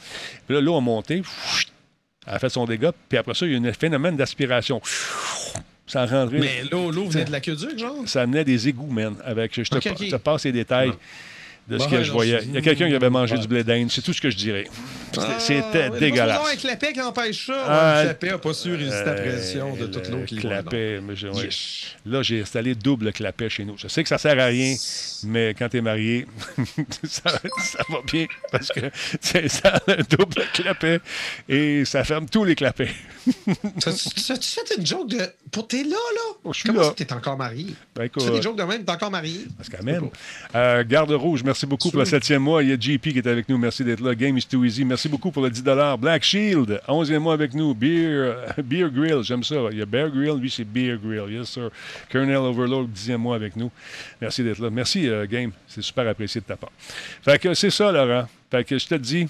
Puis 0.47 0.55
là, 0.55 0.61
l'eau 0.61 0.75
a 0.75 0.81
monté, 0.81 1.21
elle 2.27 2.33
a 2.33 2.39
fait 2.39 2.49
son 2.49 2.65
dégât, 2.65 2.91
puis 3.07 3.17
après 3.17 3.33
ça, 3.33 3.45
il 3.45 3.53
y 3.53 3.55
a 3.55 3.57
eu 3.59 3.69
un 3.69 3.73
phénomène 3.73 4.17
d'aspiration. 4.17 4.81
Ça 5.91 6.05
rentré. 6.05 6.39
Mais 6.39 6.63
l'eau, 6.71 6.89
l'eau 6.89 7.09
venait 7.09 7.25
de 7.25 7.33
l'aqueduc, 7.33 7.77
genre? 7.77 7.97
Ça 8.05 8.21
amenait 8.21 8.45
des 8.45 8.69
égouts, 8.69 8.87
man. 8.89 9.13
Avec, 9.25 9.51
te, 9.53 9.61
je 9.61 10.09
te 10.09 10.15
passe 10.15 10.45
les 10.45 10.53
détails 10.53 10.93
de 11.67 11.77
ce 11.77 11.87
que 11.87 11.95
ouais, 11.95 12.03
je 12.03 12.11
voyais. 12.11 12.39
Il 12.43 12.53
y 12.53 12.57
a 12.57 12.61
quelqu'un 12.61 12.87
qui 12.89 12.95
avait 12.95 13.09
mangé 13.09 13.37
du 13.37 13.47
blé 13.47 13.63
d'Inde, 13.63 13.89
c'est 13.91 14.01
tout 14.01 14.13
ce 14.13 14.19
que 14.21 14.29
je 14.29 14.35
dirais. 14.37 14.65
C'était- 15.39 15.89
Ah, 15.93 15.99
dégueulasse. 15.99 16.41
C'est 16.45 16.53
un 16.53 16.55
clapet 16.57 16.93
qui 16.93 17.01
empêche 17.01 17.45
ça. 17.47 17.65
Ah, 17.67 17.95
le 18.01 18.05
clapet 18.09 18.27
n'a 18.29 18.37
pas 18.37 18.53
su 18.53 18.71
résister 18.73 18.95
à 19.01 19.05
la 19.05 19.21
pression 19.21 19.75
de 19.75 19.83
Euh, 19.83 19.87
toute 19.87 20.09
l'eau 20.09 20.17
le 20.19 20.25
qui 20.25 20.37
clapet, 20.37 20.99
mais 21.01 21.15
j'ai- 21.15 21.27
ouais. 21.29 21.43
Yes. 21.43 21.87
Là, 22.05 22.21
j'ai 22.23 22.41
installé 22.41 22.75
double 22.75 23.11
clapet 23.11 23.49
chez 23.49 23.65
nous. 23.65 23.77
Je 23.77 23.87
sais 23.89 24.03
que 24.03 24.09
ça 24.09 24.17
sert 24.17 24.39
à 24.39 24.45
rien, 24.45 24.75
mais 25.25 25.53
quand 25.57 25.67
tu 25.69 25.77
es 25.77 25.81
marié, 25.81 26.25
ça, 27.03 27.29
ça 27.59 27.79
va 27.89 27.97
bien 28.11 28.25
parce 28.51 28.69
que 28.69 28.79
tu 29.21 29.49
ça 29.49 29.69
a 29.85 29.91
un 29.91 29.97
double 30.09 30.43
clapet 30.53 30.99
et 31.49 31.83
ça 31.85 32.03
ferme 32.05 32.27
tous 32.29 32.43
les 32.45 32.55
clapets. 32.55 32.89
T'as-tu 33.79 34.09
t'as-tu 34.27 34.49
fait 34.49 34.75
une 34.77 34.85
joke 34.85 35.09
de. 35.09 35.19
Pour 35.51 35.67
t'es 35.67 35.83
là, 35.83 35.89
là? 35.89 36.35
Oh, 36.45 36.53
je 36.53 36.59
suis 36.61 36.69
Comment 36.69 36.81
là. 36.81 36.93
t'es 36.95 37.11
encore 37.13 37.37
marié? 37.37 37.67
Ben, 37.95 38.09
Tu 38.09 38.23
fais 38.25 38.31
des 38.31 38.41
jokes 38.41 38.57
de 38.57 38.63
même, 38.63 38.83
t'es 38.85 38.91
encore 38.91 39.11
marié? 39.11 39.41
Parce 39.57 39.69
quand 39.69 39.83
même. 39.83 40.09
Euh, 40.55 40.83
Garde 40.87 41.11
Rouge, 41.11 41.43
merci 41.51 41.65
beaucoup 41.65 41.89
pour 41.91 41.99
le 41.99 42.05
septième 42.05 42.41
mois. 42.41 42.63
Il 42.63 42.69
y 42.69 42.71
a 42.71 42.79
JP 42.79 43.01
qui 43.01 43.17
est 43.17 43.27
avec 43.27 43.49
nous. 43.49 43.57
Merci 43.57 43.83
d'être 43.83 43.99
là. 43.99 44.15
Game 44.15 44.37
is 44.37 44.45
too 44.45 44.63
easy. 44.63 44.85
Merci 44.85 45.09
beaucoup 45.09 45.31
pour 45.31 45.43
le 45.43 45.49
10 45.49 45.63
Black 45.99 46.23
Shield, 46.23 46.81
11e 46.87 47.19
mois 47.19 47.33
avec 47.33 47.53
nous. 47.53 47.73
Beer, 47.73 48.35
Beer 48.63 48.89
Grill, 48.89 49.21
j'aime 49.21 49.43
ça. 49.43 49.55
Il 49.69 49.77
y 49.77 49.81
a 49.81 49.85
Bear 49.85 50.09
Grill, 50.09 50.39
lui 50.39 50.49
c'est 50.49 50.63
Beer 50.63 50.97
Grill. 50.97 51.29
Yes, 51.29 51.49
sir. 51.49 51.69
Colonel 52.09 52.37
Overlord, 52.37 52.87
10e 52.87 53.17
mois 53.17 53.35
avec 53.35 53.57
nous. 53.57 53.69
Merci 54.21 54.43
d'être 54.43 54.59
là. 54.59 54.69
Merci, 54.69 55.09
euh, 55.09 55.27
Game. 55.29 55.51
C'est 55.67 55.81
super 55.81 56.07
apprécié 56.07 56.39
de 56.39 56.45
ta 56.45 56.55
part. 56.55 56.71
Fait 57.21 57.37
que 57.37 57.53
c'est 57.53 57.69
ça, 57.69 57.91
Laurent. 57.91 58.27
Fait 58.49 58.63
que 58.63 58.77
je 58.77 58.87
te 58.87 58.95
dis, 58.95 59.27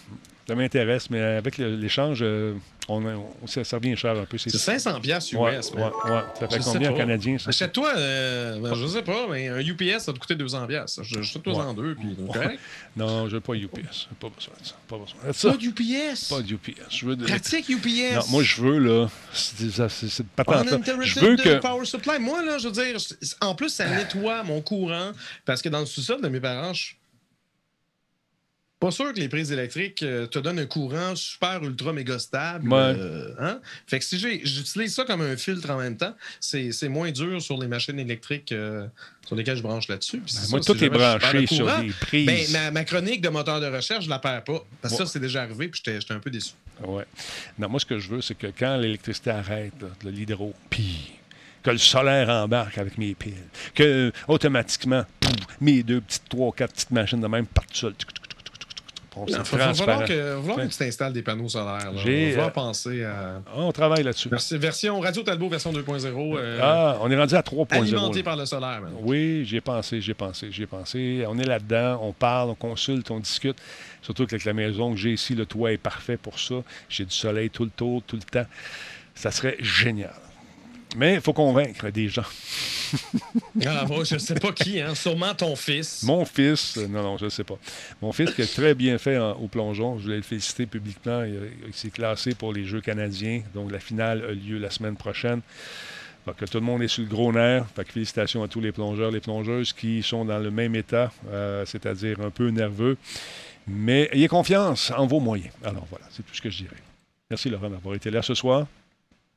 ça 0.47 0.55
m'intéresse, 0.55 1.09
mais 1.09 1.21
avec 1.21 1.57
l'échange, 1.57 2.19
euh, 2.21 2.53
on, 2.89 3.05
on- 3.05 3.47
ça, 3.47 3.61
revient 3.77 3.95
cher 3.95 4.11
un 4.17 4.25
peu. 4.25 4.37
C'est 4.37 4.49
500 4.49 4.99
piastres 4.99 5.33
US, 5.33 5.39
Ouais, 5.39 5.51
man. 5.51 5.61
ouais, 6.05 6.11
ouais. 6.11 6.21
Ça 6.39 6.47
fait 6.47 6.57
Je 6.59 6.63
combien 6.63 6.91
en 6.91 6.95
canadien, 6.97 7.37
ça? 7.37 7.49
Achète-toi, 7.49 7.93
euh, 7.95 8.59
ben, 8.59 8.73
je 8.73 8.87
sais 8.87 9.01
pas, 9.03 9.27
mais 9.29 9.47
un 9.47 9.59
UPS, 9.59 9.99
ça 9.99 10.13
te 10.13 10.19
coûter 10.19 10.35
200 10.35 10.67
piastres. 10.67 11.03
Je- 11.03 11.19
Achète-toi 11.19 11.53
en 11.53 11.73
deux, 11.73 11.95
puis 11.95 12.15
c'est 12.19 12.33
correct. 12.33 12.59
Non, 12.97 13.29
je 13.29 13.35
veux 13.35 13.39
pas 13.39 13.53
UPS. 13.53 14.09
Pas 14.19 14.27
besoin 14.27 14.53
de 14.61 14.65
ça. 14.67 14.75
Pas 14.89 14.97
besoin 14.97 15.27
de 15.27 15.31
ça. 15.31 15.51
Pas 15.51 15.57
d'UPS. 15.57 16.27
Pas 16.29 16.41
d'UPS. 16.41 16.73
Je 16.89 17.05
veux 17.05 17.15
de... 17.15 17.25
Pratique 17.25 17.69
UPS. 17.69 18.15
Non, 18.15 18.21
moi, 18.31 18.43
je 18.43 18.61
veux, 18.61 18.79
là, 18.79 19.09
c'est. 19.31 19.69
Je 19.71 21.19
veux 21.19 21.37
que. 21.37 21.59
power 21.59 21.85
supply. 21.85 22.19
Moi, 22.19 22.43
là, 22.43 22.57
je 22.57 22.67
veux 22.67 22.73
dire, 22.73 22.97
en 23.39 23.55
plus, 23.55 23.69
ça 23.69 23.87
nettoie 23.87 24.43
mon 24.43 24.61
courant 24.61 25.11
parce 25.45 25.61
que 25.61 25.69
dans 25.69 25.79
le 25.79 25.85
sous-sol 25.85 26.21
de 26.21 26.27
mes 26.27 26.41
parents, 26.41 26.73
je 26.73 26.91
pas 28.82 28.91
sûr 28.91 29.13
que 29.13 29.19
les 29.19 29.29
prises 29.29 29.51
électriques 29.51 30.01
euh, 30.03 30.25
te 30.25 30.39
donnent 30.39 30.59
un 30.59 30.65
courant 30.65 31.15
super 31.15 31.63
ultra 31.63 31.93
méga 31.93 32.17
stable. 32.19 32.67
Ouais. 32.67 32.79
euh, 32.79 33.34
hein? 33.39 33.59
Fait 33.88 33.99
que 33.99 34.03
si 34.05 34.17
j'ai- 34.19 34.41
j'utilise 34.43 34.93
ça 34.93 35.05
comme 35.05 35.21
un 35.21 35.38
filtre 35.38 35.69
en 35.69 35.77
même 35.77 35.95
temps, 35.95 36.15
c'est 36.39 36.89
moins 36.89 37.11
dur 37.11 37.39
sur 37.41 37.57
les 37.61 37.67
machines 37.67 37.99
électriques 37.99 38.51
euh, 38.51 38.88
sur 39.25 39.36
lesquelles 39.36 39.57
je 39.57 39.61
branche 39.61 39.88
là-dessus. 39.88 40.17
Ben, 40.17 40.41
moi, 40.49 40.61
ça, 40.63 40.73
tout 40.73 40.79
si 40.79 40.86
est 40.86 40.89
branché 40.89 41.41
le 41.41 41.47
sur 41.47 41.79
des 41.79 41.89
prises. 41.91 42.25
ben, 42.25 42.51
ma, 42.51 42.71
ma 42.71 42.84
chronique 42.84 43.21
de 43.21 43.29
moteur 43.29 43.61
de 43.61 43.67
recherche, 43.67 44.05
je 44.05 44.09
la 44.09 44.19
perds 44.19 44.43
pas. 44.43 44.65
Parce 44.82 44.95
que 44.95 44.99
Ouais. 44.99 45.05
ça, 45.05 45.11
c'est 45.13 45.19
déjà 45.19 45.43
arrivé, 45.43 45.67
puis 45.67 45.79
j'étais 45.86 46.11
un 46.13 46.19
peu 46.19 46.32
déçu. 46.32 46.53
Ouais. 46.84 47.05
Non, 47.59 47.69
moi, 47.69 47.79
ce 47.79 47.86
que 47.86 47.99
je 47.99 48.09
veux, 48.09 48.21
c'est 48.21 48.36
que 48.36 48.47
quand 48.47 48.77
l'électricité 48.77 49.29
arrête, 49.29 49.73
l'hydro, 50.03 50.53
puis 50.71 51.11
que 51.61 51.69
le 51.69 51.77
solaire 51.77 52.27
embarque 52.29 52.79
avec 52.79 52.97
mes 52.97 53.13
piles, 53.13 53.36
que 53.75 54.11
automatiquement, 54.27 55.05
pouf, 55.19 55.36
mes 55.59 55.84
deux 55.84 56.01
petites, 56.01 56.27
trois, 56.27 56.51
quatre 56.51 56.73
petites 56.73 56.89
machines 56.89 57.21
de 57.21 57.27
même 57.27 57.45
partent 57.45 57.69
tout 57.69 57.75
seules. 57.77 57.93
Il 59.28 59.34
c'est 59.34 59.38
va 59.57 59.74
falloir 59.74 60.05
que, 60.05 60.55
que 60.55 60.62
tu 60.70 60.78
t'installes 60.78 61.12
des 61.12 61.22
panneaux 61.22 61.49
solaires. 61.49 61.91
J'ai, 61.97 62.34
On 62.34 62.39
va 62.39 62.45
euh, 62.47 62.49
penser 62.49 63.03
à. 63.03 63.41
On 63.55 63.72
travaille 63.74 64.03
là-dessus. 64.03 64.30
Merci. 64.32 64.57
Version 64.57 64.99
Radio 65.01 65.22
Talbot, 65.22 65.49
version 65.49 65.74
2.0. 65.74 66.38
euh, 66.38 66.59
Ah, 66.62 66.97
on 67.01 67.12
est 67.12 67.18
rendu 67.18 67.36
à 67.36 67.41
3.0. 67.41 67.74
alimenté 67.74 68.20
là. 68.20 68.24
par 68.24 68.38
le 68.38 68.45
solaire. 68.45 68.80
maintenant. 68.82 68.99
Oui, 69.01 69.43
j'y 69.45 69.57
ai 69.57 69.62
pensé, 69.62 69.99
j'y 69.99 70.12
ai 70.12 70.14
pensé, 70.14 70.47
j'y 70.51 70.64
ai 70.64 70.68
pensé. 70.68 71.26
On 71.28 71.38
est 71.38 71.45
là-dedans, 71.45 71.99
on 72.01 72.14
parle, 72.14 72.51
on 72.51 72.55
consulte, 72.55 73.12
on 73.12 73.20
discute. 73.20 73.57
Surtout 74.01 74.26
qu'avec 74.26 74.45
la 74.45 74.53
maison 74.53 74.91
que 74.91 74.97
j'ai 74.97 75.12
ici, 75.12 75.36
le 75.36 75.45
toit 75.45 75.74
est 75.74 75.78
parfait 75.78 76.18
pour 76.18 76.39
ça. 76.39 76.55
J'ai 76.88 77.03
du 77.03 77.14
soleil 77.14 77.49
tout 77.49 77.66
le 77.66 77.72
tour, 77.72 78.01
tout 78.07 78.16
le 78.16 78.22
temps. 78.24 78.47
Ça 79.14 79.30
serait 79.32 79.57
génial. 79.59 80.14
Mais 80.97 81.15
il 81.15 81.21
faut 81.21 81.33
convaincre 81.33 81.89
des 81.89 82.09
gens. 82.09 82.25
Ah, 83.65 83.85
bon, 83.85 84.03
je 84.03 84.17
sais 84.17 84.33
pas 84.35 84.51
qui, 84.51 84.81
hein. 84.81 84.95
Sûrement 84.95 85.33
ton 85.33 85.55
fils. 85.55 86.03
Mon 86.03 86.25
fils, 86.25 86.75
non, 86.77 87.01
non, 87.03 87.17
je 87.17 87.25
ne 87.25 87.29
sais 87.29 87.43
pas. 87.45 87.57
Mon 88.01 88.11
fils 88.11 88.31
qui 88.31 88.41
a 88.41 88.47
très 88.47 88.73
bien 88.73 88.97
fait 88.97 89.17
en- 89.17 89.31
au 89.33 89.47
plongeon, 89.47 89.97
je 89.97 90.03
voulais 90.03 90.17
le 90.17 90.21
féliciter 90.23 90.65
publiquement. 90.65 91.23
Il, 91.23 91.73
s'est 91.73 91.89
classé 91.89 92.35
pour 92.35 92.51
les 92.51 92.65
Jeux 92.65 92.81
canadiens. 92.81 93.43
Donc 93.53 93.71
la 93.71 93.79
finale 93.79 94.25
a 94.25 94.31
lieu 94.33 94.57
la 94.57 94.69
semaine 94.69 94.97
prochaine. 94.97 95.41
Fait 96.25 96.35
que 96.35 96.45
tout 96.45 96.59
le 96.59 96.65
monde 96.65 96.83
est 96.83 96.87
sur 96.89 97.03
le 97.03 97.09
gros 97.09 97.31
nerf. 97.31 97.65
Fait 97.75 97.85
que 97.85 97.93
félicitations 97.93 98.43
à 98.43 98.47
tous 98.49 98.59
les 98.61 98.71
plongeurs, 98.73 99.11
les 99.11 99.21
plongeuses 99.21 99.71
qui 99.73 100.03
sont 100.03 100.25
dans 100.25 100.39
le 100.39 100.51
même 100.51 100.75
état, 100.75 101.11
euh, 101.29 101.65
c'est-à-dire 101.65 102.19
un 102.19 102.29
peu 102.29 102.49
nerveux. 102.49 102.97
Mais 103.67 104.09
ayez 104.11 104.27
confiance 104.27 104.91
en 104.97 105.07
vos 105.07 105.19
moyens. 105.19 105.53
Alors 105.63 105.87
voilà, 105.89 106.05
c'est 106.09 106.23
tout 106.23 106.33
ce 106.35 106.41
que 106.41 106.49
je 106.49 106.63
dirais. 106.63 106.75
Merci 107.29 107.49
Laurent 107.49 107.69
d'avoir 107.69 107.95
été 107.95 108.11
là 108.11 108.21
ce 108.21 108.33
soir. 108.33 108.67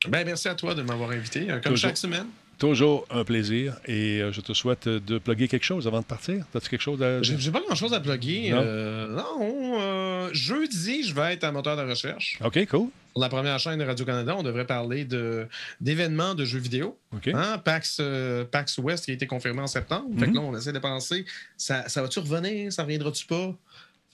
Ben, 0.09 0.25
merci 0.25 0.47
à 0.47 0.55
toi 0.55 0.73
de 0.75 0.81
m'avoir 0.81 1.11
invité, 1.11 1.41
hein, 1.49 1.59
comme 1.63 1.73
Toujours. 1.73 1.89
chaque 1.89 1.97
semaine. 1.97 2.25
Toujours 2.57 3.05
un 3.09 3.25
plaisir 3.25 3.75
et 3.85 4.21
euh, 4.21 4.31
je 4.31 4.39
te 4.39 4.53
souhaite 4.53 4.87
de 4.87 5.17
plugger 5.17 5.49
quelque 5.49 5.65
chose 5.65 5.87
avant 5.87 5.99
de 5.99 6.05
partir. 6.05 6.45
As-tu 6.55 6.69
quelque 6.69 6.81
chose 6.81 7.03
à 7.03 7.21
J'ai 7.21 7.37
j'ai 7.37 7.51
pas 7.51 7.59
grand-chose 7.59 7.93
à 7.93 7.99
plugger. 7.99 8.51
Non. 8.51 8.57
euh, 8.63 9.07
non, 9.09 9.81
euh, 9.81 10.29
jeudi, 10.31 11.03
je 11.03 11.13
vais 11.13 11.33
être 11.33 11.43
à 11.43 11.51
moteur 11.51 11.75
de 11.75 11.81
recherche. 11.81 12.39
OK, 12.43 12.65
cool. 12.67 12.87
Pour 13.11 13.21
la 13.21 13.27
première 13.29 13.59
chaîne 13.59 13.79
de 13.79 13.83
Radio-Canada, 13.83 14.35
on 14.37 14.43
devrait 14.43 14.65
parler 14.65 15.03
de- 15.03 15.47
d'événements 15.81 16.33
de, 16.33 16.45
jeux 16.45 16.59
vidéo. 16.59 16.97
OK. 17.13 17.27
Hein, 17.33 17.57
PAX, 17.63 17.97
euh, 17.99 18.45
PAX 18.45 18.77
West 18.77 19.05
qui 19.05 19.11
a 19.11 19.13
été 19.15 19.27
confirmé 19.27 19.59
en 19.61 19.67
septembre. 19.67 20.07
Fait 20.17 20.25
que 20.25 20.29
Mhm. 20.31 20.35
là, 20.35 20.41
on 20.41 20.57
essaie 20.57 20.73
de 20.73 20.79
penser, 20.79 21.25
ça, 21.57 21.89
ça 21.89 22.01
va-tu 22.01 22.19
revenir? 22.19 22.71
Ça 22.71 22.83
reviendra-tu 22.83 23.25
pas? 23.25 23.53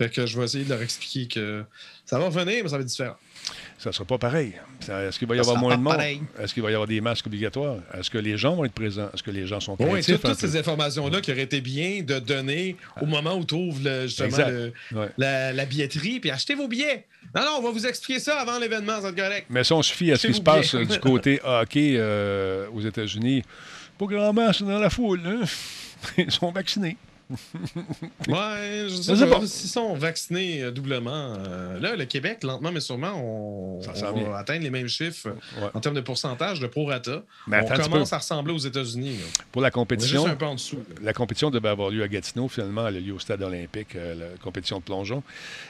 Fait 0.01 0.09
que 0.09 0.25
je 0.25 0.37
vais 0.37 0.45
essayer 0.45 0.63
de 0.63 0.69
leur 0.69 0.81
expliquer 0.81 1.27
que 1.27 1.63
ça 2.05 2.17
va 2.17 2.25
revenir, 2.25 2.63
mais 2.63 2.69
ça 2.69 2.77
va 2.77 2.81
être 2.81 2.87
différent. 2.87 3.15
Ça 3.77 3.89
ne 3.89 3.93
sera 3.93 4.05
pas 4.05 4.17
pareil. 4.17 4.53
Ça- 4.79 5.03
Est-ce 5.03 5.19
qu'il 5.19 5.27
va 5.27 5.35
y 5.35 5.37
Ça 5.37 5.41
avoir 5.51 5.57
moins 5.61 5.77
de 5.77 5.81
monde? 5.83 5.95
Est-ce 6.39 6.53
qu'il 6.55 6.63
va 6.63 6.71
y 6.71 6.73
avoir 6.73 6.87
des 6.87 7.01
masques 7.01 7.27
obligatoires? 7.27 7.77
Est-ce 7.97 8.09
que 8.09 8.17
les 8.17 8.35
gens 8.37 8.55
vont 8.55 8.65
être 8.65 8.73
présents? 8.73 9.09
Est-ce 9.13 9.21
que 9.21 9.29
les 9.31 9.45
gens 9.45 9.59
sont 9.59 9.75
Oui, 9.79 9.89
créatifs? 10.01 10.19
toutes, 10.21 10.39
ces 10.39 10.57
informations-là 10.57 11.21
qui 11.21 11.31
auraient 11.31 11.41
été 11.43 11.61
bien 11.61 12.01
de 12.01 12.17
donner 12.19 12.77
au 12.99 13.05
moment 13.05 13.35
où 13.35 13.45
tu 13.45 13.53
ouvres 13.55 13.79
le- 13.83 14.03
justement 14.07 14.27
Exact. 14.29 14.49
le- 14.49 14.73
Ouais. 14.93 15.09
la, 15.19 15.53
la 15.53 15.65
billetterie, 15.65 16.19
puis 16.19 16.31
achetez 16.31 16.55
vos 16.55 16.67
billets. 16.67 17.05
Non, 17.35 17.41
non, 17.41 17.51
on 17.59 17.61
va 17.61 17.69
vous 17.69 17.85
expliquer 17.85 18.19
ça 18.19 18.39
avant 18.39 18.57
l'événement, 18.57 18.95
ça 18.95 19.01
va 19.01 19.09
être 19.09 19.15
correct. 19.15 19.45
Mais 19.51 19.63
si 19.63 19.73
on 19.73 19.83
se 19.83 19.93
fie 19.93 20.11
à 20.11 20.17
ce 20.17 20.27
qui 20.27 20.33
se 20.33 20.41
passe 20.41 20.73
euh, 20.75 20.83
du 20.85 20.99
côté 20.99 21.39
hockey 21.43 21.93
euh, 21.97 22.65
aux 22.73 22.81
États-Unis, 22.81 23.43
pas 23.99 24.05
grand 24.07 24.33
masque 24.33 24.63
dans 24.63 24.79
la 24.79 24.89
foule. 24.89 25.21
hein? 25.25 25.41
Ils 26.17 26.31
sont 26.31 26.51
vaccinés. 26.51 26.97
Ouais, 28.27 28.83
je 28.83 28.89
Je 28.89 29.01
sais 29.01 29.15
sais 29.15 29.27
pas. 29.27 29.39
pas. 29.39 29.47
S'ils 29.47 29.69
sont 29.69 29.93
vaccinés 29.95 30.63
euh, 30.63 30.71
doublement, 30.71 31.35
euh, 31.37 31.79
là, 31.79 31.95
le 31.95 32.05
Québec, 32.05 32.43
lentement 32.43 32.71
mais 32.71 32.79
sûrement, 32.79 33.13
on, 33.15 33.81
Ça 33.81 34.11
on 34.13 34.29
va 34.29 34.37
atteindre 34.39 34.63
les 34.63 34.69
mêmes 34.69 34.87
chiffres 34.87 35.29
Ouais. 35.61 35.69
en 35.73 35.79
termes 35.79 35.95
de 35.95 36.01
pourcentage 36.01 36.59
de 36.59 36.67
prorata. 36.67 37.23
Mais 37.47 37.57
on 37.61 37.71
attends 37.71 37.83
commence 37.83 38.13
à 38.13 38.17
ressembler 38.19 38.53
aux 38.53 38.57
États-Unis. 38.59 39.17
Pour 39.51 39.61
la 39.61 39.71
compétition, 39.71 40.21
juste 40.21 40.33
un 40.33 40.35
peu 40.35 40.45
en 40.45 40.55
dessous. 40.55 40.83
la 41.01 41.13
compétition 41.13 41.49
devait 41.49 41.69
avoir 41.69 41.89
lieu 41.89 42.03
à 42.03 42.07
Gatineau. 42.07 42.47
Finalement, 42.47 42.87
elle 42.87 42.97
a 42.97 42.99
lieu 42.99 43.13
au 43.13 43.19
stade 43.19 43.41
olympique, 43.41 43.95
euh, 43.95 44.13
la 44.15 44.37
compétition 44.41 44.79
de 44.79 44.83
plongeon. 44.83 45.23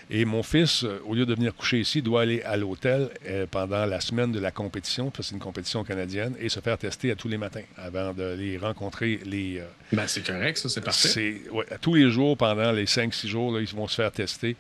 Et 0.09 0.25
mon 0.25 0.43
fils, 0.43 0.83
euh, 0.83 0.99
au 1.05 1.15
lieu 1.15 1.25
de 1.25 1.33
venir 1.33 1.55
coucher 1.55 1.79
ici, 1.79 2.01
doit 2.01 2.21
aller 2.21 2.41
à 2.43 2.57
l'hôtel 2.57 3.09
euh, 3.27 3.45
pendant 3.49 3.85
la 3.85 4.01
semaine 4.01 4.31
de 4.31 4.39
la 4.39 4.51
compétition, 4.51 5.05
parce 5.09 5.17
que 5.19 5.23
c'est 5.29 5.35
une 5.35 5.41
compétition 5.41 5.83
canadienne, 5.83 6.35
et 6.39 6.49
se 6.49 6.59
faire 6.59 6.77
tester 6.77 7.11
à 7.11 7.15
tous 7.15 7.27
les 7.27 7.37
matins 7.37 7.63
avant 7.77 8.13
de 8.13 8.33
les 8.37 8.57
rencontrer 8.57 9.19
les. 9.25 9.59
euh, 9.59 9.65
Ben, 9.93 10.07
c'est 10.07 10.25
correct, 10.25 10.57
ça, 10.57 10.69
c'est 10.69 10.81
parfait. 10.81 11.41
Ouais, 11.51 11.65
tous 11.81 11.93
les 11.95 12.09
jours, 12.09 12.37
pendant 12.37 12.71
les 12.71 12.85
5-6 12.85 13.27
jours, 13.27 13.51
là, 13.51 13.59
ils 13.61 13.67
vont 13.75 13.87
se 13.87 13.95
faire 13.95 14.11
tester. 14.11 14.55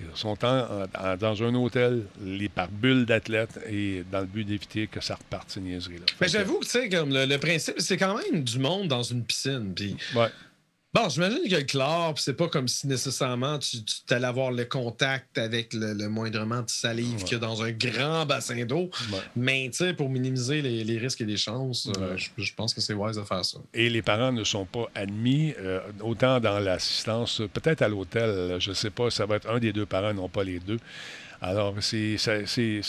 Ils 0.00 0.06
sont 0.14 0.42
en- 0.44 0.84
en- 0.98 1.16
dans 1.18 1.42
un 1.42 1.54
hôtel, 1.54 2.04
les 2.24 2.48
par 2.48 2.68
bulles 2.68 3.04
d'athlètes, 3.04 3.58
et 3.68 4.02
dans 4.10 4.20
le 4.20 4.26
but 4.26 4.44
d'éviter 4.44 4.86
que 4.86 5.00
ça 5.02 5.14
reparte, 5.16 5.50
ces 5.50 5.60
niaiseries-là. 5.60 6.06
Mais 6.20 6.28
j'avoue 6.28 6.58
que, 6.60 6.64
tu 6.64 6.70
sais, 6.70 6.88
comme 6.88 7.12
le, 7.12 7.26
le 7.26 7.38
principe, 7.38 7.74
c'est 7.78 7.98
quand 7.98 8.16
même 8.16 8.42
du 8.42 8.58
monde 8.58 8.88
dans 8.88 9.02
une 9.02 9.22
piscine. 9.24 9.72
Puis 9.74 9.96
Ouais. 10.16 10.28
Bon, 10.92 11.08
j'imagine 11.08 11.48
que 11.48 11.54
le 11.54 11.62
chlore, 11.62 12.14
c'est 12.16 12.34
pas 12.34 12.48
comme 12.48 12.66
si 12.66 12.88
nécessairement 12.88 13.60
tu, 13.60 13.76
tu 13.84 14.12
allais 14.12 14.26
avoir 14.26 14.50
le 14.50 14.64
contact 14.64 15.38
avec 15.38 15.72
le, 15.72 15.94
le 15.94 16.08
moindrement 16.08 16.62
de 16.62 16.68
salive 16.68 17.22
qu'il 17.22 17.34
y 17.34 17.36
a 17.36 17.38
dans 17.38 17.62
un 17.62 17.70
grand 17.70 18.26
bassin 18.26 18.64
d'eau. 18.64 18.90
Ouais. 19.12 19.18
Mais 19.36 19.68
tu 19.70 19.78
sais, 19.84 19.94
pour 19.94 20.08
minimiser 20.08 20.62
les, 20.62 20.82
les 20.82 20.98
risques 20.98 21.20
et 21.20 21.24
les 21.26 21.36
chances, 21.36 21.86
euh, 21.96 22.10
Ouais. 22.14 22.18
je, 22.18 22.30
je 22.42 22.54
pense 22.54 22.74
que 22.74 22.80
c'est 22.80 22.94
wise 22.94 23.16
de 23.16 23.22
faire 23.22 23.44
ça. 23.44 23.58
Et 23.72 23.88
les 23.88 24.02
parents 24.02 24.32
ne 24.32 24.42
sont 24.42 24.64
pas 24.66 24.86
admis, 24.96 25.54
euh, 25.60 25.78
autant 26.00 26.40
dans 26.40 26.58
l'assistance, 26.58 27.40
peut-être 27.52 27.82
à 27.82 27.88
l'hôtel, 27.88 28.56
je 28.58 28.70
ne 28.70 28.74
sais 28.74 28.90
pas, 28.90 29.10
ça 29.10 29.26
va 29.26 29.36
être 29.36 29.48
un 29.48 29.60
des 29.60 29.72
deux 29.72 29.86
parents, 29.86 30.12
non 30.12 30.28
pas 30.28 30.42
les 30.42 30.58
deux. 30.58 30.80
Alors, 31.42 31.74
c'est 31.80 32.16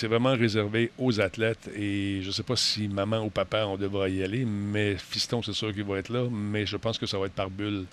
vraiment 0.04 0.34
réservé 0.34 0.92
aux 0.98 1.22
athlètes 1.22 1.70
et 1.74 2.20
je 2.22 2.28
ne 2.28 2.32
sais 2.34 2.44
pas 2.44 2.58
si 2.58 2.90
maman 2.90 3.20
ou 3.20 3.30
papa, 3.30 3.64
on 3.66 3.78
devra 3.78 4.10
y 4.10 4.24
aller, 4.24 4.44
mais 4.44 4.98
fiston, 4.98 5.42
c'est 5.42 5.54
sûr 5.54 5.74
qu'il 5.74 5.86
va 5.86 6.00
être 6.00 6.10
là, 6.10 6.28
mais 6.30 6.66
je 6.66 6.76
pense 6.76 6.98
que 6.98 7.06
ça 7.06 7.18
va 7.18 7.28
être 7.28 7.34
par 7.34 7.50
bulle 7.50 7.86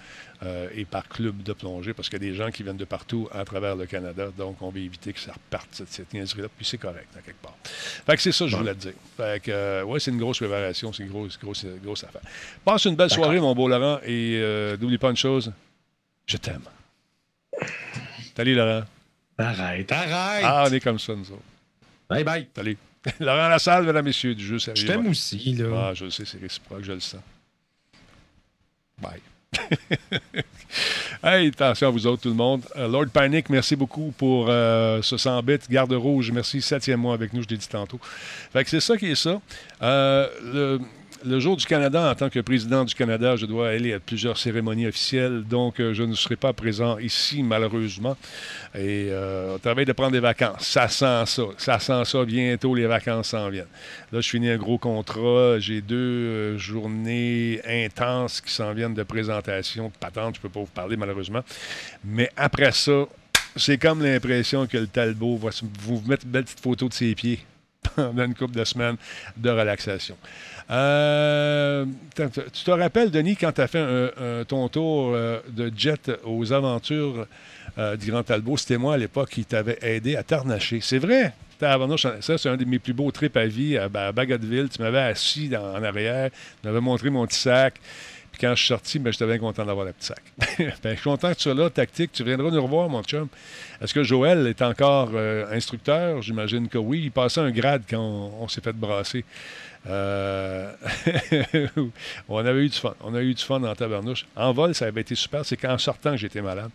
euh, 0.43 0.69
et 0.75 0.85
par 0.85 1.09
club 1.09 1.45
de 1.45 1.53
plongée 1.53 1.95
parce 1.95 2.09
qu'il 2.09 2.21
y 2.21 2.27
a 2.27 2.31
des 2.31 2.35
gens 2.35 2.51
qui 2.51 2.65
viennent 2.65 2.77
de 2.77 2.85
partout 2.85 3.29
à 3.31 3.45
travers 3.45 3.77
le 3.77 3.87
Canada, 3.87 4.31
donc 4.37 4.61
on 4.61 4.71
va 4.71 4.81
éviter 4.81 5.13
que 5.13 5.21
ça 5.21 5.33
reparte, 5.33 5.69
cette, 5.71 5.91
cette 5.91 6.13
niaiserie-là, 6.13 6.49
puis 6.57 6.67
c'est 6.67 6.79
correct, 6.79 7.09
à 7.17 7.21
quelque 7.21 7.41
part. 7.41 7.57
Fait 7.63 8.17
que 8.17 8.23
c'est 8.23 8.33
ça 8.33 8.45
que 8.47 8.51
je 8.51 8.57
voulais 8.57 8.75
te 8.75 8.81
dire. 8.81 8.95
Fait 9.17 9.41
que, 9.41 9.53
euh, 9.53 9.85
ouais, 9.85 10.01
c'est 10.01 10.11
une 10.11 10.19
grosse 10.19 10.39
préparation, 10.39 10.93
c'est 10.93 11.05
une 11.05 11.11
grosse, 11.11 11.39
grosse, 11.39 11.67
grosse 11.85 12.03
affaire. 12.03 12.23
Passe 12.65 12.85
une 12.87 12.97
belle 12.97 13.11
soirée, 13.11 13.39
mon 13.39 13.55
beau 13.55 13.69
Laurent, 13.69 14.01
et 14.05 14.41
euh, 14.43 14.77
n'oublie 14.77 14.99
pas 14.99 15.11
une 15.11 15.17
chose, 15.17 15.53
je 16.27 16.37
t'aime. 16.37 16.63
Salut, 18.37 18.57
Laurent. 18.57 18.83
Arrête, 19.39 19.93
arrête! 19.93 20.45
Ah, 20.45 20.65
on 20.69 20.73
est 20.73 20.81
comme 20.81 20.99
ça, 20.99 21.15
nous 21.15 21.31
autres. 21.31 21.43
Bye 22.11 22.25
bye! 22.25 22.49
Salut. 22.55 22.77
Laurent 23.21 23.49
Lassalle, 23.49 23.85
mesdames, 23.85 24.05
messieurs, 24.05 24.35
du 24.35 24.45
jeu 24.45 24.59
sérieux. 24.59 24.83
Je 24.83 24.87
t'aime 24.87 25.07
aussi, 25.07 25.55
là. 25.55 25.89
Ah, 25.91 25.95
je 25.95 26.07
le 26.07 26.11
sais, 26.11 26.25
c'est 26.25 26.41
réciproque, 26.41 26.83
je 26.83 26.93
le 26.93 27.01
sens. 27.01 27.21
Bye. 29.01 29.21
hey, 31.23 31.49
attention 31.49 31.89
à 31.89 31.91
vous 31.91 32.07
autres, 32.07 32.23
tout 32.23 32.29
le 32.29 32.35
monde. 32.35 32.63
Euh, 32.77 32.89
Lord 32.89 33.09
Panic, 33.13 33.49
merci 33.49 33.77
beaucoup 33.77 34.13
pour 34.17 34.47
euh, 34.49 35.01
ce 35.03 35.17
100 35.17 35.43
bits. 35.43 35.59
Garde 35.71 35.93
rouge, 35.93 36.31
merci. 36.33 36.61
Septième 36.61 37.01
mois 37.01 37.15
avec 37.15 37.33
nous, 37.33 37.43
je 37.43 37.49
l'ai 37.49 37.57
dit 37.57 37.69
tantôt. 37.69 38.01
Fait 38.53 38.65
que 38.65 38.71
c'est 38.71 38.81
ça 38.81 38.97
qui 38.97 39.07
est 39.07 39.15
ça. 39.15 39.41
Euh, 39.83 40.29
le, 40.43 40.81
le 41.25 41.41
jour 41.41 41.57
du 41.57 41.67
Canada, 41.67 42.11
en 42.11 42.15
tant 42.15 42.31
que 42.31 42.41
président 42.41 42.85
du 42.85 42.95
Canada, 42.95 43.37
je 43.37 43.47
dois 43.47 43.71
aller 43.71 43.93
à 43.93 44.01
plusieurs 44.01 44.39
cérémonies 44.39 44.87
officielles, 44.87 45.45
donc 45.45 45.81
euh, 45.81 45.93
je 45.93 46.03
ne 46.03 46.15
serai 46.15 46.37
pas 46.37 46.53
présent 46.53 46.99
ici, 46.99 47.43
malheureusement. 47.43 48.17
Et 48.75 49.09
euh, 49.11 49.55
on 49.55 49.59
travaille 49.59 49.85
de 49.85 49.93
prendre 49.93 50.13
des 50.13 50.21
vacances. 50.21 50.67
Ça 50.67 50.89
sent 50.89 51.25
ça. 51.27 51.43
Ça 51.57 51.79
sent 51.79 52.05
ça. 52.05 52.25
Bientôt, 52.25 52.75
les 52.75 52.87
vacances 52.87 53.29
s'en 53.29 53.49
viennent. 53.49 53.67
Là, 54.13 54.21
je 54.21 54.29
finis 54.29 54.51
un 54.51 54.57
gros 54.57 54.79
contrat. 54.79 55.59
J'ai 55.59 55.81
deux 55.81 55.97
euh, 55.97 56.59
journées 56.59 57.61
intenses 57.67 58.41
qui 58.41 58.53
s'en 58.53 58.73
viennent 58.73 58.95
de 58.95 59.03
présentation, 59.03 59.89
de 59.89 59.99
patente. 59.99 60.37
Je 60.37 60.41
ne 60.41 60.43
peux 60.43 60.49
pas 60.49 60.61
vous 60.61 60.67
parler, 60.67 60.97
malheureusement. 60.97 61.43
Mais 62.05 62.31
après 62.37 62.73
ça, 62.73 63.07
c'est 63.57 63.79
comme 63.79 64.03
l'impression 64.03 64.67
que 64.67 64.79
le 64.79 64.87
Talbot 64.87 65.37
va 65.37 65.51
vous 65.81 66.03
mettre 66.07 66.25
une 66.25 66.33
belle 66.33 66.45
petite 66.45 66.61
photo 66.61 66.89
de 66.89 66.95
ses 66.95 67.15
pieds 67.15 67.41
pendant 67.97 68.25
une 68.25 68.35
couple 68.35 68.55
de 68.55 68.65
semaines 68.65 68.97
de 69.37 69.51
relaxation. 69.51 70.17
Euh, 70.71 71.87
tu 72.15 72.65
te 72.65 72.71
rappelles, 72.71 73.11
Denis, 73.11 73.37
quand 73.37 73.53
tu 73.53 73.61
as 73.61 73.67
fait 73.67 74.45
ton 74.47 74.69
tour 74.69 75.13
euh, 75.15 75.41
de 75.49 75.73
jet 75.75 76.11
aux 76.25 76.53
aventures 76.53 77.27
euh, 77.79 77.97
du 77.97 78.11
Grand 78.11 78.23
Talbot, 78.23 78.57
c'était 78.57 78.77
moi 78.77 78.95
à 78.95 78.97
l'époque 78.97 79.31
qui 79.31 79.45
t'avais 79.45 79.79
aidé 79.83 80.17
à 80.17 80.23
t'arnacher. 80.23 80.81
C'est 80.83 80.99
vrai. 80.99 81.33
Ça, 81.61 82.39
c'est 82.39 82.49
un 82.49 82.57
de 82.57 82.65
mes 82.65 82.79
plus 82.79 82.93
beaux 82.93 83.11
trips 83.11 83.37
à 83.37 83.47
vie 83.47 83.77
à, 83.77 83.89
Bagotville. 83.89 84.69
Tu 84.69 84.81
m'avais 84.81 85.01
assis 85.01 85.51
en 85.57 85.83
arrière, 85.83 86.31
tu 86.31 86.69
m'avais 86.69 86.81
montré 86.81 87.11
mon 87.11 87.27
petit 87.27 87.39
sac. 87.39 87.81
Quand 88.41 88.55
je 88.55 88.61
suis 88.61 88.69
sorti, 88.69 88.99
ben, 88.99 89.13
j'étais 89.13 89.27
bien 89.27 89.39
content 89.39 89.65
d'avoir 89.65 89.87
le 89.87 89.93
petit 89.93 90.07
sac. 90.07 90.23
Ben, 90.83 90.91
je 90.91 90.95
suis 90.95 91.11
content 91.11 91.31
que 91.31 91.37
tu 91.37 91.43
sois 91.43 91.55
là, 91.55 91.71
tactique. 91.71 92.13
Tu 92.13 92.23
viendras 92.23 92.51
nous 92.51 92.63
revoir, 92.63 92.89
mon 92.89 93.03
chum. 93.03 93.29
Est-ce 93.81 93.93
que 93.93 94.03
Joël 94.03 94.47
est 94.47 94.63
encore 94.63 95.11
euh, 95.15 95.47
instructeur? 95.53 96.23
J'imagine 96.23 96.69
que 96.69 96.79
oui. 96.79 97.03
Il 97.05 97.11
passait 97.11 97.41
un 97.41 97.51
grade 97.51 97.83
quand 97.89 98.01
on, 98.41 98.47
s'est 98.49 98.61
fait 98.61 98.73
brasser. 98.73 99.25
Euh, 99.89 100.73
on 102.29 102.39
avait 102.39 102.65
eu 102.65 102.69
du 102.69 102.79
fun. 102.79 102.95
On 103.03 103.15
a 103.15 103.23
eu 103.23 103.35
du 103.35 103.43
fun 103.43 103.63
en 103.63 103.75
tabernouche. 103.75 104.27
En 104.37 104.53
vol, 104.53 104.75
ça 104.75 104.87
avait 104.87 105.01
été 105.01 105.15
super. 105.15 105.45
C'est 105.45 105.57
qu'en 105.57 105.79
sortant 105.79 106.13
que 106.13 106.19
j'étais 106.19 106.43
malade. 106.43 106.71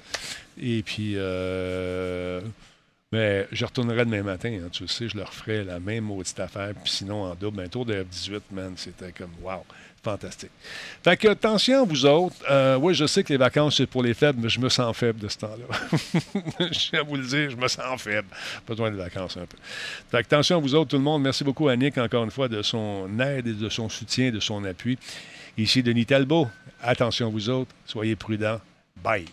Et 0.61 0.83
puis, 0.83 1.13
euh, 1.15 2.41
mais 3.13 3.47
je 3.51 3.63
retournerai 3.63 4.05
demain 4.05 4.23
matin. 4.23 4.49
hein, 4.49 4.69
tu 4.71 4.83
le 4.83 4.89
sais, 4.89 5.07
je 5.07 5.15
leur 5.15 5.31
ferai 5.31 5.63
la 5.63 5.79
même 5.79 6.05
maudite 6.05 6.39
affaire. 6.39 6.73
Puis 6.83 6.91
sinon, 6.91 7.23
en 7.23 7.35
double, 7.35 7.61
un 7.61 7.67
tour 7.67 7.85
de 7.85 7.93
F-18, 7.93 8.41
man, 8.51 8.73
c'était 8.75 9.11
comme 9.11 9.31
wow. 9.41 9.63
Fantastique. 10.03 10.51
Fait 11.01 11.15
que, 11.15 11.29
attention, 11.29 11.85
vous 11.85 12.05
autres. 12.05 12.35
Euh, 12.51 12.75
oui, 12.75 12.93
je 12.93 13.05
sais 13.05 13.23
que 13.23 13.31
les 13.31 13.37
vacances, 13.37 13.77
c'est 13.77 13.87
pour 13.87 14.03
les 14.03 14.13
faibles, 14.13 14.39
mais 14.41 14.49
je 14.49 14.59
me 14.59 14.67
sens 14.67 14.95
faible 14.97 15.19
de 15.19 15.29
ce 15.29 15.37
temps-là. 15.37 15.77
je 16.71 16.97
à 16.97 17.03
vous 17.03 17.15
le 17.15 17.25
dire, 17.25 17.49
je 17.49 17.55
me 17.55 17.67
sens 17.69 18.01
faible. 18.01 18.27
Besoin 18.67 18.91
de 18.91 18.97
vacances 18.97 19.37
un 19.37 19.45
peu. 19.45 19.57
Fait 20.11 20.17
que, 20.21 20.25
attention, 20.25 20.59
vous 20.59 20.75
autres, 20.75 20.89
tout 20.89 20.97
le 20.97 21.03
monde. 21.03 21.21
Merci 21.21 21.45
beaucoup 21.45 21.69
à 21.69 21.75
Nick, 21.77 21.97
encore 21.97 22.25
une 22.25 22.31
fois, 22.31 22.49
de 22.49 22.61
son 22.61 23.07
aide 23.17 23.47
et 23.47 23.53
de 23.53 23.69
son 23.69 23.87
soutien, 23.87 24.29
de 24.29 24.41
son 24.41 24.65
appui. 24.65 24.99
Ici, 25.57 25.81
Denis 25.81 26.05
Talbot. 26.05 26.49
Attention, 26.81 27.29
vous 27.29 27.49
autres. 27.49 27.71
Soyez 27.85 28.17
prudents. 28.17 28.59
Bye. 29.01 29.25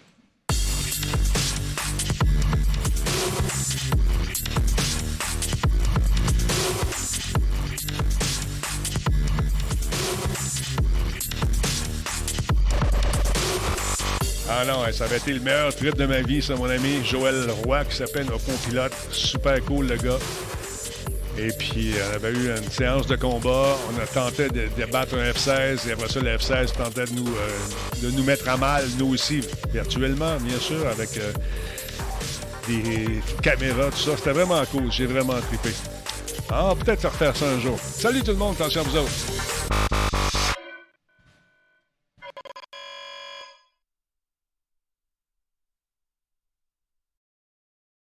Ah 14.52 14.64
non, 14.64 14.84
ça 14.92 15.04
avait 15.04 15.18
été 15.18 15.32
le 15.32 15.40
meilleur 15.40 15.72
trip 15.72 15.94
de 15.94 16.06
ma 16.06 16.22
vie, 16.22 16.42
ça, 16.42 16.56
mon 16.56 16.68
ami 16.68 17.04
Joël 17.04 17.48
Roy, 17.64 17.84
qui 17.84 17.94
s'appelle 17.94 18.26
notre 18.26 18.50
pilote. 18.66 18.92
Super 19.12 19.64
cool, 19.64 19.86
le 19.86 19.96
gars. 19.96 20.18
Et 21.38 21.52
puis, 21.52 21.92
on 22.10 22.14
avait 22.16 22.32
eu 22.32 22.50
une 22.50 22.70
séance 22.70 23.06
de 23.06 23.14
combat. 23.14 23.76
On 23.88 24.02
a 24.02 24.06
tenté 24.06 24.48
de, 24.48 24.68
de 24.76 24.90
battre 24.90 25.14
un 25.14 25.30
F-16. 25.30 25.88
Et 25.88 25.92
après 25.92 26.08
ça, 26.08 26.18
le 26.18 26.36
F-16 26.36 26.72
tentait 26.72 27.04
de 27.04 27.12
nous, 27.12 27.28
euh, 27.28 28.02
de 28.02 28.10
nous 28.10 28.24
mettre 28.24 28.48
à 28.48 28.56
mal, 28.56 28.84
nous 28.98 29.14
aussi, 29.14 29.40
virtuellement, 29.72 30.36
bien 30.40 30.58
sûr, 30.58 30.84
avec 30.88 31.16
euh, 31.16 31.32
des 32.66 33.20
caméras, 33.42 33.90
tout 33.90 33.98
ça. 33.98 34.16
C'était 34.16 34.32
vraiment 34.32 34.64
cool. 34.66 34.90
J'ai 34.90 35.06
vraiment 35.06 35.40
trippé. 35.48 35.70
Ah, 36.50 36.74
peut-être 36.84 37.04
refaire 37.08 37.36
ça 37.36 37.46
un 37.46 37.60
jour. 37.60 37.78
Salut 37.80 38.22
tout 38.22 38.32
le 38.32 38.36
monde, 38.36 38.56
attention 38.58 38.80
à 38.80 38.84
vous 38.84 38.96
autres. 38.96 39.89